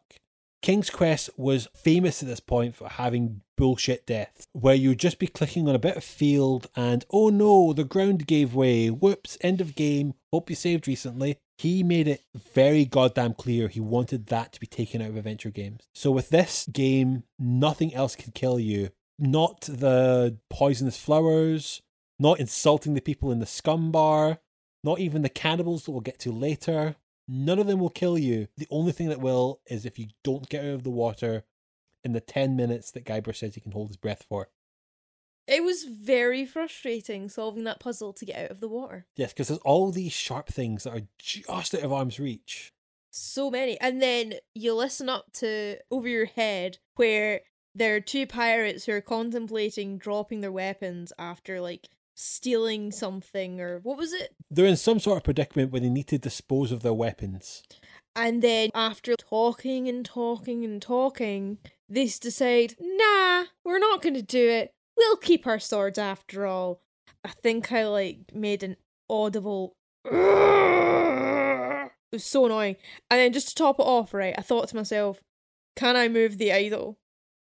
King's 0.68 0.90
Quest 0.90 1.30
was 1.38 1.70
famous 1.74 2.22
at 2.22 2.28
this 2.28 2.42
point 2.42 2.76
for 2.76 2.90
having 2.90 3.40
bullshit 3.56 4.06
deaths, 4.06 4.48
where 4.52 4.76
you'd 4.76 5.00
just 5.00 5.18
be 5.18 5.26
clicking 5.26 5.70
on 5.70 5.76
a 5.76 5.80
bit 5.80 5.96
of 5.96 6.04
field 6.04 6.68
and, 6.76 7.06
oh 7.10 7.30
no, 7.30 7.72
the 7.72 7.86
ground 7.86 8.28
gave 8.28 8.54
way, 8.54 8.90
whoops, 8.90 9.38
end 9.40 9.62
of 9.62 9.76
game, 9.76 10.14
hope 10.34 10.50
you 10.50 10.58
saved 10.58 10.86
recently. 10.86 11.38
He 11.58 11.84
made 11.84 12.10
it 12.10 12.26
very 12.36 12.84
goddamn 12.84 13.36
clear 13.36 13.70
he 13.70 13.80
wanted 13.80 14.26
that 14.26 14.52
to 14.52 14.60
be 14.60 14.68
taken 14.68 15.02
out 15.02 15.12
of 15.12 15.16
adventure 15.16 15.52
games. 15.52 15.88
So 15.96 16.12
with 16.12 16.32
this 16.32 16.68
game, 16.70 17.24
nothing 17.40 17.96
else 17.96 18.18
could 18.18 18.34
kill 18.34 18.60
you. 18.60 18.90
Not 19.18 19.62
the 19.62 20.38
poisonous 20.50 20.98
flowers, 20.98 21.82
not 22.20 22.42
insulting 22.42 22.94
the 22.94 23.00
people 23.00 23.32
in 23.32 23.40
the 23.40 23.46
SCUMM 23.46 23.94
Bar, 23.94 24.40
not 24.84 25.00
even 25.00 25.22
the 25.22 25.30
cannibals 25.30 25.86
that 25.86 25.92
we'll 25.92 26.02
get 26.02 26.20
to 26.20 26.32
later. 26.34 26.98
None 27.28 27.60
of 27.60 27.68
them 27.68 27.80
will 27.80 27.90
kill 27.90 28.18
you. 28.18 28.48
The 28.58 28.68
only 28.72 28.92
thing 28.92 29.10
that 29.10 29.20
will 29.20 29.62
is 29.68 29.86
if 29.86 30.00
you 30.00 30.08
don't 30.24 30.48
get 30.48 30.64
out 30.64 30.72
of 30.72 30.84
the 30.84 30.90
water 30.90 31.44
in 32.04 32.14
the 32.14 32.22
10 32.22 32.56
minutes 32.56 32.92
that 32.92 33.06
Guybrush 33.06 33.38
says 33.38 33.56
he 33.56 33.62
can 33.62 33.74
hold 33.74 33.90
his 33.90 33.98
breath 33.98 34.26
for. 34.28 34.50
It 35.48 35.64
was 35.64 35.84
very 35.84 36.46
frustrating 36.46 37.30
solving 37.30 37.64
that 37.64 37.80
puzzle 37.80 38.12
to 38.14 38.26
get 38.26 38.46
out 38.46 38.52
of 38.52 38.60
the 38.60 38.68
water. 38.68 39.06
Yes, 39.16 39.32
because 39.32 39.48
there's 39.48 39.60
all 39.62 39.92
these 39.92 40.12
sharp 40.12 40.48
things 40.48 40.84
that 40.84 40.94
are 40.94 41.08
just 41.18 41.74
out 41.74 41.84
of 41.84 41.94
arm's 41.94 42.20
reach. 42.20 42.74
So 43.10 43.50
many. 43.50 43.80
And 43.80 44.02
then 44.02 44.34
you 44.54 44.74
listen 44.74 45.10
up 45.10 45.32
to 45.36 45.78
Over 45.90 46.08
Your 46.08 46.26
Head, 46.26 46.80
where 46.96 47.42
there 47.74 47.96
are 47.96 48.02
two 48.02 48.28
pirates 48.28 48.86
who 48.86 48.92
are 48.92 49.02
contemplating 49.02 49.98
dropping 49.98 50.42
their 50.42 50.52
weapons 50.52 51.14
after, 51.18 51.62
like, 51.62 51.88
stealing 52.20 52.92
something 52.92 53.62
or 53.62 53.80
what 53.84 53.96
was 53.96 54.12
it? 54.12 54.36
They're 54.50 54.66
in 54.66 54.76
some 54.76 55.00
sort 55.00 55.18
of 55.18 55.24
predicament 55.24 55.72
where 55.72 55.80
they 55.80 55.90
need 55.90 56.08
to 56.08 56.18
dispose 56.18 56.72
of 56.72 56.82
their 56.82 56.94
weapons. 56.94 57.62
And 58.16 58.42
then 58.42 58.72
after 58.74 59.16
talking 59.16 59.88
and 59.88 60.04
talking 60.04 60.66
and 60.66 60.82
talking, 60.82 61.60
they 61.88 62.06
decide, 62.06 62.74
nah, 62.80 63.46
we're 63.64 63.78
not 63.78 64.02
going 64.02 64.16
to 64.16 64.24
do 64.24 64.50
it. 64.50 64.74
We'll 64.98 65.18
keep 65.18 65.46
our 65.46 65.60
swords 65.60 66.00
after 66.00 66.48
all. 66.48 66.82
I 67.24 67.30
think 67.30 67.72
I 67.72 67.86
like 67.86 68.34
made 68.34 68.64
an 68.64 68.78
audible. 69.08 69.76
It 70.04 70.12
was 72.12 72.26
so 72.26 72.48
annoying. 72.48 72.78
And 73.12 73.20
then 73.20 73.32
just 73.34 73.50
to 73.50 73.56
top 73.56 73.80
it 73.80 73.84
off, 73.84 74.12
right, 74.14 74.34
I 74.36 74.42
thought 74.42 74.70
to 74.70 74.76
myself, 74.76 75.22
can 75.76 75.96
I 75.96 76.08
move 76.08 76.40
the 76.40 76.52
idol? 76.52 76.98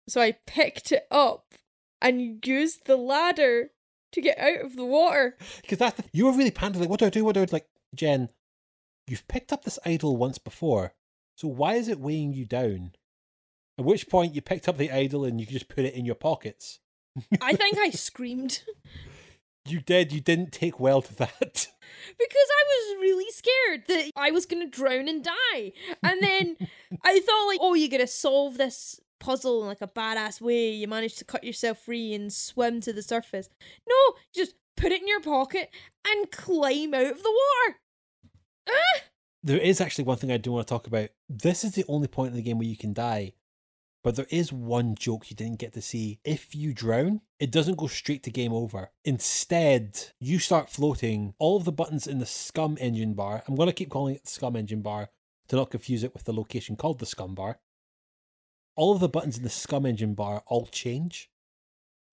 So 0.08 0.22
I 0.22 0.38
picked 0.48 0.94
it 0.94 1.08
up 1.12 1.56
and 2.02 2.40
used 2.46 2.86
the 2.86 2.96
ladder 2.96 3.72
to 4.12 4.22
get 4.22 4.38
out 4.38 4.66
of 4.66 4.76
the 4.76 4.86
water. 4.86 5.38
Because 5.62 5.78
that's 5.78 5.98
the, 5.98 6.04
you 6.14 6.26
were 6.26 6.34
really 6.34 6.52
panicking. 6.52 6.80
Like, 6.80 6.90
what 6.90 7.00
do 7.00 7.06
I 7.06 7.10
do? 7.10 7.24
What 7.24 7.36
do 7.36 7.42
I 7.42 7.46
do? 7.46 7.54
Like, 7.54 7.68
Jen, 7.96 8.30
you've 9.08 9.28
picked 9.28 9.52
up 9.52 9.64
this 9.64 9.80
idol 9.86 10.18
once 10.18 10.38
before, 10.38 10.94
so 11.36 11.48
why 11.48 11.76
is 11.76 11.88
it 11.88 12.00
weighing 12.00 12.34
you 12.34 12.46
down? 12.46 12.92
At 13.78 13.86
which 13.86 14.10
point 14.10 14.36
you 14.36 14.42
picked 14.42 14.68
up 14.68 14.78
the 14.78 14.92
idol 14.92 15.26
and 15.26 15.40
you 15.40 15.48
could 15.48 15.54
just 15.54 15.70
put 15.70 15.86
it 15.86 15.94
in 15.94 16.06
your 16.06 16.16
pockets. 16.16 16.80
I 17.42 17.54
think 17.54 17.78
I 17.78 17.90
screamed 17.92 18.64
You 19.66 19.80
did. 19.80 20.12
You 20.12 20.22
didn't 20.22 20.52
take 20.52 20.80
well 20.80 21.02
to 21.02 21.16
that. 21.16 21.30
because 22.18 22.48
I 22.50 22.64
was 22.68 23.02
really 23.02 23.32
scared 23.32 23.84
that 23.88 24.12
I 24.16 24.32
was 24.32 24.46
going 24.46 24.64
to 24.64 24.70
drown 24.70 25.08
and 25.08 25.24
die. 25.24 25.74
And 26.04 26.22
then 26.22 26.58
I 27.04 27.20
thought, 27.20 27.48
like, 27.48 27.60
oh, 27.62 27.74
you're 27.74 27.90
going 27.90 28.02
to 28.02 28.08
solve 28.08 28.58
this 28.58 29.00
puzzle 29.20 29.62
in 29.62 29.68
like 29.68 29.82
a 29.82 29.88
badass 29.88 30.42
way. 30.42 30.72
You 30.72 30.88
managed 30.88 31.20
to 31.20 31.26
cut 31.26 31.44
yourself 31.44 31.80
free 31.80 32.14
and 32.14 32.34
swim 32.34 32.82
to 32.82 32.94
the 32.94 33.04
surface. 33.04 33.50
No, 33.88 33.96
just 34.34 34.56
put 34.78 34.92
it 34.92 35.02
in 35.02 35.08
your 35.08 35.22
pocket 35.22 35.70
and 36.08 36.32
climb 36.32 36.94
out 36.94 37.06
of 37.06 37.22
the 37.22 37.30
water. 37.30 37.78
Ah! 38.68 39.02
There 39.44 39.58
is 39.58 39.82
actually 39.82 40.06
one 40.06 40.18
thing 40.18 40.32
I 40.32 40.38
do 40.38 40.52
want 40.52 40.68
to 40.68 40.72
talk 40.72 40.88
about. 40.88 41.10
This 41.30 41.64
is 41.64 41.74
the 41.74 41.86
only 41.88 42.08
point 42.08 42.32
in 42.32 42.36
the 42.36 42.44
game 42.44 42.58
where 42.60 42.68
you 42.68 42.78
can 42.78 42.94
die. 42.94 43.34
But 44.04 44.16
there 44.16 44.28
is 44.30 44.52
one 44.52 44.96
joke 44.96 45.30
you 45.30 45.36
didn't 45.36 45.60
get 45.60 45.74
to 45.74 45.82
see. 45.82 46.20
If 46.24 46.56
you 46.56 46.74
drown, 46.74 47.22
it 47.40 47.52
doesn't 47.52 47.78
go 47.78 47.88
straight 47.88 48.24
to 48.24 48.32
game 48.32 48.54
over. 48.54 48.90
Instead, 49.06 50.00
you 50.20 50.40
start 50.40 50.70
floating. 50.70 51.36
All 51.38 51.58
of 51.58 51.66
the 51.66 51.72
buttons 51.72 52.08
in 52.08 52.18
the 52.18 52.26
SCUMM 52.26 52.78
engine 52.80 53.14
bar, 53.14 53.44
I'm 53.48 53.56
going 53.56 53.68
to 53.68 53.74
keep 53.74 53.90
calling 53.90 54.16
it 54.16 54.24
the 54.24 54.30
SCUMM 54.30 54.58
engine 54.58 54.82
bar 54.82 55.10
to 55.50 55.56
not 55.56 55.70
confuse 55.70 56.04
it 56.04 56.14
with 56.14 56.24
the 56.24 56.34
location 56.34 56.76
called 56.76 57.00
the 57.00 57.06
SCUMM 57.06 57.36
Bar. 57.36 57.60
All 58.76 58.94
of 58.94 59.02
the 59.02 59.10
buttons 59.10 59.38
in 59.38 59.44
the 59.44 59.50
SCUMM 59.50 59.88
engine 59.88 60.14
bar 60.14 60.44
all 60.48 60.66
change 60.66 61.30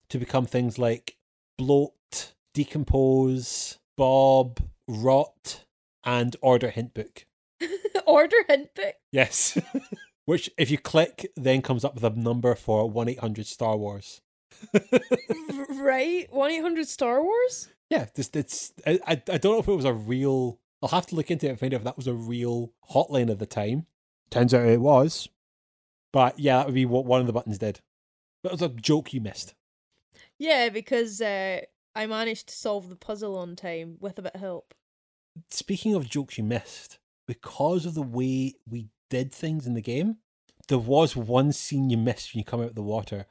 to 0.09 0.19
become 0.19 0.45
things 0.45 0.77
like 0.77 1.15
bloat, 1.57 2.33
decompose, 2.53 3.79
bob, 3.97 4.59
rot, 4.87 5.63
and 6.03 6.35
order 6.41 6.69
hint 6.69 6.93
book. 6.93 7.25
Order 8.05 8.37
hint 8.47 8.73
book. 8.73 8.95
Yes. 9.11 9.57
Which, 10.29 10.47
if 10.59 10.69
you 10.69 10.77
click, 10.77 11.31
then 11.35 11.63
comes 11.63 11.83
up 11.83 11.95
with 11.95 12.03
a 12.03 12.11
number 12.11 12.53
for 12.53 12.87
1 12.87 13.09
800 13.09 13.47
Star 13.47 13.75
Wars. 13.75 14.21
Right? 15.71 16.31
1 16.31 16.51
800 16.51 16.87
Star 16.87 17.23
Wars? 17.23 17.69
Yeah, 17.89 18.05
just 18.15 18.35
it's. 18.35 18.71
I, 18.85 18.99
I 19.07 19.11
I 19.13 19.37
don't 19.39 19.53
know 19.53 19.59
if 19.59 19.67
it 19.67 19.73
was 19.73 19.85
a 19.85 19.93
real. 19.93 20.59
I'll 20.83 20.89
have 20.89 21.07
to 21.07 21.15
look 21.15 21.31
into 21.31 21.47
it 21.47 21.49
and 21.49 21.59
find 21.59 21.73
out 21.73 21.77
if 21.77 21.83
that 21.83 21.97
was 21.97 22.05
a 22.05 22.13
real 22.13 22.73
hotline 22.91 23.31
at 23.31 23.39
the 23.39 23.47
time. 23.47 23.87
Turns 24.29 24.53
out 24.53 24.67
it 24.67 24.79
was. 24.79 25.27
But 26.13 26.37
yeah, 26.37 26.57
that 26.57 26.67
would 26.67 26.75
be 26.75 26.85
what 26.85 27.05
one 27.05 27.21
of 27.21 27.25
the 27.25 27.33
buttons 27.33 27.57
did. 27.57 27.79
But 28.43 28.49
it 28.49 28.53
was 28.53 28.61
a 28.61 28.69
joke 28.69 29.15
you 29.15 29.21
missed. 29.21 29.55
Yeah, 30.37 30.69
because 30.69 31.21
uh, 31.21 31.61
I 31.95 32.05
managed 32.05 32.49
to 32.49 32.55
solve 32.55 32.89
the 32.89 32.95
puzzle 32.95 33.35
on 33.35 33.55
time 33.55 33.97
with 33.99 34.19
a 34.19 34.21
bit 34.21 34.35
of 34.35 34.41
help. 34.41 34.75
Speaking 35.49 35.95
of 35.95 36.07
jokes 36.07 36.37
you 36.37 36.43
missed, 36.43 36.99
because 37.25 37.87
of 37.87 37.95
the 37.95 38.03
way 38.03 38.53
we 38.69 38.89
did 39.09 39.33
things 39.33 39.67
in 39.67 39.73
the 39.73 39.81
game, 39.81 40.17
there 40.67 40.77
was 40.77 41.15
one 41.15 41.51
scene 41.51 41.89
you 41.89 41.97
missed 41.97 42.33
when 42.33 42.39
you 42.39 42.45
come 42.45 42.61
out 42.61 42.69
of 42.69 42.75
the 42.75 42.81
water. 42.81 43.25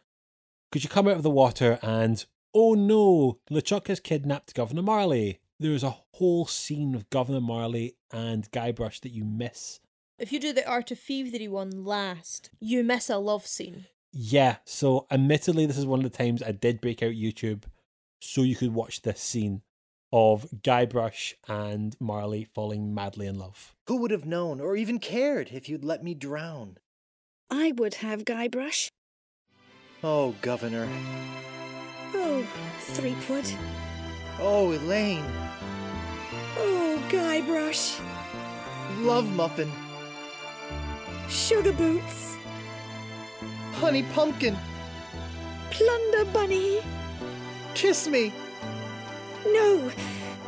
Because 0.70 0.85
you 0.85 0.91
come 0.91 1.09
out 1.09 1.16
of 1.16 1.22
the 1.22 1.31
water 1.31 1.79
and, 1.83 2.24
oh 2.55 2.74
no, 2.74 3.39
LeChuck 3.51 3.87
has 3.89 4.01
kidnapped 4.01 4.55
Governor 4.55 4.83
Marley. 4.83 5.41
There 5.61 5.72
is 5.72 5.83
a 5.83 5.97
whole 6.14 6.47
scene 6.47 6.95
of 6.95 7.11
Governor 7.11 7.41
Marley 7.41 7.97
and 8.12 8.51
Guybrush 8.51 9.01
that 9.01 9.12
you 9.12 9.24
miss. 9.24 9.81
If 10.18 10.33
you 10.33 10.41
do 10.41 10.53
the 10.53 10.68
Art 10.68 10.91
of 10.91 10.99
Thievery 10.99 11.49
one 11.49 11.85
last, 11.85 12.51
you 12.61 12.83
miss 12.83 13.09
a 13.09 13.18
love 13.18 13.47
scene. 13.47 13.87
Yeah, 14.12 14.57
so 14.64 15.07
admittedly, 15.11 15.66
this 15.66 15.79
is 15.79 15.87
one 15.87 16.05
of 16.05 16.11
the 16.11 16.16
times 16.16 16.43
I 16.43 16.53
did 16.53 16.81
break 16.81 17.03
out 17.03 17.12
YouTube 17.12 17.64
so 18.20 18.43
you 18.43 18.57
could 18.57 18.74
watch 18.74 19.03
this 19.03 19.20
scene 19.20 19.62
of 20.13 20.47
Guybrush 20.63 21.35
and 21.47 21.97
Marley 22.01 22.45
falling 22.45 22.95
madly 22.95 23.27
in 23.27 23.39
love. 23.39 23.75
Who 23.87 23.97
would 23.99 24.11
have 24.11 24.27
known 24.27 24.61
or 24.61 24.77
even 24.77 24.99
cared 24.99 25.51
if 25.53 25.69
you'd 25.69 25.85
let 25.85 26.03
me 26.03 26.15
drown? 26.15 26.79
I 27.51 27.73
would 27.73 27.95
have 27.95 28.25
Guybrush. 28.25 28.89
Oh, 30.03 30.35
Governor. 30.43 30.89
Oh, 32.15 32.47
Threepwood. 32.81 33.45
Oh, 34.39 34.73
Elaine. 34.73 35.25
Oh, 36.57 37.03
Guybrush. 37.09 38.01
Love 39.01 39.31
Muffin. 39.35 39.71
Sugar 41.29 41.73
Boots. 41.73 42.37
Honey 43.75 44.03
Pumpkin. 44.15 44.57
Plunder 45.71 46.25
Bunny. 46.33 46.81
Kiss 47.75 48.09
me. 48.09 48.33
No, 49.47 49.91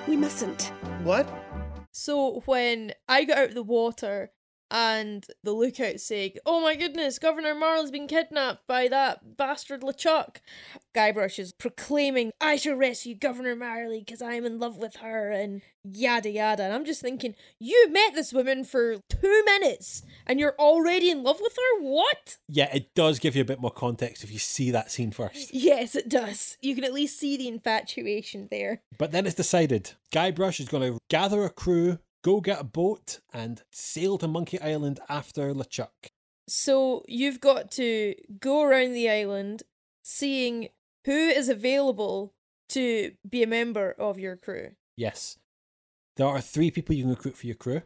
we 0.07 0.17
mustn't. 0.17 0.73
What? 1.03 1.29
So 1.93 2.43
when 2.47 2.93
I 3.09 3.25
got 3.25 3.39
out 3.39 3.49
of 3.49 3.55
the 3.55 3.63
water 3.63 4.31
and 4.71 5.27
the 5.43 5.53
lookout 5.53 6.01
saying, 6.01 6.33
Oh 6.47 6.61
my 6.61 6.77
goodness, 6.77 7.19
Governor 7.19 7.55
Marley's 7.55 7.91
been 7.91 8.07
kidnapped 8.07 8.67
by 8.67 8.89
that 8.89 9.37
bastard 9.37 9.83
LeChuck. 9.83 10.37
Guybrush 10.95 11.39
is 11.39 11.53
proclaiming, 11.53 12.33
I 12.41 12.57
shall 12.57 12.75
rescue 12.75 13.15
Governor 13.15 13.57
Marley 13.57 14.01
because 14.01 14.23
I'm 14.23 14.45
in 14.45 14.59
love 14.59 14.77
with 14.77 14.97
her, 14.97 15.31
and 15.31 15.63
yada 15.85 16.31
yada. 16.31 16.65
And 16.65 16.73
I'm 16.75 16.85
just 16.85 17.01
thinking, 17.01 17.35
You 17.59 17.89
met 17.91 18.15
this 18.15 18.33
woman 18.33 18.65
for 18.65 18.97
two 19.09 19.43
minutes 19.45 20.03
and 20.27 20.39
you're 20.39 20.57
already 20.59 21.11
in 21.11 21.23
love 21.23 21.41
with 21.41 21.57
her? 21.57 21.83
What? 21.83 22.37
Yeah, 22.49 22.75
it 22.75 22.95
does 22.95 23.19
give 23.19 23.35
you 23.37 23.43
a 23.43 23.47
bit 23.47 23.61
more 23.61 23.71
context 23.71 24.25
if 24.25 24.33
you 24.33 24.39
see 24.39 24.71
that 24.71 24.91
scene 24.91 25.11
first. 25.13 25.51
Yes, 25.71 25.95
it 25.95 26.09
does. 26.09 26.57
You 26.63 26.75
can 26.75 26.85
at 26.85 26.93
least 26.93 27.19
see 27.19 27.37
the 27.37 27.47
infatuation 27.49 28.49
there. 28.51 28.83
But 28.99 29.13
then 29.13 29.27
it's 29.27 29.35
decided 29.35 29.93
Guybrush 30.13 30.59
is 30.59 30.69
going 30.69 30.93
to 30.93 30.99
gather 31.09 31.45
a 31.45 31.51
crew, 31.51 31.99
go 32.23 32.41
get 32.41 32.61
a 32.61 32.65
boat, 32.65 33.21
and 33.33 33.63
sail 33.71 34.19
to 34.19 34.29
Monkey 34.29 34.61
Island 34.61 35.01
after 35.09 35.53
LeChuck. 35.55 36.11
So 36.49 37.05
you've 37.07 37.41
got 37.41 37.71
to 37.73 38.15
go 38.41 38.63
around 38.63 38.93
the 38.93 39.09
island 39.09 39.63
seeing 40.03 40.69
who 41.05 41.13
is 41.13 41.49
available 41.49 42.35
to 42.71 43.13
be 43.29 43.43
a 43.43 43.47
member 43.47 43.95
of 43.99 44.19
your 44.19 44.37
crew. 44.37 44.73
Yes. 44.97 45.39
There 46.17 46.27
are 46.27 46.41
three 46.41 46.71
people 46.71 46.95
you 46.95 47.05
can 47.05 47.11
recruit 47.11 47.37
for 47.37 47.47
your 47.47 47.57
crew. 47.57 47.83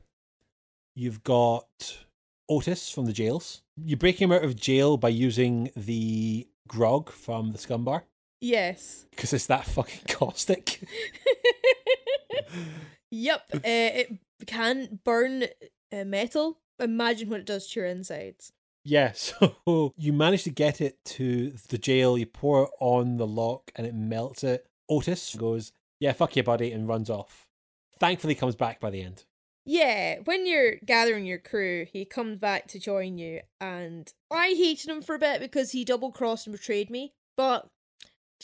You've 0.95 1.22
got 1.22 1.99
Otis 2.49 2.91
from 2.91 3.07
the 3.07 3.12
jails. 3.12 3.62
You 3.76 3.97
break 3.97 4.20
him 4.20 4.32
out 4.32 4.45
of 4.45 4.57
jail 4.57 4.97
by 4.97 5.11
using 5.11 5.70
the 5.76 6.49
grog 6.66 7.11
from 7.11 7.53
the 7.53 7.59
SCUMM 7.59 7.85
Bar 7.85 8.05
Yes. 8.41 9.07
because 9.11 9.32
it's 9.32 9.47
that 9.47 9.64
fucking 9.66 10.01
caustic. 10.09 10.80
Yep. 13.14 13.42
uh, 13.54 13.60
it 13.64 14.18
can 14.46 14.98
burn 15.04 15.44
uh, 15.92 16.04
metal. 16.04 16.58
Imagine 16.80 17.30
what 17.30 17.40
it 17.40 17.46
does 17.46 17.68
to 17.68 17.80
your 17.80 17.88
insides. 17.88 18.52
Yeah, 18.84 19.12
so 19.14 19.94
you 19.96 20.12
manage 20.12 20.44
to 20.44 20.50
get 20.50 20.80
it 20.80 20.98
to 21.06 21.54
the 21.68 21.78
jail, 21.78 22.18
you 22.18 22.26
pour 22.26 22.64
it 22.64 22.70
on 22.80 23.16
the 23.16 23.26
lock 23.26 23.70
and 23.76 23.86
it 23.86 23.94
melts 23.94 24.44
it. 24.44 24.66
Otis 24.88 25.34
goes, 25.36 25.72
Yeah, 26.00 26.12
fuck 26.12 26.36
you, 26.36 26.42
buddy, 26.42 26.72
and 26.72 26.88
runs 26.88 27.08
off. 27.08 27.46
Thankfully 27.98 28.34
comes 28.34 28.56
back 28.56 28.80
by 28.80 28.90
the 28.90 29.02
end. 29.02 29.24
Yeah, 29.64 30.18
when 30.24 30.46
you're 30.46 30.76
gathering 30.84 31.24
your 31.24 31.38
crew, 31.38 31.86
he 31.90 32.04
comes 32.04 32.36
back 32.38 32.66
to 32.68 32.78
join 32.78 33.16
you, 33.16 33.40
and 33.60 34.12
I 34.30 34.48
hated 34.48 34.90
him 34.90 35.00
for 35.00 35.14
a 35.14 35.18
bit 35.18 35.40
because 35.40 35.70
he 35.70 35.84
double 35.84 36.12
crossed 36.12 36.46
and 36.46 36.54
betrayed 36.54 36.90
me. 36.90 37.14
But 37.36 37.66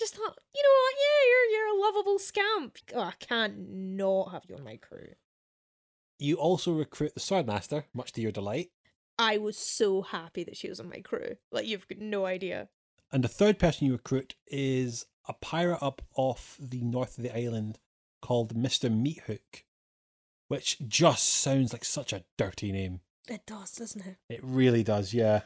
just 0.01 0.17
thought, 0.17 0.39
you 0.55 0.63
know 0.63 0.77
what? 0.81 0.95
Yeah, 0.99 1.29
you're 1.29 1.51
you're 1.53 1.77
a 1.77 1.81
lovable 1.81 2.19
scamp. 2.19 2.79
Oh, 2.95 3.01
I 3.01 3.13
can't 3.21 3.71
not 3.71 4.33
have 4.33 4.43
you 4.49 4.57
on 4.57 4.65
my 4.65 4.77
crew. 4.77 5.15
You 6.19 6.37
also 6.37 6.73
recruit 6.73 7.15
the 7.15 7.21
Swordmaster, 7.21 7.85
much 7.95 8.13
to 8.13 8.21
your 8.21 8.33
delight. 8.33 8.71
I 9.19 9.39
was 9.39 9.57
so 9.57 10.03
happy 10.03 10.45
that 10.45 10.57
she 10.57 10.69
was 10.69 10.81
on 10.81 10.89
my 10.89 11.01
crew. 11.01 11.37
Like 11.53 11.67
you've 11.67 11.87
got 11.87 11.99
no 11.99 12.27
idea. 12.27 12.69
And 13.13 13.23
the 13.23 13.29
third 13.29 13.59
person 13.59 13.87
you 13.87 13.93
recruit 13.93 14.35
is 14.47 15.07
a 15.29 15.35
pirate 15.35 15.83
up 15.83 16.03
off 16.15 16.57
the 16.59 16.83
north 16.83 17.19
of 17.19 17.25
the 17.25 17.37
island 17.37 17.79
called 18.23 18.55
Mr. 18.55 18.91
Meathook, 18.91 19.65
which 20.49 20.79
just 20.87 21.29
sounds 21.29 21.73
like 21.73 21.85
such 21.85 22.13
a 22.13 22.25
dirty 22.37 22.73
name. 22.73 23.01
It 23.29 23.47
does, 23.47 23.73
doesn't 23.73 24.07
it? 24.07 24.17
It 24.29 24.41
really 24.43 24.83
does, 24.83 25.15
yeah. 25.15 25.43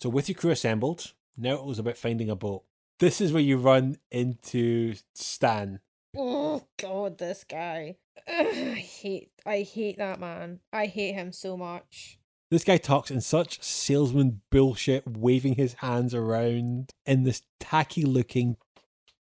So, 0.00 0.08
with 0.08 0.28
your 0.28 0.36
crew 0.36 0.50
assembled, 0.50 1.12
now 1.36 1.54
it 1.54 1.64
was 1.64 1.78
about 1.78 1.96
finding 1.96 2.30
a 2.30 2.36
boat. 2.36 2.64
This 3.00 3.20
is 3.20 3.32
where 3.32 3.42
you 3.42 3.58
run 3.58 3.96
into 4.10 4.94
Stan. 5.14 5.78
Oh 6.16 6.64
God, 6.78 7.18
this 7.18 7.44
guy. 7.48 7.96
Ugh, 8.26 8.46
I 8.46 8.74
hate. 8.74 9.30
I 9.46 9.60
hate 9.60 9.98
that 9.98 10.18
man. 10.18 10.60
I 10.72 10.86
hate 10.86 11.14
him 11.14 11.30
so 11.32 11.56
much. 11.56 12.18
This 12.50 12.64
guy 12.64 12.76
talks 12.76 13.10
in 13.10 13.20
such 13.20 13.62
salesman 13.62 14.40
bullshit, 14.50 15.06
waving 15.06 15.54
his 15.54 15.74
hands 15.74 16.14
around 16.14 16.92
in 17.06 17.22
this 17.22 17.42
tacky 17.60 18.02
looking 18.02 18.56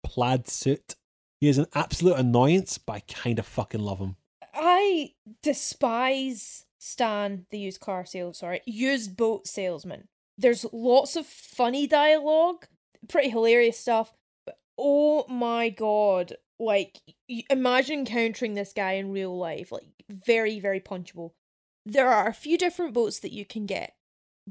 plaid 0.02 0.48
suit. 0.48 0.96
He 1.40 1.48
is 1.48 1.58
an 1.58 1.66
absolute 1.74 2.16
annoyance, 2.16 2.76
but 2.78 2.92
I 2.94 3.00
kind 3.00 3.38
of 3.38 3.46
fucking 3.46 3.80
love 3.80 3.98
him. 3.98 4.16
I 4.52 5.12
despise 5.42 6.64
Stan, 6.78 7.46
the 7.50 7.58
used 7.58 7.80
car 7.80 8.04
sales, 8.04 8.38
sorry, 8.38 8.62
used 8.66 9.16
boat 9.16 9.46
salesman. 9.46 10.08
There's 10.36 10.66
lots 10.72 11.14
of 11.14 11.26
funny 11.26 11.86
dialogue, 11.86 12.66
pretty 13.08 13.30
hilarious 13.30 13.78
stuff, 13.78 14.12
but 14.46 14.58
oh 14.78 15.26
my 15.28 15.68
god, 15.68 16.34
like 16.58 16.98
imagine 17.48 18.00
encountering 18.00 18.54
this 18.54 18.72
guy 18.72 18.92
in 18.92 19.12
real 19.12 19.36
life, 19.36 19.72
like 19.72 19.86
very, 20.08 20.60
very 20.60 20.80
punchable. 20.80 21.32
There 21.86 22.08
are 22.08 22.28
a 22.28 22.34
few 22.34 22.58
different 22.58 22.92
boats 22.92 23.18
that 23.20 23.32
you 23.32 23.44
can 23.44 23.66
get, 23.66 23.94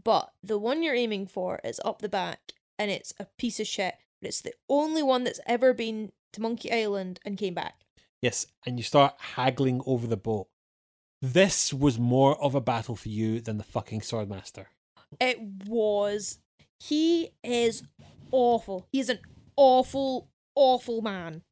but 0.02 0.32
the 0.42 0.58
one 0.58 0.82
you're 0.82 0.96
aiming 0.96 1.28
for 1.28 1.60
is 1.64 1.80
up 1.86 2.02
the 2.02 2.10
back, 2.10 2.54
and 2.78 2.90
it's 2.90 3.14
a 3.20 3.28
piece 3.38 3.60
of 3.60 3.68
shit, 3.68 3.96
but 4.22 4.30
it's 4.30 4.42
the 4.42 4.54
only 4.68 5.04
one 5.04 5.24
that's 5.24 5.40
ever 5.46 5.74
been 5.74 6.12
to 6.34 6.42
Monkey 6.42 6.72
Island 6.72 7.20
and 7.24 7.38
came 7.38 7.54
back. 7.54 7.82
Yes, 8.22 8.48
and 8.66 8.78
you 8.78 8.84
start 8.84 9.16
haggling 9.18 9.82
over 9.86 10.08
the 10.08 10.18
boat. 10.18 10.48
This 11.22 11.74
was 11.74 12.00
more 12.00 12.42
of 12.42 12.56
a 12.56 12.62
battle 12.62 12.96
for 12.96 13.10
you 13.10 13.42
than 13.42 13.58
the 13.58 13.64
fucking 13.64 14.02
Swordmaster. 14.02 14.66
It 15.20 15.40
was. 15.68 16.40
He 16.80 17.32
is 17.44 17.84
awful. 18.32 18.88
He's 18.92 19.10
an 19.10 19.20
awful, 19.56 20.30
awful 20.56 21.02
man. 21.02 21.44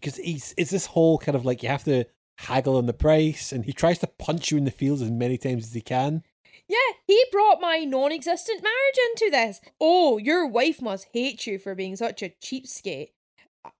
Because 0.00 0.16
he's 0.16 0.54
it's 0.56 0.70
this 0.70 0.86
whole 0.86 1.18
kind 1.18 1.36
of 1.36 1.44
like 1.44 1.62
you 1.62 1.68
have 1.68 1.84
to 1.84 2.04
haggle 2.38 2.76
on 2.76 2.86
the 2.86 2.92
price, 2.92 3.52
and 3.52 3.64
he 3.64 3.72
tries 3.72 3.98
to 3.98 4.06
punch 4.06 4.50
you 4.50 4.58
in 4.58 4.64
the 4.64 4.70
fields 4.70 5.02
as 5.02 5.10
many 5.10 5.38
times 5.38 5.64
as 5.64 5.74
he 5.74 5.80
can. 5.80 6.22
Yeah, 6.68 6.76
he 7.06 7.24
brought 7.30 7.60
my 7.60 7.78
non 7.78 8.12
existent 8.12 8.62
marriage 8.62 8.98
into 9.10 9.30
this. 9.30 9.60
Oh, 9.80 10.18
your 10.18 10.46
wife 10.46 10.82
must 10.82 11.08
hate 11.12 11.46
you 11.46 11.58
for 11.58 11.74
being 11.74 11.96
such 11.96 12.22
a 12.22 12.34
cheapskate. 12.42 13.10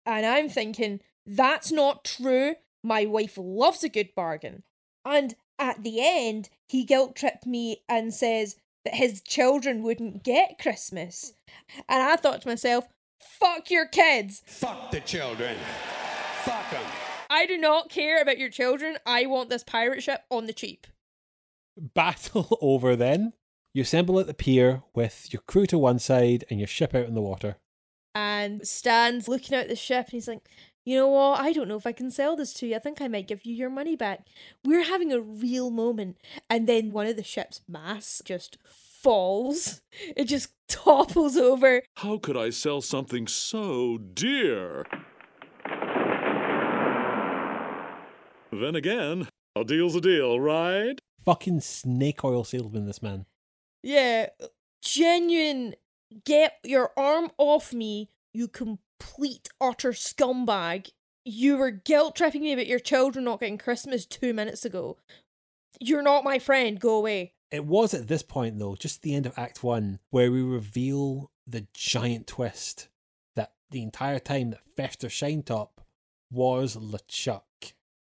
And 0.04 0.26
I'm 0.26 0.48
thinking, 0.48 1.00
that's 1.26 1.72
not 1.72 2.04
true. 2.04 2.54
My 2.82 3.06
wife 3.06 3.36
loves 3.36 3.82
a 3.82 3.88
good 3.88 4.14
bargain. 4.14 4.62
And 5.04 5.34
at 5.58 5.82
the 5.82 5.98
end, 6.00 6.48
he 6.68 6.84
guilt 6.84 7.16
tripped 7.16 7.46
me 7.46 7.82
and 7.88 8.12
says 8.12 8.56
that 8.86 8.94
his 8.94 9.20
children 9.20 9.82
wouldn't 9.82 10.22
get 10.22 10.60
Christmas. 10.60 11.34
And 11.88 12.02
I 12.02 12.14
thought 12.14 12.42
to 12.42 12.48
myself, 12.48 12.86
fuck 13.20 13.68
your 13.68 13.86
kids. 13.88 14.44
Fuck 14.46 14.92
the 14.92 15.00
children. 15.00 15.56
Fuck 16.44 16.70
them. 16.70 16.84
I 17.28 17.46
do 17.46 17.58
not 17.58 17.90
care 17.90 18.22
about 18.22 18.38
your 18.38 18.48
children. 18.48 18.96
I 19.04 19.26
want 19.26 19.50
this 19.50 19.64
pirate 19.64 20.04
ship 20.04 20.20
on 20.30 20.46
the 20.46 20.52
cheap. 20.52 20.86
Battle 21.76 22.56
over 22.62 22.94
then. 22.94 23.32
You 23.74 23.82
assemble 23.82 24.20
at 24.20 24.28
the 24.28 24.34
pier 24.34 24.84
with 24.94 25.32
your 25.32 25.42
crew 25.48 25.66
to 25.66 25.76
one 25.76 25.98
side 25.98 26.44
and 26.48 26.60
your 26.60 26.68
ship 26.68 26.94
out 26.94 27.06
in 27.06 27.14
the 27.14 27.20
water. 27.20 27.56
And 28.14 28.66
Stan's 28.66 29.26
looking 29.26 29.58
out 29.58 29.66
the 29.66 29.74
ship 29.74 30.06
and 30.06 30.12
he's 30.12 30.28
like, 30.28 30.48
you 30.86 30.96
know 30.96 31.08
what? 31.08 31.40
I 31.40 31.52
don't 31.52 31.66
know 31.66 31.76
if 31.76 31.86
I 31.86 31.90
can 31.90 32.12
sell 32.12 32.36
this 32.36 32.52
to 32.54 32.66
you. 32.68 32.76
I 32.76 32.78
think 32.78 33.00
I 33.00 33.08
might 33.08 33.26
give 33.26 33.44
you 33.44 33.52
your 33.52 33.68
money 33.68 33.96
back. 33.96 34.20
We're 34.64 34.84
having 34.84 35.12
a 35.12 35.20
real 35.20 35.68
moment. 35.68 36.16
And 36.48 36.68
then 36.68 36.92
one 36.92 37.08
of 37.08 37.16
the 37.16 37.24
ship's 37.24 37.60
masts 37.68 38.22
just 38.24 38.56
falls. 38.64 39.82
It 40.14 40.24
just 40.24 40.50
topples 40.68 41.36
over. 41.36 41.82
How 41.96 42.18
could 42.18 42.36
I 42.36 42.50
sell 42.50 42.80
something 42.82 43.26
so 43.26 43.98
dear? 43.98 44.84
Then 48.52 48.76
again, 48.76 49.28
a 49.56 49.64
deal's 49.64 49.96
a 49.96 50.00
deal, 50.00 50.38
right? 50.38 51.00
Fucking 51.24 51.60
snake 51.62 52.24
oil 52.24 52.44
salesman, 52.44 52.86
this 52.86 53.02
man. 53.02 53.24
Yeah, 53.82 54.28
genuine. 54.82 55.74
Get 56.24 56.58
your 56.62 56.92
arm 56.96 57.30
off 57.38 57.72
me, 57.72 58.10
you 58.32 58.48
complete 58.48 58.85
utter 59.60 59.92
scumbag. 59.92 60.90
You 61.24 61.56
were 61.56 61.70
guilt 61.70 62.16
tripping 62.16 62.42
me 62.42 62.52
about 62.52 62.66
your 62.66 62.78
children 62.78 63.24
not 63.24 63.40
getting 63.40 63.58
Christmas 63.58 64.06
two 64.06 64.32
minutes 64.32 64.64
ago. 64.64 64.96
You're 65.80 66.02
not 66.02 66.24
my 66.24 66.38
friend. 66.38 66.78
Go 66.80 66.96
away. 66.96 67.32
It 67.50 67.64
was 67.64 67.94
at 67.94 68.08
this 68.08 68.22
point, 68.22 68.58
though, 68.58 68.76
just 68.76 69.02
the 69.02 69.14
end 69.14 69.26
of 69.26 69.38
Act 69.38 69.62
One, 69.62 69.98
where 70.10 70.30
we 70.30 70.42
reveal 70.42 71.30
the 71.46 71.66
giant 71.74 72.26
twist 72.26 72.88
that 73.34 73.52
the 73.70 73.82
entire 73.82 74.18
time 74.18 74.50
that 74.50 74.60
Fester 74.76 75.08
Shinetop 75.08 75.80
was 76.30 76.76
LeChuck. 76.76 77.42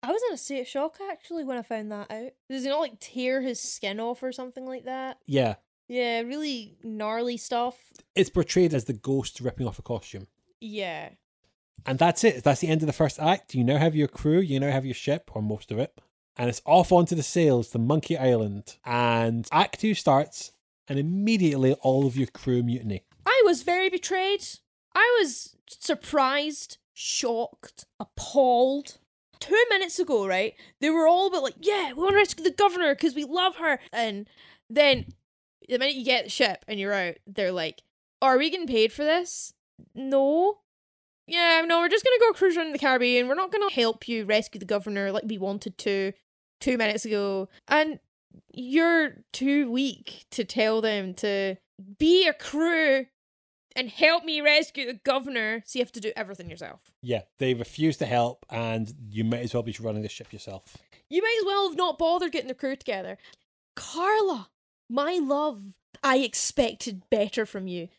I 0.03 0.11
was 0.11 0.21
in 0.29 0.33
a 0.35 0.37
state 0.37 0.61
of 0.61 0.67
shock 0.67 0.97
actually 1.11 1.43
when 1.43 1.57
I 1.57 1.63
found 1.63 1.91
that 1.91 2.11
out. 2.11 2.31
Does 2.49 2.63
he 2.63 2.69
not 2.69 2.79
like 2.79 2.99
tear 2.99 3.41
his 3.41 3.59
skin 3.59 3.99
off 3.99 4.21
or 4.23 4.31
something 4.31 4.65
like 4.65 4.85
that? 4.85 5.17
Yeah, 5.25 5.55
Yeah, 5.89 6.19
really 6.21 6.77
gnarly 6.83 7.37
stuff. 7.37 7.75
it's 8.13 8.29
portrayed 8.29 8.73
as 8.73 8.85
the 8.85 8.93
ghost 8.93 9.41
ripping 9.41 9.67
off 9.67 9.79
a 9.79 9.81
costume. 9.81 10.27
Yeah. 10.61 11.09
And 11.85 11.99
that's 11.99 12.23
it. 12.23 12.43
That's 12.43 12.61
the 12.61 12.67
end 12.67 12.81
of 12.81 12.87
the 12.87 12.93
first 12.93 13.19
act. 13.19 13.53
You 13.53 13.63
now 13.63 13.77
have 13.77 13.95
your 13.95 14.07
crew, 14.07 14.39
you 14.39 14.59
now 14.59 14.71
have 14.71 14.85
your 14.85 14.95
ship, 14.95 15.29
or 15.33 15.41
most 15.41 15.71
of 15.71 15.77
it. 15.77 15.99
And 16.37 16.49
it's 16.49 16.61
off 16.65 16.91
onto 16.91 17.15
the 17.15 17.23
sails 17.23 17.69
to 17.69 17.77
Monkey 17.77 18.17
Island. 18.17 18.77
And 18.85 19.47
Act 19.51 19.79
2 19.79 19.93
starts, 19.93 20.51
and 20.87 20.99
immediately 20.99 21.73
all 21.81 22.05
of 22.05 22.17
your 22.17 22.27
crew 22.27 22.63
mutiny. 22.63 23.03
I 23.25 23.41
was 23.45 23.63
very 23.63 23.89
betrayed. 23.89 24.45
I 24.93 25.17
was 25.19 25.55
surprised, 25.67 26.77
shocked, 26.93 27.85
appalled. 27.99 28.97
Two 29.39 29.65
minutes 29.69 29.99
ago, 29.99 30.25
right? 30.25 30.55
They 30.79 30.89
were 30.89 31.07
all 31.07 31.27
about 31.27 31.43
like, 31.43 31.55
yeah, 31.59 31.89
we 31.89 32.01
want 32.01 32.11
to 32.11 32.17
rescue 32.17 32.43
the 32.43 32.51
governor 32.51 32.95
because 32.95 33.13
we 33.13 33.25
love 33.25 33.57
her. 33.57 33.79
And 33.91 34.27
then 34.69 35.13
the 35.67 35.77
minute 35.77 35.95
you 35.95 36.05
get 36.05 36.23
the 36.23 36.29
ship 36.29 36.63
and 36.67 36.79
you're 36.79 36.93
out, 36.93 37.15
they're 37.27 37.51
like, 37.51 37.83
are 38.21 38.37
we 38.37 38.49
getting 38.49 38.65
paid 38.65 38.93
for 38.93 39.03
this? 39.03 39.53
No. 39.93 40.57
Yeah, 41.27 41.63
no, 41.65 41.79
we're 41.79 41.89
just 41.89 42.05
gonna 42.05 42.19
go 42.19 42.37
cruise 42.37 42.55
around 42.55 42.71
the 42.71 42.79
Caribbean. 42.79 43.27
We're 43.27 43.35
not 43.35 43.51
gonna 43.51 43.71
help 43.71 44.07
you 44.07 44.25
rescue 44.25 44.59
the 44.59 44.65
governor 44.65 45.11
like 45.11 45.23
we 45.25 45.37
wanted 45.37 45.77
to 45.79 46.13
two 46.61 46.77
minutes 46.77 47.05
ago. 47.05 47.49
And 47.67 47.99
you're 48.53 49.23
too 49.33 49.71
weak 49.71 50.25
to 50.31 50.43
tell 50.43 50.81
them 50.81 51.13
to 51.15 51.55
be 51.97 52.27
a 52.27 52.33
crew 52.33 53.07
and 53.75 53.89
help 53.89 54.23
me 54.23 54.39
rescue 54.41 54.85
the 54.85 54.99
governor. 55.03 55.63
So 55.65 55.79
you 55.79 55.83
have 55.83 55.91
to 55.93 55.99
do 55.99 56.13
everything 56.15 56.49
yourself. 56.49 56.79
Yeah, 57.01 57.21
they 57.39 57.53
refuse 57.53 57.97
to 57.97 58.05
help, 58.05 58.45
and 58.49 58.93
you 59.09 59.23
might 59.23 59.41
as 59.41 59.53
well 59.53 59.63
be 59.63 59.75
running 59.79 60.01
the 60.01 60.09
ship 60.09 60.31
yourself. 60.31 60.77
You 61.09 61.21
might 61.21 61.37
as 61.41 61.45
well 61.45 61.69
have 61.69 61.77
not 61.77 61.97
bothered 61.97 62.31
getting 62.31 62.47
the 62.47 62.53
crew 62.53 62.75
together. 62.75 63.17
Carla, 63.75 64.49
my 64.89 65.19
love, 65.21 65.61
I 66.03 66.17
expected 66.17 67.03
better 67.09 67.45
from 67.45 67.67
you. 67.67 67.89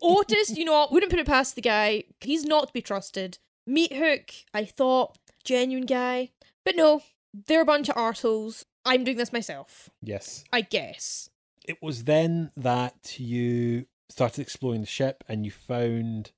Otis, 0.00 0.56
you 0.56 0.64
know, 0.64 0.88
wouldn't 0.90 1.10
put 1.10 1.20
it 1.20 1.26
past 1.26 1.54
the 1.54 1.62
guy. 1.62 2.04
He's 2.20 2.44
not 2.44 2.68
to 2.68 2.72
be 2.72 2.82
trusted. 2.82 3.38
Meat 3.66 3.92
Hook, 3.92 4.32
I 4.52 4.64
thought, 4.64 5.18
genuine 5.44 5.86
guy. 5.86 6.30
But 6.64 6.76
no, 6.76 7.02
they're 7.32 7.62
a 7.62 7.66
bunch 7.66 7.88
of 7.88 7.96
arseholes. 7.96 8.64
I'm 8.84 9.04
doing 9.04 9.16
this 9.16 9.32
myself. 9.32 9.90
Yes. 10.02 10.44
I 10.52 10.62
guess. 10.62 11.30
It 11.66 11.78
was 11.80 12.04
then 12.04 12.50
that 12.56 13.18
you 13.20 13.86
started 14.10 14.42
exploring 14.42 14.80
the 14.80 14.86
ship 14.86 15.24
and 15.28 15.44
you 15.44 15.50
found 15.50 16.32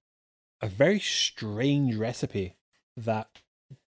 a 0.60 0.68
very 0.68 1.00
strange 1.00 1.96
recipe 1.96 2.56
that 2.96 3.40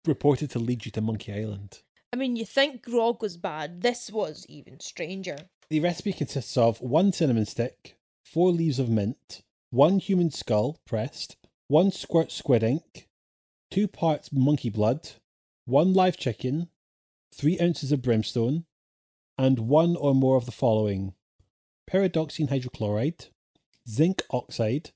reported 0.06 0.50
to 0.52 0.60
lead 0.60 0.86
you 0.86 0.92
to 0.92 1.02
Monkey 1.02 1.34
Island. 1.34 1.82
I 2.14 2.16
mean, 2.16 2.36
you 2.38 2.46
think 2.46 2.82
grog 2.82 3.22
was 3.22 3.38
bad. 3.38 3.82
This 3.82 4.10
was 4.10 4.46
even 4.48 4.80
stranger. 4.80 5.38
The 5.70 5.80
recipe 5.82 6.14
consists 6.14 6.56
of 6.56 6.80
one 6.80 7.12
cinnamon 7.12 7.46
stick, 7.46 7.98
four 8.24 8.52
leaves 8.52 8.80
of 8.80 8.90
mint, 8.90 9.42
one 9.70 10.00
human 10.00 10.32
skull 10.32 10.80
pressed, 10.86 11.36
one 11.68 11.92
squirt 11.92 12.32
squid 12.32 12.64
ink, 12.64 13.10
two 13.70 13.90
parts 13.90 14.32
monkey 14.32 14.70
blood, 14.70 15.12
one 15.66 15.94
live 15.94 16.16
chicken, 16.16 16.70
three 17.34 17.60
ounces 17.60 17.92
of 17.92 18.02
brimstone, 18.02 18.64
and 19.38 19.60
one 19.60 19.98
or 19.98 20.16
more 20.16 20.38
of 20.38 20.46
the 20.46 20.54
following 20.54 21.14
pyridoxine 21.90 22.50
hydrochloride, 22.50 23.30
zinc 23.88 24.24
oxide, 24.32 24.92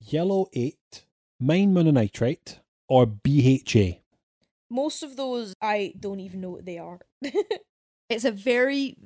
yellow 0.00 0.48
8, 0.52 0.76
thiamine 1.42 1.72
mononitrate, 1.72 2.58
or 2.88 3.06
BHA. 3.06 4.00
Most 4.70 5.02
of 5.02 5.16
those, 5.16 5.54
I 5.62 5.94
don't 5.98 6.20
even 6.20 6.42
know 6.42 6.50
what 6.50 6.66
they 6.66 6.78
are. 6.78 7.00
it's 8.08 8.24
a 8.24 8.32
very 8.32 8.96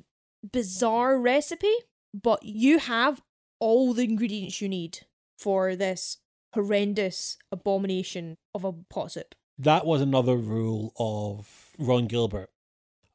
bizarre 0.43 1.19
recipe, 1.19 1.75
but 2.15 2.43
you 2.43 2.79
have 2.79 3.23
all 3.59 3.93
the 3.93 4.05
ingredients 4.05 4.61
you 4.61 4.69
need 4.69 5.01
for 5.39 5.77
this 5.77 6.19
horrendous 6.55 7.37
abomination 7.53 8.37
of 8.55 8.65
a 8.65 8.73
pot 8.73 9.13
soup. 9.13 9.35
That 9.59 9.87
was 9.87 10.01
another 10.01 10.37
rule 10.37 10.93
of 10.99 11.73
Ron 11.79 12.07
Gilbert. 12.07 12.51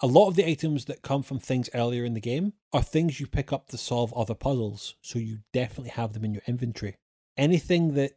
A 0.01 0.07
lot 0.07 0.27
of 0.27 0.35
the 0.35 0.47
items 0.47 0.85
that 0.85 1.01
come 1.01 1.23
from 1.23 1.39
things 1.39 1.69
earlier 1.73 2.05
in 2.05 2.13
the 2.13 2.21
game 2.21 2.53
are 2.73 2.83
things 2.83 3.19
you 3.19 3.27
pick 3.27 3.51
up 3.51 3.67
to 3.69 3.77
solve 3.77 4.13
other 4.13 4.35
puzzles, 4.35 4.95
so 5.01 5.17
you 5.17 5.39
definitely 5.53 5.91
have 5.91 6.13
them 6.13 6.25
in 6.25 6.33
your 6.33 6.43
inventory. 6.45 6.97
Anything 7.37 7.93
that 7.95 8.11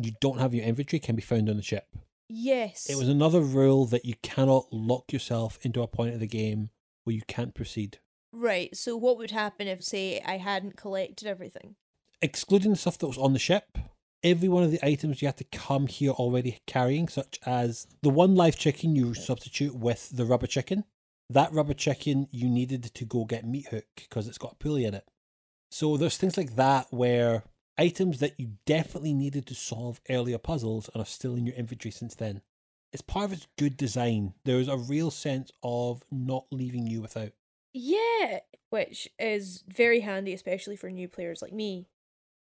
you 0.00 0.12
don't 0.20 0.38
have 0.38 0.52
in 0.52 0.60
your 0.60 0.68
inventory 0.68 1.00
can 1.00 1.16
be 1.16 1.22
found 1.22 1.50
on 1.50 1.56
the 1.56 1.62
ship. 1.62 1.86
Yes. 2.28 2.88
It 2.88 2.96
was 2.96 3.08
another 3.08 3.40
rule 3.40 3.84
that 3.86 4.04
you 4.04 4.14
cannot 4.22 4.72
lock 4.72 5.12
yourself 5.12 5.58
into 5.62 5.82
a 5.82 5.88
point 5.88 6.14
of 6.14 6.20
the 6.20 6.26
game 6.26 6.70
where 7.04 7.14
you 7.14 7.22
can't 7.28 7.54
proceed. 7.54 7.98
Right, 8.36 8.76
so 8.76 8.96
what 8.96 9.16
would 9.18 9.30
happen 9.30 9.68
if, 9.68 9.84
say, 9.84 10.20
I 10.20 10.38
hadn't 10.38 10.76
collected 10.76 11.28
everything? 11.28 11.76
Excluding 12.20 12.72
the 12.72 12.76
stuff 12.76 12.98
that 12.98 13.06
was 13.06 13.16
on 13.16 13.32
the 13.32 13.38
ship, 13.38 13.78
every 14.24 14.48
one 14.48 14.64
of 14.64 14.72
the 14.72 14.84
items 14.84 15.22
you 15.22 15.28
had 15.28 15.36
to 15.36 15.44
come 15.44 15.86
here 15.86 16.10
already 16.10 16.58
carrying, 16.66 17.06
such 17.06 17.38
as 17.46 17.86
the 18.02 18.10
one 18.10 18.34
live 18.34 18.56
chicken 18.58 18.96
you 18.96 19.14
substitute 19.14 19.76
with 19.76 20.10
the 20.10 20.24
rubber 20.24 20.48
chicken. 20.48 20.82
That 21.30 21.52
rubber 21.52 21.74
chicken 21.74 22.26
you 22.32 22.48
needed 22.48 22.82
to 22.82 23.04
go 23.04 23.24
get 23.24 23.46
meat 23.46 23.68
hook 23.68 23.86
because 23.94 24.26
it's 24.26 24.38
got 24.38 24.54
a 24.54 24.56
pulley 24.56 24.84
in 24.84 24.94
it. 24.94 25.06
So 25.70 25.96
there's 25.96 26.16
things 26.16 26.36
like 26.36 26.56
that 26.56 26.88
where 26.90 27.44
items 27.78 28.18
that 28.18 28.38
you 28.38 28.54
definitely 28.66 29.14
needed 29.14 29.46
to 29.46 29.54
solve 29.54 30.00
earlier 30.10 30.38
puzzles 30.38 30.90
and 30.92 31.00
are 31.00 31.06
still 31.06 31.36
in 31.36 31.46
your 31.46 31.54
inventory 31.54 31.92
since 31.92 32.16
then. 32.16 32.42
It's 32.92 33.02
part 33.02 33.26
of 33.26 33.32
its 33.32 33.46
good 33.58 33.76
design. 33.76 34.34
There's 34.44 34.68
a 34.68 34.76
real 34.76 35.12
sense 35.12 35.52
of 35.62 36.02
not 36.10 36.46
leaving 36.50 36.88
you 36.88 37.00
without. 37.00 37.30
Yeah, 37.74 38.40
which 38.70 39.08
is 39.18 39.64
very 39.68 40.00
handy, 40.00 40.32
especially 40.32 40.76
for 40.76 40.90
new 40.90 41.08
players 41.08 41.42
like 41.42 41.52
me. 41.52 41.88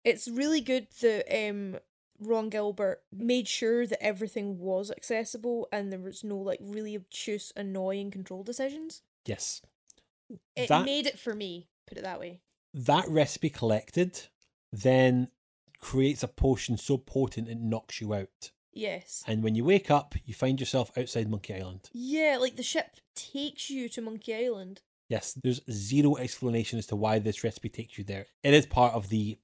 It's 0.05 0.29
really 0.29 0.61
good 0.61 0.89
that 1.01 1.49
um, 1.49 1.79
Ron 2.21 2.51
Gilbert 2.51 3.03
made 3.11 3.49
sure 3.49 3.87
that 3.87 4.03
everything 4.05 4.59
was 4.59 4.91
accessible 4.91 5.67
and 5.73 5.91
there 5.91 5.99
was 5.99 6.23
no 6.23 6.37
like 6.37 6.59
really 6.61 6.95
obtuse, 6.95 7.53
annoying 7.57 8.11
control 8.11 8.43
decisions. 8.43 9.03
Yes. 9.25 9.63
It 10.55 10.69
That- 10.69 10.85
made 10.85 11.07
it 11.07 11.19
for 11.19 11.35
me, 11.35 11.69
put 11.87 11.97
it 11.99 12.03
that 12.05 12.21
way. 12.21 12.41
that 12.75 13.09
recipe 13.09 13.49
collected 13.51 14.21
then 14.73 15.29
creates 15.81 16.23
a 16.23 16.29
potion 16.29 16.77
so 16.77 16.99
potent 16.99 17.49
it 17.49 17.59
knocks 17.61 18.01
you 18.01 18.13
out. 18.13 18.51
Yes. 18.73 19.23
And 19.27 19.43
when 19.45 19.55
you 19.55 19.65
wake 19.65 19.91
up, 19.91 20.15
you 20.27 20.35
find 20.35 20.59
yourself 20.59 20.91
outside 20.99 21.31
Monkey 21.31 21.55
Island. 21.55 21.89
Yeah, 21.93 22.37
like 22.41 22.57
the 22.57 22.63
ship 22.65 22.97
takes 23.15 23.71
you 23.71 23.89
to 23.91 24.01
Monkey 24.03 24.35
Island. 24.35 24.83
Yes, 25.15 25.39
there's 25.45 25.61
zero 25.71 26.17
explanation 26.17 26.77
as 26.77 26.89
to 26.89 26.97
why 26.97 27.21
this 27.21 27.45
recipe 27.45 27.69
takes 27.69 27.97
you 27.97 28.03
there. 28.03 28.27
It 28.43 28.53
is 28.53 28.67
part 28.67 28.95
of 28.95 29.11
the 29.11 29.39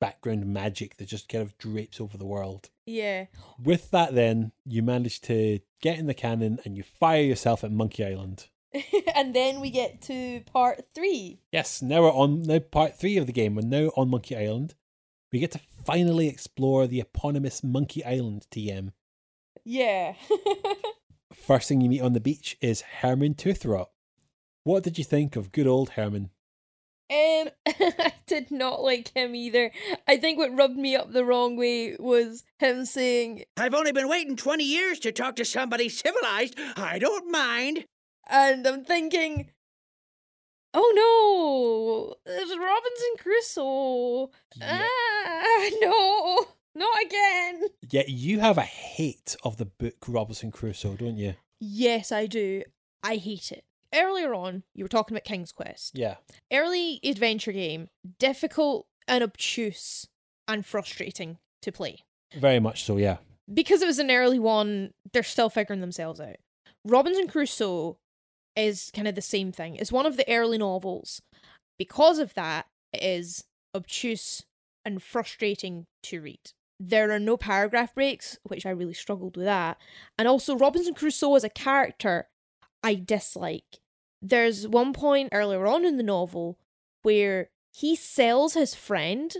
background 0.00 0.46
magic 0.46 0.96
that 0.96 1.08
just 1.08 1.28
kind 1.28 1.42
of 1.42 1.58
drapes 1.58 2.00
over 2.00 2.16
the 2.16 2.24
world. 2.24 2.70
Yeah. 2.86 3.26
With 3.62 3.90
that, 3.90 4.14
then, 4.14 4.52
you 4.64 4.82
manage 4.82 5.20
to 5.22 5.60
get 5.82 5.98
in 5.98 6.06
the 6.06 6.14
cannon 6.14 6.58
and 6.64 6.74
you 6.74 6.82
fire 6.82 7.20
yourself 7.20 7.62
at 7.62 7.70
Monkey 7.70 8.02
Island. 8.02 8.48
and 9.14 9.34
then 9.34 9.60
we 9.60 9.68
get 9.68 10.00
to 10.04 10.40
part 10.50 10.86
three. 10.94 11.42
Yes, 11.52 11.82
now 11.82 12.00
we're 12.00 12.12
on 12.12 12.44
now 12.44 12.60
part 12.60 12.98
three 12.98 13.18
of 13.18 13.26
the 13.26 13.34
game. 13.34 13.56
We're 13.56 13.66
now 13.66 13.90
on 13.98 14.08
Monkey 14.08 14.38
Island. 14.38 14.74
We 15.34 15.38
get 15.38 15.50
to 15.50 15.60
finally 15.84 16.28
explore 16.28 16.86
the 16.86 17.00
eponymous 17.00 17.62
Monkey 17.62 18.02
Island 18.06 18.46
TM. 18.50 18.92
Yeah. 19.66 20.14
First 21.34 21.68
thing 21.68 21.82
you 21.82 21.90
meet 21.90 22.00
on 22.00 22.14
the 22.14 22.20
beach 22.20 22.56
is 22.62 22.80
Herman 23.02 23.34
Toothrot. 23.34 23.88
What 24.70 24.84
did 24.84 24.98
you 24.98 25.02
think 25.04 25.34
of 25.34 25.50
good 25.50 25.66
old 25.66 25.90
Herman? 25.90 26.30
Um, 27.10 27.48
I 27.66 28.12
did 28.28 28.52
not 28.52 28.80
like 28.84 29.12
him 29.12 29.34
either. 29.34 29.72
I 30.06 30.16
think 30.16 30.38
what 30.38 30.56
rubbed 30.56 30.76
me 30.76 30.94
up 30.94 31.12
the 31.12 31.24
wrong 31.24 31.56
way 31.56 31.96
was 31.98 32.44
him 32.60 32.84
saying, 32.84 33.42
I've 33.56 33.74
only 33.74 33.90
been 33.90 34.08
waiting 34.08 34.36
20 34.36 34.62
years 34.62 35.00
to 35.00 35.10
talk 35.10 35.34
to 35.36 35.44
somebody 35.44 35.88
civilized. 35.88 36.54
I 36.76 37.00
don't 37.00 37.32
mind. 37.32 37.86
and 38.28 38.64
I'm 38.64 38.84
thinking, 38.84 39.50
oh 40.72 42.14
no, 42.24 42.32
it's 42.32 42.56
Robinson 42.56 43.16
Crusoe. 43.18 44.30
Ah, 44.62 45.68
no, 45.80 46.46
not 46.76 47.02
again. 47.04 47.62
Yet 47.90 48.08
you 48.08 48.38
have 48.38 48.56
a 48.56 48.62
hate 48.62 49.34
of 49.42 49.56
the 49.56 49.66
book 49.66 49.96
Robinson 50.06 50.52
Crusoe, 50.52 50.94
don't 50.94 51.18
you? 51.18 51.34
Yes, 51.58 52.12
I 52.12 52.26
do. 52.26 52.62
I 53.02 53.16
hate 53.16 53.50
it. 53.50 53.64
Earlier 53.94 54.34
on, 54.34 54.62
you 54.74 54.84
were 54.84 54.88
talking 54.88 55.16
about 55.16 55.24
King's 55.24 55.52
Quest. 55.52 55.98
Yeah. 55.98 56.16
Early 56.52 57.00
adventure 57.04 57.52
game, 57.52 57.88
difficult 58.18 58.86
and 59.08 59.24
obtuse 59.24 60.06
and 60.46 60.64
frustrating 60.64 61.38
to 61.62 61.72
play. 61.72 62.04
Very 62.38 62.60
much 62.60 62.84
so, 62.84 62.96
yeah. 62.96 63.16
because 63.52 63.82
it 63.82 63.86
was 63.86 63.98
an 63.98 64.10
early 64.10 64.38
one, 64.38 64.92
they're 65.12 65.22
still 65.22 65.50
figuring 65.50 65.80
themselves 65.80 66.20
out. 66.20 66.36
Robinson 66.84 67.26
Crusoe 67.26 67.98
is 68.56 68.90
kind 68.94 69.08
of 69.08 69.14
the 69.14 69.22
same 69.22 69.52
thing. 69.52 69.76
It's 69.76 69.92
one 69.92 70.06
of 70.06 70.16
the 70.16 70.28
early 70.32 70.58
novels. 70.58 71.20
Because 71.78 72.18
of 72.18 72.34
that, 72.34 72.66
it 72.92 73.02
is 73.02 73.44
obtuse 73.74 74.44
and 74.84 75.02
frustrating 75.02 75.86
to 76.04 76.20
read. 76.20 76.52
There 76.78 77.10
are 77.10 77.18
no 77.18 77.36
paragraph 77.36 77.94
breaks, 77.94 78.38
which 78.44 78.64
I 78.64 78.70
really 78.70 78.94
struggled 78.94 79.36
with 79.36 79.44
that. 79.46 79.76
And 80.18 80.26
also, 80.26 80.56
Robinson 80.56 80.94
Crusoe 80.94 81.34
as 81.34 81.44
a 81.44 81.50
character, 81.50 82.28
I 82.82 82.94
dislike. 82.94 83.80
There's 84.22 84.68
one 84.68 84.92
point 84.92 85.30
earlier 85.32 85.66
on 85.66 85.84
in 85.84 85.96
the 85.96 86.02
novel 86.02 86.58
where 87.02 87.50
he 87.72 87.96
sells 87.96 88.54
his 88.54 88.74
friend 88.74 89.34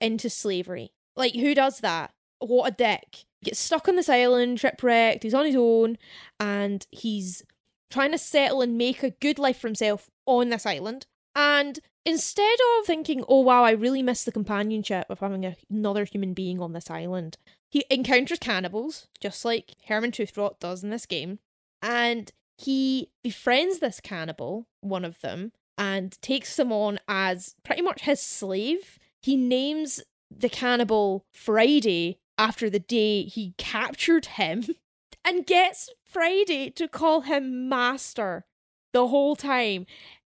into 0.00 0.28
slavery. 0.28 0.92
Like, 1.14 1.34
who 1.34 1.54
does 1.54 1.80
that? 1.80 2.12
What 2.38 2.72
a 2.72 2.74
dick. 2.74 3.24
Gets 3.44 3.58
stuck 3.60 3.88
on 3.88 3.96
this 3.96 4.08
island, 4.08 4.60
shipwrecked, 4.60 5.22
he's 5.22 5.34
on 5.34 5.46
his 5.46 5.56
own, 5.56 5.96
and 6.38 6.86
he's 6.90 7.42
trying 7.90 8.12
to 8.12 8.18
settle 8.18 8.60
and 8.60 8.76
make 8.76 9.02
a 9.02 9.10
good 9.10 9.38
life 9.38 9.58
for 9.58 9.68
himself 9.68 10.10
on 10.26 10.50
this 10.50 10.66
island. 10.66 11.06
And 11.34 11.78
instead 12.04 12.56
of 12.78 12.86
thinking, 12.86 13.24
oh 13.28 13.40
wow, 13.40 13.62
I 13.62 13.70
really 13.70 14.02
miss 14.02 14.24
the 14.24 14.32
companionship 14.32 15.06
of 15.08 15.20
having 15.20 15.44
a, 15.46 15.56
another 15.70 16.04
human 16.04 16.34
being 16.34 16.60
on 16.60 16.72
this 16.72 16.90
island, 16.90 17.38
he 17.70 17.84
encounters 17.90 18.38
cannibals, 18.38 19.06
just 19.20 19.44
like 19.44 19.76
Herman 19.86 20.10
Toothrot 20.10 20.58
does 20.58 20.82
in 20.82 20.90
this 20.90 21.06
game. 21.06 21.38
and 21.82 22.32
he 22.58 23.10
befriends 23.22 23.78
this 23.78 24.00
cannibal, 24.00 24.66
one 24.80 25.04
of 25.04 25.20
them, 25.20 25.52
and 25.76 26.20
takes 26.22 26.58
him 26.58 26.72
on 26.72 26.98
as 27.06 27.54
pretty 27.62 27.82
much 27.82 28.02
his 28.02 28.20
slave. 28.20 28.98
He 29.20 29.36
names 29.36 30.02
the 30.30 30.48
cannibal 30.48 31.24
Friday 31.32 32.18
after 32.38 32.68
the 32.68 32.78
day 32.78 33.24
he 33.24 33.54
captured 33.58 34.26
him 34.26 34.64
and 35.24 35.46
gets 35.46 35.90
Friday 36.04 36.70
to 36.70 36.88
call 36.88 37.22
him 37.22 37.68
master 37.68 38.46
the 38.92 39.08
whole 39.08 39.36
time. 39.36 39.86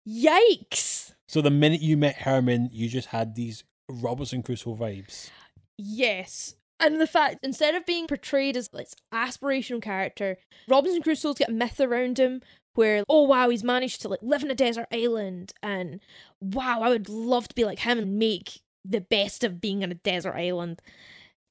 Yikes! 0.07 1.13
So 1.27 1.41
the 1.41 1.51
minute 1.51 1.81
you 1.81 1.97
met 1.97 2.15
Herman, 2.17 2.69
you 2.71 2.87
just 2.87 3.07
had 3.09 3.35
these 3.35 3.63
Robinson 3.89 4.43
Crusoe 4.43 4.75
vibes. 4.75 5.29
Yes. 5.77 6.55
And 6.79 6.99
the 6.99 7.07
fact, 7.07 7.39
instead 7.41 7.73
of 7.75 7.85
being 7.85 8.07
portrayed 8.07 8.57
as 8.57 8.69
this 8.69 8.93
aspirational 9.13 9.81
character, 9.81 10.37
Robinson 10.67 11.01
Crusoe's 11.01 11.37
got 11.37 11.49
a 11.49 11.53
myth 11.53 11.79
around 11.79 12.19
him 12.19 12.41
where, 12.73 13.03
oh 13.07 13.23
wow, 13.23 13.49
he's 13.49 13.63
managed 13.63 14.01
to 14.01 14.09
like 14.09 14.19
live 14.21 14.43
in 14.43 14.51
a 14.51 14.55
desert 14.55 14.87
island, 14.91 15.53
and 15.63 16.01
wow, 16.41 16.81
I 16.81 16.89
would 16.89 17.07
love 17.09 17.47
to 17.47 17.55
be 17.55 17.63
like 17.63 17.79
him 17.79 17.97
and 17.97 18.19
make 18.19 18.59
the 18.83 19.01
best 19.01 19.43
of 19.43 19.61
being 19.61 19.83
on 19.83 19.91
a 19.91 19.95
desert 19.95 20.35
island. 20.35 20.81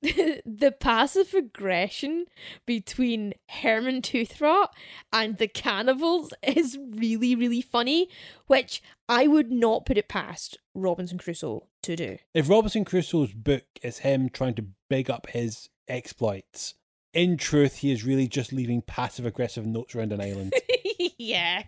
the 0.44 0.74
passive 0.78 1.32
aggression 1.32 2.26
between 2.66 3.32
Herman 3.48 4.02
Toothrot 4.02 4.68
and 5.12 5.38
the 5.38 5.48
cannibals 5.48 6.34
is 6.42 6.78
really, 6.90 7.34
really 7.34 7.62
funny, 7.62 8.10
which 8.46 8.82
I 9.08 9.26
would 9.26 9.50
not 9.50 9.86
put 9.86 9.96
it 9.96 10.08
past 10.08 10.58
Robinson 10.74 11.16
Crusoe 11.16 11.68
to 11.84 11.96
do. 11.96 12.18
If 12.34 12.50
Robinson 12.50 12.84
Crusoe's 12.84 13.32
book 13.32 13.64
is 13.82 13.98
him 13.98 14.28
trying 14.28 14.54
to 14.54 14.66
big 14.90 15.08
up 15.08 15.28
his 15.30 15.70
exploits, 15.88 16.74
in 17.14 17.38
truth, 17.38 17.76
he 17.76 17.90
is 17.90 18.04
really 18.04 18.28
just 18.28 18.52
leaving 18.52 18.82
passive 18.82 19.24
aggressive 19.24 19.64
notes 19.64 19.94
around 19.94 20.12
an 20.12 20.20
island. 20.20 20.52
yeah. 21.18 21.62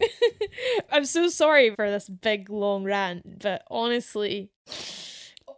I'm 0.90 1.04
so 1.04 1.28
sorry 1.28 1.74
for 1.76 1.90
this 1.90 2.08
big 2.08 2.50
long 2.50 2.82
rant, 2.82 3.38
but 3.40 3.62
honestly, 3.70 4.50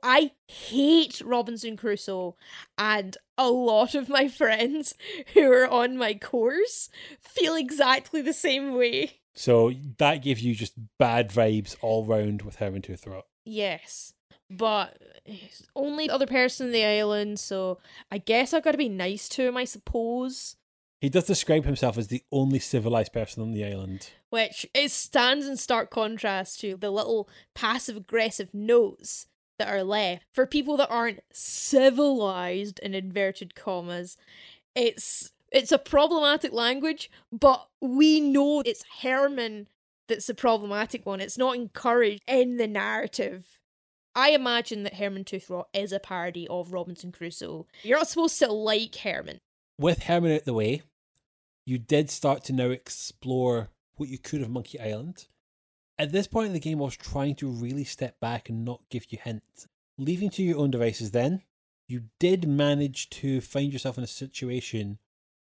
I 0.05 0.33
hate 0.49 1.23
Robinson 1.25 1.79
Crusoe, 1.79 2.37
and 2.77 3.17
a 3.39 3.49
lot 3.49 3.95
of 3.95 4.11
my 4.11 4.29
friends 4.29 4.95
who 5.33 5.51
are 5.51 5.67
on 5.67 5.97
my 5.97 6.13
course 6.13 6.91
feel 7.21 7.55
exactly 7.55 8.21
the 8.21 8.35
same 8.35 8.75
way. 8.75 9.21
So 9.35 9.73
that 9.99 10.23
gives 10.23 10.45
you 10.45 10.55
just 10.55 10.75
bad 10.99 11.31
vibes 11.31 11.77
all 11.81 12.05
round 12.05 12.43
with 12.43 12.57
Herman 12.57 12.83
Toothrot. 12.83 13.23
Yes. 13.47 14.13
But 14.51 14.99
he's 15.25 15.67
only 15.75 16.07
the 16.07 16.15
other 16.15 16.27
person 16.27 16.67
on 16.67 16.73
the 16.73 16.85
island, 16.85 17.41
so 17.41 17.79
I 18.13 18.19
guess 18.19 18.53
I've 18.53 18.63
gotta 18.63 18.77
be 18.77 18.91
nice 18.91 19.29
to 19.31 19.49
him, 19.49 19.57
I 19.57 19.65
suppose. 19.65 20.57
He 21.01 21.09
does 21.09 21.25
describe 21.25 21.65
himself 21.65 21.97
as 21.97 22.09
the 22.09 22.23
only 22.31 22.59
civilized 22.59 23.13
person 23.13 23.43
on 23.43 23.53
the 23.53 23.65
island. 23.65 24.11
Which 24.29 24.67
it 24.75 24.91
stands 24.91 25.47
in 25.47 25.57
stark 25.57 25.91
contrast 25.91 26.61
to 26.61 26.77
the 26.77 26.91
little 26.91 27.29
passive 27.55 27.97
aggressive 27.97 28.53
notes 28.53 29.27
that 29.59 29.69
are 29.69 29.85
left 29.85 30.25
for 30.33 30.47
people 30.47 30.77
that 30.79 30.91
aren't 30.91 31.21
civilized 31.33 32.79
in 32.81 32.95
inverted 32.95 33.55
commas. 33.55 34.17
It's 34.75 35.31
it's 35.53 35.73
a 35.73 35.79
problematic 35.79 36.53
language, 36.53 37.11
but 37.31 37.69
we 37.81 38.21
know 38.21 38.63
it's 38.67 38.85
Herman 39.03 39.69
that's 40.09 40.27
the 40.27 40.35
problematic 40.35 41.07
one. 41.07 41.21
It's 41.21 41.39
not 41.39 41.55
encouraged 41.55 42.23
in 42.27 42.57
the 42.57 42.67
narrative. 42.67 43.61
I 44.15 44.31
imagine 44.31 44.85
that 44.85 44.95
Herman 44.95 45.25
Toothrot 45.25 45.65
is 45.73 45.93
a 45.93 45.99
parody 45.99 46.47
of 46.49 46.73
Robinson 46.73 47.11
Crusoe. 47.11 47.67
You're 47.83 47.99
not 47.99 48.09
supposed 48.09 48.39
to 48.39 48.53
like 48.53 48.97
Herman. 48.97 49.39
With 49.79 50.05
Herman 50.05 50.33
out 50.33 50.45
the 50.45 50.55
way, 50.55 50.83
you 51.65 51.79
did 51.79 52.11
start 52.11 52.45
to 52.45 52.53
now 52.53 52.71
explore 52.71 53.71
what 53.97 54.09
you 54.09 54.19
could 54.19 54.43
of 54.43 54.51
Monkey 54.51 54.79
Island. 54.79 55.27
At 55.99 56.12
this 56.12 56.27
point 56.27 56.49
in 56.49 56.53
the 56.53 56.61
game, 56.61 56.81
I 56.81 56.85
was 56.85 56.97
trying 56.97 57.37
to 57.37 57.49
really 57.49 57.85
step 57.85 58.19
back 58.21 58.49
and 58.49 58.65
not 58.65 58.83
give 58.91 59.07
you 59.11 59.19
hints. 59.23 59.69
Leaving 59.97 60.31
to 60.31 60.43
your 60.43 60.59
own 60.59 60.71
devices, 60.71 61.12
then, 61.12 61.43
you 61.87 62.05
did 62.19 62.49
manage 62.49 63.11
to 63.11 63.41
find 63.41 63.73
yourself 63.73 63.97
in 63.97 64.05
a 64.05 64.09
situation 64.09 64.99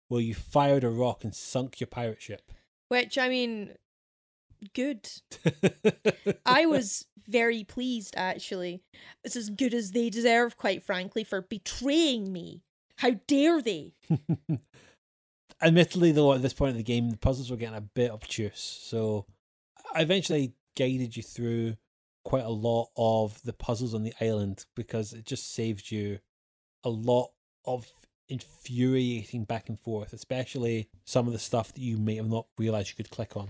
where 0.10 0.22
you 0.22 0.34
fired 0.34 0.84
a 0.84 0.90
rock 0.90 1.24
and 1.24 1.34
sunk 1.34 1.80
your 1.80 1.88
pirate 1.88 2.22
ship. 2.22 2.52
Which, 2.90 3.18
I 3.18 3.30
mean, 3.30 3.76
good. 4.74 5.10
I 6.46 6.66
was 6.66 7.06
very 7.26 7.64
pleased, 7.64 8.14
actually. 8.18 8.82
It's 9.24 9.38
as 9.38 9.50
good 9.50 9.74
as 9.74 9.92
they 9.92 10.10
deserve, 10.10 10.58
quite 10.58 10.84
frankly, 10.84 11.24
for 11.24 11.42
betraying 11.42 12.34
me. 12.34 12.62
How 12.98 13.12
dare 13.26 13.62
they? 13.62 13.94
Admittedly, 15.62 16.12
though, 16.12 16.34
at 16.34 16.42
this 16.42 16.54
point 16.54 16.72
in 16.72 16.78
the 16.78 16.84
game, 16.84 17.10
the 17.10 17.18
puzzles 17.18 17.50
were 17.50 17.58
getting 17.58 17.78
a 17.78 17.82
bit 17.82 18.12
obtuse. 18.12 18.60
So 18.60 19.26
I 19.94 20.02
eventually 20.02 20.54
guided 20.78 21.16
you 21.16 21.24
through 21.24 21.76
quite 22.24 22.46
a 22.46 22.50
lot 22.50 22.90
of 22.96 23.42
the 23.44 23.54
puzzles 23.54 23.94
on 23.94 24.04
the 24.04 24.14
island 24.22 24.66
because 24.76 25.14
it 25.14 25.26
just 25.26 25.54
saved 25.54 25.92
you 25.92 26.20
a 26.84 26.90
lot 26.90 27.32
of 27.66 27.92
infuriating 28.30 29.44
back 29.44 29.70
and 29.70 29.80
forth, 29.80 30.14
especially 30.14 30.90
some 31.06 31.28
of 31.28 31.34
the 31.34 31.40
stuff 31.40 31.74
that 31.74 31.82
you 31.82 31.98
may 31.98 32.16
have 32.16 32.30
not 32.30 32.48
realized 32.58 32.90
you 32.90 32.96
could 32.96 33.12
click 33.12 33.36
on. 33.36 33.50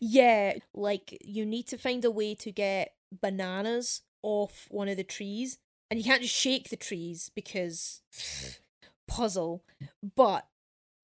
Yeah, 0.00 0.54
like 0.74 1.16
you 1.24 1.46
need 1.46 1.66
to 1.68 1.78
find 1.78 2.04
a 2.04 2.10
way 2.10 2.34
to 2.36 2.52
get 2.52 2.94
bananas 3.20 4.02
off 4.22 4.66
one 4.70 4.88
of 4.88 4.96
the 4.96 5.04
trees, 5.04 5.58
and 5.90 5.98
you 5.98 6.04
can't 6.04 6.22
just 6.22 6.34
shake 6.34 6.68
the 6.68 6.76
trees 6.76 7.30
because 7.34 8.02
puzzle. 9.08 9.64
But 10.16 10.46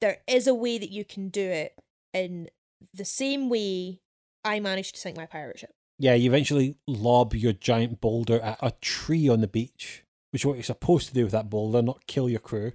there 0.01 0.19
is 0.27 0.47
a 0.47 0.55
way 0.55 0.79
that 0.79 0.91
you 0.91 1.05
can 1.05 1.29
do 1.29 1.43
it 1.43 1.79
in 2.13 2.49
the 2.93 3.05
same 3.05 3.49
way 3.49 4.01
I 4.47 4.61
managed 4.61 4.95
to 4.95 5.01
sink 5.01 5.17
my 5.17 5.27
pirate 5.27 5.59
ship. 5.59 5.75
Yeah, 5.99 6.15
you 6.15 6.31
eventually 6.31 6.77
lob 6.87 7.35
your 7.35 7.53
giant 7.53 8.01
boulder 8.01 8.41
at 8.41 8.59
a 8.63 8.73
tree 8.81 9.29
on 9.29 9.41
the 9.41 9.49
beach, 9.49 10.05
which 10.31 10.43
is 10.43 10.47
what 10.47 10.55
you're 10.55 10.63
supposed 10.63 11.09
to 11.09 11.15
do 11.15 11.25
with 11.25 11.33
that 11.33 11.51
boulder, 11.51 11.83
not 11.83 12.07
kill 12.07 12.29
your 12.29 12.41
crew. 12.41 12.73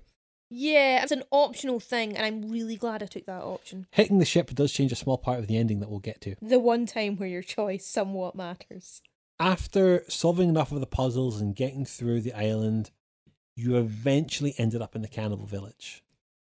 Yeah, 0.49 1.01
it's 1.01 1.13
an 1.13 1.23
optional 1.31 1.79
thing, 1.79 2.17
and 2.17 2.25
I'm 2.25 2.51
really 2.51 2.75
glad 2.75 3.01
I 3.01 3.05
took 3.05 3.25
that 3.25 3.43
option. 3.43 3.87
Hitting 3.91 4.19
the 4.19 4.25
ship 4.25 4.53
does 4.53 4.73
change 4.73 4.91
a 4.91 4.97
small 4.97 5.17
part 5.17 5.39
of 5.39 5.47
the 5.47 5.55
ending 5.55 5.79
that 5.79 5.89
we'll 5.89 5.99
get 5.99 6.19
to. 6.21 6.35
The 6.41 6.59
one 6.59 6.85
time 6.85 7.15
where 7.15 7.29
your 7.29 7.41
choice 7.41 7.85
somewhat 7.85 8.35
matters. 8.35 9.01
After 9.39 10.03
solving 10.09 10.49
enough 10.49 10.73
of 10.73 10.81
the 10.81 10.85
puzzles 10.87 11.39
and 11.39 11.55
getting 11.55 11.85
through 11.85 12.21
the 12.21 12.33
island, 12.33 12.91
you 13.55 13.77
eventually 13.77 14.53
ended 14.57 14.81
up 14.81 14.95
in 14.95 15.01
the 15.01 15.07
cannibal 15.07 15.45
village. 15.45 16.03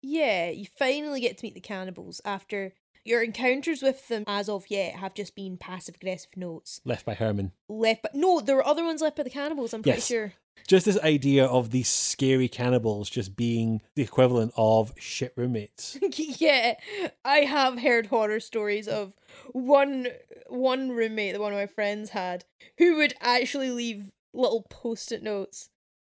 Yeah, 0.02 0.50
you 0.50 0.68
finally 0.78 1.20
get 1.20 1.38
to 1.40 1.46
meet 1.46 1.56
the 1.56 1.60
cannibals 1.60 2.22
after 2.24 2.74
your 3.06 3.22
encounters 3.24 3.82
with 3.82 4.08
them 4.08 4.24
as 4.28 4.50
of 4.50 4.66
yet 4.70 4.96
have 4.96 5.14
just 5.14 5.36
been 5.36 5.58
passive 5.58 5.96
aggressive 5.96 6.36
notes. 6.36 6.82
Left 6.86 7.06
by 7.06 7.14
Herman. 7.16 7.52
Left 7.68 8.02
but 8.04 8.16
no, 8.16 8.40
there 8.40 8.56
were 8.56 8.66
other 8.68 8.84
ones 8.84 9.02
left 9.02 9.18
by 9.18 9.24
the 9.24 9.30
cannibals, 9.30 9.74
I'm 9.74 9.84
pretty 9.84 9.98
Yes. 9.98 10.08
sure. 10.08 10.34
Just 10.68 10.86
this 10.86 11.00
idea 11.00 11.46
of 11.46 11.72
these 11.72 11.88
scary 11.88 12.48
cannibals 12.50 13.10
just 13.10 13.36
being 13.36 13.82
the 13.96 14.04
equivalent 14.04 14.52
of 14.58 14.94
shit 15.00 15.34
roommates. 15.38 15.98
yeah, 16.18 16.76
I 17.24 17.40
have 17.40 17.80
heard 17.80 18.08
horror 18.08 18.40
stories 18.42 18.88
of 18.88 19.16
one 19.52 20.08
one 20.48 20.90
roommate 20.92 21.34
that 21.34 21.42
one 21.42 21.54
of 21.54 21.58
my 21.58 21.66
friends 21.66 22.10
had 22.10 22.44
who 22.78 22.98
would 22.98 23.14
actually 23.22 23.70
leave 23.72 24.12
little 24.34 24.64
post-it 24.70 25.24
notes 25.24 25.70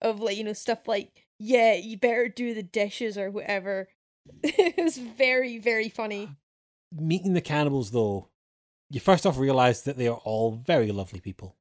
of 0.02 0.20
like 0.20 0.36
you 0.36 0.44
know 0.44 0.52
stuff 0.52 0.86
like 0.88 1.26
yeah 1.38 1.74
you 1.74 1.96
better 1.96 2.28
do 2.28 2.52
the 2.52 2.62
dishes 2.64 3.16
or 3.16 3.30
whatever. 3.30 3.88
it 4.42 4.76
was 4.82 4.98
very 4.98 5.59
very 5.59 5.88
funny. 5.88 6.30
Meeting 6.94 7.32
the 7.32 7.40
cannibals, 7.40 7.90
though, 7.90 8.28
you 8.90 9.01
first 9.01 9.27
off 9.27 9.39
realize 9.39 9.82
that 9.82 9.97
they 9.97 10.09
are 10.09 10.20
all 10.24 10.52
very 10.52 10.93
lovely 10.93 11.20
people. 11.20 11.56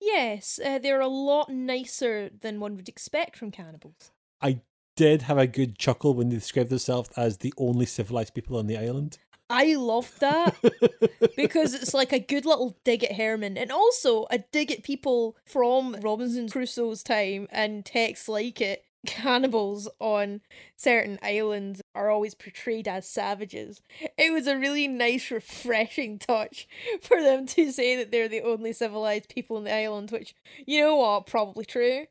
Yes, 0.00 0.58
uh, 0.64 0.78
they're 0.78 1.00
a 1.00 1.08
lot 1.08 1.50
nicer 1.50 2.30
than 2.40 2.60
one 2.60 2.76
would 2.76 2.88
expect 2.88 3.36
from 3.36 3.50
cannibals. 3.50 4.12
I 4.40 4.60
did 4.96 5.22
have 5.22 5.38
a 5.38 5.46
good 5.46 5.78
chuckle 5.78 6.14
when 6.14 6.28
they 6.28 6.36
described 6.36 6.70
themselves 6.70 7.10
as 7.16 7.38
the 7.38 7.52
only 7.58 7.86
civilized 7.86 8.34
people 8.34 8.56
on 8.56 8.66
the 8.66 8.78
island. 8.78 9.18
I 9.50 9.74
loved 9.76 10.20
that 10.20 10.56
because 11.36 11.72
it's 11.72 11.94
like 11.94 12.12
a 12.12 12.18
good 12.18 12.44
little 12.44 12.76
dig 12.84 13.02
at 13.02 13.16
Herman 13.16 13.56
and 13.56 13.72
also 13.72 14.26
a 14.30 14.38
dig 14.38 14.70
at 14.70 14.82
people 14.82 15.36
from 15.44 15.96
Robinson 16.02 16.48
Crusoe's 16.48 17.02
time 17.02 17.48
and 17.50 17.84
texts 17.84 18.28
like 18.28 18.60
it. 18.60 18.84
Cannibals 19.06 19.88
on 20.00 20.40
certain 20.76 21.18
islands 21.22 21.80
are 21.94 22.10
always 22.10 22.34
portrayed 22.34 22.88
as 22.88 23.08
savages. 23.08 23.80
It 24.16 24.32
was 24.32 24.46
a 24.46 24.58
really 24.58 24.88
nice, 24.88 25.30
refreshing 25.30 26.18
touch 26.18 26.66
for 27.02 27.22
them 27.22 27.46
to 27.46 27.70
say 27.70 27.96
that 27.96 28.10
they're 28.10 28.28
the 28.28 28.42
only 28.42 28.72
civilized 28.72 29.28
people 29.28 29.56
on 29.56 29.64
the 29.64 29.74
island, 29.74 30.10
which, 30.10 30.34
you 30.66 30.80
know 30.80 30.96
what, 30.96 31.26
probably 31.26 31.64
true. 31.64 32.06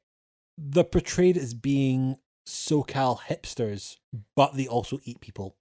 They're 0.57 0.83
portrayed 0.83 1.37
as 1.37 1.53
being 1.53 2.17
SoCal 2.47 3.19
hipsters, 3.19 3.97
but 4.35 4.55
they 4.55 4.67
also 4.67 4.99
eat 5.03 5.19
people. 5.19 5.55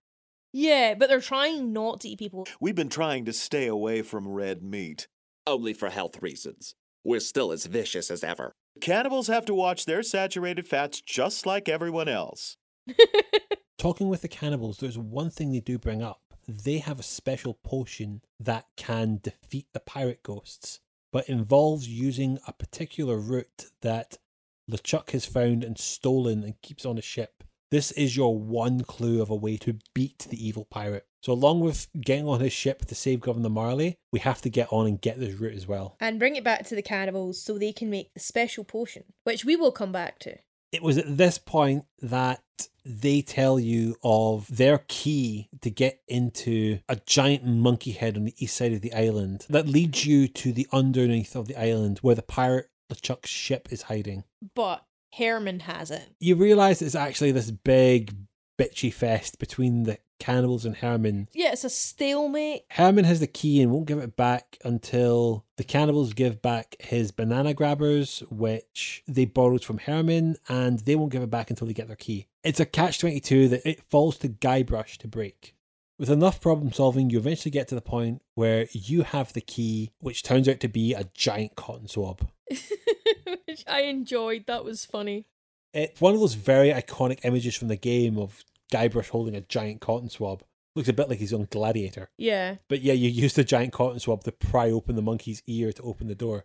Yeah, 0.52 0.94
but 0.94 1.08
they're 1.08 1.20
trying 1.20 1.72
not 1.72 2.00
to 2.00 2.08
eat 2.08 2.18
people. 2.18 2.46
We've 2.60 2.74
been 2.74 2.88
trying 2.88 3.26
to 3.26 3.32
stay 3.32 3.66
away 3.66 4.02
from 4.02 4.28
red 4.28 4.62
meat. 4.62 5.06
Only 5.46 5.74
for 5.74 5.90
health 5.90 6.22
reasons. 6.22 6.74
We're 7.04 7.20
still 7.20 7.52
as 7.52 7.66
vicious 7.66 8.10
as 8.10 8.24
ever. 8.24 8.52
Cannibals 8.80 9.28
have 9.28 9.44
to 9.46 9.54
watch 9.54 9.84
their 9.84 10.02
saturated 10.02 10.68
fats 10.68 11.00
just 11.00 11.46
like 11.46 11.68
everyone 11.68 12.08
else. 12.08 12.56
Talking 13.78 14.08
with 14.08 14.22
the 14.22 14.28
cannibals, 14.28 14.78
there's 14.78 14.98
one 14.98 15.30
thing 15.30 15.52
they 15.52 15.60
do 15.60 15.78
bring 15.78 16.02
up. 16.02 16.20
They 16.48 16.78
have 16.78 17.00
a 17.00 17.04
special 17.04 17.54
potion 17.54 18.22
that 18.38 18.66
can 18.76 19.20
defeat 19.22 19.66
the 19.72 19.80
pirate 19.80 20.22
ghosts, 20.22 20.80
but 21.12 21.28
involves 21.28 21.88
using 21.88 22.38
a 22.46 22.52
particular 22.52 23.18
root 23.18 23.66
that 23.82 24.18
LeChuck 24.70 25.10
has 25.10 25.26
found 25.26 25.64
and 25.64 25.78
stolen 25.78 26.42
and 26.44 26.60
keeps 26.62 26.86
on 26.86 26.98
a 26.98 27.02
ship. 27.02 27.44
This 27.70 27.90
is 27.92 28.16
your 28.16 28.38
one 28.38 28.82
clue 28.82 29.20
of 29.20 29.30
a 29.30 29.34
way 29.34 29.56
to 29.58 29.78
beat 29.92 30.26
the 30.30 30.46
evil 30.46 30.64
pirate. 30.64 31.06
So, 31.22 31.32
along 31.32 31.60
with 31.60 31.88
getting 32.00 32.28
on 32.28 32.38
his 32.38 32.52
ship 32.52 32.84
to 32.86 32.94
save 32.94 33.20
Governor 33.20 33.48
Marley, 33.48 33.98
we 34.12 34.20
have 34.20 34.40
to 34.42 34.50
get 34.50 34.72
on 34.72 34.86
and 34.86 35.00
get 35.00 35.18
this 35.18 35.34
root 35.34 35.56
as 35.56 35.66
well. 35.66 35.96
And 35.98 36.20
bring 36.20 36.36
it 36.36 36.44
back 36.44 36.64
to 36.66 36.76
the 36.76 36.82
cannibals 36.82 37.42
so 37.42 37.58
they 37.58 37.72
can 37.72 37.90
make 37.90 38.14
the 38.14 38.20
special 38.20 38.62
potion, 38.62 39.02
which 39.24 39.44
we 39.44 39.56
will 39.56 39.72
come 39.72 39.90
back 39.90 40.20
to. 40.20 40.36
It 40.70 40.82
was 40.82 40.98
at 40.98 41.16
this 41.16 41.38
point 41.38 41.86
that 42.00 42.42
they 42.84 43.22
tell 43.22 43.58
you 43.58 43.96
of 44.04 44.46
their 44.54 44.84
key 44.86 45.48
to 45.62 45.70
get 45.70 46.00
into 46.06 46.78
a 46.88 46.96
giant 47.04 47.44
monkey 47.44 47.92
head 47.92 48.16
on 48.16 48.24
the 48.24 48.34
east 48.38 48.56
side 48.56 48.72
of 48.72 48.80
the 48.80 48.94
island 48.94 49.46
that 49.48 49.66
leads 49.66 50.06
you 50.06 50.28
to 50.28 50.52
the 50.52 50.68
underneath 50.72 51.34
of 51.34 51.48
the 51.48 51.56
island 51.56 51.98
where 51.98 52.14
the 52.14 52.22
pirate 52.22 52.70
LeChuck's 52.92 53.28
ship 53.28 53.68
is 53.72 53.82
hiding. 53.82 54.22
But 54.54 54.84
Herman 55.16 55.60
has 55.60 55.90
it. 55.90 56.14
You 56.20 56.34
realize 56.36 56.82
it's 56.82 56.94
actually 56.94 57.32
this 57.32 57.50
big 57.50 58.14
bitchy 58.58 58.92
fest 58.92 59.38
between 59.38 59.84
the 59.84 59.98
cannibals 60.18 60.64
and 60.64 60.76
Herman. 60.76 61.28
Yeah, 61.32 61.52
it's 61.52 61.64
a 61.64 61.70
stalemate. 61.70 62.64
Herman 62.70 63.04
has 63.04 63.20
the 63.20 63.26
key 63.26 63.60
and 63.60 63.70
won't 63.70 63.86
give 63.86 63.98
it 63.98 64.16
back 64.16 64.58
until 64.64 65.44
the 65.56 65.64
cannibals 65.64 66.14
give 66.14 66.40
back 66.40 66.76
his 66.80 67.10
banana 67.10 67.54
grabbers, 67.54 68.22
which 68.30 69.02
they 69.06 69.24
borrowed 69.24 69.64
from 69.64 69.78
Herman, 69.78 70.36
and 70.48 70.80
they 70.80 70.96
won't 70.96 71.12
give 71.12 71.22
it 71.22 71.30
back 71.30 71.50
until 71.50 71.66
they 71.66 71.74
get 71.74 71.86
their 71.86 71.96
key. 71.96 72.28
It's 72.42 72.60
a 72.60 72.66
catch 72.66 72.98
22 72.98 73.48
that 73.48 73.68
it 73.68 73.82
falls 73.82 74.18
to 74.18 74.28
Guybrush 74.28 74.96
to 74.98 75.08
break. 75.08 75.54
With 75.98 76.10
enough 76.10 76.42
problem 76.42 76.72
solving, 76.72 77.08
you 77.08 77.18
eventually 77.18 77.50
get 77.50 77.68
to 77.68 77.74
the 77.74 77.80
point 77.80 78.20
where 78.34 78.68
you 78.72 79.02
have 79.02 79.32
the 79.32 79.40
key, 79.40 79.92
which 79.98 80.22
turns 80.22 80.46
out 80.46 80.60
to 80.60 80.68
be 80.68 80.92
a 80.92 81.08
giant 81.14 81.56
cotton 81.56 81.88
swab. 81.88 82.28
which 83.46 83.64
I 83.66 83.82
enjoyed. 83.82 84.44
That 84.46 84.64
was 84.64 84.84
funny. 84.84 85.26
It's 85.72 86.00
one 86.00 86.14
of 86.14 86.20
those 86.20 86.34
very 86.34 86.70
iconic 86.70 87.20
images 87.24 87.54
from 87.54 87.68
the 87.68 87.76
game 87.76 88.18
of 88.18 88.44
Guybrush 88.72 89.10
holding 89.10 89.34
a 89.34 89.42
giant 89.42 89.80
cotton 89.80 90.08
swab. 90.08 90.42
Looks 90.74 90.88
a 90.88 90.92
bit 90.92 91.08
like 91.08 91.18
he's 91.18 91.32
on 91.32 91.48
Gladiator. 91.50 92.10
Yeah. 92.18 92.56
But 92.68 92.82
yeah, 92.82 92.92
you 92.92 93.08
use 93.08 93.34
the 93.34 93.44
giant 93.44 93.72
cotton 93.72 93.98
swab 93.98 94.24
to 94.24 94.32
pry 94.32 94.70
open 94.70 94.96
the 94.96 95.02
monkey's 95.02 95.42
ear 95.46 95.72
to 95.72 95.82
open 95.82 96.08
the 96.08 96.14
door. 96.14 96.44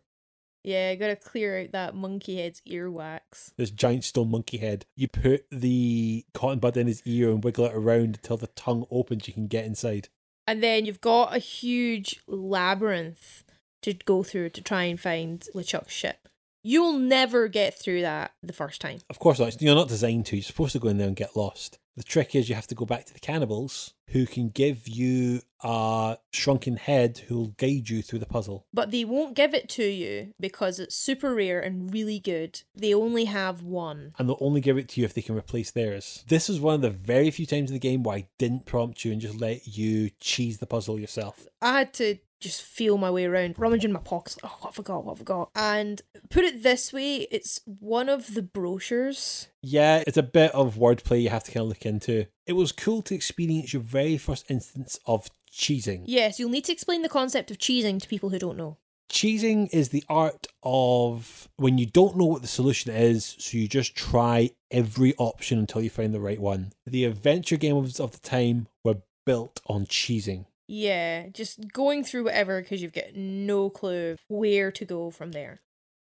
Yeah, 0.64 0.94
gotta 0.96 1.16
clear 1.16 1.60
out 1.60 1.72
that 1.72 1.96
monkey 1.96 2.38
head's 2.38 2.62
earwax. 2.70 3.52
This 3.58 3.72
giant 3.72 4.04
stone 4.04 4.30
monkey 4.30 4.58
head. 4.58 4.86
You 4.96 5.08
put 5.08 5.46
the 5.52 6.26
cotton 6.34 6.60
bud 6.60 6.78
in 6.78 6.88
his 6.88 7.02
ear 7.06 7.32
and 7.32 7.44
wiggle 7.44 7.66
it 7.66 7.74
around 7.74 8.18
until 8.18 8.38
the 8.38 8.48
tongue 8.48 8.86
opens. 8.92 9.28
You 9.28 9.34
can 9.34 9.48
get 9.48 9.66
inside. 9.66 10.10
And 10.48 10.62
then 10.62 10.86
you've 10.86 11.02
got 11.02 11.36
a 11.36 11.40
huge 11.40 12.22
labyrinth 12.28 13.44
to 13.82 13.94
go 13.94 14.24
through 14.24 14.50
to 14.50 14.62
try 14.62 14.84
and 14.84 15.00
find 15.00 15.42
LeChuck's 15.56 15.92
ship. 15.92 16.28
You'll 16.64 16.94
never 17.00 17.48
get 17.48 17.74
through 17.74 18.02
that 18.02 18.34
the 18.44 18.54
first 18.54 18.82
time. 18.82 19.00
Of 19.10 19.18
course 19.18 19.40
not. 19.40 19.62
You're 19.62 19.76
not 19.76 19.88
designed 19.88 20.28
to. 20.28 20.36
You're 20.36 20.44
supposed 20.44 20.74
to 20.74 20.80
go 20.80 20.90
in 20.90 20.98
there 20.98 21.08
and 21.08 21.16
get 21.16 21.36
lost. 21.36 21.80
The 22.02 22.08
trick 22.08 22.34
is 22.34 22.50
you 22.50 22.56
have 22.56 22.66
to 22.66 22.74
go 22.74 22.84
back 22.84 23.06
to 23.06 23.14
the 23.14 23.20
cannibals 23.20 23.94
who 24.08 24.26
can 24.26 24.50
give 24.50 24.88
you 24.88 25.44
a 25.64 26.18
shrunken 26.32 26.78
head 26.78 27.20
who 27.28 27.38
will 27.38 27.54
guide 27.58 27.90
you 27.90 28.02
through 28.02 28.18
the 28.18 28.26
puzzle. 28.26 28.66
But 28.74 28.90
they 28.90 29.06
won't 29.06 29.36
give 29.36 29.54
it 29.54 29.70
to 29.70 29.84
you 29.84 30.34
because 30.40 30.80
it's 30.80 30.96
super 30.96 31.36
rare 31.36 31.60
and 31.60 31.94
really 31.94 32.18
good. 32.18 32.64
They 32.74 32.92
only 32.92 33.26
have 33.26 33.62
one. 33.62 34.14
And 34.18 34.28
they'll 34.28 34.38
only 34.42 34.62
give 34.62 34.80
it 34.80 34.90
to 34.90 35.00
you 35.00 35.06
if 35.06 35.14
they 35.14 35.22
can 35.22 35.38
replace 35.38 35.70
theirs. 35.70 36.26
This 36.28 36.50
is 36.50 36.60
one 36.60 36.74
of 36.74 36.82
the 36.82 36.90
very 36.90 37.30
few 37.30 37.46
times 37.46 37.70
in 37.70 37.76
the 37.76 37.80
game 37.80 38.02
where 38.02 38.18
I 38.18 38.28
didn't 38.40 38.66
prompt 38.66 39.06
you 39.06 39.12
and 39.12 39.22
just 39.22 39.40
let 39.40 39.68
you 39.68 40.10
cheese 40.20 40.58
the 40.58 40.66
puzzle 40.66 41.00
yourself. 41.00 41.46
I 41.62 41.78
had 41.78 41.94
to 41.94 42.18
just 42.40 42.64
feel 42.64 42.98
my 42.98 43.12
way 43.12 43.26
around, 43.26 43.60
rummage 43.60 43.86
in 43.86 43.94
my 43.94 44.00
pockets. 44.00 44.40
Oh, 44.44 44.58
what 44.62 44.70
I 44.70 44.74
forgot, 44.74 45.06
what 45.06 45.14
I 45.14 45.18
forgot. 45.20 45.52
And 45.54 46.02
put 46.32 46.46
it 46.46 46.64
this 46.64 46.92
way, 46.92 47.28
it's 47.30 47.62
one 47.66 48.10
of 48.10 48.34
the 48.34 48.42
brochures. 48.42 49.50
Yeah, 49.64 50.04
it's 50.08 50.18
a 50.18 50.24
bit 50.24 50.52
of 50.54 50.76
wordplay 50.76 51.22
you 51.22 51.30
have 51.30 51.44
to 51.44 51.52
kind 51.52 51.64
of 51.64 51.70
look 51.70 51.86
into. 51.86 52.26
It 52.48 52.54
was 52.54 52.72
cool 52.72 53.02
to 53.04 53.16
experience 53.16 53.74
your 53.74 53.82
very 53.82 54.18
first 54.18 54.50
instance 54.50 55.00
of 55.06 55.30
cheesing. 55.52 56.04
Yes, 56.06 56.40
you'll 56.40 56.50
need 56.50 56.66
to 56.66 56.72
explain 56.72 57.02
the 57.04 57.10
concept 57.10 57.52
of 57.52 57.58
cheesing 57.58 58.02
to 58.02 58.08
people 58.08 58.30
who 58.30 58.40
don't 58.40 58.58
know. 58.58 58.78
Cheesing 59.12 59.68
is 59.74 59.90
the 59.90 60.06
art 60.08 60.48
of 60.64 61.50
when 61.58 61.78
you 61.78 61.86
don't 61.86 62.16
know 62.16 62.26
what 62.26 62.42
the 62.42 62.48
solution 62.48 62.92
is, 62.92 63.36
so 63.38 63.58
you 63.58 63.68
just 63.68 63.94
try 63.94 64.52
every 64.72 65.14
option 65.18 65.60
until 65.60 65.82
you 65.82 65.90
find 65.90 66.14
the 66.14 66.22
right 66.22 66.40
one. 66.40 66.72
The 66.86 67.04
adventure 67.06 67.58
games 67.58 68.00
of 68.00 68.14
the 68.14 68.20
time 68.20 68.68
were 68.86 69.02
built 69.26 69.60
on 69.68 69.86
cheesing. 69.86 70.46
Yeah, 70.68 71.28
just 71.28 71.74
going 71.74 72.06
through 72.06 72.24
whatever 72.24 72.62
because 72.62 72.82
you've 72.82 72.94
got 72.94 73.14
no 73.14 73.70
clue 73.70 74.16
where 74.30 74.72
to 74.72 74.86
go 74.86 75.12
from 75.12 75.34
there. 75.34 75.60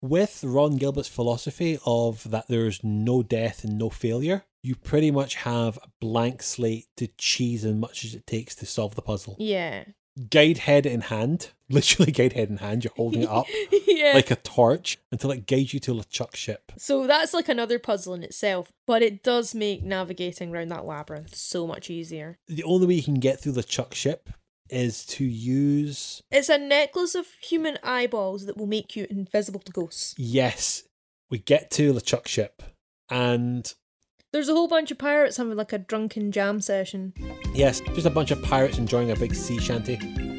With 0.01 0.45
Ron 0.45 0.77
Gilbert's 0.77 1.09
philosophy 1.09 1.79
of 1.85 2.31
that 2.31 2.47
there's 2.49 2.85
no 2.85 3.23
death 3.25 3.65
and 3.65 3.77
no 3.77 3.91
failure, 3.91 4.45
you 4.62 4.77
pretty 4.77 5.11
much 5.11 5.37
have 5.37 5.77
a 5.79 5.89
blank 6.01 6.43
slate 6.43 6.87
to 6.99 7.09
cheese 7.19 7.65
as 7.65 7.75
much 7.75 8.05
as 8.05 8.15
it 8.15 8.27
takes 8.27 8.55
to 8.57 8.66
solve 8.66 8.95
the 8.95 9.03
puzzle. 9.03 9.37
Yeah. 9.41 9.85
Guide 10.31 10.59
head 10.59 10.87
in 10.87 11.01
hand, 11.03 11.51
literally 11.69 12.12
guide 12.12 12.35
head 12.35 12.49
in 12.49 12.59
hand, 12.59 12.85
you're 12.85 12.93
holding 12.97 13.23
it 13.23 13.29
up 13.29 13.47
yeah. 13.87 14.12
like 14.15 14.31
a 14.31 14.37
torch 14.37 14.99
until 15.11 15.33
it 15.33 15.47
guides 15.47 15.75
you 15.75 15.81
to 15.81 15.95
LeChuck's 15.95 16.39
ship. 16.39 16.70
So 16.77 17.07
that's 17.09 17.35
like 17.35 17.49
another 17.49 17.81
puzzle 17.81 18.15
in 18.15 18.23
itself, 18.23 18.73
but 18.87 19.03
it 19.03 19.25
does 19.25 19.53
make 19.53 19.83
navigating 19.83 20.55
around 20.55 20.69
that 20.69 20.85
labyrinth 20.85 21.35
so 21.35 21.66
much 21.66 21.91
easier. 21.91 22.39
The 22.47 22.65
only 22.65 22.87
way 22.87 22.95
you 22.95 23.03
can 23.03 23.20
get 23.20 23.41
through 23.41 23.53
LeChuck 23.55 23.95
ship 23.95 24.31
is 24.70 25.05
to 25.07 25.24
use. 25.24 26.23
It's 26.31 26.49
a 26.49 26.59
necklace 26.59 27.15
of 27.15 27.27
human 27.40 27.78
eyeballs 27.82 28.47
that 28.47 28.57
will 28.57 28.66
make 28.66 28.97
you 28.97 29.07
invisible 29.11 29.61
to 29.61 29.73
ghosts. 29.73 30.15
Yes, 30.19 30.85
we 31.31 31.39
get 31.39 31.70
to 31.73 31.93
LeChuck 31.93 32.27
ship, 32.27 32.62
and 33.11 33.73
There's 34.32 34.49
a 34.49 34.53
whole 34.55 34.69
bunch 34.69 34.90
of 34.90 34.99
pirates 34.99 35.36
having 35.36 35.57
like 35.57 35.73
a 35.73 35.78
drunken 35.78 36.32
jam 36.32 36.61
session. 36.61 37.12
yes, 37.55 37.81
just 37.95 38.07
a 38.07 38.11
bunch 38.11 38.31
of 38.31 38.43
pirates 38.43 38.78
enjoying 38.78 39.11
a 39.11 39.16
big 39.16 39.35
sea 39.35 39.59
shanty. 39.59 39.99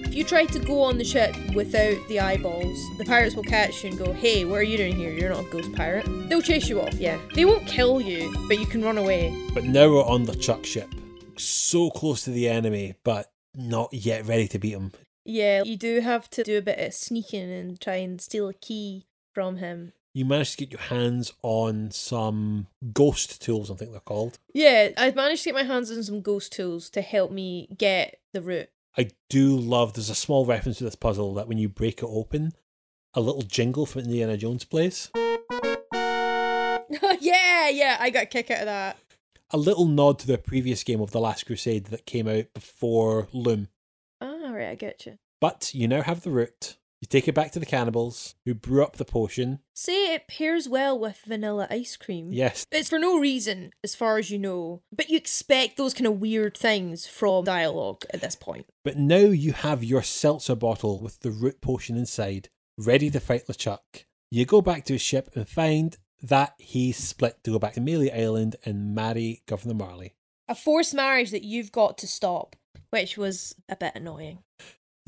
If 0.10 0.16
you 0.16 0.24
try 0.24 0.46
to 0.46 0.60
go 0.60 0.82
on 0.82 0.98
the 0.98 1.04
ship 1.04 1.36
without 1.54 1.96
the 2.08 2.20
eyeballs, 2.20 2.80
the 2.98 3.06
pirates 3.06 3.36
will 3.36 3.44
catch 3.44 3.84
you 3.84 3.92
and 3.92 4.00
go, 4.00 4.12
Hey, 4.12 4.44
what 4.44 4.56
are 4.56 4.64
you 4.64 4.76
doing 4.76 4.96
here? 4.96 5.12
You're 5.12 5.30
not 5.30 5.46
a 5.46 5.50
ghost 5.52 5.72
pirate. 5.74 6.08
They'll 6.30 6.42
chase 6.42 6.68
you 6.68 6.82
off, 6.82 6.96
yeah. 6.96 7.20
They 7.36 7.46
won't 7.46 7.68
kill 7.68 8.02
you, 8.02 8.34
but 8.48 8.60
you 8.60 8.66
can 8.66 8.84
run 8.84 8.98
away. 8.98 9.32
But 9.54 9.66
now 9.66 9.88
we're 9.88 10.04
on 10.04 10.26
LeChuck 10.26 10.66
ship, 10.66 10.90
so 11.38 11.92
close 11.92 12.24
to 12.24 12.32
the 12.32 12.50
enemy, 12.50 12.96
but 13.04 13.32
not 13.56 13.94
yet 13.94 14.26
ready 14.26 14.48
to 14.50 14.60
beat 14.60 14.72
him. 14.74 14.92
Yeah, 15.26 15.64
you 15.64 15.78
do 15.78 16.00
have 16.00 16.30
to 16.32 16.44
do 16.44 16.58
a 16.58 16.62
bit 16.62 16.80
of 16.80 16.94
sneaking 16.94 17.52
and 17.52 17.80
try 17.80 17.96
and 17.96 18.20
steal 18.20 18.50
a 18.50 18.54
key 18.54 19.06
from 19.34 19.58
him. 19.58 19.94
You 20.14 20.26
managed 20.26 20.54
to 20.54 20.66
get 20.66 20.72
your 20.72 20.82
hands 20.82 21.34
on 21.44 21.92
some 21.92 22.68
ghost 22.94 23.42
tools, 23.42 23.70
I 23.70 23.76
think 23.76 23.92
they're 23.92 24.00
called. 24.00 24.40
Yeah, 24.54 24.90
I 24.98 25.12
managed 25.12 25.44
to 25.44 25.50
get 25.50 25.56
my 25.56 25.64
hands 25.64 25.92
on 25.92 26.04
some 26.04 26.22
ghost 26.22 26.52
tools 26.52 26.90
to 26.92 27.02
help 27.02 27.32
me 27.32 27.68
get 27.78 28.20
the 28.34 28.42
root. 28.42 28.70
I 28.98 29.12
do 29.30 29.56
love, 29.56 29.94
there's 29.94 30.10
a 30.10 30.16
small 30.16 30.46
reference 30.46 30.80
to 30.80 30.84
this 30.84 30.96
puzzle 30.96 31.36
that 31.36 31.48
when 31.48 31.60
you 31.60 31.70
break 31.70 32.00
it 32.00 32.10
open, 32.10 32.54
a 33.14 33.22
little 33.22 33.44
jingle 33.44 33.86
from 33.86 34.02
Indiana 34.02 34.36
Jones 34.36 34.66
plays. 34.66 35.12
yeah, 37.20 37.70
yeah, 37.70 37.98
I 38.00 38.10
got 38.12 38.24
a 38.24 38.26
kick 38.26 38.50
out 38.50 38.62
of 38.62 38.66
that. 38.66 38.98
A 39.52 39.58
little 39.58 39.86
nod 39.86 40.20
to 40.20 40.28
the 40.28 40.38
previous 40.38 40.84
game 40.84 41.02
of 41.02 41.10
The 41.10 41.20
Last 41.20 41.48
Crusade 41.48 41.86
that 41.86 42.06
came 42.06 42.28
out 42.28 42.54
before 42.54 43.28
Loom. 43.34 43.70
Ah, 44.22 44.52
right, 44.52 44.70
I 44.70 44.76
get 44.76 45.08
you. 45.08 45.18
But 45.42 45.74
you 45.74 45.88
now 45.88 46.04
have 46.04 46.22
the 46.22 46.30
root. 46.30 46.78
You 47.02 47.08
take 47.08 47.28
it 47.28 47.34
back 47.34 47.52
to 47.54 47.60
the 47.60 47.66
cannibals 47.66 48.36
who 48.46 48.54
brew 48.54 48.84
up 48.84 48.98
the 48.98 49.06
potion. 49.06 49.60
Say 49.74 50.14
it 50.14 50.28
pairs 50.28 50.70
well 50.70 51.00
with 51.00 51.24
vanilla 51.26 51.66
ice 51.72 51.98
cream. 51.98 52.32
Yes. 52.32 52.68
It's 52.72 52.90
for 52.90 53.00
no 53.00 53.18
reason, 53.18 53.72
as 53.84 53.96
far 53.96 54.20
as 54.20 54.30
you 54.30 54.38
know, 54.38 54.84
but 54.96 55.10
you 55.10 55.18
expect 55.18 55.78
those 55.78 55.96
kind 55.96 56.06
of 56.06 56.20
weird 56.20 56.56
things 56.56 57.08
from 57.08 57.46
dialogue 57.46 58.04
at 58.14 58.22
this 58.22 58.36
point. 58.36 58.68
But 58.84 58.98
now 58.98 59.18
you 59.18 59.54
have 59.54 59.84
your 59.84 60.04
seltzer 60.04 60.56
bottle 60.56 61.00
with 61.00 61.22
the 61.22 61.32
root 61.32 61.60
potion 61.60 61.98
inside, 61.98 62.50
ready 62.78 63.10
to 63.10 63.20
fight 63.20 63.48
LeChuck. 63.48 64.04
You 64.30 64.46
go 64.46 64.62
back 64.62 64.86
to 64.86 64.94
his 64.94 65.02
ship 65.02 65.30
and 65.34 65.50
find 65.50 65.98
that 66.22 66.54
he 66.58 66.92
split 66.92 67.44
to 67.44 67.52
go 67.52 67.60
back 67.60 67.74
to 67.74 67.82
Melee 67.82 68.12
Island 68.12 68.56
and 68.66 68.94
marry 68.94 69.42
Governor 69.46 69.76
Marley. 69.76 70.16
A 70.48 70.56
forced 70.56 70.94
marriage 70.94 71.32
that 71.32 71.44
you've 71.44 71.72
got 71.72 71.98
to 72.00 72.08
stop, 72.08 72.56
which 72.90 73.18
was 73.18 73.56
a 73.70 73.76
bit 73.76 73.94
annoying. 73.96 74.40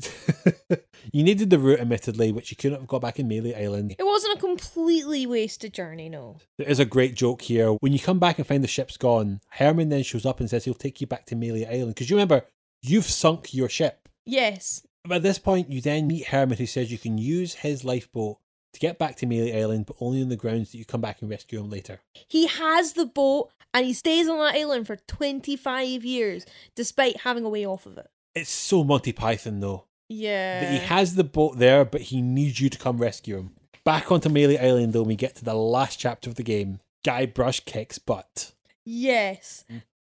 you 1.12 1.22
needed 1.22 1.50
the 1.50 1.58
root, 1.58 1.80
admittedly, 1.80 2.32
which 2.32 2.50
you 2.50 2.56
couldn't 2.56 2.80
have 2.80 2.88
got 2.88 3.02
back 3.02 3.18
in 3.18 3.28
Melee 3.28 3.54
Island. 3.54 3.94
It 3.98 4.04
wasn't 4.04 4.38
a 4.38 4.40
completely 4.40 5.26
wasted 5.26 5.74
journey, 5.74 6.08
no. 6.08 6.38
There 6.58 6.68
is 6.68 6.80
a 6.80 6.84
great 6.84 7.14
joke 7.14 7.42
here. 7.42 7.72
When 7.74 7.92
you 7.92 7.98
come 7.98 8.18
back 8.18 8.38
and 8.38 8.46
find 8.46 8.62
the 8.62 8.68
ship's 8.68 8.96
gone, 8.96 9.40
Herman 9.50 9.88
then 9.88 10.02
shows 10.02 10.26
up 10.26 10.40
and 10.40 10.48
says 10.48 10.64
he'll 10.64 10.74
take 10.74 11.00
you 11.00 11.06
back 11.06 11.26
to 11.26 11.36
Melee 11.36 11.66
Island. 11.66 11.94
Because 11.94 12.10
you 12.10 12.16
remember, 12.16 12.46
you've 12.82 13.04
sunk 13.04 13.54
your 13.54 13.68
ship. 13.68 14.08
Yes. 14.24 14.86
But 15.04 15.16
at 15.16 15.22
this 15.22 15.38
point, 15.38 15.70
you 15.70 15.80
then 15.80 16.06
meet 16.06 16.28
Herman 16.28 16.58
who 16.58 16.66
says 16.66 16.92
you 16.92 16.98
can 16.98 17.18
use 17.18 17.54
his 17.54 17.84
lifeboat 17.84 18.38
to 18.72 18.80
get 18.80 18.98
back 18.98 19.16
to 19.16 19.26
Melee 19.26 19.60
Island, 19.60 19.86
but 19.86 19.96
only 20.00 20.22
on 20.22 20.28
the 20.28 20.36
grounds 20.36 20.72
that 20.72 20.78
you 20.78 20.84
come 20.84 21.00
back 21.00 21.20
and 21.20 21.30
rescue 21.30 21.60
him 21.60 21.70
later. 21.70 22.00
He 22.28 22.46
has 22.46 22.94
the 22.94 23.06
boat 23.06 23.50
and 23.74 23.86
he 23.86 23.92
stays 23.92 24.28
on 24.28 24.38
that 24.38 24.54
island 24.54 24.86
for 24.86 24.96
25 24.96 26.04
years 26.04 26.46
despite 26.74 27.20
having 27.20 27.44
a 27.44 27.48
way 27.48 27.66
off 27.66 27.86
of 27.86 27.98
it. 27.98 28.08
It's 28.34 28.50
so 28.50 28.82
Monty 28.84 29.12
Python, 29.12 29.60
though. 29.60 29.84
Yeah. 30.08 30.60
That 30.60 30.72
he 30.72 30.78
has 30.78 31.14
the 31.14 31.24
boat 31.24 31.58
there, 31.58 31.84
but 31.84 32.02
he 32.02 32.22
needs 32.22 32.60
you 32.60 32.68
to 32.70 32.78
come 32.78 32.98
rescue 32.98 33.38
him. 33.38 33.50
Back 33.84 34.12
onto 34.12 34.28
Melee 34.28 34.58
Island, 34.58 34.92
though, 34.92 35.00
when 35.02 35.08
we 35.08 35.16
get 35.16 35.36
to 35.36 35.44
the 35.44 35.54
last 35.54 35.98
chapter 35.98 36.30
of 36.30 36.36
the 36.36 36.42
game. 36.42 36.80
Guybrush 37.04 37.64
kicks 37.64 37.98
butt. 37.98 38.52
Yes. 38.84 39.64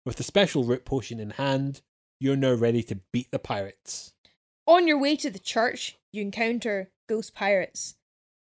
With 0.05 0.15
the 0.15 0.23
special 0.23 0.63
root 0.63 0.85
potion 0.85 1.19
in 1.19 1.31
hand, 1.31 1.81
you're 2.19 2.37
now 2.37 2.53
ready 2.53 2.81
to 2.83 2.99
beat 3.11 3.29
the 3.31 3.39
pirates. 3.39 4.13
On 4.65 4.87
your 4.87 4.99
way 4.99 5.15
to 5.17 5.29
the 5.29 5.39
church, 5.39 5.97
you 6.11 6.21
encounter 6.21 6.89
ghost 7.07 7.33
pirates 7.35 7.95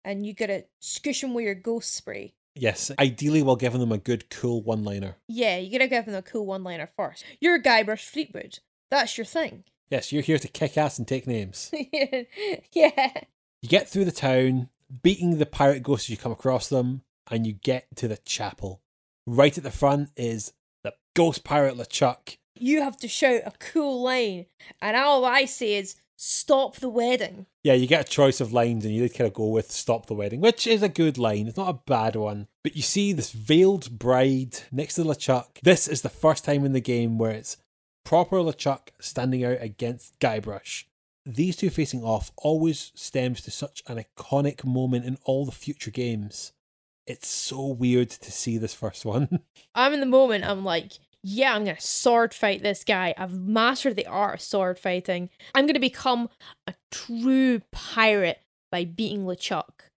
and 0.07 0.25
you 0.25 0.33
gotta 0.33 0.65
squish 0.79 1.21
them 1.21 1.35
with 1.35 1.45
your 1.45 1.55
ghost 1.55 1.95
spray. 1.95 2.33
Yes, 2.55 2.91
ideally 2.99 3.43
while 3.43 3.57
giving 3.57 3.81
them 3.81 3.93
a 3.93 3.99
good, 3.99 4.31
cool 4.31 4.63
one 4.63 4.85
liner. 4.85 5.17
Yeah, 5.29 5.59
you 5.59 5.71
gotta 5.71 5.89
give 5.89 6.07
them 6.07 6.15
a 6.15 6.23
cool 6.23 6.47
one 6.47 6.65
liner 6.65 6.89
first. 6.97 7.25
You're 7.41 7.57
a 7.57 7.63
Guybrush 7.63 8.09
Threepwood. 8.09 8.61
That's 8.91 9.19
your 9.19 9.27
thing. 9.27 9.65
Yes, 9.91 10.13
you're 10.13 10.23
here 10.23 10.39
to 10.39 10.49
kick 10.49 10.79
ass 10.79 10.97
and 10.97 11.07
take 11.07 11.27
names. 11.27 11.71
yeah. 12.73 13.13
You 13.63 13.69
get 13.69 13.89
through 13.89 14.05
the 14.05 14.13
town, 14.13 14.69
beating 15.03 15.39
the 15.39 15.47
pirate 15.47 15.83
ghosts 15.83 16.07
as 16.07 16.11
you 16.11 16.17
come 16.17 16.33
across 16.33 16.69
them, 16.69 17.03
and 17.31 17.47
you 17.47 17.53
get 17.53 17.87
to 17.97 18.09
the 18.09 18.17
chapel. 18.19 18.81
Right 19.27 19.57
at 19.59 19.65
the 19.65 19.71
front 19.71 20.11
is 20.17 20.53
the 20.85 20.95
ghost 21.15 21.45
pirate 21.45 21.77
LeChuck. 21.77 22.37
You 22.55 22.83
have 22.83 22.97
to 22.99 23.09
shout 23.09 23.43
a 23.45 23.53
cool 23.59 24.03
line, 24.03 24.47
and 24.81 24.97
all 24.97 25.25
I 25.25 25.45
say 25.45 25.75
is, 25.75 25.97
stop 26.17 26.77
the 26.77 26.89
wedding. 26.89 27.47
Yeah, 27.67 27.73
you 27.73 27.89
get 27.89 28.07
a 28.07 28.09
choice 28.09 28.41
of 28.41 28.53
lines, 28.53 28.85
and 28.85 28.95
you 28.95 29.03
did 29.03 29.17
kind 29.17 29.27
of 29.27 29.35
go 29.35 29.49
with 29.49 29.73
Stop 29.73 30.07
the 30.07 30.15
Wedding, 30.15 30.41
which 30.41 30.69
is 30.69 30.85
a 30.85 30.89
good 30.89 31.19
line. 31.19 31.49
It's 31.49 31.57
not 31.57 31.69
a 31.69 31.81
bad 31.85 32.15
one. 32.15 32.47
But 32.63 32.77
you 32.77 32.83
see 32.83 33.13
this 33.13 33.33
veiled 33.33 33.99
bride 33.99 34.61
next 34.71 34.95
to 34.95 35.03
LeChuck. 35.03 35.59
This 35.65 35.89
is 35.89 36.03
the 36.03 36.09
first 36.09 36.45
time 36.45 36.65
in 36.65 36.75
the 36.75 36.81
game 36.81 37.19
where 37.19 37.33
it's 37.33 37.57
proper 38.05 38.37
LeChuck 38.37 38.91
standing 39.01 39.45
out 39.45 39.59
against 39.61 40.17
Guybrush. 40.21 40.85
These 41.25 41.57
two 41.57 41.71
facing 41.71 42.05
off 42.05 42.31
always 42.37 42.93
stems 42.95 43.41
to 43.41 43.51
such 43.51 43.83
an 43.89 43.99
iconic 43.99 44.65
moment 44.65 45.05
in 45.05 45.19
all 45.25 45.45
the 45.45 45.51
future 45.51 45.91
games. 45.91 46.53
It's 47.05 47.27
so 47.27 47.67
weird 47.67 48.11
to 48.11 48.31
see 48.31 48.59
this 48.59 48.75
first 48.75 49.05
one. 49.05 49.41
I'm 49.75 49.93
in 49.93 49.99
the 49.99 50.07
moment, 50.07 50.45
I'm 50.45 50.63
like, 50.65 50.93
yeah, 51.29 51.55
I'm 51.55 51.65
gonna 51.65 51.81
sword 51.81 52.33
fight 52.33 52.63
this 52.63 52.85
guy. 52.85 53.13
I've 53.19 53.33
mastered 53.33 53.97
the 53.97 54.07
art 54.07 54.35
of 54.35 54.41
sword 54.41 54.79
fighting. 54.79 55.29
I'm 55.57 55.67
gonna 55.67 55.81
become 55.81 56.29
a 56.69 56.75
true 56.93 57.63
pirate 57.73 58.41
by 58.71 58.85
beating 58.85 59.25
LeChuck 59.25 59.91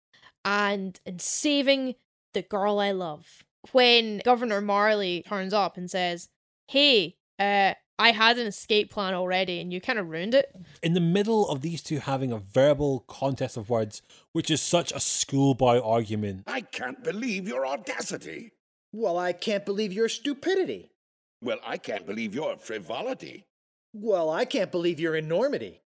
and 0.43 0.99
and 1.05 1.21
saving 1.21 1.93
the 2.33 2.41
girl 2.41 2.79
I 2.79 2.91
love. 2.91 3.43
When 3.73 4.21
Governor 4.25 4.59
Marley 4.59 5.23
turns 5.27 5.53
up 5.53 5.77
and 5.77 5.91
says, 5.91 6.29
Hey, 6.67 7.15
uh, 7.37 7.73
I 7.99 8.11
had 8.11 8.39
an 8.39 8.47
escape 8.47 8.89
plan 8.89 9.13
already 9.13 9.59
and 9.59 9.71
you 9.71 9.79
kind 9.81 9.99
of 9.99 10.09
ruined 10.09 10.33
it. 10.33 10.55
in 10.81 10.93
the 10.93 10.99
middle 10.99 11.47
of 11.49 11.61
these 11.61 11.83
two 11.83 11.99
having 11.99 12.31
a 12.31 12.39
verbal 12.39 13.01
contest 13.07 13.55
of 13.55 13.69
words, 13.69 14.01
which 14.33 14.49
is 14.49 14.61
such 14.63 14.91
a 14.93 14.99
schoolboy 14.99 15.79
argument. 15.79 16.43
I 16.47 16.61
can't 16.61 17.03
believe 17.03 17.47
your 17.47 17.67
audacity. 17.67 18.53
Well, 18.93 19.17
I 19.19 19.33
can't 19.33 19.65
believe 19.65 19.93
your 19.93 20.09
stupidity. 20.09 20.91
Well, 21.41 21.59
I 21.65 21.77
can't 21.77 22.05
believe 22.05 22.35
your 22.35 22.57
frivolity. 22.57 23.45
Well, 23.93 24.29
I 24.29 24.45
can't 24.45 24.71
believe 24.71 24.99
your 24.99 25.15
enormity. 25.15 25.81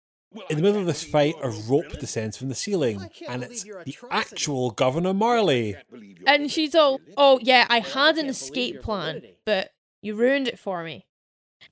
In 0.49 0.57
the 0.57 0.63
middle 0.63 0.81
of 0.81 0.88
this 0.88 1.03
fight, 1.03 1.35
a 1.43 1.49
rope 1.49 1.99
descends 1.99 2.38
from 2.38 2.49
the 2.49 2.55
ceiling, 2.55 3.07
and 3.27 3.43
it's 3.43 3.63
the 3.63 3.95
actual 4.09 4.71
Governor 4.71 5.13
Marley. 5.13 5.75
And 6.25 6.51
she's 6.51 6.73
all, 6.73 6.99
Oh, 7.17 7.39
yeah, 7.43 7.67
I 7.69 7.80
had 7.80 8.17
an 8.17 8.25
escape 8.27 8.81
plan, 8.81 9.21
but 9.45 9.71
you 10.01 10.15
ruined 10.15 10.47
it 10.47 10.57
for 10.57 10.84
me. 10.84 11.05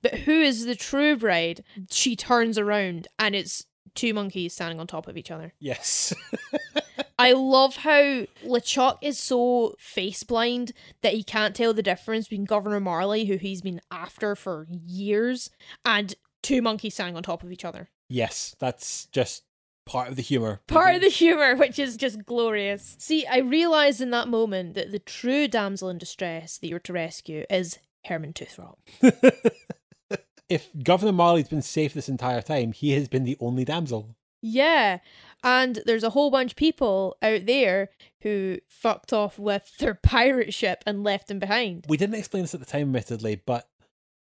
But 0.00 0.14
who 0.20 0.40
is 0.40 0.64
the 0.64 0.76
true 0.76 1.16
bride? 1.16 1.64
She 1.90 2.16
turns 2.16 2.56
around 2.56 3.08
and 3.18 3.34
it's 3.34 3.66
two 3.94 4.14
monkeys 4.14 4.54
standing 4.54 4.80
on 4.80 4.86
top 4.86 5.06
of 5.06 5.16
each 5.16 5.30
other. 5.30 5.52
Yes. 5.58 6.14
I 7.22 7.32
love 7.32 7.76
how 7.76 8.26
LeChuck 8.44 8.98
is 9.00 9.18
so 9.18 9.74
face 9.78 10.22
blind 10.22 10.72
that 11.02 11.14
he 11.14 11.22
can't 11.22 11.54
tell 11.54 11.72
the 11.72 11.82
difference 11.82 12.28
between 12.28 12.44
Governor 12.44 12.80
Marley, 12.80 13.24
who 13.26 13.36
he's 13.36 13.62
been 13.62 13.80
after 13.90 14.34
for 14.34 14.66
years, 14.70 15.50
and 15.84 16.14
two 16.42 16.62
monkeys 16.62 16.94
standing 16.94 17.16
on 17.16 17.22
top 17.22 17.42
of 17.42 17.52
each 17.52 17.64
other. 17.64 17.88
yes, 18.08 18.54
that's 18.58 19.06
just 19.06 19.44
part 19.86 20.08
of 20.08 20.16
the 20.16 20.22
humor. 20.22 20.60
Part 20.66 20.94
of 20.96 21.00
mhm. 21.00 21.04
the 21.04 21.10
humor, 21.10 21.56
which 21.56 21.78
is 21.78 21.96
just 21.96 22.24
glorious. 22.24 22.96
See, 22.98 23.26
I 23.26 23.38
realized 23.38 24.00
in 24.00 24.10
that 24.10 24.28
moment 24.28 24.74
that 24.74 24.92
the 24.92 24.98
true 24.98 25.48
damsel 25.48 25.88
in 25.90 25.98
distress 25.98 26.58
that 26.58 26.68
you're 26.68 26.78
to 26.80 26.92
rescue 26.92 27.44
is 27.50 27.78
Herman 28.04 28.32
Toothrot. 28.32 28.76
If 30.52 30.68
Governor 30.82 31.12
Marley's 31.12 31.48
been 31.48 31.62
safe 31.62 31.94
this 31.94 32.10
entire 32.10 32.42
time, 32.42 32.72
he 32.72 32.90
has 32.90 33.08
been 33.08 33.24
the 33.24 33.38
only 33.40 33.64
damsel. 33.64 34.16
Yeah. 34.42 34.98
And 35.42 35.80
there's 35.86 36.04
a 36.04 36.10
whole 36.10 36.30
bunch 36.30 36.52
of 36.52 36.56
people 36.56 37.16
out 37.22 37.46
there 37.46 37.90
who 38.22 38.58
fucked 38.68 39.12
off 39.12 39.38
with 39.38 39.76
their 39.78 39.94
pirate 39.94 40.54
ship 40.54 40.82
and 40.86 41.02
left 41.02 41.28
them 41.28 41.38
behind. 41.38 41.86
We 41.88 41.96
didn't 41.96 42.16
explain 42.16 42.44
this 42.44 42.54
at 42.54 42.60
the 42.60 42.66
time, 42.66 42.82
admittedly, 42.82 43.42
but 43.44 43.68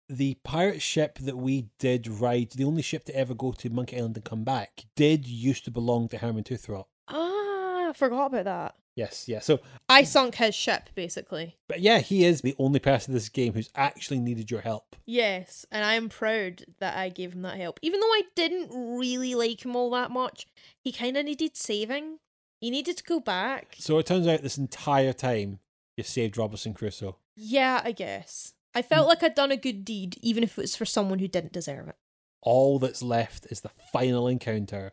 the 0.08 0.34
pirate 0.44 0.82
ship 0.82 1.18
that 1.18 1.36
we 1.36 1.68
did 1.78 2.08
ride, 2.08 2.50
the 2.50 2.64
only 2.64 2.82
ship 2.82 3.04
to 3.04 3.16
ever 3.16 3.34
go 3.34 3.52
to 3.52 3.70
Monkey 3.70 3.96
Island 3.96 4.16
and 4.16 4.24
come 4.24 4.44
back, 4.44 4.84
did 4.96 5.26
used 5.26 5.64
to 5.64 5.70
belong 5.70 6.08
to 6.08 6.18
Herman 6.18 6.44
Toothrot. 6.44 6.86
Ah, 7.08 7.88
I 7.88 7.92
forgot 7.94 8.26
about 8.26 8.44
that. 8.44 8.74
Yes, 8.96 9.28
yeah. 9.28 9.40
So, 9.40 9.58
I 9.88 10.04
sunk 10.04 10.36
his 10.36 10.54
ship, 10.54 10.88
basically. 10.94 11.56
but 11.68 11.80
yeah, 11.80 11.98
he 11.98 12.24
is 12.24 12.42
the 12.42 12.54
only 12.58 12.78
person 12.78 13.10
in 13.10 13.14
this 13.14 13.28
game 13.28 13.52
who's 13.52 13.70
actually 13.74 14.20
needed 14.20 14.50
your 14.50 14.60
help. 14.60 14.94
Yes, 15.04 15.66
and 15.72 15.84
I 15.84 15.94
am 15.94 16.08
proud 16.08 16.64
that 16.78 16.96
I 16.96 17.08
gave 17.08 17.32
him 17.32 17.42
that 17.42 17.56
help. 17.56 17.80
Even 17.82 18.00
though 18.00 18.06
I 18.06 18.22
didn't 18.36 18.70
really 18.96 19.34
like 19.34 19.64
him 19.64 19.74
all 19.74 19.90
that 19.90 20.10
much, 20.12 20.46
he 20.82 20.92
kind 20.92 21.16
of 21.16 21.24
needed 21.24 21.56
saving. 21.56 22.18
He 22.60 22.70
needed 22.70 22.96
to 22.98 23.04
go 23.04 23.20
back. 23.20 23.74
So 23.78 23.98
it 23.98 24.06
turns 24.06 24.26
out 24.28 24.42
this 24.42 24.58
entire 24.58 25.12
time 25.12 25.58
you 25.96 26.04
saved 26.04 26.38
Robinson 26.38 26.72
Crusoe. 26.72 27.16
Yeah, 27.36 27.80
I 27.84 27.92
guess. 27.92 28.54
I 28.74 28.82
felt 28.82 29.06
like 29.08 29.22
I'd 29.22 29.34
done 29.34 29.52
a 29.52 29.56
good 29.56 29.84
deed, 29.84 30.16
even 30.22 30.42
if 30.42 30.56
it 30.58 30.62
was 30.62 30.76
for 30.76 30.84
someone 30.84 31.18
who 31.18 31.28
didn't 31.28 31.52
deserve 31.52 31.88
it. 31.88 31.96
All 32.42 32.78
that's 32.78 33.02
left 33.02 33.46
is 33.50 33.60
the 33.60 33.70
final 33.92 34.28
encounter 34.28 34.92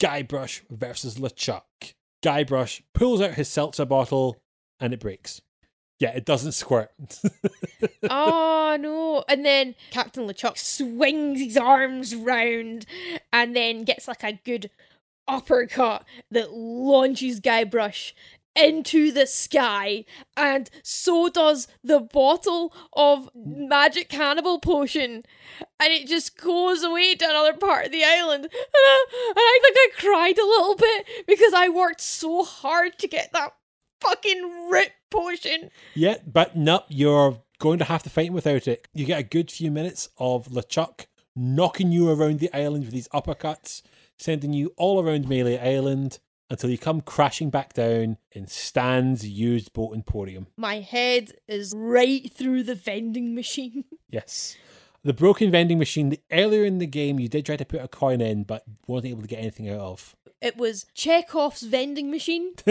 Guybrush 0.00 0.62
versus 0.70 1.16
LeChuck. 1.16 1.94
Guybrush 2.22 2.82
pulls 2.94 3.20
out 3.20 3.34
his 3.34 3.48
seltzer 3.48 3.84
bottle 3.84 4.40
and 4.80 4.94
it 4.94 5.00
breaks. 5.00 5.40
Yeah, 5.98 6.10
it 6.10 6.24
doesn't 6.24 6.52
squirt. 6.52 6.90
oh 8.10 8.76
no! 8.80 9.24
And 9.28 9.44
then 9.44 9.76
Captain 9.90 10.26
LeChuck 10.26 10.58
swings 10.58 11.40
his 11.40 11.56
arms 11.56 12.14
round 12.16 12.86
and 13.32 13.54
then 13.54 13.84
gets 13.84 14.08
like 14.08 14.24
a 14.24 14.40
good 14.44 14.70
uppercut 15.28 16.04
that 16.30 16.52
launches 16.52 17.40
Guybrush 17.40 18.12
into 18.54 19.12
the 19.12 19.26
sky, 19.26 20.04
and 20.36 20.70
so 20.82 21.28
does 21.28 21.68
the 21.82 22.00
bottle 22.00 22.74
of 22.92 23.30
magic 23.34 24.08
cannibal 24.08 24.58
potion, 24.58 25.22
and 25.80 25.92
it 25.92 26.06
just 26.06 26.38
goes 26.40 26.82
away 26.82 27.14
to 27.14 27.24
another 27.24 27.54
part 27.54 27.86
of 27.86 27.92
the 27.92 28.04
island. 28.04 28.48
And 29.32 29.38
I, 29.38 29.60
think 29.62 29.76
I 29.76 30.00
cried 30.00 30.38
a 30.38 30.44
little 30.44 30.74
bit 30.74 31.06
because 31.26 31.52
I 31.54 31.68
worked 31.68 32.00
so 32.00 32.44
hard 32.44 32.98
to 32.98 33.08
get 33.08 33.32
that 33.32 33.54
fucking 34.00 34.68
rip 34.70 34.92
potion. 35.10 35.70
yeah, 35.94 36.16
but 36.26 36.56
nope, 36.56 36.84
you're 36.88 37.40
going 37.58 37.78
to 37.78 37.84
have 37.84 38.02
to 38.02 38.10
fight 38.10 38.32
without 38.32 38.68
it. 38.68 38.88
You 38.92 39.06
get 39.06 39.20
a 39.20 39.24
good 39.24 39.50
few 39.50 39.70
minutes 39.70 40.08
of 40.18 40.48
LeChuck 40.48 41.06
knocking 41.34 41.92
you 41.92 42.10
around 42.10 42.40
the 42.40 42.52
island 42.52 42.84
with 42.84 42.92
these 42.92 43.08
uppercuts, 43.08 43.82
sending 44.18 44.52
you 44.52 44.74
all 44.76 45.02
around 45.02 45.28
Melee 45.28 45.58
Island 45.58 46.18
until 46.52 46.68
you 46.68 46.76
come 46.76 47.00
crashing 47.00 47.48
back 47.48 47.72
down 47.72 48.18
in 48.30 48.46
Stan's 48.46 49.26
used 49.26 49.72
boat 49.72 49.94
emporium. 49.94 50.48
My 50.58 50.80
head 50.80 51.32
is 51.48 51.72
right 51.74 52.30
through 52.30 52.64
the 52.64 52.76
vending 52.76 53.34
machine. 53.34 53.84
Yes. 54.10 54.58
The 55.04 55.14
broken 55.14 55.50
vending 55.50 55.78
machine, 55.78 56.10
that 56.10 56.20
earlier 56.30 56.66
in 56.66 56.76
the 56.76 56.86
game, 56.86 57.18
you 57.18 57.28
did 57.28 57.46
try 57.46 57.56
to 57.56 57.64
put 57.64 57.80
a 57.80 57.88
coin 57.88 58.20
in, 58.20 58.42
but 58.42 58.62
wasn't 58.86 59.12
able 59.12 59.22
to 59.22 59.26
get 59.26 59.38
anything 59.38 59.70
out 59.70 59.80
of. 59.80 60.14
It 60.42 60.58
was 60.58 60.84
Chekhov's 60.94 61.62
vending 61.62 62.10
machine. 62.10 62.52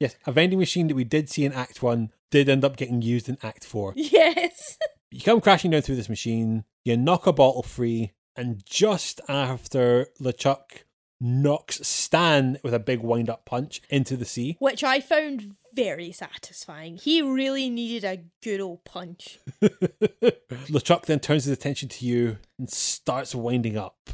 yes, 0.00 0.16
a 0.26 0.32
vending 0.32 0.58
machine 0.58 0.88
that 0.88 0.96
we 0.96 1.04
did 1.04 1.30
see 1.30 1.44
in 1.44 1.52
Act 1.52 1.80
1 1.80 2.10
did 2.32 2.48
end 2.48 2.64
up 2.64 2.76
getting 2.76 3.02
used 3.02 3.28
in 3.28 3.38
Act 3.40 3.64
4. 3.64 3.94
Yes. 3.96 4.78
You 5.12 5.20
come 5.20 5.40
crashing 5.40 5.70
down 5.70 5.82
through 5.82 5.96
this 5.96 6.08
machine, 6.08 6.64
you 6.84 6.96
knock 6.96 7.28
a 7.28 7.32
bottle 7.32 7.62
free, 7.62 8.10
and 8.34 8.66
just 8.66 9.20
after 9.28 10.08
LeChuck 10.20 10.82
knocks 11.22 11.86
Stan 11.86 12.58
with 12.62 12.74
a 12.74 12.80
big 12.80 13.00
wind 13.00 13.30
up 13.30 13.44
punch 13.44 13.80
into 13.88 14.16
the 14.16 14.24
sea. 14.24 14.56
Which 14.58 14.82
I 14.82 15.00
found 15.00 15.54
very 15.72 16.12
satisfying. 16.12 16.96
He 16.96 17.22
really 17.22 17.70
needed 17.70 18.04
a 18.04 18.24
good 18.42 18.60
old 18.60 18.84
punch. 18.84 19.38
LeChuck 19.62 21.06
then 21.06 21.20
turns 21.20 21.44
his 21.44 21.52
attention 21.52 21.88
to 21.90 22.04
you 22.04 22.38
and 22.58 22.68
starts 22.68 23.34
winding 23.34 23.76
up. 23.76 24.10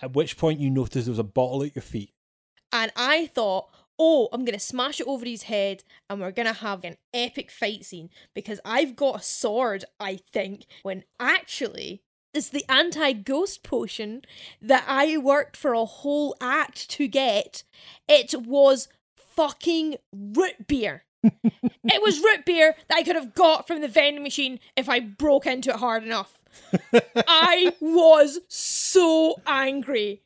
At 0.00 0.14
which 0.14 0.36
point 0.36 0.60
you 0.60 0.70
notice 0.70 1.06
there 1.06 1.12
was 1.12 1.18
a 1.18 1.24
bottle 1.24 1.62
at 1.62 1.74
your 1.74 1.82
feet. 1.82 2.12
And 2.70 2.92
I 2.94 3.26
thought, 3.28 3.70
oh, 3.98 4.28
I'm 4.32 4.44
going 4.44 4.58
to 4.58 4.64
smash 4.64 5.00
it 5.00 5.06
over 5.06 5.24
his 5.24 5.44
head 5.44 5.82
and 6.10 6.20
we're 6.20 6.32
going 6.32 6.46
to 6.46 6.52
have 6.52 6.84
an 6.84 6.96
epic 7.14 7.50
fight 7.50 7.84
scene 7.84 8.10
because 8.34 8.60
I've 8.64 8.94
got 8.94 9.20
a 9.20 9.22
sword, 9.22 9.84
I 9.98 10.16
think, 10.32 10.66
when 10.82 11.04
actually 11.18 12.02
it's 12.36 12.48
the 12.48 12.64
anti 12.68 13.12
ghost 13.12 13.62
potion 13.62 14.22
that 14.60 14.84
I 14.86 15.16
worked 15.16 15.56
for 15.56 15.72
a 15.72 15.84
whole 15.84 16.36
act 16.40 16.90
to 16.90 17.08
get. 17.08 17.62
It 18.08 18.34
was 18.46 18.88
fucking 19.16 19.96
root 20.12 20.66
beer. 20.66 21.04
it 21.22 22.02
was 22.02 22.20
root 22.20 22.44
beer 22.44 22.76
that 22.88 22.98
I 22.98 23.02
could 23.02 23.16
have 23.16 23.34
got 23.34 23.66
from 23.66 23.80
the 23.80 23.88
vending 23.88 24.22
machine 24.22 24.60
if 24.76 24.88
I 24.88 25.00
broke 25.00 25.46
into 25.46 25.70
it 25.70 25.76
hard 25.76 26.04
enough. 26.04 26.40
I 27.26 27.74
was 27.80 28.40
so 28.48 29.36
angry. 29.46 30.22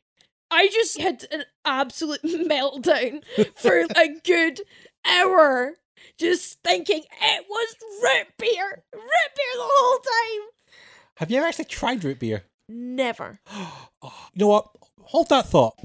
I 0.49 0.67
just 0.67 0.99
had 0.99 1.25
an 1.31 1.45
absolute 1.65 2.21
meltdown 2.23 3.23
for 3.55 3.85
a 3.95 4.09
good 4.23 4.61
hour, 5.05 5.75
just 6.17 6.61
thinking 6.61 7.03
it 7.21 7.45
was 7.49 7.75
root 8.03 8.27
beer, 8.37 8.83
root 8.93 9.31
beer 9.35 9.55
the 9.55 9.63
whole 9.63 9.99
time. 9.99 10.49
Have 11.21 11.29
you 11.29 11.37
ever 11.37 11.45
actually 11.45 11.65
tried 11.65 12.03
root 12.03 12.17
beer? 12.17 12.45
Never. 12.67 13.39
You 14.33 14.39
know 14.39 14.47
what? 14.47 14.69
Hold 15.01 15.29
that 15.29 15.45
thought. 15.45 15.75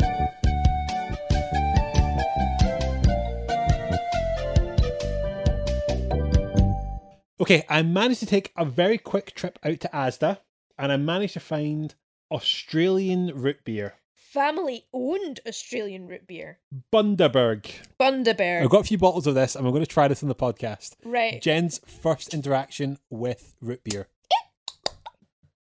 Okay, 7.39 7.67
I 7.69 7.83
managed 7.83 8.21
to 8.21 8.27
take 8.27 8.53
a 8.57 8.65
very 8.65 8.97
quick 8.97 9.35
trip 9.35 9.59
out 9.63 9.81
to 9.81 9.91
Asda 9.93 10.39
and 10.79 10.91
I 10.91 10.97
managed 10.97 11.35
to 11.35 11.41
find 11.41 11.95
Australian 12.31 13.33
root 13.35 13.63
beer. 13.67 13.97
Family 14.15 14.87
owned 14.95 15.41
Australian 15.47 16.07
root 16.07 16.27
beer. 16.27 16.61
Bundaberg. 16.91 17.71
Bundaberg. 18.01 18.63
I've 18.63 18.71
got 18.71 18.81
a 18.81 18.85
few 18.85 18.97
bottles 18.97 19.27
of 19.27 19.35
this 19.35 19.55
and 19.55 19.67
we're 19.67 19.73
going 19.73 19.85
to 19.85 19.91
try 19.91 20.09
this 20.09 20.23
on 20.23 20.31
the 20.31 20.35
podcast. 20.35 20.95
Right. 21.05 21.43
Jen's 21.43 21.81
first 21.87 22.33
interaction 22.33 22.97
with 23.11 23.55
root 23.61 23.85
beer. 23.85 24.09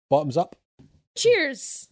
Bottoms 0.09 0.37
up. 0.37 0.57
Cheers. 1.17 1.89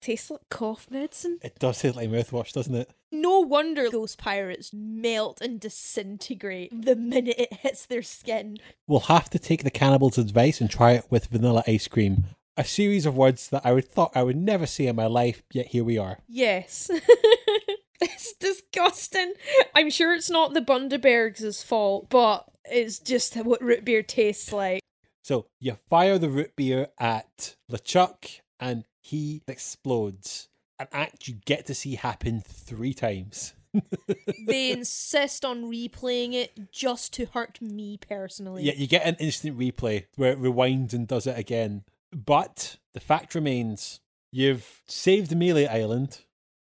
Tastes 0.00 0.30
like 0.30 0.48
cough 0.50 0.86
medicine. 0.90 1.38
It 1.42 1.58
does 1.58 1.80
taste 1.80 1.96
like 1.96 2.10
mouthwash, 2.10 2.52
doesn't 2.52 2.74
it? 2.74 2.90
No 3.10 3.40
wonder 3.40 3.88
those 3.88 4.16
pirates 4.16 4.70
melt 4.72 5.40
and 5.40 5.58
disintegrate 5.58 6.84
the 6.84 6.94
minute 6.94 7.36
it 7.38 7.52
hits 7.54 7.86
their 7.86 8.02
skin. 8.02 8.58
We'll 8.86 9.00
have 9.00 9.30
to 9.30 9.38
take 9.38 9.64
the 9.64 9.70
cannibal's 9.70 10.18
advice 10.18 10.60
and 10.60 10.68
try 10.68 10.92
it 10.92 11.06
with 11.08 11.28
vanilla 11.28 11.64
ice 11.66 11.88
cream. 11.88 12.24
A 12.56 12.64
series 12.64 13.06
of 13.06 13.16
words 13.16 13.48
that 13.48 13.64
I 13.64 13.72
would 13.72 13.88
thought 13.88 14.12
I 14.14 14.22
would 14.24 14.36
never 14.36 14.66
see 14.66 14.86
in 14.86 14.96
my 14.96 15.06
life, 15.06 15.42
yet 15.52 15.68
here 15.68 15.84
we 15.84 15.96
are. 15.96 16.18
Yes. 16.28 16.90
it's 18.00 18.34
disgusting. 18.34 19.32
I'm 19.74 19.88
sure 19.88 20.12
it's 20.12 20.30
not 20.30 20.52
the 20.52 20.60
Bundabergs' 20.60 21.64
fault, 21.64 22.10
but 22.10 22.46
it's 22.70 22.98
just 22.98 23.34
what 23.44 23.62
root 23.62 23.84
beer 23.84 24.02
tastes 24.02 24.52
like. 24.52 24.80
So 25.22 25.46
you 25.60 25.78
fire 25.88 26.18
the 26.18 26.28
root 26.28 26.54
beer 26.56 26.88
at 26.98 27.56
LeChuck 27.70 28.40
and 28.60 28.84
he 29.02 29.42
explodes. 29.48 30.48
An 30.78 30.88
act 30.92 31.28
you 31.28 31.34
get 31.46 31.66
to 31.66 31.74
see 31.74 31.94
happen 31.94 32.42
three 32.46 32.92
times. 32.94 33.54
they 34.46 34.70
insist 34.70 35.44
on 35.44 35.64
replaying 35.64 36.32
it 36.34 36.70
just 36.72 37.12
to 37.14 37.26
hurt 37.26 37.60
me 37.62 37.96
personally. 37.96 38.64
Yeah, 38.64 38.74
you 38.76 38.86
get 38.86 39.06
an 39.06 39.16
instant 39.20 39.58
replay 39.58 40.06
where 40.16 40.32
it 40.32 40.40
rewinds 40.40 40.92
and 40.92 41.06
does 41.06 41.26
it 41.26 41.38
again. 41.38 41.84
But 42.12 42.76
the 42.92 43.00
fact 43.00 43.34
remains 43.34 44.00
you've 44.32 44.82
saved 44.86 45.34
Melee 45.36 45.66
Island, 45.66 46.20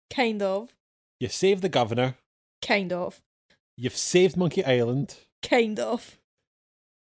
Kind 0.10 0.42
of. 0.42 0.70
you've 1.20 1.34
saved 1.34 1.62
the 1.62 1.70
governor, 1.70 2.16
Kind 2.62 2.92
of. 2.94 3.22
you've 3.78 3.96
saved 3.98 4.36
Monkey 4.38 4.64
Island, 4.66 5.16
Kind 5.42 5.80
of. 5.80 6.18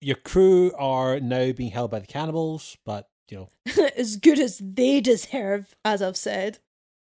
your 0.01 0.17
crew 0.17 0.73
are 0.77 1.21
now 1.21 1.53
being 1.53 1.71
held 1.71 1.91
by 1.91 1.99
the 2.01 2.07
cannibals, 2.07 2.77
but, 2.85 3.09
you 3.31 3.37
know, 3.37 3.49
as 3.97 4.17
good 4.17 4.39
as 4.39 4.59
they 4.63 5.01
deserve, 5.01 5.75
as 5.85 6.03
I've 6.03 6.17
said. 6.17 6.59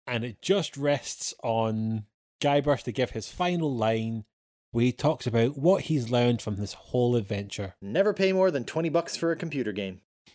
and 0.07 0.25
it 0.25 0.43
just 0.43 0.77
rests 0.77 1.33
on 1.43 2.05
Guybrush 2.43 2.83
to 2.85 2.93
give 2.93 3.11
his 3.11 3.29
final 3.31 3.73
line 3.75 4.25
where 4.73 4.85
he 4.87 4.93
talks 4.93 5.27
about 5.27 5.57
what 5.57 5.83
he's 5.85 6.11
learned 6.11 6.43
from 6.43 6.57
this 6.57 6.73
whole 6.75 7.15
adventure. 7.15 7.75
Never 7.81 8.13
pay 8.13 8.33
more 8.33 8.51
than 8.51 8.65
20 8.65 8.89
bucks 8.89 9.17
for 9.17 9.31
a 9.31 9.37
computer 9.37 9.71
game. 9.73 10.01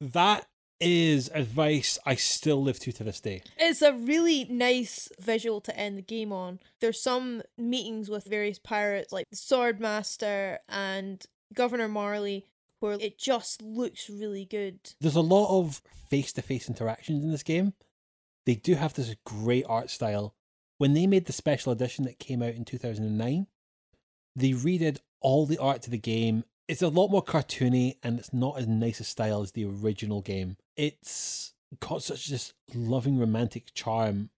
that 0.00 0.46
is 0.82 1.30
advice 1.34 1.98
I 2.04 2.16
still 2.16 2.62
live 2.62 2.78
to 2.80 2.92
to 2.92 3.04
this 3.04 3.20
day. 3.20 3.42
It's 3.56 3.82
a 3.82 3.92
really 3.92 4.44
nice 4.44 5.08
visual 5.20 5.60
to 5.62 5.76
end 5.76 5.96
the 5.96 6.02
game 6.02 6.32
on. 6.32 6.58
There's 6.80 7.00
some 7.00 7.42
meetings 7.56 8.10
with 8.10 8.24
various 8.24 8.58
pirates, 8.58 9.12
like 9.12 9.26
the 9.30 9.36
Swordmaster 9.36 10.58
and 10.68 11.24
Governor 11.54 11.88
Marley, 11.88 12.46
where 12.80 12.98
it 13.00 13.18
just 13.18 13.62
looks 13.62 14.10
really 14.10 14.44
good. 14.44 14.78
There's 15.00 15.16
a 15.16 15.20
lot 15.20 15.56
of 15.56 15.80
face 16.10 16.32
to 16.32 16.42
face 16.42 16.68
interactions 16.68 17.24
in 17.24 17.30
this 17.30 17.44
game. 17.44 17.74
They 18.44 18.56
do 18.56 18.74
have 18.74 18.94
this 18.94 19.14
great 19.24 19.64
art 19.68 19.88
style. 19.88 20.34
When 20.78 20.94
they 20.94 21.06
made 21.06 21.26
the 21.26 21.32
special 21.32 21.70
edition 21.70 22.04
that 22.04 22.18
came 22.18 22.42
out 22.42 22.54
in 22.54 22.64
2009, 22.64 23.46
they 24.34 24.50
redid 24.50 24.98
all 25.20 25.46
the 25.46 25.58
art 25.58 25.82
to 25.82 25.90
the 25.90 25.98
game. 25.98 26.44
It's 26.72 26.80
a 26.80 26.88
lot 26.88 27.10
more 27.10 27.22
cartoony 27.22 27.98
and 28.02 28.18
it's 28.18 28.32
not 28.32 28.56
as 28.56 28.66
nice 28.66 28.98
a 28.98 29.04
style 29.04 29.42
as 29.42 29.52
the 29.52 29.66
original 29.66 30.22
game. 30.22 30.56
It's 30.74 31.52
got 31.80 32.02
such 32.02 32.28
this 32.28 32.54
loving 32.74 33.18
romantic 33.18 33.74
charm 33.74 34.30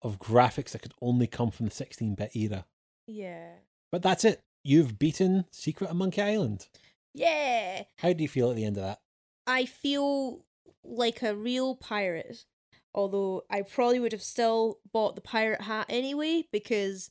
of 0.00 0.18
graphics 0.18 0.70
that 0.70 0.80
could 0.80 0.94
only 1.02 1.26
come 1.26 1.50
from 1.50 1.66
the 1.66 1.70
16 1.70 2.14
bit 2.14 2.34
era. 2.34 2.64
Yeah. 3.06 3.50
But 3.90 4.00
that's 4.00 4.24
it. 4.24 4.40
You've 4.64 4.98
beaten 4.98 5.44
Secret 5.50 5.90
of 5.90 5.96
Monkey 5.96 6.22
Island. 6.22 6.66
Yeah. 7.12 7.82
How 7.98 8.14
do 8.14 8.22
you 8.22 8.28
feel 8.30 8.48
at 8.48 8.56
the 8.56 8.64
end 8.64 8.78
of 8.78 8.84
that? 8.84 9.00
I 9.46 9.66
feel 9.66 10.46
like 10.82 11.22
a 11.22 11.36
real 11.36 11.74
pirate. 11.74 12.46
Although 12.94 13.44
I 13.50 13.60
probably 13.60 14.00
would 14.00 14.12
have 14.12 14.22
still 14.22 14.78
bought 14.94 15.14
the 15.14 15.20
pirate 15.20 15.60
hat 15.60 15.84
anyway, 15.90 16.46
because 16.50 17.10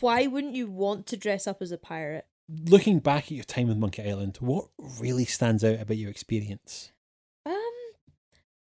why 0.00 0.26
wouldn't 0.26 0.54
you 0.54 0.66
want 0.66 1.06
to 1.06 1.16
dress 1.16 1.46
up 1.46 1.62
as 1.62 1.72
a 1.72 1.78
pirate? 1.78 2.26
Looking 2.48 3.00
back 3.00 3.24
at 3.24 3.32
your 3.32 3.44
time 3.44 3.68
with 3.68 3.76
Monkey 3.76 4.08
Island, 4.08 4.38
what 4.40 4.68
really 4.98 5.26
stands 5.26 5.62
out 5.62 5.80
about 5.80 5.98
your 5.98 6.08
experience? 6.08 6.92
Um, 7.44 7.54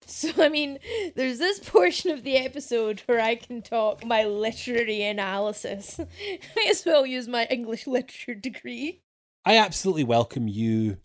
so 0.06 0.30
I 0.38 0.48
mean, 0.48 0.78
there's 1.16 1.40
this 1.40 1.58
portion 1.58 2.12
of 2.12 2.22
the 2.22 2.36
episode 2.36 3.02
where 3.06 3.20
I 3.20 3.34
can 3.34 3.60
talk 3.60 4.04
my 4.04 4.22
literary 4.22 5.02
analysis. 5.02 5.98
Might 6.56 6.70
as 6.70 6.84
well 6.86 7.04
use 7.04 7.26
my 7.26 7.46
English 7.50 7.88
literature 7.88 8.36
degree. 8.36 9.00
I 9.44 9.58
absolutely 9.58 10.04
welcome 10.04 10.46
you 10.46 10.98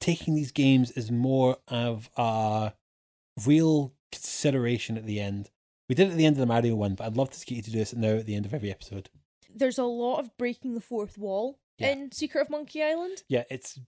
taking 0.00 0.34
these 0.34 0.52
games 0.52 0.90
as 0.92 1.10
more 1.10 1.58
of 1.68 2.08
a 2.16 2.72
real 3.44 3.92
consideration 4.10 4.96
at 4.96 5.04
the 5.04 5.20
end. 5.20 5.50
We 5.86 5.94
did 5.94 6.08
it 6.08 6.12
at 6.12 6.16
the 6.16 6.24
end 6.24 6.36
of 6.36 6.40
the 6.40 6.46
Mario 6.46 6.76
one, 6.76 6.94
but 6.94 7.04
I'd 7.04 7.16
love 7.18 7.30
to 7.30 7.44
get 7.44 7.56
you 7.56 7.62
to 7.62 7.70
do 7.70 7.78
this 7.78 7.94
now 7.94 8.14
at 8.14 8.24
the 8.24 8.36
end 8.36 8.46
of 8.46 8.54
every 8.54 8.70
episode. 8.70 9.10
There's 9.54 9.78
a 9.78 9.84
lot 9.84 10.20
of 10.20 10.34
breaking 10.38 10.74
the 10.74 10.80
fourth 10.80 11.18
wall 11.18 11.58
Yeah. 11.78 11.92
in 11.92 12.12
Secret 12.12 12.42
of 12.42 12.50
Monkey 12.50 12.82
Island. 12.82 13.22
Yeah, 13.28 13.44
it's 13.50 13.78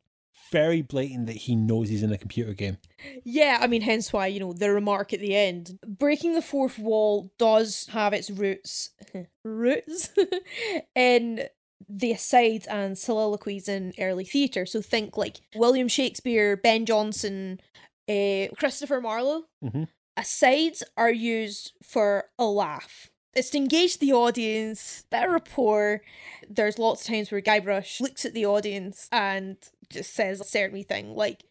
very 0.50 0.82
blatant 0.82 1.26
that 1.26 1.36
he 1.36 1.56
knows 1.56 1.88
he's 1.88 2.02
in 2.02 2.12
a 2.12 2.18
computer 2.18 2.54
game. 2.54 2.78
Yeah, 3.24 3.58
I 3.60 3.66
mean, 3.66 3.82
hence 3.82 4.12
why, 4.12 4.26
you 4.28 4.40
know, 4.40 4.52
the 4.52 4.70
remark 4.70 5.12
at 5.12 5.20
the 5.20 5.34
end. 5.34 5.78
Breaking 5.86 6.34
the 6.34 6.42
fourth 6.42 6.78
wall 6.78 7.30
does 7.38 7.86
have 7.92 8.12
its 8.12 8.30
roots, 8.30 8.90
roots, 9.44 10.10
in 10.94 11.44
the 11.88 12.12
asides 12.12 12.66
and 12.66 12.98
soliloquies 12.98 13.68
in 13.68 13.92
early 13.98 14.24
theatre. 14.24 14.66
So 14.66 14.80
think 14.82 15.16
like 15.16 15.40
William 15.54 15.88
Shakespeare, 15.88 16.56
Ben 16.56 16.84
Jonson, 16.84 17.60
uh, 18.08 18.54
Christopher 18.56 19.00
Marlowe. 19.00 19.44
Mm-hmm. 19.64 19.84
Asides 20.16 20.82
are 20.96 21.12
used 21.12 21.72
for 21.82 22.24
a 22.38 22.44
laugh. 22.44 23.10
It's 23.38 23.50
to 23.50 23.58
engage 23.58 23.98
the 23.98 24.12
audience, 24.12 25.04
bit 25.12 25.26
of 25.26 25.30
rapport. 25.30 26.02
There's 26.50 26.76
lots 26.76 27.02
of 27.02 27.06
times 27.06 27.30
where 27.30 27.40
Guybrush 27.40 28.00
looks 28.00 28.24
at 28.24 28.34
the 28.34 28.44
audience 28.44 29.08
and 29.12 29.56
just 29.90 30.12
says 30.12 30.40
a 30.40 30.44
certain 30.44 30.82
thing. 30.82 31.14
Like 31.14 31.44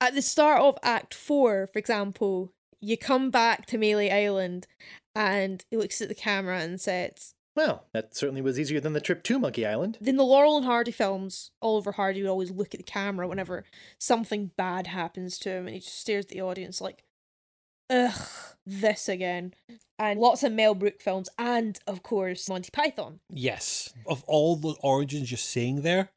at 0.00 0.14
the 0.14 0.22
start 0.22 0.62
of 0.62 0.78
Act 0.82 1.12
4, 1.12 1.68
for 1.70 1.78
example, 1.78 2.54
you 2.80 2.96
come 2.96 3.30
back 3.30 3.66
to 3.66 3.76
Melee 3.76 4.10
Island 4.10 4.66
and 5.14 5.62
he 5.70 5.76
looks 5.76 6.00
at 6.00 6.08
the 6.08 6.14
camera 6.14 6.58
and 6.60 6.80
says, 6.80 7.34
Well, 7.54 7.84
that 7.92 8.16
certainly 8.16 8.40
was 8.40 8.58
easier 8.58 8.80
than 8.80 8.94
the 8.94 9.00
trip 9.02 9.22
to 9.24 9.38
Monkey 9.38 9.66
Island. 9.66 9.98
in 10.02 10.16
the 10.16 10.24
Laurel 10.24 10.56
and 10.56 10.64
Hardy 10.64 10.90
films, 10.90 11.50
Oliver 11.60 11.92
Hardy 11.92 12.22
would 12.22 12.30
always 12.30 12.50
look 12.50 12.72
at 12.72 12.78
the 12.78 12.82
camera 12.82 13.28
whenever 13.28 13.64
something 13.98 14.52
bad 14.56 14.86
happens 14.86 15.38
to 15.40 15.50
him 15.50 15.66
and 15.66 15.74
he 15.74 15.80
just 15.80 16.00
stares 16.00 16.24
at 16.24 16.30
the 16.30 16.40
audience 16.40 16.80
like, 16.80 17.04
ugh, 17.90 18.26
this 18.64 19.06
again. 19.06 19.52
And 19.98 20.20
lots 20.20 20.42
of 20.42 20.52
Mel 20.52 20.74
Brooks 20.74 21.02
films 21.02 21.28
and, 21.38 21.78
of 21.86 22.02
course, 22.02 22.48
Monty 22.48 22.70
Python. 22.72 23.20
Yes. 23.30 23.94
Of 24.06 24.22
all 24.26 24.56
the 24.56 24.74
origins 24.82 25.30
you're 25.30 25.38
saying 25.38 25.82
there, 25.82 26.10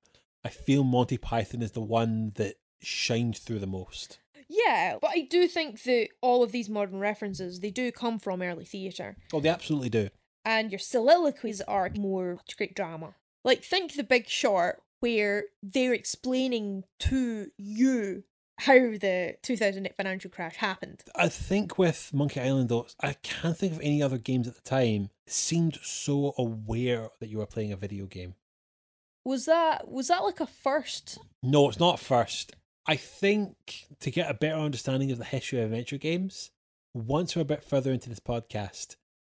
I 0.43 0.49
feel 0.49 0.84
Monty 0.84 1.18
Python 1.18 1.61
is 1.61 1.72
the 1.72 1.81
one 1.81 2.34
that 2.35 2.56
shined 2.81 3.38
through 3.38 3.60
the 3.60 3.68
most. 3.68 4.19
Yeah, 4.49 4.97
but 5.01 5.11
I 5.11 5.22
do 5.30 5.47
think 5.47 5.84
that 5.84 6.10
all 6.22 6.43
of 6.43 6.51
these 6.51 6.69
modern 6.69 6.99
references 6.99 7.60
they 7.60 7.69
do 7.72 7.91
come 7.91 8.19
from 8.19 8.41
early 8.41 8.65
theatre, 8.65 9.15
Oh, 9.31 9.39
they 9.39 9.49
absolutely 9.49 9.89
do. 9.89 10.10
and 10.43 10.72
your 10.72 10.80
soliloquies 10.80 11.61
are 11.61 11.89
more 11.97 12.39
great 12.57 12.76
drama. 12.76 13.14
Like 13.45 13.64
think 13.64 13.93
the 13.93 14.03
Big 14.03 14.27
Short, 14.27 14.81
where 15.01 15.45
they're 15.61 15.93
explaining 15.93 16.84
to 17.01 17.51
you 17.57 18.23
how 18.60 18.73
the 18.76 19.36
2008 19.41 19.95
financial 19.95 20.30
crash 20.30 20.56
happened. 20.57 21.03
I 21.15 21.30
think 21.30 21.77
with 21.77 22.11
Monkey 22.14 22.40
Island, 22.41 22.69
though, 22.69 22.88
I 23.02 23.14
can't 23.14 23.57
think 23.57 23.73
of 23.73 23.81
any 23.81 24.02
other 24.03 24.18
games 24.18 24.48
at 24.48 24.56
the 24.56 24.61
time 24.61 25.10
seemed 25.27 25.80
so 25.81 26.34
aware 26.38 27.10
that 27.19 27.30
you 27.30 27.40
were 27.40 27.45
playing 27.45 27.72
a 27.72 27.77
video 27.77 28.06
game. 28.06 28.36
Was 29.26 29.45
that 29.45 29.88
was 29.88 30.07
that 30.07 30.23
like 30.23 30.40
a 30.40 30.48
first? 30.48 31.18
No, 31.44 31.68
it's 31.69 31.80
not 31.80 31.99
first. 31.99 32.56
I 32.86 32.95
think 32.95 33.88
to 33.99 34.10
get 34.10 34.30
a 34.31 34.34
better 34.34 34.56
understanding 34.57 35.11
of 35.11 35.18
the 35.19 35.26
history 35.26 35.60
of 35.60 35.65
adventure 35.65 35.98
games, 35.98 36.52
once 36.94 37.36
we're 37.36 37.44
a 37.44 37.45
bit 37.45 37.64
further 37.64 37.91
into 37.91 38.10
this 38.10 38.19
podcast, 38.19 38.95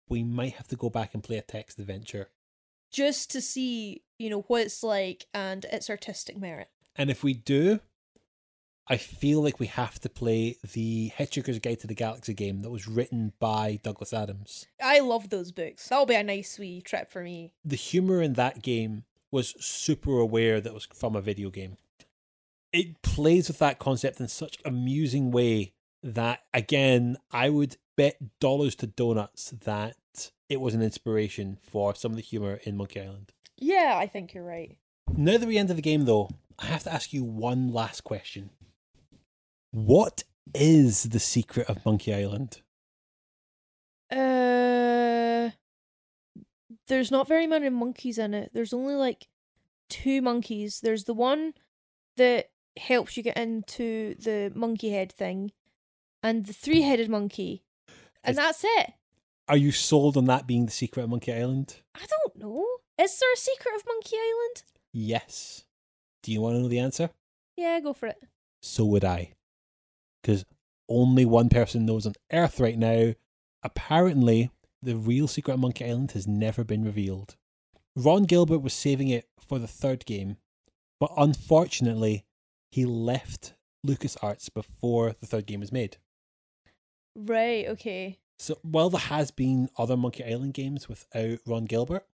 we 0.08 0.22
might 0.22 0.54
have 0.54 0.68
to 0.68 0.76
go 0.76 0.90
back 0.90 1.14
and 1.14 1.22
play 1.24 1.38
a 1.38 1.42
text 1.42 1.78
adventure. 1.78 2.28
just 2.92 3.30
to 3.30 3.40
see, 3.40 4.02
you 4.18 4.28
know, 4.30 4.42
what 4.42 4.62
it's 4.62 4.82
like 4.82 5.26
and 5.34 5.64
its 5.66 5.88
artistic 5.90 6.36
merit. 6.38 6.68
And 6.96 7.08
if 7.10 7.22
we 7.22 7.34
do, 7.34 7.80
I 8.90 8.96
feel 8.96 9.40
like 9.40 9.60
we 9.60 9.68
have 9.68 10.00
to 10.00 10.08
play 10.08 10.56
the 10.72 11.12
Hitchhiker's 11.16 11.60
Guide 11.60 11.78
to 11.78 11.86
the 11.86 11.94
Galaxy 11.94 12.34
game 12.34 12.62
that 12.62 12.70
was 12.70 12.88
written 12.88 13.32
by 13.38 13.78
Douglas 13.84 14.12
Adams. 14.12 14.66
I 14.82 14.98
love 14.98 15.30
those 15.30 15.52
books. 15.52 15.88
That'll 15.88 16.06
be 16.06 16.16
a 16.16 16.24
nice 16.24 16.58
wee 16.58 16.80
trip 16.80 17.08
for 17.08 17.22
me. 17.22 17.52
The 17.64 17.76
humor 17.76 18.20
in 18.20 18.32
that 18.32 18.62
game 18.62 19.04
was 19.30 19.54
super 19.64 20.18
aware 20.18 20.60
that 20.60 20.70
it 20.70 20.74
was 20.74 20.88
from 20.92 21.14
a 21.14 21.20
video 21.20 21.50
game. 21.50 21.76
It 22.72 23.00
plays 23.02 23.46
with 23.46 23.60
that 23.60 23.78
concept 23.78 24.18
in 24.18 24.26
such 24.26 24.58
amusing 24.64 25.30
way 25.30 25.72
that 26.02 26.40
again, 26.52 27.16
I 27.30 27.48
would 27.48 27.76
bet 27.96 28.40
dollars 28.40 28.74
to 28.76 28.88
donuts 28.88 29.50
that 29.50 29.96
it 30.48 30.60
was 30.60 30.74
an 30.74 30.82
inspiration 30.82 31.58
for 31.62 31.94
some 31.94 32.10
of 32.10 32.16
the 32.16 32.22
humor 32.22 32.58
in 32.64 32.76
Monkey 32.76 33.02
Island. 33.02 33.32
Yeah, 33.56 33.94
I 33.96 34.08
think 34.08 34.34
you're 34.34 34.44
right. 34.44 34.76
Now 35.14 35.38
that 35.38 35.46
we 35.46 35.58
end 35.58 35.70
of 35.70 35.76
the 35.76 35.82
game, 35.82 36.06
though, 36.06 36.28
I 36.58 36.66
have 36.66 36.82
to 36.84 36.92
ask 36.92 37.12
you 37.12 37.22
one 37.22 37.72
last 37.72 38.02
question. 38.02 38.50
What 39.72 40.24
is 40.54 41.04
the 41.04 41.20
secret 41.20 41.68
of 41.68 41.84
Monkey 41.84 42.14
Island? 42.14 42.60
Uh, 44.10 45.50
there's 46.88 47.10
not 47.10 47.28
very 47.28 47.46
many 47.46 47.68
monkeys 47.68 48.18
in 48.18 48.34
it. 48.34 48.50
There's 48.52 48.72
only 48.72 48.94
like 48.94 49.28
two 49.88 50.20
monkeys. 50.22 50.80
There's 50.80 51.04
the 51.04 51.14
one 51.14 51.54
that 52.16 52.50
helps 52.76 53.16
you 53.16 53.22
get 53.22 53.36
into 53.36 54.14
the 54.16 54.50
monkey 54.54 54.90
head 54.90 55.12
thing, 55.12 55.52
and 56.22 56.46
the 56.46 56.52
three 56.52 56.82
headed 56.82 57.08
monkey, 57.08 57.62
and 58.24 58.36
that's 58.36 58.64
it. 58.64 58.92
Are 59.48 59.56
you 59.56 59.72
sold 59.72 60.16
on 60.16 60.26
that 60.26 60.46
being 60.46 60.66
the 60.66 60.72
secret 60.72 61.02
of 61.02 61.10
Monkey 61.10 61.32
Island? 61.32 61.76
I 61.94 62.06
don't 62.06 62.36
know. 62.36 62.64
Is 63.00 63.18
there 63.18 63.32
a 63.32 63.36
secret 63.36 63.74
of 63.74 63.82
Monkey 63.86 64.16
Island? 64.16 64.62
Yes. 64.92 65.64
Do 66.22 66.30
you 66.30 66.40
want 66.40 66.54
to 66.54 66.60
know 66.60 66.68
the 66.68 66.78
answer? 66.78 67.10
Yeah, 67.56 67.80
go 67.80 67.92
for 67.92 68.06
it. 68.06 68.22
So 68.62 68.84
would 68.84 69.04
I. 69.04 69.32
Because 70.22 70.44
only 70.88 71.24
one 71.24 71.48
person 71.48 71.86
knows 71.86 72.06
on 72.06 72.14
Earth 72.32 72.60
right 72.60 72.78
now. 72.78 73.14
Apparently, 73.62 74.50
the 74.82 74.96
real 74.96 75.28
secret 75.28 75.54
of 75.54 75.60
Monkey 75.60 75.84
Island 75.84 76.12
has 76.12 76.26
never 76.26 76.64
been 76.64 76.84
revealed. 76.84 77.36
Ron 77.96 78.24
Gilbert 78.24 78.58
was 78.58 78.72
saving 78.72 79.08
it 79.08 79.28
for 79.38 79.58
the 79.58 79.66
third 79.66 80.06
game, 80.06 80.36
but 80.98 81.10
unfortunately, 81.16 82.24
he 82.70 82.84
left 82.84 83.54
LucasArts 83.86 84.52
before 84.52 85.14
the 85.20 85.26
third 85.26 85.46
game 85.46 85.60
was 85.60 85.72
made. 85.72 85.96
Right. 87.16 87.66
Okay. 87.68 88.18
So 88.38 88.58
while 88.62 88.90
there 88.90 89.00
has 89.00 89.30
been 89.30 89.68
other 89.76 89.96
Monkey 89.96 90.24
Island 90.24 90.54
games 90.54 90.88
without 90.88 91.38
Ron 91.46 91.66
Gilbert, 91.66 92.06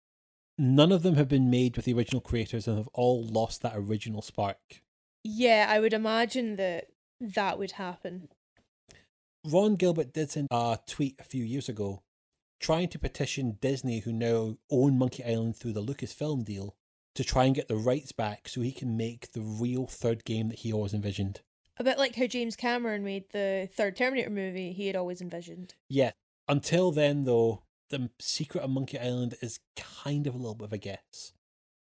none 0.57 0.91
of 0.91 1.03
them 1.03 1.15
have 1.15 1.27
been 1.27 1.49
made 1.49 1.75
with 1.75 1.85
the 1.85 1.93
original 1.93 2.21
creators 2.21 2.67
and 2.67 2.77
have 2.77 2.89
all 2.93 3.23
lost 3.23 3.61
that 3.61 3.75
original 3.75 4.21
spark. 4.21 4.81
Yeah, 5.23 5.67
I 5.69 5.79
would 5.79 5.93
imagine 5.93 6.55
that 6.55 6.87
that 7.19 7.57
would 7.57 7.71
happen. 7.73 8.29
Ron 9.43 9.75
Gilbert 9.75 10.13
did 10.13 10.31
send 10.31 10.47
a 10.51 10.79
tweet 10.87 11.15
a 11.19 11.23
few 11.23 11.43
years 11.43 11.69
ago 11.69 12.01
trying 12.59 12.87
to 12.89 12.99
petition 12.99 13.57
Disney, 13.61 13.99
who 13.99 14.11
now 14.11 14.57
own 14.71 14.97
Monkey 14.97 15.23
Island 15.23 15.55
through 15.55 15.73
the 15.73 15.83
Lucasfilm 15.83 16.43
deal, 16.45 16.75
to 17.13 17.23
try 17.23 17.45
and 17.45 17.55
get 17.55 17.67
the 17.67 17.75
rights 17.75 18.11
back 18.11 18.47
so 18.47 18.61
he 18.61 18.71
can 18.71 18.97
make 18.97 19.31
the 19.33 19.41
real 19.41 19.85
third 19.85 20.25
game 20.25 20.49
that 20.49 20.59
he 20.59 20.73
always 20.73 20.93
envisioned. 20.93 21.41
A 21.77 21.83
bit 21.83 21.97
like 21.97 22.15
how 22.15 22.25
James 22.25 22.55
Cameron 22.55 23.03
made 23.03 23.25
the 23.31 23.69
third 23.71 23.95
Terminator 23.95 24.29
movie 24.29 24.71
he 24.71 24.87
had 24.87 24.95
always 24.95 25.21
envisioned. 25.21 25.75
Yeah. 25.89 26.11
Until 26.47 26.91
then, 26.91 27.25
though, 27.25 27.63
the 27.89 28.09
secret 28.19 28.63
of 28.63 28.69
Monkey 28.69 28.97
Island 28.97 29.35
is 29.41 29.59
kind 29.75 30.25
of 30.25 30.33
a 30.33 30.37
little 30.37 30.55
bit 30.55 30.65
of 30.65 30.73
a 30.73 30.77
guess. 30.77 31.33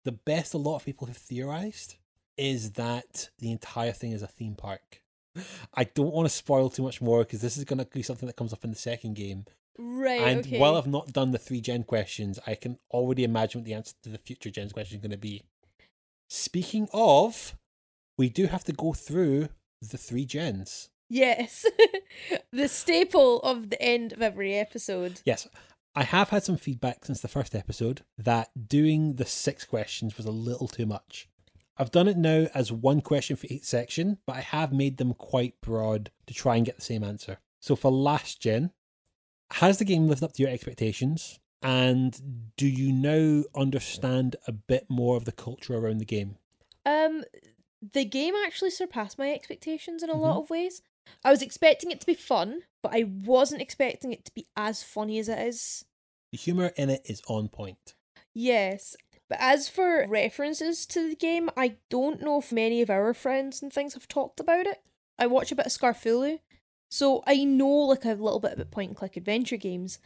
The 0.06 0.12
best 0.12 0.54
a 0.54 0.58
lot 0.58 0.78
of 0.78 0.86
people 0.86 1.08
have 1.08 1.18
theorized 1.18 1.98
is 2.38 2.72
that 2.72 3.30
the 3.40 3.52
entire 3.52 3.92
thing 3.92 4.12
is 4.12 4.24
a 4.24 4.28
theme 4.28 4.56
park. 4.56 5.03
I 5.74 5.86
don't 5.86 6.14
want 6.14 6.28
to 6.28 6.36
spoil 6.36 6.70
too 6.70 6.84
much 6.84 7.02
more 7.02 7.20
because 7.20 7.42
this 7.42 7.58
is 7.58 7.64
going 7.64 7.80
to 7.80 7.86
be 7.86 8.04
something 8.04 8.28
that 8.28 8.36
comes 8.36 8.54
up 8.54 8.64
in 8.64 8.72
the 8.72 8.78
second 8.78 9.16
game. 9.16 9.46
Right. 9.78 10.22
and 10.22 10.42
okay. 10.42 10.60
while 10.60 10.76
I've 10.76 10.86
not 10.86 11.14
done 11.14 11.32
the 11.32 11.40
three 11.40 11.60
gen 11.60 11.84
questions, 11.84 12.40
I 12.46 12.54
can 12.56 12.78
already 12.92 13.24
imagine 13.24 13.62
what 13.62 13.66
the 13.66 13.74
answer 13.74 13.96
to 14.04 14.10
the 14.10 14.20
future 14.20 14.52
gens 14.52 14.72
question 14.72 14.98
is 14.98 15.02
going 15.02 15.12
to 15.12 15.18
be. 15.18 15.42
Speaking 16.30 16.88
of, 16.94 17.56
we 18.18 18.30
do 18.30 18.46
have 18.48 18.64
to 18.66 18.72
go 18.72 18.94
through 18.94 19.50
the 19.82 19.98
three 19.98 20.26
gens. 20.26 20.90
Yes. 21.10 21.66
the 22.52 22.68
staple 22.68 23.40
of 23.42 23.70
the 23.70 23.82
end 23.82 24.14
of 24.14 24.22
every 24.22 24.56
episode. 24.56 25.22
Yes, 25.26 25.48
I 25.96 26.04
have 26.04 26.30
had 26.30 26.44
some 26.44 26.58
feedback 26.58 27.06
since 27.06 27.22
the 27.22 27.28
first 27.28 27.54
episode 27.54 28.02
that 28.18 28.50
doing 28.68 29.16
the 29.16 29.26
six 29.26 29.64
questions 29.64 30.18
was 30.18 30.26
a 30.26 30.32
little 30.32 30.68
too 30.68 30.86
much. 30.86 31.28
I've 31.78 31.92
done 31.92 32.08
it 32.08 32.18
now 32.18 32.48
as 32.54 32.72
one 32.72 33.02
question 33.02 33.36
for 33.36 33.48
each 33.50 33.64
section, 33.64 34.20
but 34.28 34.36
I 34.36 34.42
have 34.42 34.72
made 34.72 34.98
them 34.98 35.14
quite 35.14 35.60
broad 35.62 36.12
to 36.28 36.34
try 36.34 36.56
and 36.56 36.66
get 36.66 36.76
the 36.76 36.82
same 36.84 37.04
answer. 37.04 37.40
So 37.60 37.76
for 37.76 37.92
last 37.92 38.42
gen, 38.42 38.72
has 39.54 39.80
the 39.80 39.86
game 39.86 40.08
lived 40.08 40.24
up 40.24 40.34
to 40.34 40.44
your 40.44 40.52
expectations? 40.52 41.40
And 41.62 42.52
do 42.58 42.68
you 42.68 42.92
now 42.92 43.44
understand 43.56 44.36
a 44.48 44.52
bit 44.52 44.86
more 44.90 45.16
of 45.18 45.26
the 45.26 45.32
culture 45.32 45.76
around 45.76 46.00
the 46.00 46.06
game? 46.06 46.38
Um 46.86 47.24
the 47.94 48.06
game 48.06 48.34
actually 48.46 48.70
surpassed 48.70 49.18
my 49.18 49.32
expectations 49.32 50.04
in 50.04 50.10
a 50.10 50.14
Mm-hmm. 50.14 50.22
lot 50.22 50.38
of 50.42 50.50
ways. 50.50 50.82
I 51.24 51.32
was 51.32 51.42
expecting 51.42 51.92
it 51.92 52.00
to 52.00 52.06
be 52.06 52.14
fun, 52.14 52.62
but 52.82 52.94
I 52.94 53.04
wasn't 53.04 53.62
expecting 53.62 54.14
it 54.14 54.24
to 54.26 54.34
be 54.34 54.48
as 54.56 54.84
funny 54.84 55.20
as 55.20 55.28
it 55.28 55.40
is. 55.40 55.84
The 56.32 56.38
humour 56.38 56.72
in 56.78 56.90
it 56.90 57.02
is 57.06 57.22
on 57.28 57.50
point. 57.50 57.94
Yes. 58.34 58.96
But 59.30 59.40
as 59.42 59.70
for 59.70 60.06
references 60.08 60.86
to 60.88 61.10
the 61.10 61.16
game, 61.16 61.50
I 61.58 61.78
don't 61.90 62.22
know 62.22 62.40
if 62.40 62.52
many 62.52 62.82
of 62.82 62.90
our 62.90 63.14
friends 63.14 63.62
and 63.62 63.72
things 63.72 63.94
have 63.94 64.08
talked 64.08 64.40
about 64.40 64.68
it. 64.68 64.82
I 65.18 65.28
watch 65.28 65.52
a 65.52 65.56
bit 65.56 65.66
of 65.66 65.72
Scarfulu, 65.72 66.40
so 66.92 67.24
I 67.26 67.44
know 67.44 67.68
like 67.68 68.06
a 68.06 68.10
little 68.10 68.40
bit 68.40 68.54
about 68.54 68.72
point 68.72 68.90
and 68.90 68.98
click 68.98 69.18
adventure 69.18 69.58
games, 69.58 70.00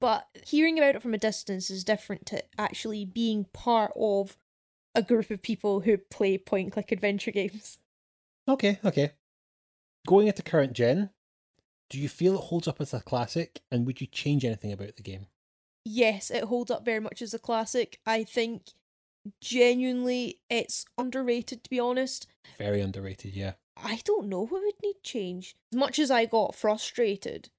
but 0.00 0.26
hearing 0.44 0.78
about 0.78 0.96
it 0.96 1.02
from 1.02 1.14
a 1.14 1.18
distance 1.18 1.70
is 1.70 1.84
different 1.84 2.26
to 2.26 2.42
actually 2.58 3.04
being 3.04 3.46
part 3.52 3.92
of 3.96 4.36
a 4.94 5.02
group 5.02 5.30
of 5.30 5.42
people 5.42 5.80
who 5.80 5.98
play 5.98 6.38
point 6.38 6.66
and 6.66 6.72
click 6.72 6.92
adventure 6.92 7.30
games. 7.30 7.78
Okay, 8.48 8.78
okay. 8.84 9.12
Going 10.06 10.28
into 10.28 10.42
current 10.42 10.72
gen, 10.72 11.10
do 11.90 11.98
you 11.98 12.08
feel 12.08 12.34
it 12.34 12.44
holds 12.44 12.68
up 12.68 12.80
as 12.80 12.94
a 12.94 13.00
classic 13.00 13.60
and 13.70 13.86
would 13.86 14.00
you 14.00 14.06
change 14.06 14.44
anything 14.44 14.72
about 14.72 14.96
the 14.96 15.02
game? 15.02 15.26
Yes, 15.84 16.30
it 16.30 16.44
holds 16.44 16.70
up 16.70 16.84
very 16.84 17.00
much 17.00 17.20
as 17.22 17.34
a 17.34 17.38
classic. 17.38 18.00
I 18.06 18.24
think 18.24 18.70
genuinely 19.40 20.38
it's 20.50 20.84
underrated 20.98 21.64
to 21.64 21.70
be 21.70 21.80
honest. 21.80 22.26
Very 22.58 22.80
underrated, 22.80 23.34
yeah. 23.34 23.52
I 23.76 24.00
don't 24.04 24.28
know 24.28 24.46
what 24.46 24.62
would 24.62 24.74
need 24.82 25.02
change. 25.02 25.56
As 25.72 25.78
much 25.78 25.98
as 25.98 26.10
I 26.10 26.26
got 26.26 26.54
frustrated, 26.54 27.50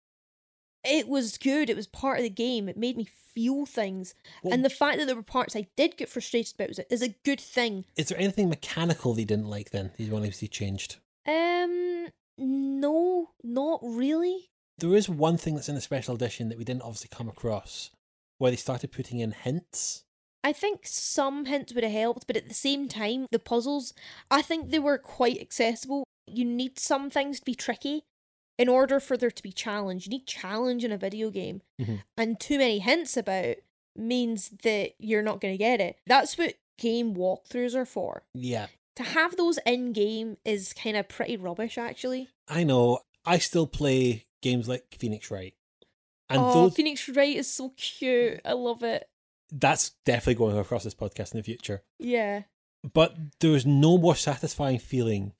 it 0.83 1.07
was 1.07 1.37
good. 1.37 1.69
It 1.69 1.75
was 1.75 1.87
part 1.87 2.19
of 2.19 2.23
the 2.23 2.29
game. 2.29 2.69
It 2.69 2.77
made 2.77 2.95
me 2.95 3.07
feel 3.33 3.65
things. 3.65 4.13
and 4.49 4.63
the 4.63 4.69
fact 4.69 4.97
that 4.97 5.07
there 5.07 5.15
were 5.15 5.23
parts 5.23 5.55
I 5.55 5.67
did 5.75 5.97
get 5.97 6.09
frustrated 6.09 6.55
about 6.55 6.69
was 6.69 6.79
is 6.89 7.01
a 7.01 7.15
good 7.25 7.41
thing. 7.41 7.85
Is 7.97 8.07
there 8.07 8.19
anything 8.19 8.49
mechanical 8.49 9.13
that 9.13 9.21
you 9.21 9.27
didn't 9.27 9.49
like 9.49 9.71
then 9.71 9.91
that 9.97 10.03
you 10.03 10.11
want 10.11 10.25
to 10.25 10.31
see 10.31 10.47
changed? 10.47 10.97
Um, 11.27 12.07
no, 12.37 13.31
not 13.43 13.79
really. 13.83 14.49
There 14.77 14.95
is 14.95 15.09
one 15.09 15.37
thing 15.37 15.55
that's 15.55 15.69
in 15.69 15.75
the 15.75 15.81
special 15.81 16.15
edition 16.15 16.49
that 16.49 16.57
we 16.57 16.63
didn't 16.63 16.83
obviously 16.83 17.09
come 17.11 17.29
across, 17.29 17.91
where 18.37 18.51
they 18.51 18.57
started 18.57 18.91
putting 18.91 19.19
in 19.19 19.31
hints. 19.31 20.03
I 20.43 20.53
think 20.53 20.81
some 20.83 21.45
hints 21.45 21.73
would 21.73 21.83
have 21.83 21.91
helped, 21.93 22.27
but 22.27 22.37
at 22.37 22.47
the 22.47 22.53
same 22.53 22.87
time, 22.87 23.25
the 23.31 23.39
puzzles, 23.39 23.93
I 24.29 24.41
think 24.41 24.69
they 24.69 24.79
were 24.79 24.97
quite 24.99 25.41
accessible. 25.41 26.03
You 26.27 26.45
need 26.45 26.77
some 26.77 27.09
things 27.09 27.39
to 27.39 27.45
be 27.45 27.55
tricky 27.55 28.03
in 28.57 28.69
order 28.69 28.99
for 28.99 29.17
there 29.17 29.31
to 29.31 29.43
be 29.43 29.51
challenge. 29.51 30.05
You 30.05 30.11
need 30.11 30.27
challenge 30.27 30.83
in 30.83 30.91
a 30.91 30.97
video 30.97 31.29
game. 31.31 31.61
Mhm. 31.81 32.03
And 32.17 32.39
too 32.39 32.59
many 32.59 32.79
hints 32.79 33.17
about 33.17 33.55
means 33.95 34.49
that 34.63 34.93
you're 34.99 35.23
not 35.23 35.41
going 35.41 35.53
to 35.53 35.57
get 35.57 35.81
it. 35.81 35.97
That's 36.05 36.37
what 36.37 36.55
game 36.77 37.15
walkthroughs 37.15 37.73
are 37.75 37.85
for. 37.85 38.23
Yeah. 38.33 38.67
To 38.97 39.03
have 39.03 39.35
those 39.37 39.57
in 39.65 39.93
game 39.93 40.37
is 40.45 40.73
kind 40.73 40.95
of 40.95 41.07
pretty 41.09 41.37
rubbish, 41.37 41.77
actually. 41.77 42.29
I 42.47 42.63
know. 42.63 42.99
I 43.25 43.39
still 43.39 43.67
play 43.67 44.25
games 44.41 44.67
like 44.69 44.95
Phoenix 44.99 45.31
Wright. 45.31 45.55
And 46.29 46.41
oh, 46.41 46.69
Phoenix 46.69 47.07
Wright 47.09 47.35
is 47.35 47.51
so 47.51 47.69
cute. 47.77 48.41
I 48.43 48.53
love 48.53 48.83
it. 48.83 49.07
that's 49.51 49.91
definitely 50.05 50.35
going 50.35 50.57
across 50.57 50.83
this 50.83 50.95
podcast 50.95 51.33
in 51.33 51.39
the 51.39 51.43
future. 51.43 51.83
Yeah. 51.99 52.43
But 52.93 53.15
there's 53.39 53.65
no 53.65 53.97
more 53.97 54.15
satisfying 54.15 54.79
feeling 54.79 55.33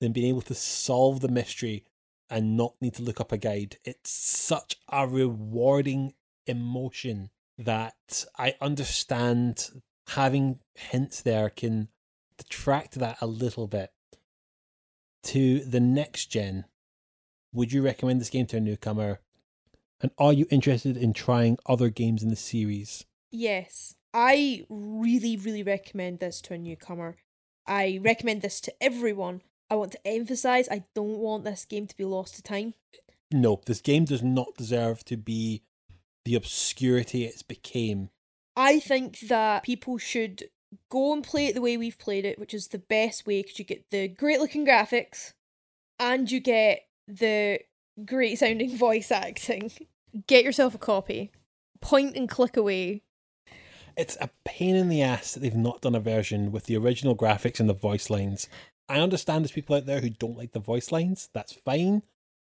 than 0.00 0.12
being 0.12 0.28
able 0.28 0.42
to 0.42 0.54
solve 0.54 1.20
the 1.20 1.28
mystery 1.28 1.84
and 2.30 2.56
not 2.56 2.74
need 2.80 2.94
to 2.94 3.02
look 3.02 3.20
up 3.20 3.32
a 3.32 3.36
guide. 3.36 3.78
It's 3.84 4.10
such 4.10 4.76
a 4.88 5.06
rewarding 5.08 6.14
emotion 6.46 7.30
that 7.56 8.24
I 8.36 8.54
understand 8.60 9.82
having 10.08 10.60
hints 10.74 11.20
there 11.20 11.50
can 11.50 11.88
detract 12.36 12.94
that 13.00 13.18
a 13.20 13.26
little 13.26 13.66
bit. 13.66 13.90
To 15.24 15.60
the 15.60 15.80
next 15.80 16.26
gen, 16.26 16.64
would 17.52 17.72
you 17.72 17.82
recommend 17.82 18.20
this 18.20 18.30
game 18.30 18.46
to 18.46 18.56
a 18.58 18.60
newcomer? 18.60 19.20
And 20.00 20.12
are 20.18 20.32
you 20.32 20.46
interested 20.50 20.96
in 20.96 21.12
trying 21.12 21.58
other 21.66 21.88
games 21.88 22.22
in 22.22 22.28
the 22.28 22.36
series? 22.36 23.04
Yes. 23.30 23.96
I 24.14 24.64
really, 24.68 25.36
really 25.36 25.62
recommend 25.62 26.20
this 26.20 26.40
to 26.42 26.54
a 26.54 26.58
newcomer. 26.58 27.16
I 27.66 27.98
recommend 28.02 28.42
this 28.42 28.60
to 28.62 28.74
everyone. 28.80 29.42
I 29.70 29.74
want 29.74 29.92
to 29.92 30.06
emphasize 30.06 30.68
I 30.70 30.84
don't 30.94 31.18
want 31.18 31.44
this 31.44 31.64
game 31.64 31.86
to 31.86 31.96
be 31.96 32.04
lost 32.04 32.36
to 32.36 32.42
time. 32.42 32.74
No, 33.30 33.60
this 33.66 33.80
game 33.80 34.06
does 34.06 34.22
not 34.22 34.56
deserve 34.56 35.04
to 35.04 35.16
be 35.16 35.62
the 36.24 36.34
obscurity 36.34 37.24
it's 37.24 37.42
became. 37.42 38.08
I 38.56 38.80
think 38.80 39.20
that 39.20 39.62
people 39.62 39.98
should 39.98 40.44
go 40.90 41.12
and 41.12 41.22
play 41.22 41.46
it 41.46 41.54
the 41.54 41.60
way 41.60 41.76
we've 41.76 41.98
played 41.98 42.24
it, 42.24 42.38
which 42.38 42.54
is 42.54 42.68
the 42.68 42.78
best 42.78 43.26
way 43.26 43.42
because 43.42 43.58
you 43.58 43.64
get 43.64 43.90
the 43.90 44.08
great 44.08 44.40
looking 44.40 44.66
graphics 44.66 45.32
and 45.98 46.30
you 46.30 46.40
get 46.40 46.86
the 47.06 47.60
great 48.04 48.38
sounding 48.38 48.76
voice 48.76 49.10
acting. 49.10 49.70
Get 50.26 50.44
yourself 50.44 50.74
a 50.74 50.78
copy. 50.78 51.30
Point 51.80 52.16
and 52.16 52.28
click 52.28 52.56
away. 52.56 53.02
It's 53.96 54.16
a 54.20 54.30
pain 54.44 54.76
in 54.76 54.88
the 54.88 55.02
ass 55.02 55.34
that 55.34 55.40
they've 55.40 55.54
not 55.54 55.80
done 55.80 55.94
a 55.94 56.00
version 56.00 56.52
with 56.52 56.66
the 56.66 56.76
original 56.76 57.16
graphics 57.16 57.58
and 57.58 57.68
the 57.68 57.74
voice 57.74 58.10
lines. 58.10 58.48
I 58.88 59.00
understand 59.00 59.44
there's 59.44 59.52
people 59.52 59.76
out 59.76 59.86
there 59.86 60.00
who 60.00 60.10
don't 60.10 60.36
like 60.36 60.52
the 60.52 60.60
voice 60.60 60.92
lines. 60.92 61.28
That's 61.32 61.52
fine. 61.52 62.02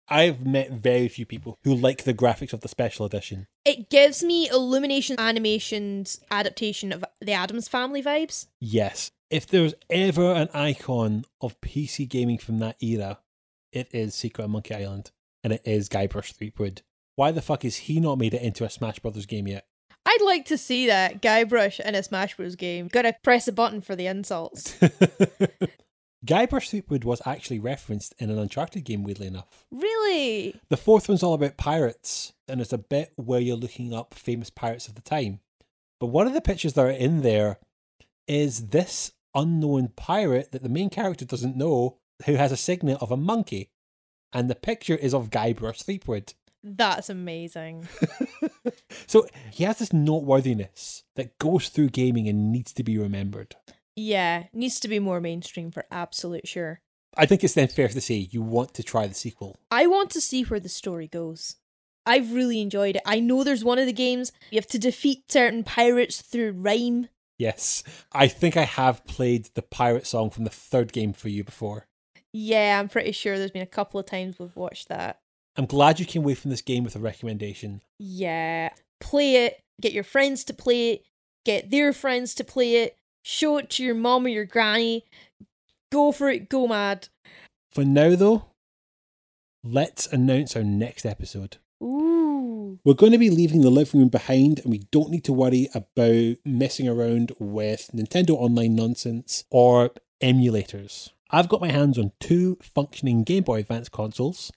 I've 0.07 0.45
met 0.45 0.71
very 0.71 1.07
few 1.07 1.25
people 1.25 1.57
who 1.63 1.73
like 1.73 2.03
the 2.03 2.13
graphics 2.13 2.53
of 2.53 2.61
the 2.61 2.67
special 2.67 3.05
edition. 3.05 3.47
It 3.65 3.89
gives 3.89 4.23
me 4.23 4.49
Illumination 4.49 5.19
Animation's 5.19 6.19
adaptation 6.29 6.91
of 6.91 7.05
the 7.21 7.31
Addams 7.31 7.67
Family 7.67 8.03
vibes. 8.03 8.47
Yes. 8.59 9.11
If 9.29 9.47
there's 9.47 9.73
ever 9.89 10.33
an 10.33 10.49
icon 10.53 11.25
of 11.39 11.59
PC 11.61 12.09
gaming 12.09 12.37
from 12.37 12.59
that 12.59 12.75
era, 12.83 13.19
it 13.71 13.87
is 13.93 14.13
Secret 14.13 14.45
of 14.45 14.51
Monkey 14.51 14.75
Island. 14.75 15.11
And 15.43 15.53
it 15.53 15.61
is 15.65 15.89
Guybrush 15.89 16.33
Threepwood. 16.33 16.81
Why 17.15 17.31
the 17.31 17.41
fuck 17.41 17.65
is 17.65 17.75
he 17.77 17.99
not 17.99 18.17
made 18.17 18.33
it 18.33 18.41
into 18.41 18.63
a 18.63 18.69
Smash 18.69 18.99
Brothers 18.99 19.25
game 19.25 19.47
yet? 19.47 19.65
I'd 20.05 20.21
like 20.23 20.45
to 20.45 20.57
see 20.57 20.87
that 20.87 21.21
Guybrush 21.21 21.79
in 21.79 21.95
a 21.95 22.03
Smash 22.03 22.35
Bros. 22.35 22.55
game. 22.55 22.87
Gotta 22.87 23.15
press 23.23 23.47
a 23.47 23.51
button 23.51 23.81
for 23.81 23.95
the 23.95 24.07
insults. 24.07 24.75
Guybrush 26.25 26.69
Threepwood 26.69 27.03
was 27.03 27.21
actually 27.25 27.59
referenced 27.59 28.13
in 28.19 28.29
an 28.29 28.37
Uncharted 28.37 28.83
game, 28.83 29.03
weirdly 29.03 29.27
enough. 29.27 29.65
really? 29.71 30.59
The 30.69 30.77
fourth 30.77 31.09
one's 31.09 31.23
all 31.23 31.33
about 31.33 31.57
pirates, 31.57 32.33
and 32.47 32.61
it's 32.61 32.73
a 32.73 32.77
bit 32.77 33.11
where 33.15 33.39
you're 33.39 33.55
looking 33.55 33.93
up 33.93 34.13
famous 34.13 34.49
pirates 34.51 34.87
of 34.87 34.95
the 34.95 35.01
time. 35.01 35.39
But 35.99 36.07
one 36.07 36.27
of 36.27 36.33
the 36.33 36.41
pictures 36.41 36.73
that 36.73 36.85
are 36.85 36.89
in 36.91 37.21
there 37.21 37.57
is 38.27 38.67
this 38.67 39.11
unknown 39.33 39.89
pirate 39.95 40.51
that 40.51 40.61
the 40.61 40.69
main 40.69 40.89
character 40.89 41.25
doesn't 41.25 41.57
know, 41.57 41.97
who 42.25 42.35
has 42.35 42.51
a 42.51 42.57
signet 42.57 42.97
of 43.01 43.11
a 43.11 43.17
monkey. 43.17 43.69
And 44.33 44.49
the 44.49 44.55
picture 44.55 44.95
is 44.95 45.13
of 45.13 45.29
Guybrush 45.29 45.83
Threepwood. 45.83 46.33
That's 46.63 47.09
amazing. 47.09 47.87
So 49.07 49.27
he 49.51 49.63
has 49.65 49.79
this 49.79 49.91
noteworthiness 49.91 51.03
that 51.15 51.37
goes 51.37 51.67
through 51.69 51.89
gaming 51.89 52.27
and 52.29 52.51
needs 52.51 52.71
to 52.73 52.83
be 52.83 52.97
remembered. 52.97 53.55
yeah, 53.95 54.45
needs 54.53 54.79
to 54.81 54.87
be 54.87 54.99
more 54.99 55.19
mainstream 55.19 55.71
for 55.71 55.85
absolute 55.91 56.47
sure. 56.47 56.81
I 57.17 57.25
think 57.25 57.43
it's 57.43 57.55
then 57.55 57.67
fair 57.67 57.89
to 57.89 57.99
say 57.99 58.15
you 58.31 58.41
want 58.41 58.73
to 58.75 58.83
try 58.83 59.07
the 59.07 59.13
sequel. 59.13 59.57
I 59.69 59.87
want 59.87 60.11
to 60.11 60.21
see 60.21 60.43
where 60.43 60.61
the 60.61 60.69
story 60.69 61.07
goes. 61.07 61.57
I've 62.05 62.31
really 62.33 62.61
enjoyed 62.61 62.95
it. 62.95 63.01
I 63.05 63.19
know 63.19 63.43
there's 63.43 63.65
one 63.65 63.79
of 63.79 63.85
the 63.85 63.91
games 63.93 64.31
you 64.49 64.55
have 64.57 64.67
to 64.67 64.79
defeat 64.79 65.29
certain 65.29 65.63
pirates 65.65 66.21
through 66.21 66.53
rhyme. 66.53 67.09
Yes, 67.37 67.83
I 68.13 68.27
think 68.27 68.55
I 68.55 68.63
have 68.63 69.05
played 69.05 69.49
the 69.55 69.61
pirate 69.61 70.07
song 70.07 70.29
from 70.29 70.45
the 70.45 70.49
third 70.49 70.93
game 70.93 71.11
for 71.11 71.27
you 71.27 71.43
before. 71.43 71.87
Yeah, 72.33 72.79
I'm 72.79 72.89
pretty 72.89 73.11
sure 73.11 73.37
there's 73.37 73.51
been 73.51 73.61
a 73.61 73.67
couple 73.67 73.99
of 73.99 74.05
times 74.05 74.39
we've 74.39 74.55
watched 74.55 74.89
that. 74.89 75.19
I'm 75.57 75.65
glad 75.65 75.99
you 75.99 76.05
came 76.05 76.23
away 76.23 76.35
from 76.35 76.51
this 76.51 76.61
game 76.61 76.83
with 76.83 76.95
a 76.95 76.99
recommendation. 76.99 77.81
Yeah. 77.99 78.69
Play 79.01 79.45
it, 79.45 79.59
get 79.81 79.91
your 79.91 80.03
friends 80.03 80.43
to 80.45 80.53
play 80.53 80.91
it, 80.91 81.05
get 81.45 81.71
their 81.71 81.91
friends 81.91 82.33
to 82.35 82.43
play 82.43 82.77
it, 82.77 82.95
show 83.23 83.57
it 83.57 83.69
to 83.71 83.83
your 83.83 83.95
mom 83.95 84.25
or 84.25 84.29
your 84.29 84.45
granny. 84.45 85.05
Go 85.91 86.11
for 86.13 86.29
it, 86.29 86.47
go 86.47 86.67
mad. 86.67 87.09
For 87.71 87.83
now, 87.83 88.15
though, 88.15 88.45
let's 89.63 90.07
announce 90.07 90.55
our 90.55 90.63
next 90.63 91.05
episode. 91.05 91.57
Ooh. 91.83 92.79
We're 92.85 92.93
going 92.93 93.11
to 93.11 93.17
be 93.17 93.29
leaving 93.29 93.61
the 93.61 93.69
living 93.69 93.99
room 93.99 94.09
behind, 94.09 94.59
and 94.59 94.71
we 94.71 94.79
don't 94.91 95.09
need 95.09 95.25
to 95.25 95.33
worry 95.33 95.67
about 95.73 96.37
messing 96.45 96.87
around 96.87 97.33
with 97.39 97.89
Nintendo 97.93 98.31
Online 98.31 98.75
nonsense 98.75 99.43
or 99.49 99.91
emulators. 100.21 101.09
I've 101.33 101.47
got 101.47 101.61
my 101.61 101.71
hands 101.71 101.97
on 101.97 102.11
two 102.19 102.57
functioning 102.61 103.23
Game 103.23 103.43
Boy 103.43 103.59
Advance 103.59 103.87
consoles, 103.87 104.51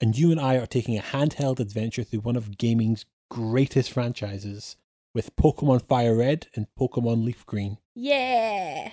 and 0.00 0.16
you 0.16 0.30
and 0.30 0.40
I 0.40 0.56
are 0.56 0.66
taking 0.66 0.96
a 0.96 1.02
handheld 1.02 1.58
adventure 1.58 2.04
through 2.04 2.20
one 2.20 2.36
of 2.36 2.56
gaming's 2.56 3.04
greatest 3.28 3.90
franchises 3.90 4.76
with 5.12 5.34
Pokemon 5.34 5.86
Fire 5.88 6.16
Red 6.16 6.46
and 6.54 6.66
Pokemon 6.78 7.24
Leaf 7.24 7.44
Green. 7.46 7.78
Yeah. 7.96 8.92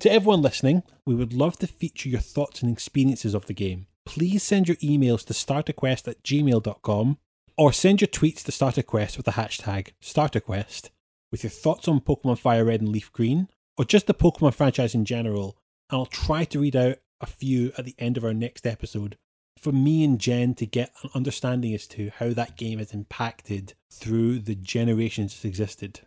To 0.00 0.10
everyone 0.10 0.42
listening, 0.42 0.82
we 1.06 1.14
would 1.14 1.32
love 1.32 1.58
to 1.58 1.68
feature 1.68 2.08
your 2.08 2.20
thoughts 2.20 2.60
and 2.60 2.72
experiences 2.72 3.34
of 3.34 3.46
the 3.46 3.54
game. 3.54 3.86
Please 4.04 4.42
send 4.42 4.66
your 4.66 4.76
emails 4.78 5.24
to 5.26 5.34
starterquest 5.34 6.08
at 6.08 6.22
gmail.com 6.24 7.18
or 7.56 7.72
send 7.72 8.00
your 8.00 8.08
tweets 8.08 8.42
to 8.44 8.52
StarterQuest 8.52 9.16
with 9.16 9.26
the 9.26 9.32
hashtag 9.32 9.88
StarterQuest 10.02 10.90
with 11.30 11.42
your 11.42 11.50
thoughts 11.50 11.88
on 11.88 12.00
Pokemon 12.00 12.38
Fire 12.38 12.64
Red 12.64 12.80
and 12.80 12.90
Leaf 12.90 13.12
Green 13.12 13.48
or 13.76 13.84
just 13.84 14.06
the 14.06 14.14
Pokemon 14.14 14.54
franchise 14.54 14.94
in 14.94 15.04
general. 15.04 15.56
And 15.90 15.98
I'll 15.98 16.06
try 16.06 16.44
to 16.46 16.60
read 16.60 16.76
out 16.76 16.98
a 17.20 17.26
few 17.26 17.72
at 17.78 17.84
the 17.84 17.94
end 17.98 18.16
of 18.16 18.24
our 18.24 18.34
next 18.34 18.66
episode 18.66 19.16
for 19.58 19.72
me 19.72 20.04
and 20.04 20.18
Jen 20.18 20.54
to 20.54 20.66
get 20.66 20.92
an 21.02 21.10
understanding 21.14 21.74
as 21.74 21.86
to 21.88 22.10
how 22.16 22.30
that 22.30 22.56
game 22.56 22.78
has 22.78 22.92
impacted 22.92 23.74
through 23.90 24.38
the 24.40 24.54
generations 24.54 25.34
it's 25.34 25.44
existed. 25.44 26.00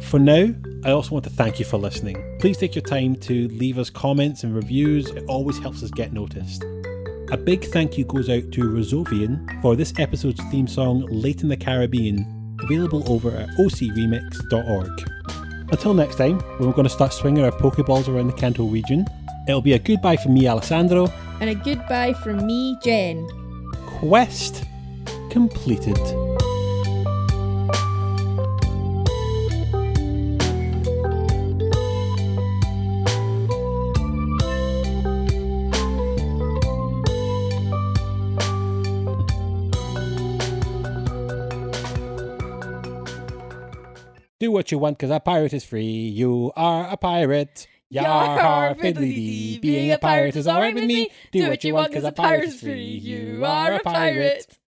For 0.00 0.18
now, 0.18 0.54
I 0.84 0.90
also 0.90 1.12
want 1.12 1.24
to 1.24 1.30
thank 1.30 1.58
you 1.58 1.64
for 1.64 1.76
listening. 1.76 2.38
Please 2.40 2.58
take 2.58 2.74
your 2.74 2.82
time 2.82 3.14
to 3.16 3.48
leave 3.48 3.78
us 3.78 3.90
comments 3.90 4.42
and 4.42 4.54
reviews, 4.54 5.10
it 5.10 5.24
always 5.28 5.58
helps 5.58 5.82
us 5.82 5.90
get 5.90 6.12
noticed. 6.12 6.64
A 7.30 7.36
big 7.36 7.64
thank 7.66 7.98
you 7.98 8.04
goes 8.04 8.30
out 8.30 8.50
to 8.52 8.62
Rozovian 8.62 9.60
for 9.60 9.76
this 9.76 9.92
episode's 9.98 10.42
theme 10.50 10.66
song, 10.66 11.06
Late 11.10 11.42
in 11.42 11.48
the 11.48 11.56
Caribbean, 11.56 12.56
available 12.62 13.04
over 13.10 13.30
at 13.30 13.48
ocremix.org. 13.50 14.90
Until 15.70 15.92
next 15.92 16.16
time, 16.16 16.40
when 16.40 16.66
we're 16.66 16.74
going 16.74 16.88
to 16.88 16.92
start 16.92 17.12
swinging 17.12 17.44
our 17.44 17.52
Pokeballs 17.52 18.08
around 18.08 18.28
the 18.28 18.32
Kanto 18.32 18.64
region, 18.64 19.06
it'll 19.48 19.62
be 19.62 19.72
a 19.72 19.78
goodbye 19.78 20.16
from 20.16 20.34
me, 20.34 20.46
Alessandro. 20.46 21.10
And 21.40 21.48
a 21.50 21.54
goodbye 21.54 22.12
from 22.12 22.46
me, 22.46 22.76
Jen. 22.82 23.26
Quest 23.86 24.64
completed. 25.30 25.96
Do 44.40 44.52
what 44.52 44.70
you 44.70 44.78
want, 44.78 45.00
cause 45.00 45.10
a 45.10 45.18
pirate 45.18 45.52
is 45.52 45.64
free. 45.64 45.84
You 45.84 46.52
are 46.54 46.88
a 46.88 46.96
pirate. 46.96 47.66
Yar 47.90 48.74
fiddly 48.74 49.14
dee. 49.14 49.58
Being 49.60 49.92
a 49.92 49.98
pirate 49.98 50.36
is 50.36 50.46
alright 50.46 50.74
with 50.74 50.84
me. 50.84 51.10
Do 51.32 51.48
what 51.48 51.64
you 51.64 51.74
want, 51.74 51.92
cause 51.92 52.04
a 52.04 52.12
pirate 52.12 52.44
is 52.44 52.60
free. 52.60 52.82
You 52.82 53.44
are 53.44 53.74
a 53.74 53.80
pirate. 53.80 54.58